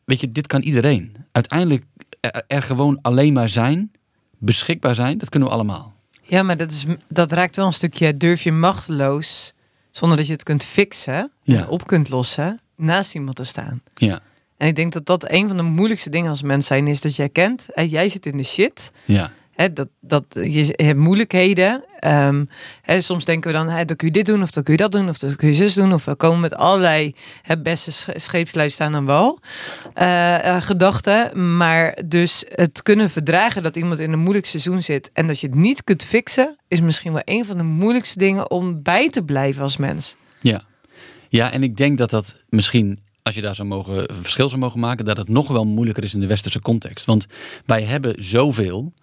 Weet 0.06 0.22
je, 0.22 0.32
dit 0.32 0.48
kan 0.48 0.62
iedereen. 0.62 1.16
Uiteindelijk 1.32 1.84
er, 2.20 2.44
er 2.48 2.62
gewoon 2.64 3.00
alleen 3.02 3.34
maar 3.34 3.50
zijn, 3.50 3.92
beschikbaar 4.38 4.96
zijn, 4.96 5.18
dat 5.18 5.30
kunnen 5.30 5.50
we 5.50 5.56
allemaal. 5.56 5.94
Ja, 6.22 6.44
maar 6.44 6.58
dat, 6.58 6.72
is, 6.72 6.86
dat 7.10 7.32
raakt 7.32 7.56
wel 7.56 7.66
een 7.66 7.74
stukje 7.74 8.18
durf 8.18 8.42
je 8.44 8.52
machteloos, 8.52 9.54
zonder 9.92 10.18
dat 10.18 10.28
je 10.28 10.34
het 10.34 10.44
kunt 10.44 10.64
fixen 10.66 11.32
Ja. 11.44 11.66
op 11.68 11.88
kunt 11.88 12.10
lossen, 12.10 12.62
naast 12.76 13.16
iemand 13.16 13.36
te 13.36 13.44
staan. 13.44 13.82
Ja, 13.94 14.20
En 14.58 14.68
ik 14.68 14.76
denk 14.76 14.94
dat 14.94 15.06
dat 15.06 15.32
een 15.32 15.48
van 15.48 15.58
de 15.58 15.64
moeilijkste 15.64 16.10
dingen 16.10 16.30
als 16.30 16.42
mens 16.42 16.68
zijn 16.68 16.88
is 16.88 17.02
dat 17.02 17.16
jij 17.16 17.30
kent, 17.30 17.68
jij 17.76 18.10
zit 18.10 18.26
in 18.26 18.38
de 18.38 18.44
shit, 18.44 18.92
ja, 19.06 19.32
hè, 19.52 19.74
dat, 19.74 19.88
dat 20.00 20.26
je 20.32 20.74
hebt 20.76 21.00
moeilijkheden. 21.00 21.84
Ehm, 22.04 22.46
hè, 22.82 23.02
soms 23.02 23.26
denken 23.26 23.52
we 23.52 23.58
dan, 23.58 23.70
hè, 23.70 23.86
dan 23.86 23.96
kun 23.96 24.08
je 24.08 24.14
dit 24.14 24.26
doen 24.26 24.42
of 24.44 24.52
dan 24.52 24.64
kun 24.64 24.74
je 24.74 24.80
dat 24.80 24.92
doen 24.92 25.10
of 25.10 25.18
dan 25.18 25.36
kun 25.36 25.48
je 25.48 25.54
zus 25.54 25.74
doen 25.74 25.94
of 25.94 26.06
we 26.06 26.16
komen 26.16 26.40
met 26.40 26.56
allerlei 26.56 27.16
het 27.42 27.64
beste 27.64 27.92
sch- 27.92 28.10
scheepsluis 28.16 28.74
staan 28.74 28.96
aan 28.96 29.06
wal 29.06 29.40
eh, 29.94 30.62
gedachten. 30.62 31.58
Maar 31.58 31.98
dus 32.06 32.44
het 32.48 32.82
kunnen 32.82 33.10
verdragen 33.10 33.64
dat 33.64 33.76
iemand 33.76 34.00
in 34.00 34.12
een 34.12 34.20
moeilijk 34.20 34.46
seizoen 34.46 34.84
zit 34.84 35.10
en 35.14 35.28
dat 35.28 35.40
je 35.40 35.48
het 35.48 35.56
niet 35.56 35.84
kunt 35.84 36.04
fixen, 36.04 36.58
is 36.68 36.82
misschien 36.82 37.14
wel 37.14 37.22
een 37.26 37.46
van 37.46 37.58
de 37.58 37.64
moeilijkste 37.64 38.18
dingen 38.20 38.52
om 38.52 38.82
bij 38.84 39.10
te 39.10 39.24
blijven 39.24 39.62
als 39.62 39.78
mens. 39.78 40.16
ja. 40.42 40.62
Ja, 41.30 41.52
en 41.52 41.64
ik 41.64 41.78
denk 41.78 41.98
dat 41.98 42.10
dat 42.10 42.36
misschien, 42.50 43.00
als 43.24 43.36
je 43.36 43.42
daar 43.42 43.56
zou 43.56 43.68
mogen, 43.68 44.06
verschil 44.22 44.50
zou 44.50 44.62
mogen 44.62 44.80
maken, 44.80 45.06
dat 45.06 45.18
het 45.18 45.30
nog 45.30 45.48
wel 45.48 45.66
moeilijker 45.66 46.04
is 46.04 46.14
in 46.14 46.20
de 46.20 46.28
westerse 46.28 46.62
context. 46.62 47.06
Want 47.06 47.26
wij 47.66 47.84
hebben 47.84 48.16
zoveel 48.18 48.94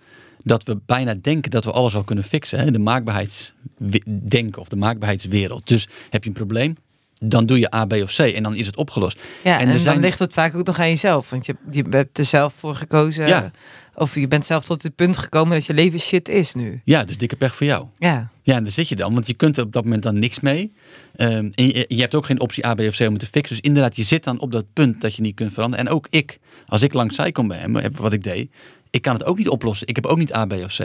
dat 0.42 0.64
we 0.64 0.78
bijna 0.86 1.14
denken 1.14 1.50
dat 1.50 1.64
we 1.64 1.70
alles 1.70 1.94
al 1.94 2.04
kunnen 2.04 2.24
fixen. 2.24 2.58
Hè? 2.58 2.70
De 2.70 2.78
maakbaarheidsdenken 2.78 4.60
of 4.60 4.68
de 4.68 4.76
maakbaarheidswereld. 4.76 5.68
Dus 5.68 5.88
heb 6.10 6.22
je 6.22 6.28
een 6.28 6.34
probleem, 6.34 6.76
dan 7.24 7.46
doe 7.46 7.58
je 7.58 7.74
A, 7.74 7.84
B 7.86 7.92
of 7.92 8.12
C 8.16 8.18
en 8.18 8.42
dan 8.42 8.54
is 8.56 8.66
het 8.66 8.76
opgelost. 8.76 9.20
Ja, 9.44 9.60
En 9.60 9.68
en, 9.68 9.80
zijn- 9.80 9.94
dan 9.94 10.02
ligt 10.04 10.18
het 10.18 10.32
vaak 10.32 10.54
ook 10.56 10.66
nog 10.66 10.78
aan 10.78 10.88
jezelf. 10.88 11.30
Want 11.30 11.46
je, 11.46 11.56
je 11.70 11.84
hebt 11.90 12.18
er 12.18 12.24
zelf 12.24 12.54
voor 12.54 12.74
gekozen. 12.74 13.26
Ja. 13.26 13.50
Of 13.94 14.14
je 14.14 14.28
bent 14.28 14.46
zelf 14.46 14.64
tot 14.64 14.82
het 14.82 14.94
punt 14.94 15.16
gekomen 15.18 15.52
dat 15.52 15.66
je 15.66 15.74
leven 15.74 16.00
shit 16.00 16.28
is 16.28 16.54
nu. 16.54 16.80
Ja, 16.84 17.04
dus 17.04 17.18
dikke 17.18 17.36
pech 17.36 17.54
voor 17.54 17.66
jou. 17.66 17.86
Ja. 17.98 18.30
Ja, 18.42 18.56
en 18.56 18.62
daar 18.62 18.72
zit 18.72 18.88
je 18.88 18.96
dan, 18.96 19.14
want 19.14 19.26
je 19.26 19.34
kunt 19.34 19.56
er 19.56 19.64
op 19.64 19.72
dat 19.72 19.84
moment 19.84 20.02
dan 20.02 20.18
niks 20.18 20.40
mee. 20.40 20.72
Ehm, 21.16 21.48
en 21.54 21.66
je, 21.66 21.84
je 21.88 22.00
hebt 22.00 22.14
ook 22.14 22.26
geen 22.26 22.40
optie 22.40 22.66
A, 22.66 22.74
B 22.74 22.80
of 22.80 22.96
C 22.96 23.00
om 23.00 23.06
het 23.12 23.18
te 23.18 23.26
fixen. 23.26 23.56
Dus 23.56 23.64
inderdaad, 23.64 23.96
je 23.96 24.02
zit 24.02 24.24
dan 24.24 24.40
op 24.40 24.52
dat 24.52 24.64
punt 24.72 25.00
dat 25.00 25.14
je 25.14 25.22
niet 25.22 25.34
kunt 25.34 25.52
veranderen. 25.52 25.86
En 25.86 25.92
ook 25.92 26.06
ik, 26.10 26.38
als 26.66 26.82
ik 26.82 26.92
langs 26.94 27.14
zij 27.16 27.32
kom 27.32 27.48
bij 27.48 27.58
hem, 27.58 27.92
wat 27.96 28.12
ik 28.12 28.22
deed, 28.22 28.50
ik 28.90 29.02
kan 29.02 29.14
het 29.14 29.24
ook 29.24 29.38
niet 29.38 29.48
oplossen. 29.48 29.86
Ik 29.86 29.96
heb 29.96 30.06
ook 30.06 30.18
niet 30.18 30.34
A, 30.34 30.46
B 30.46 30.52
of 30.52 30.76
C. 30.76 30.80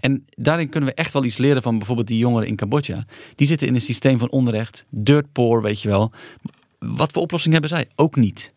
En 0.00 0.26
daarin 0.34 0.68
kunnen 0.68 0.88
we 0.88 0.94
echt 0.94 1.12
wel 1.12 1.24
iets 1.24 1.36
leren 1.36 1.62
van 1.62 1.78
bijvoorbeeld 1.78 2.06
die 2.06 2.18
jongeren 2.18 2.48
in 2.48 2.56
Cambodja. 2.56 3.04
Die 3.34 3.46
zitten 3.46 3.66
in 3.66 3.74
een 3.74 3.80
systeem 3.80 4.18
van 4.18 4.30
onrecht, 4.30 4.84
dirt 4.88 5.32
poor, 5.32 5.62
weet 5.62 5.80
je 5.82 5.88
wel. 5.88 6.12
Wat 6.78 7.12
voor 7.12 7.22
oplossing 7.22 7.52
hebben 7.52 7.70
zij? 7.70 7.88
Ook 7.96 8.16
niet. 8.16 8.54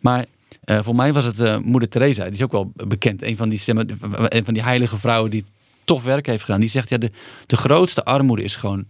Maar 0.00 0.26
eh, 0.64 0.82
voor 0.82 0.94
mij 0.94 1.12
was 1.12 1.24
het 1.24 1.40
eh, 1.40 1.58
moeder 1.58 1.88
Teresa, 1.88 2.24
die 2.24 2.32
is 2.32 2.42
ook 2.42 2.52
wel 2.52 2.72
bekend. 2.74 3.22
Een 3.22 3.36
van 3.36 3.48
die, 3.48 3.58
stemmen, 3.58 3.98
een 4.28 4.44
van 4.44 4.54
die 4.54 4.62
heilige 4.62 4.98
vrouwen 4.98 5.30
die 5.30 5.44
tof 5.84 6.02
werk 6.02 6.26
heeft 6.26 6.44
gedaan. 6.44 6.60
Die 6.60 6.68
zegt, 6.68 6.88
ja, 6.88 6.98
de, 6.98 7.10
de 7.46 7.56
grootste 7.56 8.04
armoede 8.04 8.42
is 8.42 8.54
gewoon 8.54 8.86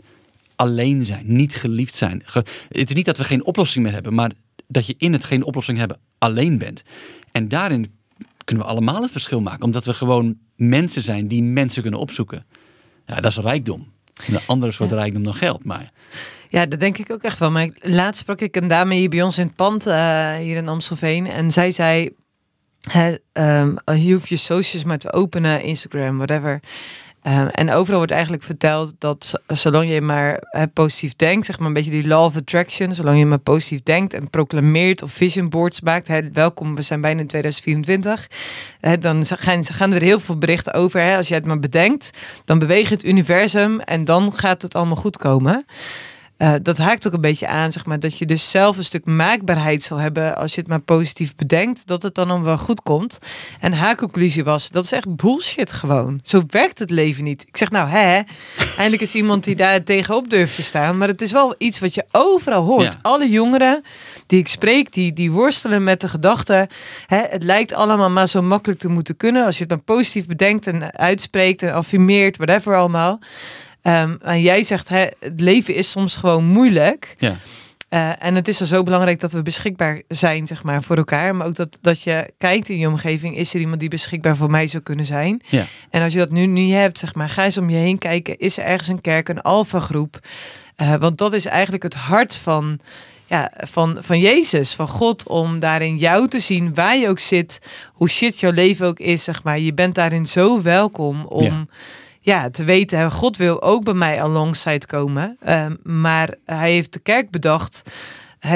alleen 0.56 1.06
zijn, 1.06 1.24
niet 1.26 1.54
geliefd 1.54 1.94
zijn. 1.94 2.22
Het 2.68 2.88
is 2.88 2.94
niet 2.94 3.06
dat 3.06 3.18
we 3.18 3.24
geen 3.24 3.44
oplossing 3.44 3.84
meer 3.84 3.94
hebben, 3.94 4.14
maar 4.14 4.32
dat 4.66 4.86
je 4.86 4.94
in 4.98 5.12
het 5.12 5.24
geen 5.24 5.44
oplossing 5.44 5.78
hebben 5.78 5.98
alleen 6.18 6.58
bent. 6.58 6.82
En 7.32 7.48
daarin 7.48 7.92
kunnen 8.44 8.64
we 8.64 8.70
allemaal 8.70 9.02
het 9.02 9.10
verschil 9.10 9.40
maken, 9.40 9.62
omdat 9.62 9.84
we 9.84 9.94
gewoon 9.94 10.36
mensen 10.56 11.02
zijn 11.02 11.28
die 11.28 11.42
mensen 11.42 11.82
kunnen 11.82 12.00
opzoeken. 12.00 12.46
Ja, 13.06 13.14
dat 13.14 13.30
is 13.30 13.38
rijkdom. 13.38 13.92
Een 14.26 14.40
andere 14.46 14.72
soort 14.72 14.92
rijkdom 14.92 15.22
dan 15.22 15.34
geld. 15.34 15.64
Maar 15.64 15.92
Ja, 16.48 16.66
dat 16.66 16.80
denk 16.80 16.98
ik 16.98 17.10
ook 17.10 17.22
echt 17.22 17.38
wel. 17.38 17.50
Maar 17.50 17.68
laatst 17.80 18.20
sprak 18.20 18.40
ik 18.40 18.56
een 18.56 18.68
dame 18.68 18.94
hier 18.94 19.08
bij 19.08 19.22
ons 19.22 19.38
in 19.38 19.46
het 19.46 19.56
pand, 19.56 19.86
eh, 19.86 20.34
hier 20.34 20.56
in 20.56 20.68
Amstelveen. 20.68 21.26
En 21.26 21.50
zij 21.50 21.70
zei, 21.70 22.10
ehm, 23.32 23.74
je 23.84 24.12
hoeft 24.12 24.28
je 24.28 24.36
socials 24.36 24.84
maar 24.84 24.98
te 24.98 25.12
openen, 25.12 25.62
Instagram, 25.62 26.16
whatever. 26.16 26.60
Ehm, 27.24 27.46
en 27.46 27.70
overal 27.70 27.98
wordt 27.98 28.12
eigenlijk 28.12 28.42
verteld 28.42 28.94
dat 28.98 29.40
zolang 29.46 29.90
je 29.90 30.00
maar 30.00 30.42
positief 30.72 31.16
denkt, 31.16 31.46
zeg 31.46 31.58
maar 31.58 31.66
een 31.66 31.72
beetje 31.74 31.90
die 31.90 32.06
law 32.06 32.24
of 32.24 32.36
attraction, 32.36 32.92
zolang 32.92 33.18
je 33.18 33.26
maar 33.26 33.38
positief 33.38 33.82
denkt 33.82 34.14
en 34.14 34.30
proclameert 34.30 35.02
of 35.02 35.12
vision 35.12 35.48
boards 35.48 35.80
maakt, 35.80 36.10
welkom, 36.32 36.74
we 36.74 36.82
zijn 36.82 37.00
bijna 37.00 37.20
in 37.20 37.26
2024, 37.26 38.30
hè, 38.80 38.98
dan 38.98 39.24
gaan, 39.24 39.64
gaan 39.64 39.92
er 39.92 40.02
heel 40.02 40.20
veel 40.20 40.38
berichten 40.38 40.74
over. 40.74 41.16
Als 41.16 41.28
je 41.28 41.34
het 41.34 41.46
maar 41.46 41.58
bedenkt, 41.58 42.10
dan 42.44 42.58
beweegt 42.58 42.90
het 42.90 43.04
universum 43.04 43.80
en 43.80 44.04
dan 44.04 44.32
gaat 44.32 44.62
het 44.62 44.74
allemaal 44.74 44.96
goed 44.96 45.16
komen. 45.16 45.64
Eh, 46.36 46.54
dat 46.62 46.78
haakt 46.78 47.06
ook 47.06 47.12
een 47.12 47.20
beetje 47.20 47.48
aan, 47.48 47.72
zeg 47.72 47.86
maar, 47.86 48.00
dat 48.00 48.18
je 48.18 48.26
dus 48.26 48.50
zelf 48.50 48.76
een 48.76 48.84
stuk 48.84 49.04
maakbaarheid 49.04 49.82
zal 49.82 49.98
hebben 49.98 50.36
als 50.36 50.54
je 50.54 50.60
het 50.60 50.68
maar 50.68 50.80
positief 50.80 51.34
bedenkt, 51.34 51.86
dat 51.86 52.02
het 52.02 52.14
dan 52.14 52.42
wel 52.42 52.58
goed 52.58 52.82
komt. 52.82 53.18
En 53.60 53.72
haar 53.72 53.96
conclusie 53.96 54.44
was, 54.44 54.68
dat 54.68 54.84
is 54.84 54.92
echt 54.92 55.16
bullshit 55.16 55.72
gewoon. 55.72 56.20
Zo 56.22 56.42
werkt 56.46 56.78
het 56.78 56.90
leven 56.90 57.24
niet. 57.24 57.44
Ik 57.46 57.56
zeg 57.56 57.70
nou, 57.70 57.88
hè, 57.88 58.20
eindelijk 58.76 59.02
is 59.02 59.14
iemand 59.14 59.44
die 59.44 59.56
daar 59.56 59.82
tegenop 59.82 60.30
durft 60.30 60.54
te 60.54 60.62
staan, 60.62 60.98
maar 60.98 61.08
het 61.08 61.22
is 61.22 61.32
wel 61.32 61.54
iets 61.58 61.78
wat 61.78 61.94
je 61.94 62.04
overal 62.10 62.62
hoort. 62.62 62.92
Ja. 62.92 62.98
Alle 63.02 63.28
jongeren 63.28 63.82
die 64.26 64.38
ik 64.38 64.48
spreek, 64.48 64.92
die, 64.92 65.12
die 65.12 65.30
worstelen 65.30 65.84
met 65.84 66.00
de 66.00 66.08
gedachte, 66.08 66.68
hè, 67.06 67.22
het 67.28 67.42
lijkt 67.42 67.72
allemaal 67.72 68.10
maar 68.10 68.28
zo 68.28 68.42
makkelijk 68.42 68.80
te 68.80 68.88
moeten 68.88 69.16
kunnen 69.16 69.44
als 69.44 69.54
je 69.56 69.62
het 69.62 69.70
maar 69.70 69.96
positief 69.96 70.26
bedenkt 70.26 70.66
en 70.66 70.98
uitspreekt 70.98 71.62
en 71.62 71.74
affirmeert, 71.74 72.36
whatever 72.36 72.76
allemaal. 72.76 73.20
Ehm, 73.84 74.14
en 74.22 74.40
jij 74.40 74.62
zegt, 74.62 74.88
hè, 74.88 75.06
het 75.20 75.40
leven 75.40 75.74
is 75.74 75.90
soms 75.90 76.16
gewoon 76.16 76.44
moeilijk. 76.44 77.14
ja, 77.18 77.36
Eh, 77.88 78.10
en 78.18 78.34
het 78.34 78.48
is 78.48 78.60
er 78.60 78.66
zo 78.66 78.82
belangrijk 78.82 79.20
dat 79.20 79.32
we 79.32 79.42
beschikbaar 79.42 80.02
zijn, 80.08 80.46
zeg 80.46 80.62
maar, 80.62 80.82
voor 80.82 80.96
elkaar. 80.96 81.34
Maar 81.36 81.46
ook 81.46 81.54
dat, 81.54 81.78
dat 81.80 82.02
je 82.02 82.30
kijkt 82.38 82.68
in 82.68 82.78
je 82.78 82.88
omgeving, 82.88 83.36
is 83.36 83.54
er 83.54 83.60
iemand 83.60 83.80
die 83.80 83.88
beschikbaar 83.88 84.36
voor 84.36 84.50
mij 84.50 84.66
zou 84.66 84.82
kunnen 84.82 85.06
zijn? 85.06 85.42
ja. 85.48 85.64
En 85.90 86.02
als 86.02 86.12
je 86.12 86.18
dat 86.18 86.30
nu 86.30 86.46
niet 86.46 86.72
hebt, 86.72 86.98
zeg 86.98 87.14
maar, 87.14 87.28
ga 87.28 87.44
eens 87.44 87.58
om 87.58 87.70
je 87.70 87.76
heen 87.76 87.98
kijken. 87.98 88.38
Is 88.38 88.58
er 88.58 88.64
ergens 88.64 88.88
een 88.88 89.00
kerk, 89.00 89.28
een 89.28 89.42
alfa-groep? 89.42 90.18
Eh, 90.76 90.94
want 90.94 91.18
dat 91.18 91.32
is 91.32 91.46
eigenlijk 91.46 91.82
het 91.82 91.94
hart 91.94 92.36
van, 92.36 92.78
ja, 93.26 93.52
van, 93.56 93.96
van 94.00 94.20
Jezus, 94.20 94.74
van 94.74 94.88
God, 94.88 95.28
om 95.28 95.58
daarin 95.58 95.96
jou 95.96 96.28
te 96.28 96.38
zien, 96.38 96.74
waar 96.74 96.96
je 96.96 97.08
ook 97.08 97.18
zit, 97.20 97.58
hoe 97.92 98.08
shit 98.08 98.40
jouw 98.40 98.52
leven 98.52 98.86
ook 98.86 98.98
is, 98.98 99.24
zeg 99.24 99.42
maar. 99.42 99.58
Je 99.58 99.74
bent 99.74 99.94
daarin 99.94 100.26
zo 100.26 100.62
welkom 100.62 101.24
om 101.26 101.44
Ja. 101.44 101.66
Ja. 102.24 102.50
te 102.50 102.64
weten, 102.64 103.10
God 103.10 103.36
wil 103.36 103.62
ook 103.62 103.84
bij 103.84 103.94
mij 103.94 104.22
alongside 104.22 104.86
komen. 104.86 105.36
Ehm, 105.40 105.74
maar 105.82 106.34
hij 106.44 106.72
heeft 106.72 106.92
de 106.92 106.98
kerk 106.98 107.30
bedacht. 107.30 107.90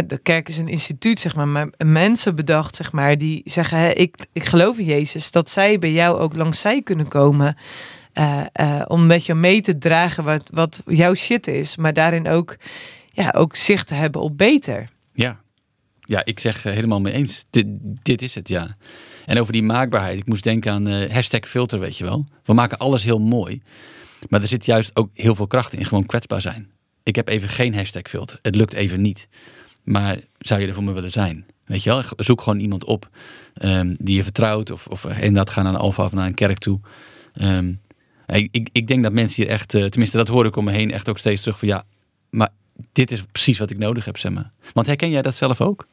De 0.07 0.19
kerk 0.23 0.49
is 0.49 0.59
een 0.59 0.69
instituut, 0.69 1.21
zeg 1.21 1.35
maar, 1.35 1.49
maar 1.49 1.69
mensen 1.87 2.35
bedacht, 2.35 2.77
zeg 2.77 2.93
maar, 2.93 3.19
die 3.19 3.41
zeggen: 3.45 3.99
ik, 3.99 4.27
ik 4.33 4.45
geloof 4.45 4.79
in 4.79 4.85
Jezus, 4.85 5.31
dat 5.31 5.51
zij 5.51 5.79
bij 5.79 5.93
jou 5.93 6.19
ook 6.19 6.37
langs 6.37 6.61
zij 6.61 6.83
kunnen 6.83 7.09
komen. 7.09 7.57
eh, 8.13 8.45
eh, 8.53 8.83
om 8.87 9.07
met 9.07 9.27
je 9.27 9.35
mee 9.35 9.61
te 9.61 9.79
dragen 9.79 10.25
wat, 10.25 10.51
wat 10.53 10.83
jouw 10.87 11.15
shit 11.15 11.47
is, 11.47 11.77
maar 11.77 11.93
daarin 11.93 12.29
ook, 12.29 12.57
ja, 13.13 13.35
ook 13.37 13.57
zicht 13.57 13.87
te 13.87 13.95
hebben 13.95 14.21
op 14.21 14.39
beter. 14.39 14.89
Ja, 15.13 15.41
ja 16.01 16.25
ik 16.25 16.39
zeg 16.39 16.65
eh, 16.65 16.73
helemaal 16.73 17.01
mee 17.01 17.13
eens. 17.13 17.45
Dit, 17.51 17.67
dit 18.03 18.23
is 18.23 18.35
het, 18.35 18.49
ja. 18.49 18.71
En 19.29 19.41
over 19.41 19.53
die 19.53 19.63
maakbaarheid. 19.63 20.19
Ik 20.19 20.27
moest 20.27 20.45
denken 20.45 20.73
aan 20.73 20.87
eh, 20.87 21.11
hashtag 21.11 21.49
filter, 21.49 21.79
weet 21.81 21.97
je 21.97 22.05
wel. 22.05 22.27
We 22.45 22.53
maken 22.53 22.79
alles 22.79 23.05
heel 23.05 23.19
mooi. 23.19 23.63
Maar 24.29 24.43
er 24.43 24.49
zit 24.49 24.65
juist 24.65 24.91
ook 24.95 25.11
heel 25.15 25.35
veel 25.35 25.47
kracht 25.47 25.73
in. 25.73 25.85
Gewoon 25.85 26.07
kwetsbaar 26.07 26.41
zijn. 26.41 26.71
Ik 27.03 27.17
heb 27.17 27.29
even 27.29 27.49
geen 27.49 27.75
hashtag 27.75 28.03
filter. 28.03 28.39
Het 28.43 28.55
lukt 28.55 28.73
even 28.73 29.01
niet. 29.01 29.29
Maar 29.85 30.19
zou 30.39 30.61
je 30.61 30.67
er 30.67 30.75
voor 30.75 30.85
me 30.85 30.93
willen 30.93 31.11
zijn? 31.11 31.47
Weet 31.65 31.83
je 31.83 31.91
wel? 31.91 32.03
Zoek 32.17 32.43
gewoon 32.43 32.59
iemand 32.59 32.85
op 32.85 33.09
ehm, 33.55 33.95
die 34.01 34.17
je 34.17 34.23
vertrouwt. 34.23 34.71
Of, 34.71 34.87
of 34.87 35.05
inderdaad 35.05 35.51
ga 35.51 35.63
naar 35.63 35.75
een 35.75 35.81
alfa 35.81 36.05
of 36.05 36.13
naar 36.13 36.27
een 36.27 36.35
kerk 36.35 36.59
toe. 36.59 36.81
Ehm, 37.35 37.73
ik, 38.27 38.49
ik, 38.51 38.69
ik 38.73 38.87
denk 38.87 39.03
dat 39.03 39.13
mensen 39.13 39.43
hier 39.43 39.53
echt, 39.53 39.75
eh, 39.75 39.85
tenminste 39.85 40.17
dat 40.17 40.29
hoor 40.29 40.47
ik 40.47 40.57
om 40.57 40.65
me 40.65 40.73
heen, 40.73 40.91
echt 40.91 41.09
ook 41.09 41.19
steeds 41.19 41.41
terug 41.41 41.59
van 41.59 41.69
ja, 41.69 41.85
maar 42.31 42.49
dit 42.93 43.11
is 43.11 43.23
precies 43.33 43.59
wat 43.59 43.71
ik 43.71 43.79
nodig 43.79 44.05
heb, 44.05 44.19
zeg 44.19 44.33
maar. 44.33 44.51
Want 44.73 44.87
herken 44.87 45.11
jij 45.11 45.23
dat 45.23 45.35
zelf 45.35 45.61
ook? 45.61 45.89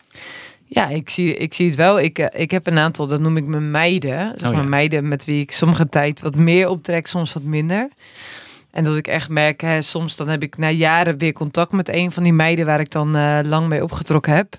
Ja, 0.65 0.87
ik 0.87 1.09
zie, 1.09 1.35
ik 1.35 1.53
zie 1.53 1.67
het 1.67 1.75
wel. 1.75 1.99
Ik, 1.99 2.19
eh, 2.19 2.41
ik 2.41 2.51
heb 2.51 2.67
een 2.67 2.77
aantal, 2.77 3.07
dat 3.07 3.19
noem 3.19 3.37
ik 3.37 3.45
mijn 3.45 3.71
meiden. 3.71 4.31
Zeg 4.35 4.49
Oh, 4.49 4.55
maar 4.55 4.63
ja. 4.63 4.69
meiden 4.69 5.07
met 5.07 5.25
wie 5.25 5.41
ik 5.41 5.51
sommige 5.51 5.89
tijd 5.89 6.21
wat 6.21 6.35
meer 6.35 6.67
optrek, 6.67 7.07
soms 7.07 7.33
wat 7.33 7.43
minder. 7.43 7.89
En 8.71 8.83
dat 8.83 8.95
ik 8.95 9.07
echt 9.07 9.29
merk, 9.29 9.61
hè, 9.61 9.81
soms 9.81 10.15
dan 10.15 10.27
heb 10.27 10.43
ik 10.43 10.57
na 10.57 10.69
jaren 10.69 11.17
weer 11.17 11.33
contact 11.33 11.71
met 11.71 11.89
een 11.89 12.11
van 12.11 12.23
die 12.23 12.33
meiden 12.33 12.65
waar 12.65 12.79
ik 12.79 12.91
dan 12.91 13.15
eh, 13.15 13.39
lang 13.43 13.67
mee 13.67 13.83
opgetrokken 13.83 14.33
heb. 14.33 14.57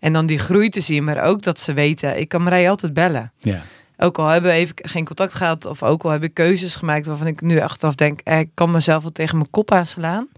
En 0.00 0.12
dan 0.12 0.26
die 0.26 0.38
groei 0.38 0.68
te 0.68 0.80
zien, 0.80 1.04
maar 1.04 1.22
ook 1.22 1.42
dat 1.42 1.60
ze 1.60 1.72
weten, 1.72 2.18
ik 2.18 2.28
kan 2.28 2.42
Marij 2.42 2.70
altijd 2.70 2.94
bellen. 2.94 3.32
Ja. 3.38 3.62
Ook 3.98 4.18
al 4.18 4.28
hebben 4.28 4.50
we 4.50 4.56
even 4.56 4.74
geen 4.76 5.04
contact 5.04 5.34
gehad 5.34 5.66
of 5.66 5.82
ook 5.82 6.02
al 6.02 6.10
heb 6.10 6.22
ik 6.22 6.34
keuzes 6.34 6.76
gemaakt 6.76 7.06
waarvan 7.06 7.26
ik 7.26 7.40
nu 7.40 7.60
achteraf 7.60 7.94
denk, 7.94 8.20
eh, 8.20 8.38
ik 8.38 8.50
kan 8.54 8.70
mezelf 8.70 9.02
wel 9.02 9.12
tegen 9.12 9.36
mijn 9.36 9.50
kop 9.50 9.72
aanslaan. 9.72 10.28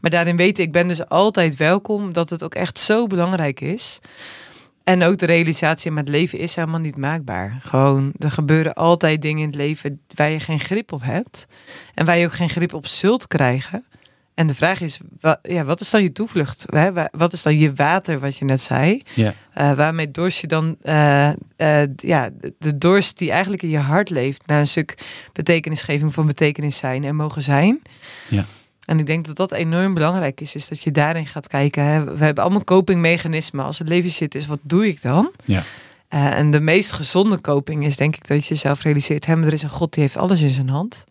Maar 0.00 0.10
daarin 0.10 0.36
weten, 0.36 0.64
ik 0.64 0.72
ben 0.72 0.88
dus 0.88 1.08
altijd 1.08 1.56
welkom, 1.56 2.12
dat 2.12 2.30
het 2.30 2.42
ook 2.42 2.54
echt 2.54 2.78
zo 2.78 3.06
belangrijk 3.06 3.60
is. 3.60 3.98
En 4.88 5.02
ook 5.02 5.18
de 5.18 5.26
realisatie, 5.26 5.90
maar 5.90 6.02
het 6.02 6.12
leven 6.12 6.38
is 6.38 6.54
helemaal 6.54 6.80
niet 6.80 6.96
maakbaar. 6.96 7.58
Gewoon, 7.62 8.12
er 8.18 8.30
gebeuren 8.30 8.74
altijd 8.74 9.22
dingen 9.22 9.40
in 9.42 9.46
het 9.46 9.56
leven 9.56 10.00
waar 10.14 10.30
je 10.30 10.40
geen 10.40 10.60
grip 10.60 10.92
op 10.92 11.02
hebt. 11.02 11.46
En 11.94 12.04
waar 12.06 12.18
je 12.18 12.24
ook 12.26 12.32
geen 12.32 12.48
grip 12.50 12.74
op 12.74 12.86
zult 12.86 13.26
krijgen. 13.26 13.84
En 14.34 14.46
de 14.46 14.54
vraag 14.54 14.80
is, 14.80 15.00
wa- 15.20 15.38
ja, 15.42 15.64
wat 15.64 15.80
is 15.80 15.90
dan 15.90 16.02
je 16.02 16.12
toevlucht? 16.12 16.64
Hè? 16.68 16.92
Wa- 16.92 17.08
Wat 17.10 17.32
is 17.32 17.42
dan 17.42 17.58
je 17.58 17.72
water, 17.74 18.18
wat 18.20 18.36
je 18.36 18.44
net 18.44 18.60
zei? 18.62 19.02
Ja. 19.14 19.34
Eh, 19.54 19.72
waarmee 19.72 20.10
dorst 20.10 20.40
je 20.40 20.46
dan 20.46 20.76
eh, 20.82 21.28
eh, 21.56 21.88
ja, 21.96 22.30
de- 22.40 22.54
de 22.58 22.78
dorst 22.78 23.18
die 23.18 23.30
eigenlijk 23.30 23.62
in 23.62 23.68
je 23.68 23.78
hart 23.78 24.10
leeft 24.10 24.46
naar 24.46 24.58
een 24.58 24.66
stuk 24.66 24.98
betekenisgeving 25.32 26.14
van 26.14 26.26
betekenis 26.26 26.76
zijn 26.76 27.04
en 27.04 27.16
mogen 27.16 27.42
zijn. 27.42 27.82
Ja. 28.28 28.44
En 28.88 28.98
ik 28.98 29.06
denk 29.06 29.26
dat 29.26 29.36
dat 29.36 29.52
enorm 29.52 29.94
belangrijk 29.94 30.40
is, 30.40 30.54
is 30.54 30.68
dat 30.68 30.82
je 30.82 30.90
daarin 30.90 31.26
gaat 31.26 31.46
kijken. 31.46 31.84
Hè. 31.84 32.04
We 32.04 32.24
hebben 32.24 32.44
allemaal 32.44 32.64
copingmechanismen. 32.64 33.64
Als 33.64 33.78
het 33.78 33.88
leven 33.88 34.10
shit 34.10 34.34
is, 34.34 34.46
wat 34.46 34.58
doe 34.62 34.86
ik 34.86 35.02
dan? 35.02 35.30
Ja. 35.44 35.62
Eh, 36.08 36.38
en 36.38 36.50
de 36.50 36.60
meest 36.60 36.92
gezonde 36.92 37.40
coping 37.40 37.84
is 37.84 37.96
denk 37.96 38.16
ik 38.16 38.26
dat 38.26 38.46
je 38.46 38.54
zelf 38.54 38.82
realiseert, 38.82 39.26
hem, 39.26 39.44
er 39.44 39.52
is 39.52 39.62
een 39.62 39.68
God 39.68 39.92
die 39.92 40.02
heeft 40.02 40.16
alles 40.16 40.42
in 40.42 40.48
zijn 40.48 40.68
hand. 40.68 41.04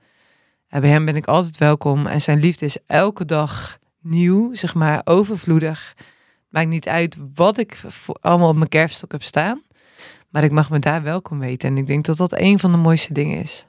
En 0.67 0.82
bij 0.82 0.89
hem 0.89 1.05
ben 1.05 1.15
ik 1.15 1.28
altijd 1.28 1.57
welkom 1.57 2.07
en 2.07 2.21
zijn 2.21 2.39
liefde 2.39 2.65
is 2.65 2.78
elke 2.86 3.25
dag 3.25 3.78
nieuw, 4.01 4.55
zeg 4.55 4.75
maar 4.75 5.01
overvloedig. 5.03 5.95
Maakt 6.49 6.67
niet 6.67 6.88
uit 6.88 7.17
wat 7.36 7.57
ik 7.57 7.82
voor, 7.88 8.17
allemaal 8.21 8.49
op 8.49 8.55
mijn 8.55 8.69
kerfstok 8.69 9.11
heb 9.11 9.23
staan, 9.23 9.61
maar 10.30 10.43
ik 10.43 10.51
mag 10.51 10.69
me 10.69 10.80
daar 10.80 11.03
welkom 11.03 11.39
weten. 11.39 11.69
En 11.69 11.78
ik 11.78 11.88
denk 11.88 12.05
dat 12.05 12.17
dat 12.17 12.39
een 12.39 12.59
van 12.59 12.71
de 12.71 12.78
mooiste 12.78 13.13
dingen 13.13 13.41
is. 13.41 13.67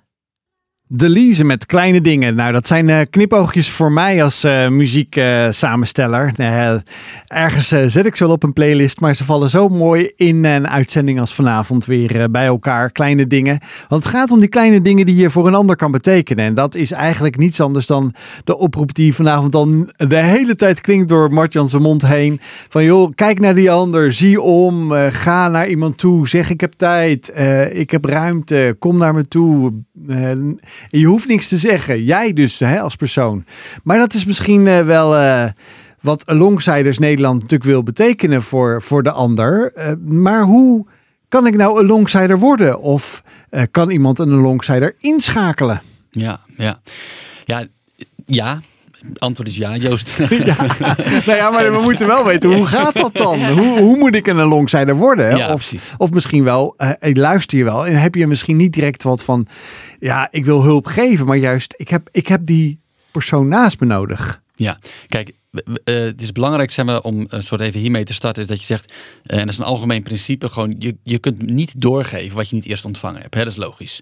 Delise 0.91 1.45
met 1.45 1.66
kleine 1.66 2.01
dingen. 2.01 2.34
Nou, 2.34 2.53
dat 2.53 2.66
zijn 2.66 2.89
eh, 2.89 3.01
knipoogjes 3.11 3.70
voor 3.70 3.93
mij 3.93 4.24
als 4.24 4.45
eh 4.45 4.68
muzieksamensteller. 4.68 6.32
ergens 7.26 7.72
eh, 7.72 7.84
zet 7.86 8.07
ik 8.07 8.16
ze 8.16 8.24
wel 8.24 8.32
op 8.32 8.43
een 8.43 8.53
playlist, 8.53 9.01
maar 9.01 9.14
ze 9.14 9.24
vallen 9.24 9.51
zo 9.51 9.68
mooi 9.68 10.11
in 10.16 10.45
een 10.45 10.68
uitzending 10.68 11.20
als 11.20 11.34
vanavond 11.34 11.84
weer 11.84 12.30
bij 12.30 12.47
elkaar. 12.47 12.91
Kleine 12.91 13.26
dingen. 13.26 13.59
Want 13.89 14.05
het 14.05 14.14
gaat 14.14 14.30
om 14.30 14.41
die 14.41 14.49
kleine 14.49 14.80
dingen 14.80 15.07
die 15.07 15.16
je 15.16 15.30
voor 15.30 15.47
een 15.47 15.55
ander 15.55 15.76
kan 15.76 15.91
betekenen. 15.91 16.45
En 16.45 16.55
dat 16.55 16.74
is 16.74 16.91
eigenlijk 16.93 17.36
niets 17.36 17.61
anders 17.61 17.86
dan 17.86 18.14
de 18.45 18.59
oproep 18.59 18.95
die 18.95 19.14
vanavond 19.14 19.53
dan 19.53 19.91
de 19.97 20.16
hele 20.16 20.55
tijd 20.55 20.80
klinkt 20.80 21.09
door 21.09 21.32
Martjan 21.32 21.68
zijn 21.68 21.82
mond 21.82 22.07
heen. 22.07 22.39
Van 22.68 22.84
joh, 22.84 23.12
kijk 23.14 23.41
naar 23.41 23.55
die 23.55 23.70
ander, 23.70 24.12
zie 24.12 24.41
om, 24.41 24.91
ga 25.11 25.49
naar 25.49 25.68
iemand 25.68 25.99
toe, 25.99 26.28
zeg 26.28 26.51
ik 26.51 26.61
heb 26.61 26.72
tijd, 26.72 27.32
ik 27.72 27.91
heb 27.91 28.05
ruimte, 28.05 28.76
kom 28.78 28.97
naar 28.97 29.14
me 29.14 29.28
toe. 29.28 29.72
Je 30.91 31.07
hoeft 31.07 31.29
niks 31.29 31.49
te 31.49 31.57
zeggen. 31.57 32.05
Jij 32.05 32.33
dus 32.33 32.59
hè, 32.59 32.81
als 32.81 32.97
persoon. 32.97 33.45
Maar 33.83 33.99
dat 33.99 34.14
is 34.14 34.24
misschien 34.24 34.66
eh, 34.66 34.81
wel 34.81 35.16
eh, 35.16 35.45
wat 36.01 36.26
Alongsiders 36.26 36.99
Nederland 36.99 37.35
natuurlijk 37.35 37.70
wil 37.70 37.83
betekenen 37.83 38.43
voor, 38.43 38.83
voor 38.83 39.03
de 39.03 39.11
ander. 39.11 39.72
Eh, 39.74 39.93
maar 40.05 40.43
hoe 40.43 40.87
kan 41.29 41.47
ik 41.47 41.57
nou 41.57 41.81
een 41.81 41.87
longsider 41.87 42.39
worden? 42.39 42.81
Of 42.81 43.22
kan 43.70 43.91
iemand 43.91 44.18
een 44.18 44.29
longsider 44.29 44.95
inschakelen? 44.99 45.83
Ja, 46.11 46.41
ja. 46.57 46.79
Ja, 47.45 47.64
ja. 48.26 48.61
Antwoord 49.18 49.49
is 49.49 49.57
ja, 49.57 49.76
Joost. 49.76 50.16
ja. 50.44 50.57
Nou 51.26 51.36
ja, 51.36 51.51
maar 51.51 51.72
we 51.72 51.80
moeten 51.82 52.07
wel 52.07 52.24
weten, 52.24 52.55
hoe 52.55 52.66
gaat 52.66 52.94
dat 52.94 53.14
dan? 53.14 53.44
Hoe, 53.44 53.78
hoe 53.78 53.96
moet 53.96 54.14
ik 54.14 54.26
een 54.26 54.36
longsider 54.36 54.96
worden? 54.96 55.36
Ja, 55.36 55.59
of 55.96 56.11
misschien 56.11 56.44
wel, 56.44 56.74
eh, 56.76 57.14
luister 57.14 57.59
je 57.59 57.64
wel 57.64 57.86
en 57.86 57.96
heb 57.96 58.14
je 58.14 58.26
misschien 58.26 58.57
niet 58.57 58.72
direct 58.72 59.03
wat 59.03 59.22
van, 59.22 59.46
ja, 59.99 60.28
ik 60.30 60.44
wil 60.44 60.62
hulp 60.62 60.86
geven, 60.86 61.26
maar 61.26 61.36
juist, 61.36 61.74
ik 61.76 61.88
heb, 61.88 62.09
ik 62.12 62.28
heb 62.28 62.46
die 62.46 62.80
persoon 63.12 63.49
naast 63.49 63.80
me 63.80 63.86
nodig. 63.86 64.40
Ja, 64.55 64.78
kijk, 65.07 65.32
eh, 65.84 65.94
het 65.94 66.20
is 66.20 66.32
belangrijk 66.32 66.70
zeg 66.70 66.84
maar, 66.84 67.00
om 67.00 67.26
een 67.28 67.42
soort 67.42 67.61
even 67.61 67.80
hiermee 67.80 68.04
te 68.04 68.14
starten, 68.14 68.42
is 68.42 68.48
dat 68.48 68.59
je 68.59 68.64
zegt, 68.64 68.92
eh, 69.22 69.38
en 69.38 69.44
dat 69.44 69.52
is 69.52 69.59
een 69.59 69.64
algemeen 69.64 70.02
principe, 70.02 70.48
gewoon 70.48 70.74
je, 70.78 70.96
je 71.02 71.18
kunt 71.18 71.42
niet 71.42 71.80
doorgeven 71.80 72.36
wat 72.36 72.48
je 72.48 72.54
niet 72.54 72.66
eerst 72.66 72.84
ontvangen 72.84 73.20
hebt. 73.20 73.34
Hè? 73.34 73.44
Dat 73.44 73.52
is 73.52 73.59
logisch. 73.59 74.00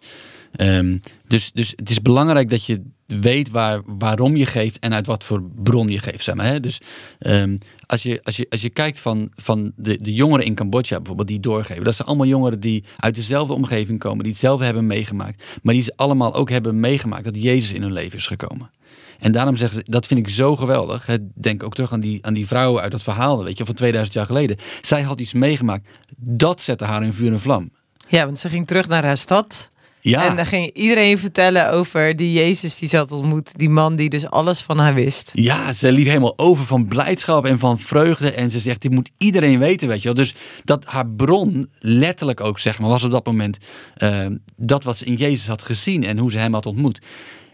Ehm, 0.53 0.99
dus, 1.27 1.53
dus 1.53 1.73
het 1.77 1.91
is 1.91 2.03
belangrijk 2.03 2.51
dat 2.51 2.65
je 2.65 2.83
weet 3.07 3.51
waar, 3.51 3.81
waarom 3.87 4.37
je 4.37 4.47
geeft 4.47 4.79
en 4.79 4.95
uit 4.95 5.07
wat 5.07 5.25
voor 5.25 5.43
bron 5.63 5.89
je 5.89 5.99
geeft. 5.99 6.25
Zeg 6.25 6.35
maar, 6.35 6.47
hè? 6.47 6.61
Dus 6.61 6.81
ehm, 7.19 7.57
als, 7.87 8.03
je, 8.03 8.21
als, 8.23 8.37
je, 8.37 8.47
als 8.49 8.61
je 8.61 8.71
kijkt 8.71 9.01
van, 9.01 9.31
van 9.35 9.73
de, 9.77 9.97
de 9.97 10.15
jongeren 10.15 10.45
in 10.45 10.55
Cambodja 10.55 10.97
bijvoorbeeld 10.97 11.29
die 11.29 11.41
doorgeven. 11.41 11.85
Dat 11.85 11.95
zijn 11.95 12.09
allemaal 12.09 12.27
jongeren 12.27 12.61
die 12.61 12.85
uit 12.97 13.15
dezelfde 13.15 13.53
omgeving 13.53 13.99
komen. 13.99 14.23
Die 14.23 14.33
hetzelfde 14.33 14.65
hebben 14.65 14.87
meegemaakt. 14.87 15.45
Maar 15.63 15.75
die 15.75 15.83
ze 15.83 15.93
allemaal 15.97 16.35
ook 16.35 16.51
hebben 16.51 16.81
meegemaakt 16.81 17.25
dat 17.25 17.43
Jezus 17.43 17.73
in 17.73 17.83
hun 17.83 17.93
leven 17.93 18.19
is 18.19 18.27
gekomen. 18.27 18.71
En 19.19 19.33
daarom 19.33 19.57
zeggen 19.57 19.79
ze, 19.79 19.91
dat 19.91 20.07
vind 20.07 20.21
ik 20.21 20.29
zo 20.29 20.57
geweldig. 20.57 21.09
Denk 21.35 21.63
ook 21.63 21.75
terug 21.75 21.93
aan 21.93 22.01
die, 22.01 22.27
aan 22.27 22.35
die 22.35 22.47
vrouwen 22.47 22.83
uit 22.83 22.93
dat 22.93 23.03
verhaal, 23.03 23.45
weet 23.45 23.59
je, 23.59 23.65
van 23.65 23.75
2000 23.75 24.17
jaar 24.17 24.27
geleden. 24.27 24.57
Zij 24.83 25.03
had 25.03 25.21
iets 25.21 25.33
meegemaakt. 25.33 25.89
Dat 26.17 26.63
zette 26.63 26.85
haar 26.85 27.03
in 27.03 27.13
vuur 27.13 27.33
en 27.33 27.41
vlam. 27.41 27.71
Ja, 28.09 28.25
want 28.25 28.39
ze 28.39 28.49
ging 28.49 28.67
terug 28.67 28.89
naar 28.89 29.05
haar 29.05 29.17
stad. 29.17 29.71
Ja, 30.01 30.29
En 30.29 30.37
dan 30.37 30.47
ging 30.47 30.71
iedereen 30.73 31.19
vertellen 31.19 31.71
over 31.71 32.17
die 32.17 32.33
Jezus 32.33 32.79
die 32.79 32.89
ze 32.89 32.97
had 32.97 33.13
ontmoet. 33.13 33.59
Die 33.59 33.69
man 33.69 33.97
die 33.97 34.11
dus 34.11 34.31
alles 34.31 34.61
van 34.61 34.79
haar 34.79 34.95
wist. 34.95 35.31
ja, 35.35 35.73
ze 35.73 35.93
liep 35.93 36.07
helemaal 36.07 36.39
over 36.39 36.65
van 36.65 36.89
blijdschap 36.89 37.45
en 37.45 37.59
van 37.59 37.79
vreugde. 37.79 38.33
En 38.33 38.51
ze 38.51 38.61
zegt, 38.61 38.83
dit 38.83 38.91
moet 38.91 39.11
iedereen 39.19 39.59
weten, 39.59 39.89
weet 39.89 39.99
je 39.99 40.05
wel. 40.05 40.15
Dus 40.15 40.35
dat 40.65 40.85
haar 40.85 41.07
bron, 41.09 41.69
letterlijk 41.79 42.41
ook 42.41 42.59
zeg 42.59 42.79
maar, 42.79 42.89
was 42.89 43.05
op 43.05 43.11
dat 43.11 43.27
moment 43.27 43.59
eh, 43.95 44.27
dat 44.57 44.85
wat 44.85 44.97
ze 44.97 45.05
in 45.05 45.15
Jezus 45.15 45.47
had 45.47 45.63
gezien 45.63 46.05
en 46.05 46.19
hoe 46.19 46.31
ze 46.31 46.39
hem 46.39 46.53
had 46.53 46.67
ontmoet. 46.67 47.01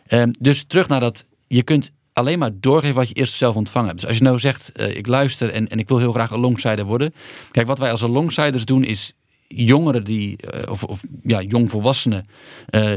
Eh, 0.07 0.23
dus 0.39 0.65
terug 0.67 0.89
naar 0.89 1.01
dat, 1.01 1.25
je 1.55 1.63
kunt 1.63 1.91
alleen 2.13 2.39
maar 2.39 2.51
doorgeven 2.55 2.97
wat 2.97 3.09
je 3.09 3.15
eerst 3.15 3.35
zelf 3.35 3.57
ontvangen 3.57 3.89
hebt. 3.89 4.01
Dus 4.01 4.09
als 4.09 4.19
je 4.19 4.25
nou 4.25 4.39
zegt, 4.39 4.73
eh, 4.73 4.97
ik 4.97 5.07
luister 5.07 5.51
en, 5.51 5.69
en 5.69 5.79
ik 5.79 5.89
wil 5.89 5.99
heel 5.99 6.13
graag 6.13 6.33
alongsider 6.33 6.85
worden. 6.85 7.13
Kijk, 7.51 7.67
wat 7.67 7.79
wij 7.79 7.91
als 7.91 8.03
alongsiders 8.03 8.65
doen 8.65 8.85
is 8.85 9.13
jongeren 9.49 10.05
die, 10.05 10.37
eh, 10.37 10.71
of, 10.71 10.85
of 10.85 11.03
ja, 11.23 11.43
jongvolwassenen, 11.43 12.25
eh, 12.67 12.93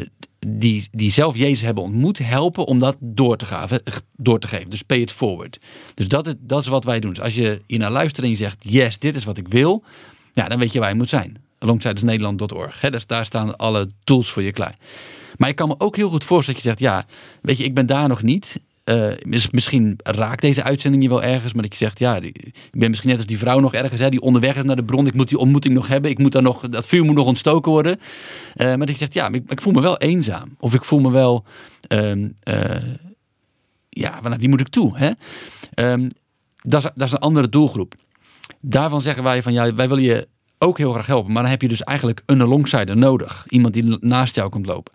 die, 0.47 0.87
die 0.91 1.11
zelf 1.11 1.35
Jezus 1.35 1.61
hebben 1.61 1.83
ontmoet, 1.83 2.17
helpen 2.17 2.65
om 2.65 2.79
dat 2.79 2.95
door 2.99 3.37
te, 3.37 3.45
gaven, 3.45 3.81
door 4.15 4.39
te 4.39 4.47
geven. 4.47 4.69
Dus 4.69 4.81
pay 4.81 4.99
it 4.99 5.11
forward. 5.11 5.57
Dus 5.93 6.07
dat 6.07 6.27
is, 6.27 6.33
dat 6.39 6.61
is 6.61 6.67
wat 6.67 6.83
wij 6.83 6.99
doen. 6.99 7.13
Dus 7.13 7.23
als 7.23 7.35
je 7.35 7.61
hier 7.67 7.79
naar 7.79 7.91
luistert 7.91 8.25
en 8.25 8.31
je 8.31 8.37
zegt, 8.37 8.65
yes, 8.69 8.99
dit 8.99 9.15
is 9.15 9.23
wat 9.23 9.37
ik 9.37 9.47
wil, 9.47 9.83
ja, 10.33 10.47
dan 10.47 10.59
weet 10.59 10.73
je 10.73 10.79
waar 10.79 10.89
je 10.89 10.95
moet 10.95 11.09
zijn. 11.09 11.43
Alongsidersnederland.org. 11.59 12.81
Hè, 12.81 12.89
dus 12.89 13.05
daar 13.05 13.25
staan 13.25 13.57
alle 13.57 13.89
tools 14.03 14.29
voor 14.29 14.43
je 14.43 14.51
klaar. 14.51 14.75
Maar 15.37 15.49
ik 15.49 15.55
kan 15.55 15.67
me 15.67 15.75
ook 15.77 15.95
heel 15.95 16.09
goed 16.09 16.23
voorstellen 16.23 16.61
dat 16.61 16.79
je 16.79 16.83
zegt, 16.85 16.93
ja, 16.93 17.05
weet 17.41 17.57
je, 17.57 17.63
ik 17.63 17.73
ben 17.73 17.85
daar 17.85 18.07
nog 18.07 18.21
niet. 18.21 18.59
Eh, 18.83 19.07
mis- 19.21 19.49
misschien 19.49 19.99
raakt 20.03 20.41
deze 20.41 20.63
uitzending 20.63 21.03
je 21.03 21.09
wel 21.09 21.23
ergens, 21.23 21.53
maar 21.53 21.61
dat 21.63 21.71
je 21.71 21.77
zegt, 21.85 21.99
ja, 21.99 22.15
ik 22.15 22.53
ben 22.71 22.89
misschien 22.89 23.09
net 23.09 23.17
als 23.19 23.27
die 23.27 23.37
vrouw 23.37 23.59
nog 23.59 23.73
ergens, 23.73 24.01
hè, 24.01 24.09
die 24.09 24.21
onderweg 24.21 24.55
is 24.55 24.63
naar 24.63 24.75
de 24.75 24.83
bron. 24.83 25.07
Ik 25.07 25.13
moet 25.13 25.29
die 25.29 25.37
ontmoeting 25.37 25.73
nog 25.73 25.87
hebben. 25.87 26.11
Ik 26.11 26.19
moet 26.19 26.31
daar 26.31 26.41
nog, 26.41 26.69
dat 26.69 26.85
vuur 26.85 27.03
moet 27.03 27.15
nog 27.15 27.25
ontstoken 27.25 27.71
worden. 27.71 27.99
Eh, 28.53 28.67
maar 28.67 28.77
dat 28.77 28.89
je 28.89 28.97
zegt, 28.97 29.13
ja, 29.13 29.27
ik, 29.27 29.43
ik 29.51 29.61
voel 29.61 29.73
me 29.73 29.81
wel 29.81 29.97
eenzaam. 29.97 30.55
Of 30.59 30.73
ik 30.73 30.83
voel 30.83 30.99
me 30.99 31.11
wel, 31.11 31.45
ehm, 31.87 32.29
eh, 32.43 32.83
ja, 33.89 34.19
naar 34.21 34.37
wie 34.37 34.49
moet 34.49 34.59
ik 34.59 34.67
toe? 34.67 34.97
Hè? 34.97 35.11
Ehm, 35.73 36.09
dat, 36.61 36.83
is, 36.83 36.89
dat 36.95 37.07
is 37.07 37.11
een 37.13 37.19
andere 37.19 37.49
doelgroep. 37.49 37.93
Daarvan 38.59 39.01
zeggen 39.01 39.23
wij 39.23 39.43
van, 39.43 39.53
ja, 39.53 39.73
wij 39.73 39.87
willen 39.87 40.03
je 40.03 40.27
ook 40.59 40.77
heel 40.77 40.91
graag 40.91 41.05
helpen. 41.05 41.33
Maar 41.33 41.41
dan 41.41 41.51
heb 41.51 41.61
je 41.61 41.67
dus 41.67 41.83
eigenlijk 41.83 42.21
een 42.25 42.41
alongsider 42.41 42.97
nodig. 42.97 43.45
Iemand 43.49 43.73
die 43.73 43.97
naast 43.99 44.35
jou 44.35 44.49
komt 44.49 44.65
lopen. 44.65 44.93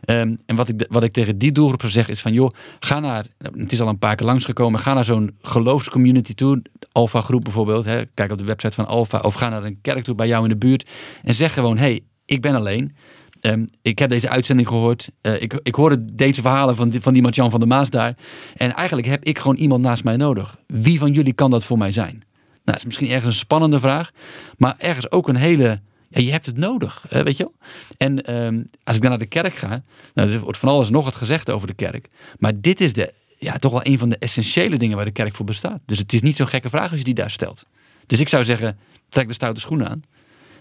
Ehm, 0.00 0.36
en 0.46 0.56
wat 0.56 0.68
ik, 0.68 0.86
wat 0.88 1.02
ik 1.02 1.12
tegen 1.12 1.38
die 1.38 1.52
doelgroep 1.52 1.90
zeggen 1.90 2.14
is 2.14 2.20
van, 2.20 2.32
joh, 2.32 2.50
ga 2.80 3.00
naar, 3.00 3.26
nou, 3.38 3.60
het 3.60 3.72
is 3.72 3.80
al 3.80 3.88
een 3.88 3.98
paar 3.98 4.14
keer 4.14 4.26
langsgekomen, 4.26 4.80
ga 4.80 4.94
naar 4.94 5.04
zo'n 5.04 5.36
geloofscommunity 5.42 6.34
toe, 6.34 6.62
Alpha 6.92 7.20
groep 7.20 7.44
bijvoorbeeld, 7.44 7.84
hè, 7.84 8.02
kijk 8.14 8.32
op 8.32 8.38
de 8.38 8.44
website 8.44 8.74
van 8.74 8.86
Alpha, 8.86 9.20
of 9.20 9.34
ga 9.34 9.48
naar 9.48 9.64
een 9.64 9.78
kerk 9.80 10.04
toe 10.04 10.14
bij 10.14 10.26
jou 10.26 10.42
in 10.42 10.48
de 10.48 10.56
buurt 10.56 10.90
en 11.22 11.34
zeg 11.34 11.54
gewoon, 11.54 11.78
hey, 11.78 12.00
ik 12.24 12.40
ben 12.40 12.54
alleen. 12.54 12.96
Ehm, 13.40 13.64
ik 13.82 13.98
heb 13.98 14.10
deze 14.10 14.28
uitzending 14.28 14.68
gehoord. 14.68 15.08
Eh, 15.20 15.42
ik, 15.42 15.58
ik 15.62 15.74
hoorde 15.74 16.14
deze 16.14 16.40
verhalen 16.40 16.76
van 16.76 16.92
van 17.00 17.12
die 17.12 17.32
van 17.32 17.58
der 17.58 17.68
Maas 17.68 17.90
daar. 17.90 18.16
En 18.56 18.74
eigenlijk 18.74 19.08
heb 19.08 19.24
ik 19.24 19.38
gewoon 19.38 19.56
iemand 19.56 19.82
naast 19.82 20.04
mij 20.04 20.16
nodig. 20.16 20.58
Wie 20.66 20.98
van 20.98 21.12
jullie 21.12 21.32
kan 21.32 21.50
dat 21.50 21.64
voor 21.64 21.78
mij 21.78 21.92
zijn? 21.92 22.22
Nou, 22.66 22.78
dat 22.78 22.78
is 22.78 22.84
misschien 22.84 23.10
ergens 23.10 23.26
een 23.26 23.40
spannende 23.40 23.80
vraag. 23.80 24.10
Maar 24.56 24.74
ergens 24.78 25.10
ook 25.10 25.28
een 25.28 25.36
hele... 25.36 25.78
Ja, 26.08 26.20
je 26.20 26.30
hebt 26.30 26.46
het 26.46 26.56
nodig, 26.56 27.06
weet 27.08 27.36
je 27.36 27.42
wel? 27.42 27.54
En 27.96 28.22
ehm, 28.22 28.62
als 28.84 28.96
ik 28.96 29.02
dan 29.02 29.10
naar 29.10 29.18
de 29.18 29.26
kerk 29.26 29.54
ga... 29.54 29.82
Nou, 30.14 30.30
er 30.30 30.40
wordt 30.40 30.58
van 30.58 30.68
alles 30.68 30.90
nog 30.90 31.04
wat 31.04 31.14
gezegd 31.14 31.50
over 31.50 31.66
de 31.66 31.74
kerk. 31.74 32.06
Maar 32.38 32.60
dit 32.60 32.80
is 32.80 32.92
de, 32.92 33.12
ja, 33.38 33.58
toch 33.58 33.72
wel 33.72 33.86
een 33.86 33.98
van 33.98 34.08
de 34.08 34.18
essentiële 34.18 34.76
dingen 34.76 34.96
waar 34.96 35.04
de 35.04 35.10
kerk 35.10 35.34
voor 35.34 35.44
bestaat. 35.44 35.80
Dus 35.84 35.98
het 35.98 36.12
is 36.12 36.22
niet 36.22 36.36
zo'n 36.36 36.46
gekke 36.46 36.68
vraag 36.68 36.90
als 36.90 36.98
je 36.98 37.04
die 37.04 37.14
daar 37.14 37.30
stelt. 37.30 37.66
Dus 38.06 38.20
ik 38.20 38.28
zou 38.28 38.44
zeggen, 38.44 38.78
trek 39.08 39.28
de 39.28 39.34
stoute 39.34 39.60
schoenen 39.60 39.88
aan. 39.88 40.02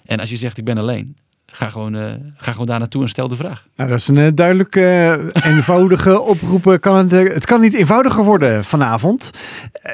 En 0.06 0.20
als 0.20 0.30
je 0.30 0.38
zegt, 0.38 0.58
ik 0.58 0.66
ben 0.66 0.78
alleen... 0.78 1.18
Ga 1.56 1.70
gewoon, 1.70 1.95
eh, 1.95 2.12
ga 2.38 2.51
gewoon 2.51 2.66
daar 2.66 2.80
naartoe 2.80 3.01
en 3.01 3.10
stel 3.10 3.28
de 3.28 3.36
vraag. 3.36 3.68
Nou, 3.76 3.89
dat 3.89 3.99
is 3.99 4.08
een 4.08 4.18
eh, 4.18 4.28
duidelijk 4.34 4.76
eh, 4.76 5.12
eenvoudige 5.45 6.22
oproep. 6.32 6.78
Kan 6.80 6.95
het, 6.95 7.12
het 7.12 7.45
kan 7.45 7.62
niet 7.62 7.74
eenvoudiger 7.74 8.24
worden 8.24 8.66
vanavond. 8.66 9.30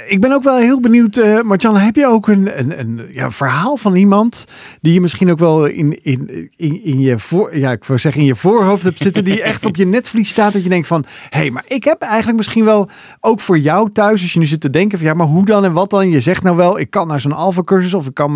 Ik 0.07 0.21
ben 0.21 0.31
ook 0.31 0.43
wel 0.43 0.57
heel 0.57 0.79
benieuwd, 0.79 1.17
eh 1.17 1.41
Martjan, 1.41 1.77
heb 1.77 1.95
je 1.95 2.07
ook 2.07 2.27
een, 2.27 2.59
een, 2.59 2.79
een 2.79 3.01
ja, 3.11 3.31
verhaal 3.31 3.77
van 3.77 3.95
iemand 3.95 4.45
die 4.81 4.93
je 4.93 5.01
misschien 5.01 5.31
ook 5.31 5.39
wel 5.39 5.65
in, 5.65 6.03
in, 6.03 6.49
in, 6.55 6.83
in 6.83 6.99
je 6.99 7.19
voor, 7.19 7.57
ja, 7.57 7.71
ik 7.71 7.83
wil 7.83 7.97
zeggen 7.97 8.21
in 8.21 8.27
je 8.27 8.35
voorhoofd 8.35 8.83
hebt 8.83 9.01
zitten, 9.01 9.23
die 9.23 9.41
echt 9.41 9.65
op 9.65 9.75
je 9.75 9.85
netvlies 9.85 10.29
staat, 10.29 10.53
dat 10.53 10.63
je 10.63 10.69
denkt 10.69 10.87
van, 10.87 11.05
hé, 11.29 11.39
hey, 11.39 11.51
maar 11.51 11.65
ik 11.67 11.83
heb 11.83 12.01
eigenlijk 12.01 12.37
misschien 12.37 12.65
wel 12.65 12.89
ook 13.19 13.39
voor 13.39 13.57
jou 13.57 13.91
thuis, 13.91 14.21
als 14.21 14.33
je 14.33 14.39
nu 14.39 14.45
zit 14.45 14.61
te 14.61 14.69
denken 14.69 14.97
van, 14.97 15.07
ja, 15.07 15.13
maar 15.13 15.27
hoe 15.27 15.45
dan 15.45 15.63
en 15.63 15.73
wat 15.73 15.89
dan? 15.89 16.09
Je 16.09 16.21
zegt 16.21 16.43
nou 16.43 16.55
wel, 16.55 16.79
ik 16.79 16.89
kan 16.89 17.07
naar 17.07 17.21
zo'n 17.21 17.31
alpha 17.31 17.63
cursus 17.63 17.93
of 17.93 18.07
ik 18.07 18.13
kan 18.13 18.33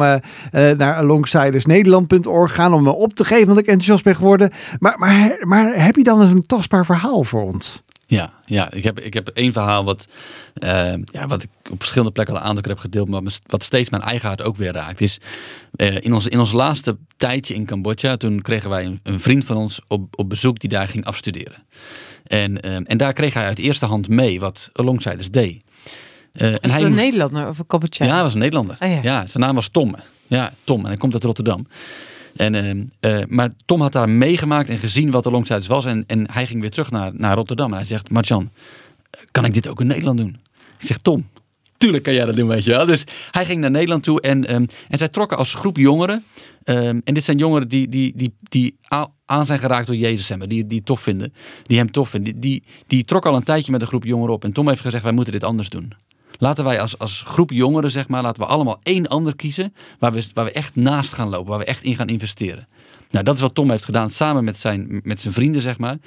naar 0.78 0.94
alongsidersnederland.org 0.96 2.56
gaan 2.56 2.74
om 2.74 2.84
me 2.84 2.96
op 2.96 3.15
te 3.16 3.26
geven 3.26 3.48
dat 3.48 3.58
ik 3.58 3.66
enthousiast 3.68 4.04
ben 4.04 4.16
geworden. 4.16 4.52
Maar, 4.80 5.00
maar, 5.00 5.38
maar 5.40 5.84
heb 5.84 5.96
je 5.96 6.04
dan 6.04 6.22
eens 6.22 6.32
een 6.32 6.46
tastbaar 6.46 6.86
verhaal 6.86 7.24
voor 7.24 7.44
ons? 7.44 7.84
Ja, 8.08 8.34
ja 8.46 8.72
ik, 8.72 8.84
heb, 8.84 9.00
ik 9.00 9.14
heb 9.14 9.28
één 9.28 9.54
verhaal 9.54 9.84
wat, 9.84 10.08
eh, 10.54 10.94
ja, 11.12 11.28
wat 11.28 11.44
ik 11.44 11.50
op 11.72 11.80
verschillende 11.80 12.14
plekken 12.14 12.36
al 12.36 12.40
een 12.42 12.46
aantal 12.48 12.62
keer 12.62 12.72
heb 12.72 12.82
gedeeld, 12.82 13.10
maar 13.10 13.22
wat 13.48 13.64
steeds 13.64 13.90
mijn 13.90 14.04
eigen 14.04 14.28
hart 14.28 14.42
ook 14.42 14.56
weer 14.56 14.72
raakt. 14.74 15.02
Is 15.02 15.18
eh, 15.76 15.96
in, 16.00 16.14
ons, 16.14 16.28
in 16.28 16.40
ons 16.40 16.52
laatste 16.52 16.98
tijdje 17.18 17.54
in 17.54 17.66
Cambodja, 17.66 18.18
toen 18.18 18.42
kregen 18.42 18.70
wij 18.70 18.86
een, 18.86 19.00
een 19.04 19.20
vriend 19.20 19.46
van 19.46 19.58
ons 19.58 19.82
op, 19.88 20.20
op 20.20 20.30
bezoek 20.30 20.60
die 20.60 20.70
daar 20.70 20.88
ging 20.88 21.06
afstuderen. 21.06 21.64
En, 22.28 22.62
eh, 22.62 22.76
en 22.84 22.98
daar 22.98 23.14
kreeg 23.14 23.34
hij 23.34 23.46
uit 23.46 23.60
eerste 23.60 23.86
hand 23.86 24.08
mee 24.08 24.40
wat 24.40 24.70
Alongsiders 24.74 25.32
deed. 25.32 25.64
Eh, 26.34 26.48
en 26.48 26.58
Is 26.62 26.72
hij 26.74 26.82
een 26.82 26.88
moest- 26.92 27.02
Nederlander 27.04 27.48
of 27.48 27.60
een 27.60 27.68
Cambodjaan? 27.68 28.08
ja, 28.08 28.14
hij 28.14 28.24
was 28.24 28.34
een 28.34 28.40
Nederlander. 28.40 28.76
Ah, 28.80 28.90
ja. 28.90 29.00
ja. 29.02 29.28
zijn 29.28 29.44
naam 29.44 29.56
was 29.56 29.68
Tom. 29.70 29.96
Ja, 30.28 30.54
Tom. 30.64 30.80
En 30.82 30.88
hij 30.88 30.98
komt 30.98 31.14
uit 31.14 31.24
Rotterdam. 31.24 31.68
En, 32.36 32.56
ehm, 32.56 32.86
eh, 33.00 33.26
maar 33.28 33.52
Tom 33.66 33.82
had 33.82 33.92
daar 33.92 34.10
meegemaakt 34.10 34.70
en 34.70 34.80
gezien 34.80 35.12
wat 35.12 35.24
de 35.24 35.32
longsiders 35.32 35.68
was. 35.68 35.86
En, 35.86 36.04
en 36.08 36.32
hij 36.32 36.48
ging 36.48 36.62
weer 36.62 36.72
terug 36.72 36.92
naar, 36.92 37.12
naar 37.14 37.36
Rotterdam. 37.36 37.72
En 37.72 37.78
hij 37.78 37.86
zegt, 37.86 38.10
Marjan, 38.10 38.52
kan 39.32 39.46
ik 39.46 39.54
dit 39.54 39.68
ook 39.68 39.82
in 39.82 39.88
Nederland 39.88 40.18
doen? 40.18 40.38
Ik 40.80 40.88
zeg, 40.88 40.98
Tom, 40.98 41.30
tuurlijk 41.78 42.04
kan 42.04 42.14
jij 42.14 42.26
dat 42.26 42.36
doen, 42.36 42.48
weet 42.48 42.64
je 42.64 42.72
wel. 42.72 42.86
Dus 42.86 43.04
hij 43.32 43.46
ging 43.46 43.60
naar 43.60 43.72
Nederland 43.72 44.04
toe 44.04 44.22
en, 44.22 44.46
ehm, 44.48 44.66
en 44.88 44.98
zij 44.98 45.08
trokken 45.08 45.38
als 45.38 45.54
groep 45.54 45.78
jongeren. 45.78 46.24
ehm, 46.64 47.00
en 47.04 47.14
dit 47.14 47.24
zijn 47.24 47.38
jongeren 47.38 47.68
die, 47.68 47.90
die, 47.90 48.14
die, 48.16 48.34
die 48.44 48.78
aan 49.26 49.46
zijn 49.46 49.60
geraakt 49.60 49.88
door 49.88 49.96
Jezus, 49.96 50.38
maar, 50.38 50.48
die, 50.48 50.66
het 50.68 50.86
tof 50.86 51.02
vinden. 51.02 51.32
Die 51.64 51.78
hem 51.78 51.92
tof 51.92 52.10
vinden. 52.10 52.34
Die, 52.34 52.42
die, 52.42 52.64
die 52.88 53.04
trokken 53.04 53.32
al 53.32 53.38
een 53.38 53.44
tijdje 53.44 53.72
met 53.72 53.82
een 53.82 53.88
groep 53.88 54.04
jongeren 54.04 54.34
op. 54.34 54.44
En 54.44 54.52
Tom 54.52 54.68
heeft 54.68 54.82
gezegd, 54.82 55.04
wij 55.04 55.12
moeten 55.12 55.34
dit 55.34 55.44
anders 55.44 55.70
doen. 55.70 55.94
Laten 56.38 56.64
wij 56.64 56.82
als, 56.82 56.98
als 56.98 57.22
groep 57.26 57.52
jongeren, 57.52 57.92
zeg 57.92 58.08
maar, 58.08 58.22
laten 58.22 58.42
we 58.42 58.48
allemaal 58.48 58.80
één 58.84 59.08
ander 59.08 59.36
kiezen 59.36 59.74
waar 60.00 60.12
we, 60.12 60.26
waar 60.34 60.46
we 60.46 60.52
echt 60.52 60.76
naast 60.76 61.14
gaan 61.14 61.30
lopen, 61.30 61.50
waar 61.50 61.60
we 61.60 61.66
echt 61.66 61.84
in 61.84 61.96
gaan 61.96 62.08
investeren. 62.08 62.66
Nou, 63.10 63.26
dat 63.26 63.36
is 63.36 63.42
wat 63.42 63.56
Tom 63.56 63.70
heeft 63.70 63.86
gedaan 63.86 64.10
samen 64.10 64.44
met 64.44 64.58
zijn, 64.58 65.00
met 65.04 65.22
zijn 65.22 65.34
vrienden, 65.34 65.62
zeg 65.62 65.78
maar. 65.78 65.98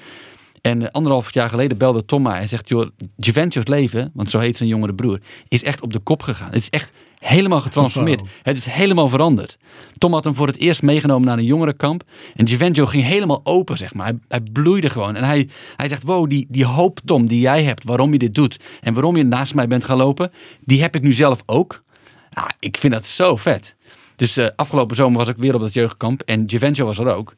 En 0.62 0.82
eh, 0.82 0.88
anderhalf 0.90 1.34
jaar 1.34 1.48
geleden 1.48 1.78
belde 1.78 2.04
Tom 2.04 2.22
mij. 2.22 2.36
Hij 2.36 2.46
zegt, 2.46 2.68
joh, 2.68 2.90
Juventus 3.16 3.66
leven, 3.66 4.10
want 4.14 4.30
zo 4.30 4.38
heet 4.38 4.56
zijn 4.56 4.68
jongere 4.68 4.94
broer, 4.94 5.20
is 5.48 5.64
echt 5.64 5.80
op 5.80 5.92
de 5.92 5.98
kop 5.98 6.22
gegaan. 6.22 6.50
Het 6.50 6.62
is 6.62 6.70
echt 6.70 6.92
helemaal 7.18 7.60
getransformeerd. 7.60 8.20
Wow. 8.20 8.28
Het 8.42 8.56
is 8.56 8.66
helemaal 8.66 9.08
veranderd. 9.08 9.56
Tom 9.98 10.12
had 10.12 10.24
hem 10.24 10.34
voor 10.34 10.46
het 10.46 10.56
eerst 10.56 10.82
meegenomen 10.82 11.28
naar 11.28 11.38
een 11.38 11.44
jongerenkamp. 11.44 12.02
En 12.34 12.44
Juventus 12.44 12.90
ging 12.90 13.04
helemaal 13.04 13.40
open, 13.44 13.76
zeg 13.76 13.94
maar. 13.94 14.06
Hij, 14.06 14.18
hij 14.28 14.40
bloeide 14.52 14.90
gewoon. 14.90 15.16
En 15.16 15.24
hij, 15.24 15.48
hij 15.76 15.88
zegt, 15.88 16.02
wow, 16.02 16.30
die, 16.30 16.46
die 16.48 16.64
hoop, 16.64 17.00
Tom, 17.04 17.26
die 17.26 17.40
jij 17.40 17.62
hebt, 17.62 17.84
waarom 17.84 18.12
je 18.12 18.18
dit 18.18 18.34
doet. 18.34 18.56
En 18.80 18.94
waarom 18.94 19.16
je 19.16 19.24
naast 19.24 19.54
mij 19.54 19.66
bent 19.66 19.84
gaan 19.84 19.96
lopen, 19.96 20.30
die 20.60 20.80
heb 20.80 20.94
ik 20.94 21.02
nu 21.02 21.12
zelf 21.12 21.42
ook. 21.46 21.82
Nou, 22.30 22.50
ik 22.58 22.76
vind 22.76 22.92
dat 22.92 23.06
zo 23.06 23.36
vet. 23.36 23.76
Dus 24.16 24.36
eh, 24.36 24.46
afgelopen 24.56 24.96
zomer 24.96 25.18
was 25.18 25.28
ik 25.28 25.36
weer 25.36 25.54
op 25.54 25.60
dat 25.60 25.74
jeugdkamp. 25.74 26.22
En 26.22 26.44
Juventus 26.44 26.84
was 26.84 26.98
er 26.98 27.14
ook. 27.14 27.34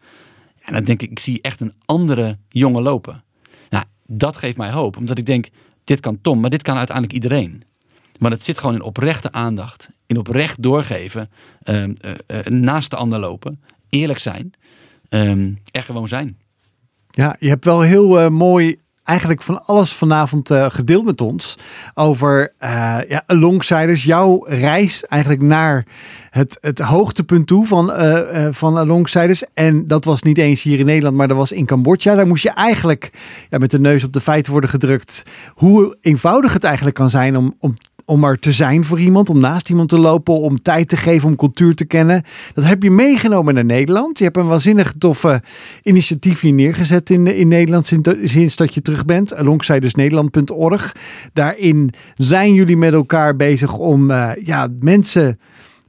En 0.61 0.73
dan 0.73 0.85
denk 0.85 1.03
ik, 1.03 1.11
ik 1.11 1.19
zie 1.19 1.43
echt 1.43 1.61
een 1.61 1.75
andere 1.85 2.37
jongen 2.49 2.83
lopen. 2.83 3.23
Nou, 3.71 3.85
dat 4.07 4.37
geeft 4.37 4.57
mij 4.57 4.71
hoop. 4.71 4.97
Omdat 4.97 5.19
ik 5.19 5.27
denk, 5.27 5.49
dit 5.85 6.01
kan 6.01 6.21
Tom, 6.21 6.41
maar 6.41 6.51
dit 6.51 6.63
kan 6.63 6.77
uiteindelijk 6.77 7.15
iedereen. 7.15 7.63
Maar 8.21 8.31
het 8.31 8.45
zit 8.45 8.59
gewoon 8.59 8.75
in 8.75 8.83
oprechte 8.83 9.33
aandacht. 9.33 9.89
In 10.07 10.19
oprecht 10.19 10.63
doorgeven. 10.63 11.29
ehm, 11.63 11.95
eh, 12.01 12.39
eh, 12.39 12.47
naast 12.47 12.91
de 12.91 12.97
ander 12.97 13.19
lopen. 13.19 13.63
Eerlijk 13.89 14.19
zijn. 14.19 14.53
ehm, 15.09 15.53
er 15.71 15.83
gewoon 15.83 16.09
zijn. 16.09 16.39
Ja, 17.11 17.37
je 17.39 17.49
hebt 17.49 17.65
wel 17.65 17.81
heel 17.81 18.21
eh, 18.21 18.29
mooi 18.29 18.79
eigenlijk 19.05 19.43
van 19.43 19.65
alles 19.65 19.93
vanavond 19.93 20.51
gedeeld 20.53 21.05
met 21.05 21.21
ons. 21.21 21.57
Over 21.95 22.53
ja, 23.09 23.23
Alongsiders, 23.27 24.05
jouw 24.05 24.45
reis 24.49 25.05
eigenlijk 25.07 25.43
naar 25.43 25.87
het, 26.31 26.59
het 26.61 26.79
hoogtepunt 26.79 27.47
toe 27.47 27.67
van, 27.67 27.93
van 28.55 28.79
Alongsiders. 28.79 29.45
En 29.55 29.87
dat 29.87 30.05
was 30.05 30.23
niet 30.23 30.39
eens 30.39 30.63
hier 30.63 30.79
in 30.79 30.87
Nederland, 30.87 31.17
maar 31.17 31.29
dat 31.29 31.37
was 31.37 31.53
in 31.53 31.67
Cambodja. 31.67 32.15
Daar 32.15 32.27
moest 32.27 32.43
je 32.43 32.51
eigenlijk 32.51 33.11
ja, 33.49 33.59
met 33.59 33.71
de 33.71 33.81
neus 33.81 34.05
op 34.05 34.13
de 34.13 34.21
feiten 34.21 34.53
worden 34.53 34.71
gedrukt. 34.71 35.23
Hoe 35.55 35.97
eenvoudig 36.01 36.53
het 36.53 36.65
eigenlijk 36.65 36.97
kan 36.97 37.11
zijn 37.11 37.37
om, 37.37 37.55
om 37.59 37.75
om 38.11 38.25
er 38.25 38.39
te 38.39 38.53
zijn 38.53 38.85
voor 38.85 39.01
iemand, 39.01 39.29
om 39.29 39.41
naast 39.41 39.71
iemand 39.71 39.89
te 39.89 39.99
lopen, 39.99 40.35
om 40.35 40.63
tijd 40.63 40.89
te 40.89 40.97
geven, 40.97 41.29
om 41.29 41.37
cultuur 41.37 41.75
te 41.75 41.85
kennen. 41.85 42.23
Dat 42.55 42.65
heb 42.65 42.83
je 42.83 42.91
meegenomen 42.91 43.55
naar 43.55 43.65
Nederland. 43.65 44.19
Je 44.19 44.25
hebt 44.25 44.37
een 44.37 44.47
waanzinnig 44.47 44.95
toffe 44.99 45.43
initiatief 45.83 46.41
hier 46.41 46.53
neergezet 46.53 47.11
in, 47.11 47.27
in 47.27 47.49
Nederland 47.49 47.93
sinds, 48.23 48.57
dat 48.57 48.75
je 48.75 48.83
terug 48.83 49.05
bent. 49.05 49.35
Alongside 49.35 49.91
Nederland.org. 49.93 50.95
Daarin 51.33 51.93
zijn 52.15 52.55
jullie 52.55 52.77
met 52.77 52.93
elkaar 52.93 53.37
bezig 53.37 53.77
om 53.77 54.11
eh, 54.11 54.31
ja, 54.45 54.69
mensen 54.81 55.39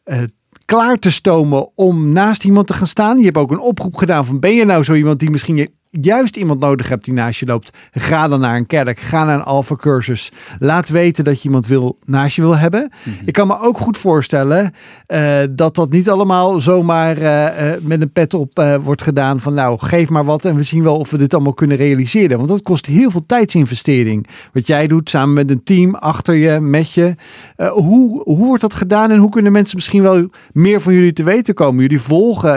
eh, 0.03 0.17
klaar 0.65 0.97
te 0.97 1.11
stomen 1.11 1.77
om 1.77 2.11
naast 2.11 2.43
iemand 2.43 2.67
te 2.67 2.73
gaan 2.73 2.87
staan. 2.87 3.17
Je 3.17 3.25
hebt 3.25 3.37
ook 3.37 3.51
een 3.51 3.59
oproep 3.59 3.95
gedaan 3.95 4.25
van 4.25 4.39
ben 4.39 4.53
je 4.53 4.65
nou 4.65 4.83
zo 4.83 4.93
iemand 4.93 5.19
die 5.19 5.29
misschien 5.29 5.69
juist 5.91 6.35
iemand 6.35 6.59
nodig 6.59 6.89
hebt 6.89 7.05
die 7.05 7.13
naast 7.13 7.39
je 7.39 7.45
loopt, 7.45 7.77
ga 7.91 8.27
dan 8.27 8.39
naar 8.39 8.55
een 8.55 8.65
kerk, 8.65 8.99
ga 8.99 9.23
naar 9.23 9.35
een 9.35 9.43
alpha 9.43 9.75
cursus. 9.75 10.31
Laat 10.59 10.89
weten 10.89 11.23
dat 11.23 11.37
je 11.37 11.43
iemand 11.43 11.67
wil, 11.67 11.97
naast 12.05 12.35
je 12.35 12.41
wil 12.41 12.57
hebben. 12.57 12.91
Ik 13.25 13.33
kan 13.33 13.47
me 13.47 13.59
ook 13.59 13.77
goed 13.77 13.97
voorstellen 13.97 14.73
eh, 15.05 15.39
dat 15.49 15.75
dat 15.75 15.89
niet 15.91 16.09
allemaal 16.09 16.61
zomaar 16.61 17.17
eh, 17.17 17.73
eh, 17.73 17.81
met 17.81 18.01
een 18.01 18.11
pet 18.11 18.33
op 18.33 18.79
wordt 18.83 19.01
gedaan 19.01 19.39
van 19.39 19.53
nou, 19.53 19.79
geef 19.79 20.09
maar 20.09 20.25
wat 20.25 20.45
en 20.45 20.55
we 20.55 20.63
zien 20.63 20.83
wel 20.83 20.97
of 20.97 21.11
we 21.11 21.17
dit 21.17 21.33
allemaal 21.33 21.53
kunnen 21.53 21.77
realiseren. 21.77 22.37
Want 22.37 22.49
dat 22.49 22.61
kost 22.61 22.85
heel 22.85 23.11
veel 23.11 23.25
tijdsinvestering. 23.25 24.27
Wat 24.53 24.67
jij 24.67 24.87
doet 24.87 25.09
samen 25.09 25.33
met 25.33 25.49
een 25.49 25.63
team, 25.63 25.95
achter 25.95 26.35
je, 26.35 26.59
met 26.59 26.93
je. 26.93 27.15
Hoe, 27.57 28.21
hoe 28.23 28.45
wordt 28.45 28.61
dat 28.61 28.73
gedaan 28.73 29.11
en 29.11 29.17
hoe 29.17 29.29
kunnen 29.29 29.51
mensen 29.51 29.75
misschien 29.75 30.01
wel 30.01 30.29
meer 30.51 30.81
van 30.81 30.93
jullie 30.93 31.13
te 31.13 31.23
weten 31.23 31.53
komen? 31.53 31.81
Jullie 31.81 32.01
volgen, 32.01 32.55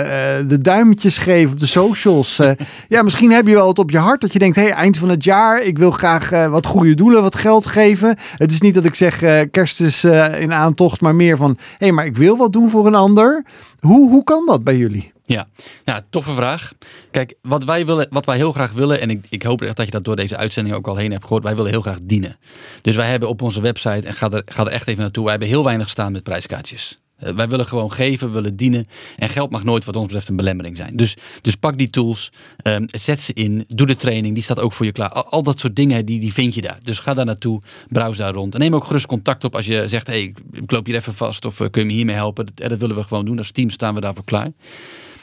de 0.48 0.60
duimpjes 0.60 1.18
geven 1.18 1.52
op 1.52 1.58
de 1.58 1.66
socials. 1.66 2.40
ja, 2.88 3.02
misschien 3.02 3.23
heb 3.30 3.46
je 3.46 3.54
wel 3.54 3.68
het 3.68 3.78
op 3.78 3.90
je 3.90 3.98
hart 3.98 4.20
dat 4.20 4.32
je 4.32 4.38
denkt, 4.38 4.56
hey, 4.56 4.70
eind 4.70 4.96
van 4.96 5.08
het 5.08 5.24
jaar, 5.24 5.62
ik 5.62 5.78
wil 5.78 5.90
graag 5.90 6.32
eh, 6.32 6.50
wat 6.50 6.66
goede 6.66 6.94
doelen, 6.94 7.22
wat 7.22 7.34
geld 7.34 7.66
geven. 7.66 8.16
Het 8.36 8.50
is 8.50 8.60
niet 8.60 8.74
dat 8.74 8.84
ik 8.84 8.94
zeg, 8.94 9.22
eh, 9.22 9.40
kerst 9.50 9.80
is 9.80 10.04
eh, 10.04 10.40
in 10.40 10.52
aantocht, 10.52 11.00
maar 11.00 11.14
meer 11.14 11.36
van, 11.36 11.56
hé, 11.58 11.74
hey, 11.78 11.92
maar 11.92 12.06
ik 12.06 12.16
wil 12.16 12.36
wat 12.36 12.52
doen 12.52 12.70
voor 12.70 12.86
een 12.86 12.94
ander. 12.94 13.44
Hoe, 13.80 14.10
hoe 14.10 14.24
kan 14.24 14.46
dat 14.46 14.64
bij 14.64 14.76
jullie? 14.76 15.12
Ja, 15.24 15.46
ja 15.84 16.00
toffe 16.10 16.32
vraag. 16.32 16.72
Kijk, 17.10 17.34
wat 17.42 17.64
wij, 17.64 17.86
willen, 17.86 18.06
wat 18.10 18.26
wij 18.26 18.36
heel 18.36 18.52
graag 18.52 18.72
willen, 18.72 19.00
en 19.00 19.10
ik, 19.10 19.26
ik 19.28 19.42
hoop 19.42 19.62
echt 19.62 19.76
dat 19.76 19.86
je 19.86 19.92
dat 19.92 20.04
door 20.04 20.16
deze 20.16 20.36
uitzending 20.36 20.76
ook 20.76 20.86
al 20.86 20.96
heen 20.96 21.10
hebt 21.10 21.24
gehoord, 21.24 21.42
wij 21.42 21.56
willen 21.56 21.70
heel 21.70 21.82
graag 21.82 21.98
dienen. 22.02 22.36
Dus 22.82 22.96
wij 22.96 23.08
hebben 23.08 23.28
op 23.28 23.42
onze 23.42 23.60
website, 23.60 24.06
en 24.06 24.14
ga 24.14 24.30
er, 24.30 24.42
ga 24.44 24.64
er 24.64 24.72
echt 24.72 24.88
even 24.88 25.02
naartoe, 25.02 25.22
wij 25.22 25.32
hebben 25.32 25.50
heel 25.50 25.64
weinig 25.64 25.90
staan 25.90 26.12
met 26.12 26.22
prijskaartjes. 26.22 27.03
Eh, 27.24 27.34
wij 27.34 27.48
willen 27.48 27.66
gewoon 27.66 27.92
geven, 27.92 28.26
we 28.26 28.32
willen 28.32 28.56
dienen. 28.56 28.84
En 29.16 29.28
geld 29.28 29.50
mag 29.50 29.64
nooit 29.64 29.84
wat 29.84 29.96
ons 29.96 30.06
betreft 30.06 30.28
een 30.28 30.36
belemmering 30.36 30.76
zijn. 30.76 30.96
Dus, 30.96 31.16
dus 31.40 31.54
pak 31.54 31.78
die 31.78 31.90
tools, 31.90 32.32
ehm, 32.56 32.86
zet 32.90 33.20
ze 33.20 33.32
in, 33.32 33.64
doe 33.68 33.86
de 33.86 33.96
training, 33.96 34.34
die 34.34 34.42
staat 34.42 34.60
ook 34.60 34.72
voor 34.72 34.86
je 34.86 34.92
klaar. 34.92 35.12
Al, 35.12 35.42
dat 35.42 35.60
soort 35.60 35.76
dingen, 35.76 36.06
die, 36.06 36.20
die 36.20 36.32
vind 36.32 36.54
je 36.54 36.62
daar. 36.62 36.78
Dus 36.82 36.98
ga 36.98 37.14
daar 37.14 37.24
naartoe, 37.24 37.60
browse 37.88 38.18
daar 38.18 38.32
rond. 38.32 38.54
En 38.54 38.60
neem 38.60 38.74
ook 38.74 38.84
gerust 38.84 39.06
contact 39.06 39.44
op 39.44 39.54
als 39.56 39.66
je 39.66 39.88
zegt, 39.88 40.06
hey, 40.06 40.34
ik, 40.52 40.70
loop 40.70 40.86
hier 40.86 40.94
even 40.94 41.14
vast 41.14 41.44
of 41.44 41.60
eh, 41.60 41.70
kun 41.70 41.80
je 41.80 41.86
me 41.86 41.92
hiermee 41.92 42.14
helpen. 42.14 42.46
Dat, 42.46 42.60
eh, 42.60 42.68
dat 42.68 42.78
willen 42.78 42.96
we 42.96 43.02
gewoon 43.02 43.24
doen. 43.24 43.38
Als 43.38 43.50
team 43.50 43.70
staan 43.70 43.94
we 43.94 44.00
daarvoor 44.00 44.24
klaar. 44.24 44.52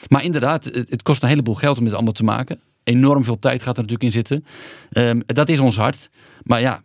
Maar 0.08 0.24
inderdaad, 0.24 0.64
het, 0.64 1.02
kost 1.02 1.22
een 1.22 1.28
heleboel 1.28 1.54
geld 1.54 1.78
om 1.78 1.84
dit 1.84 1.92
allemaal 1.92 2.12
te 2.12 2.24
maken. 2.24 2.60
Enorm 2.84 3.24
veel 3.24 3.38
tijd 3.38 3.62
gaat 3.62 3.76
er 3.76 3.82
natuurlijk 3.82 4.02
in 4.02 4.12
zitten. 4.12 4.44
Ehm, 4.90 5.20
dat 5.26 5.48
is 5.48 5.58
ons 5.58 5.76
hart. 5.76 6.10
Maar 6.42 6.60
ja, 6.60 6.82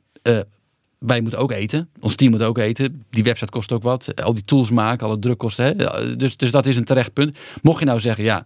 wij 0.99 1.21
moeten 1.21 1.39
ook 1.39 1.51
eten. 1.51 1.89
Ons 1.99 2.15
team 2.15 2.31
moet 2.31 2.41
ook 2.43 2.57
eten. 2.57 3.03
Die 3.09 3.23
website 3.23 3.51
kost 3.51 3.71
ook 3.71 3.83
wat. 3.83 4.21
Al 4.23 4.33
die 4.33 4.45
tools 4.45 4.69
maken, 4.69 5.07
alle 5.07 5.19
drukkosten. 5.19 5.65
Hè? 5.65 5.71
Ja, 5.83 6.15
Dus, 6.15 6.37
dus 6.37 6.51
dat 6.51 6.65
is 6.65 6.77
een 6.77 6.83
terecht 6.83 7.13
punt. 7.13 7.37
Mocht 7.61 7.79
je 7.79 7.85
nou 7.85 7.99
zeggen, 7.99 8.23
ja, 8.23 8.45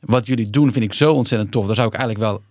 wat 0.00 0.26
jullie 0.26 0.50
doen 0.50 0.72
vind 0.72 0.84
ik 0.84 0.92
zo 0.92 1.12
ontzettend 1.12 1.50
tof. 1.50 1.66
Daar 1.66 1.74
zou 1.74 1.88
ik 1.88 1.94
eigenlijk 1.94 2.30
wel 2.30 2.42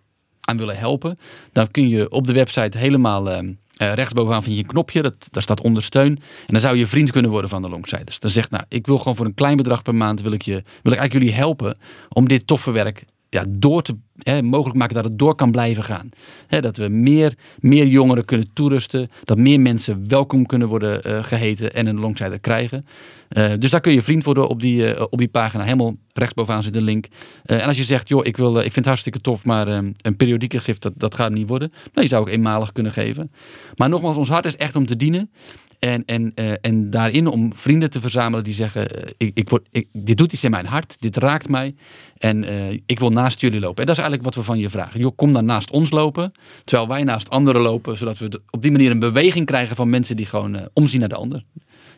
aan 0.41 0.57
willen 0.57 0.78
helpen. 0.78 1.18
Dan 1.52 1.72
kun 1.72 1.90
je 1.90 2.11
op 2.11 2.28
de 2.28 2.34
website 2.34 2.78
helemaal 2.78 3.30
eh, 3.30 3.94
rechtsbovenaan 3.94 4.44
vind 4.44 4.56
je 4.56 4.61
een 4.61 4.68
knopje. 4.68 5.02
Dat, 5.02 5.28
daar 5.32 5.44
staat 5.44 5.61
ondersteun. 5.61 6.11
En 6.11 6.22
dan 6.45 6.61
zou 6.61 6.78
je 6.78 6.88
vriend 6.88 7.11
kunnen 7.11 7.32
worden 7.32 7.49
van 7.49 7.61
de 7.61 7.70
Longsiders. 7.70 8.20
Dan 8.20 8.30
zegt, 8.30 8.52
nou, 8.52 8.64
ik 8.68 8.86
wil 8.86 8.98
gewoon 8.98 9.15
voor 9.15 9.26
een 9.26 9.34
klein 9.34 9.57
bedrag 9.57 9.82
per 9.82 9.95
maand 9.95 10.22
wil 10.22 10.32
ik, 10.32 10.41
je, 10.41 10.52
wil 10.53 10.91
ik 10.91 10.99
eigenlijk 10.99 11.14
jullie 11.14 11.34
helpen 11.34 11.78
om 12.10 12.28
dit 12.28 12.48
toffe 12.48 12.72
werk 12.72 13.06
ja, 13.34 13.45
door 13.47 13.81
te 13.81 13.95
hè, 14.18 14.41
mogelijk 14.41 14.77
maken 14.77 14.95
dat 14.95 15.03
het 15.03 15.19
door 15.19 15.35
kan 15.35 15.51
blijven 15.51 15.84
gaan. 15.84 16.10
Hè, 16.47 16.61
dat 16.61 16.77
we 16.77 16.88
meer, 16.88 17.34
meer 17.60 17.88
jongeren 17.88 18.26
kunnen 18.26 18.49
toerusten. 18.53 19.07
Dat 19.23 19.38
meer 19.38 19.60
mensen 19.60 20.07
welkom 20.07 20.45
kunnen 20.45 20.68
worden 20.68 21.03
eh, 21.03 21.23
geheten 21.23 21.73
en 21.73 21.88
een 21.88 21.99
longsider 21.99 22.39
krijgen. 22.39 22.84
Eh, 23.30 23.51
dus 23.60 23.72
daar 23.72 23.81
kun 23.81 23.93
je 23.93 24.01
vriend 24.01 24.23
worden 24.23 24.47
op 24.47 24.61
die, 24.61 24.93
eh, 24.93 25.05
op 25.10 25.18
die 25.18 25.27
pagina. 25.27 25.64
Helemaal 25.64 25.95
rechtsbovenaan 26.14 26.64
zit 26.64 26.76
een 26.76 26.84
link. 26.84 27.07
En 27.43 27.61
als 27.61 27.77
je 27.77 27.84
zegt, 27.84 28.07
joh, 28.07 28.26
ik, 28.26 28.38
wil, 28.38 28.55
ik 28.57 28.61
vind 28.61 28.76
het 28.76 28.85
hartstikke 28.85 29.22
tof, 29.22 29.45
maar 29.45 29.68
een 29.68 30.15
periodieke 30.18 30.60
gift, 30.60 30.81
dat, 30.81 30.93
dat 30.95 31.15
gaat 31.15 31.31
niet 31.31 31.47
worden. 31.47 31.69
Nou, 31.69 32.01
je 32.01 32.07
zou 32.07 32.22
ook 32.22 32.30
eenmalig 32.30 32.72
kunnen 32.72 32.93
geven. 32.93 33.30
Maar 33.76 33.89
nogmaals, 33.89 34.18
ons 34.18 34.30
hart 34.30 34.45
is 34.45 34.55
echt 34.55 34.76
om 34.76 34.85
te 34.85 34.95
dienen. 34.95 35.30
En, 35.84 36.05
en, 36.05 36.31
eh, 36.35 36.51
en 36.61 36.89
daarin 36.89 37.27
om 37.27 37.51
vrienden 37.55 37.89
te 37.89 38.01
verzamelen 38.01 38.43
die 38.43 38.53
zeggen: 38.53 38.89
eh, 38.89 39.11
ik, 39.18 39.31
ik 39.34 39.49
word, 39.49 39.68
ik, 39.72 39.88
Dit 39.91 40.18
doet 40.18 40.34
iets 40.34 40.43
in 40.43 40.51
mijn 40.51 40.65
hart, 40.65 40.95
dit 40.99 41.18
raakt 41.18 41.49
mij. 41.49 41.76
En 42.18 42.43
eh, 42.43 42.80
ik 42.85 42.99
wil 42.99 43.10
naast 43.10 43.41
jullie 43.41 43.60
lopen. 43.60 43.80
En 43.80 43.85
dat 43.85 43.97
is 43.97 44.01
eigenlijk 44.01 44.23
wat 44.23 44.35
we 44.35 44.51
van 44.51 44.60
je 44.60 44.69
vragen. 44.69 44.99
Joh, 44.99 45.15
kom 45.15 45.34
dan 45.34 45.45
naast 45.45 45.72
ons 45.72 45.91
lopen, 45.91 46.31
terwijl 46.64 46.88
wij 46.88 47.03
naast 47.03 47.30
anderen 47.30 47.61
lopen, 47.61 47.97
zodat 47.97 48.18
we 48.18 48.41
op 48.49 48.61
die 48.61 48.72
manier 48.72 48.91
een 48.91 48.99
beweging 48.99 49.45
krijgen 49.45 49.76
van 49.76 49.89
mensen 49.89 50.15
die 50.15 50.26
gewoon 50.26 50.69
omzien 50.73 50.99
naar 50.99 51.10
de 51.10 51.15
ander. 51.15 51.43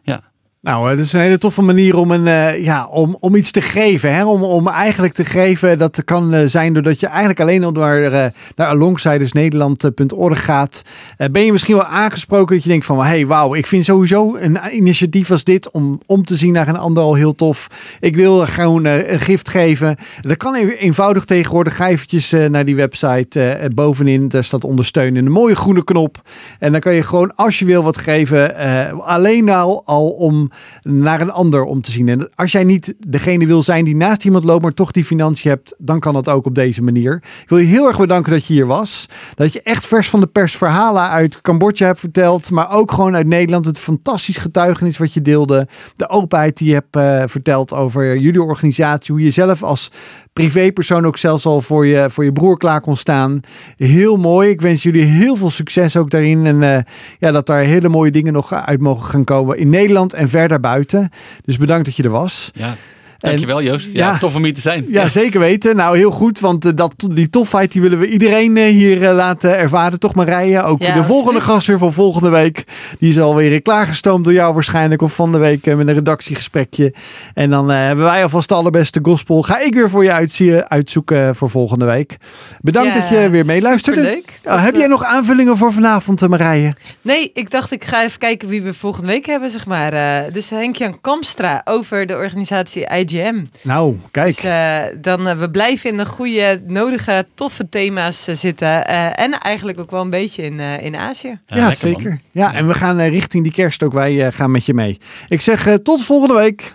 Ja. 0.03 0.31
Nou, 0.65 0.89
het 0.89 0.99
is 0.99 1.13
een 1.13 1.19
hele 1.19 1.37
toffe 1.37 1.61
manier 1.61 1.97
om, 1.97 2.11
een, 2.11 2.27
eh, 2.27 2.63
ja, 2.63 2.87
om, 2.87 3.17
om 3.19 3.35
iets 3.35 3.51
te 3.51 3.61
geven. 3.61 4.15
Hè? 4.15 4.25
Om, 4.25 4.43
om 4.43 4.67
eigenlijk 4.67 5.13
te 5.13 5.25
geven, 5.25 5.77
dat 5.77 6.03
kan 6.03 6.33
eh, 6.33 6.47
zijn 6.47 6.73
doordat 6.73 6.99
je 6.99 7.07
eigenlijk 7.07 7.39
alleen 7.39 7.63
al 7.63 7.71
naar, 7.71 8.01
uh, 8.01 8.25
naar 8.55 8.67
alongsidersnederland.org 8.67 10.45
gaat. 10.45 10.81
Eh, 11.17 11.29
ben 11.29 11.45
je 11.45 11.51
misschien 11.51 11.75
wel 11.75 11.85
aangesproken 11.85 12.55
dat 12.55 12.63
je 12.63 12.69
denkt 12.69 12.85
van, 12.85 13.03
hey, 13.03 13.25
wauw, 13.27 13.53
ik 13.55 13.67
vind 13.67 13.85
sowieso 13.85 14.35
een 14.35 14.57
initiatief 14.71 15.31
als 15.31 15.43
dit 15.43 15.71
om, 15.71 16.01
om 16.05 16.23
te 16.25 16.35
zien 16.35 16.53
naar 16.53 16.67
een 16.67 16.77
ander 16.77 17.03
al 17.03 17.13
heel 17.13 17.35
tof. 17.35 17.67
Ik 17.99 18.15
wil 18.15 18.37
gewoon 18.45 18.85
eh, 18.85 19.11
een 19.11 19.19
gift 19.19 19.49
geven. 19.49 19.95
Dat 20.21 20.37
kan 20.37 20.55
even 20.55 20.77
eenvoudig 20.77 21.25
tegenwoordig. 21.25 21.75
Ga 21.75 21.87
eventjes 21.89 22.31
eh, 22.31 22.45
naar 22.45 22.65
die 22.65 22.75
website 22.75 23.41
eh, 23.41 23.69
bovenin, 23.73 24.27
daar 24.27 24.43
staat 24.43 24.63
ondersteunen, 24.63 25.25
een 25.25 25.31
mooie 25.31 25.55
groene 25.55 25.83
knop. 25.83 26.21
En 26.59 26.71
dan 26.71 26.81
kan 26.81 26.93
je 26.95 27.03
gewoon, 27.03 27.35
als 27.35 27.59
je 27.59 27.65
wil, 27.65 27.83
wat 27.83 27.97
geven. 27.97 28.55
eh, 28.55 28.99
alleen 28.99 29.49
al, 29.49 29.81
al 29.85 30.09
om 30.09 30.53
naar 30.81 31.21
een 31.21 31.31
ander 31.31 31.63
om 31.63 31.81
te 31.81 31.91
zien. 31.91 32.09
En 32.09 32.29
als 32.35 32.51
jij 32.51 32.63
niet 32.63 32.93
degene 33.07 33.45
wil 33.45 33.63
zijn 33.63 33.85
die 33.85 33.95
naast 33.95 34.25
iemand 34.25 34.43
loopt, 34.43 34.61
maar 34.61 34.73
toch 34.73 34.91
die 34.91 35.03
financiën 35.03 35.49
hebt, 35.51 35.75
dan 35.77 35.99
kan 35.99 36.13
dat 36.13 36.29
ook 36.29 36.45
op 36.45 36.55
deze 36.55 36.81
manier. 36.81 37.15
Ik 37.15 37.49
wil 37.49 37.57
je 37.57 37.65
heel 37.65 37.87
erg 37.87 37.97
bedanken 37.97 38.31
dat 38.31 38.45
je 38.45 38.53
hier 38.53 38.65
was. 38.65 39.09
Dat 39.35 39.53
je 39.53 39.61
echt 39.61 39.85
vers 39.85 40.09
van 40.09 40.19
de 40.19 40.27
pers 40.27 40.57
verhalen 40.57 41.09
uit 41.09 41.41
Cambodja 41.41 41.85
hebt 41.85 41.99
verteld, 41.99 42.51
maar 42.51 42.71
ook 42.71 42.91
gewoon 42.91 43.15
uit 43.15 43.27
Nederland. 43.27 43.65
Het 43.65 43.79
fantastisch 43.79 44.37
getuigenis 44.37 44.97
wat 44.97 45.13
je 45.13 45.21
deelde. 45.21 45.67
De 45.95 46.09
openheid 46.09 46.57
die 46.57 46.67
je 46.67 46.73
hebt 46.73 46.95
eh, 46.95 47.23
verteld 47.25 47.73
over 47.73 48.17
jullie 48.17 48.43
organisatie. 48.43 49.13
Hoe 49.13 49.23
je 49.23 49.31
zelf 49.31 49.63
als 49.63 49.91
privépersoon 50.33 51.05
ook 51.05 51.17
zelfs 51.17 51.45
al 51.45 51.61
voor 51.61 51.85
je, 51.85 52.09
voor 52.09 52.23
je 52.23 52.31
broer 52.31 52.57
klaar 52.57 52.81
kon 52.81 52.95
staan. 52.95 53.39
Heel 53.77 54.17
mooi. 54.17 54.49
Ik 54.49 54.61
wens 54.61 54.83
jullie 54.83 55.03
heel 55.03 55.35
veel 55.35 55.49
succes 55.49 55.97
ook 55.97 56.09
daarin. 56.09 56.45
En 56.45 56.63
eh, 56.63 56.83
ja, 57.19 57.31
dat 57.31 57.45
daar 57.45 57.61
hele 57.61 57.89
mooie 57.89 58.11
dingen 58.11 58.33
nog 58.33 58.53
uit 58.53 58.81
mogen 58.81 59.09
gaan 59.09 59.23
komen 59.23 59.57
in 59.57 59.69
Nederland 59.69 60.13
en 60.13 60.29
verder 60.29 60.44
buiten. 60.59 61.09
Dus 61.43 61.57
bedankt 61.57 61.85
dat 61.85 61.95
je 61.95 62.03
er 62.03 62.09
was. 62.09 62.51
ja. 62.53 62.75
Dankjewel 63.17 63.61
Joost. 63.61 63.93
Ja, 63.93 64.09
ja. 64.11 64.17
tof 64.17 64.35
om 64.35 64.43
hier 64.43 64.53
te 64.53 64.61
zijn. 64.61 64.85
Ja, 64.87 65.07
zeker 65.07 65.39
weten. 65.39 65.75
Nou, 65.75 65.97
heel 65.97 66.11
goed. 66.11 66.39
Want 66.39 66.65
eh, 66.65 66.71
dat, 66.75 66.93
die 67.13 67.29
tofheid 67.29 67.71
die 67.71 67.81
willen 67.81 67.99
we 67.99 68.07
iedereen 68.07 68.57
eh, 68.57 68.65
hier 68.65 69.09
eh, 69.09 69.15
laten 69.15 69.57
ervaren. 69.57 69.99
Toch 69.99 70.15
Marije? 70.15 70.63
Ook 70.63 70.81
Ja, 70.81 70.93
de 70.93 71.03
volgende 71.03 71.39
absoluut. 71.39 71.55
gast 71.55 71.67
weer 71.67 71.77
van 71.77 71.93
volgende 71.93 72.29
week. 72.29 72.63
Die 72.99 73.09
is 73.09 73.19
alweer 73.19 73.61
klaargestoomd 73.61 74.23
door 74.23 74.33
jou 74.33 74.53
waarschijnlijk. 74.53 75.01
Of 75.01 75.13
van 75.15 75.31
de 75.31 75.37
week 75.37 75.65
met 75.65 75.87
een 75.87 75.93
redactiegesprekje. 75.93 76.93
En 77.33 77.49
dan 77.49 77.71
eh, 77.71 77.77
hebben 77.77 78.05
wij 78.05 78.23
alvast 78.23 78.49
de 78.49 78.55
allerbeste 78.55 78.99
gospel. 79.03 79.41
Ga 79.41 79.59
ik 79.59 79.73
weer 79.73 79.89
voor 79.89 80.03
je 80.03 80.11
uitzien, 80.11 80.69
uitzoeken 80.69 81.35
voor 81.35 81.49
volgende 81.49 81.85
week. 81.85 82.17
Bedankt 82.61 82.93
Ja, 82.93 82.99
dat 82.99 83.09
je 83.09 83.29
weer 83.29 83.45
meeluisterde. 83.45 84.15
Uh, 84.15 84.23
Dat, 84.41 84.59
heb 84.59 84.75
jij 84.75 84.87
nog 84.87 85.03
aanvullingen 85.03 85.57
voor 85.57 85.73
vanavond, 85.73 86.27
Marije? 86.27 86.73
Nee, 87.01 87.31
ik 87.33 87.51
dacht 87.51 87.71
ik 87.71 87.83
ga 87.83 88.03
even 88.03 88.19
kijken 88.19 88.47
wie 88.47 88.61
we 88.61 88.73
volgende 88.73 89.07
week 89.07 89.25
hebben, 89.25 89.49
zeg 89.49 89.65
maar. 89.65 89.93
Eh, 89.93 90.33
dus 90.33 90.49
Henk-Jan 90.49 91.01
Kamstra 91.01 91.61
over 91.63 92.05
de 92.05 92.15
organisatie 92.15 92.87
IGM. 93.11 93.43
Nou, 93.61 93.95
kijk. 94.11 94.25
Dus 94.35 94.43
eh, 94.43 94.79
dan, 95.01 95.27
eh, 95.27 95.37
we 95.37 95.49
blijven 95.49 95.89
in 95.89 95.97
de 95.97 96.05
goede, 96.05 96.61
nodige, 96.67 97.25
toffe 97.33 97.69
thema's 97.69 98.27
eh, 98.27 98.35
zitten. 98.35 98.87
Eh, 98.87 99.19
en 99.19 99.31
eigenlijk 99.39 99.79
ook 99.79 99.91
wel 99.91 100.01
een 100.01 100.09
beetje 100.09 100.43
in, 100.43 100.59
eh, 100.59 100.83
in 100.83 100.95
Azië. 100.95 101.39
ja, 101.47 101.63
man. 101.63 101.73
zeker. 101.75 102.19
Ja, 102.31 102.53
en 102.53 102.67
we 102.67 102.73
gaan 102.73 103.01
richting 103.01 103.43
die 103.43 103.51
kerst 103.53 103.83
ook. 103.83 103.93
Wij 103.93 104.25
eh, 104.25 104.33
gaan 104.33 104.51
met 104.51 104.65
je 104.65 104.73
mee. 104.73 104.99
Ik 105.27 105.41
zeg 105.41 105.67
eh, 105.67 105.73
tot 105.73 106.03
volgende 106.03 106.33
week. 106.35 106.73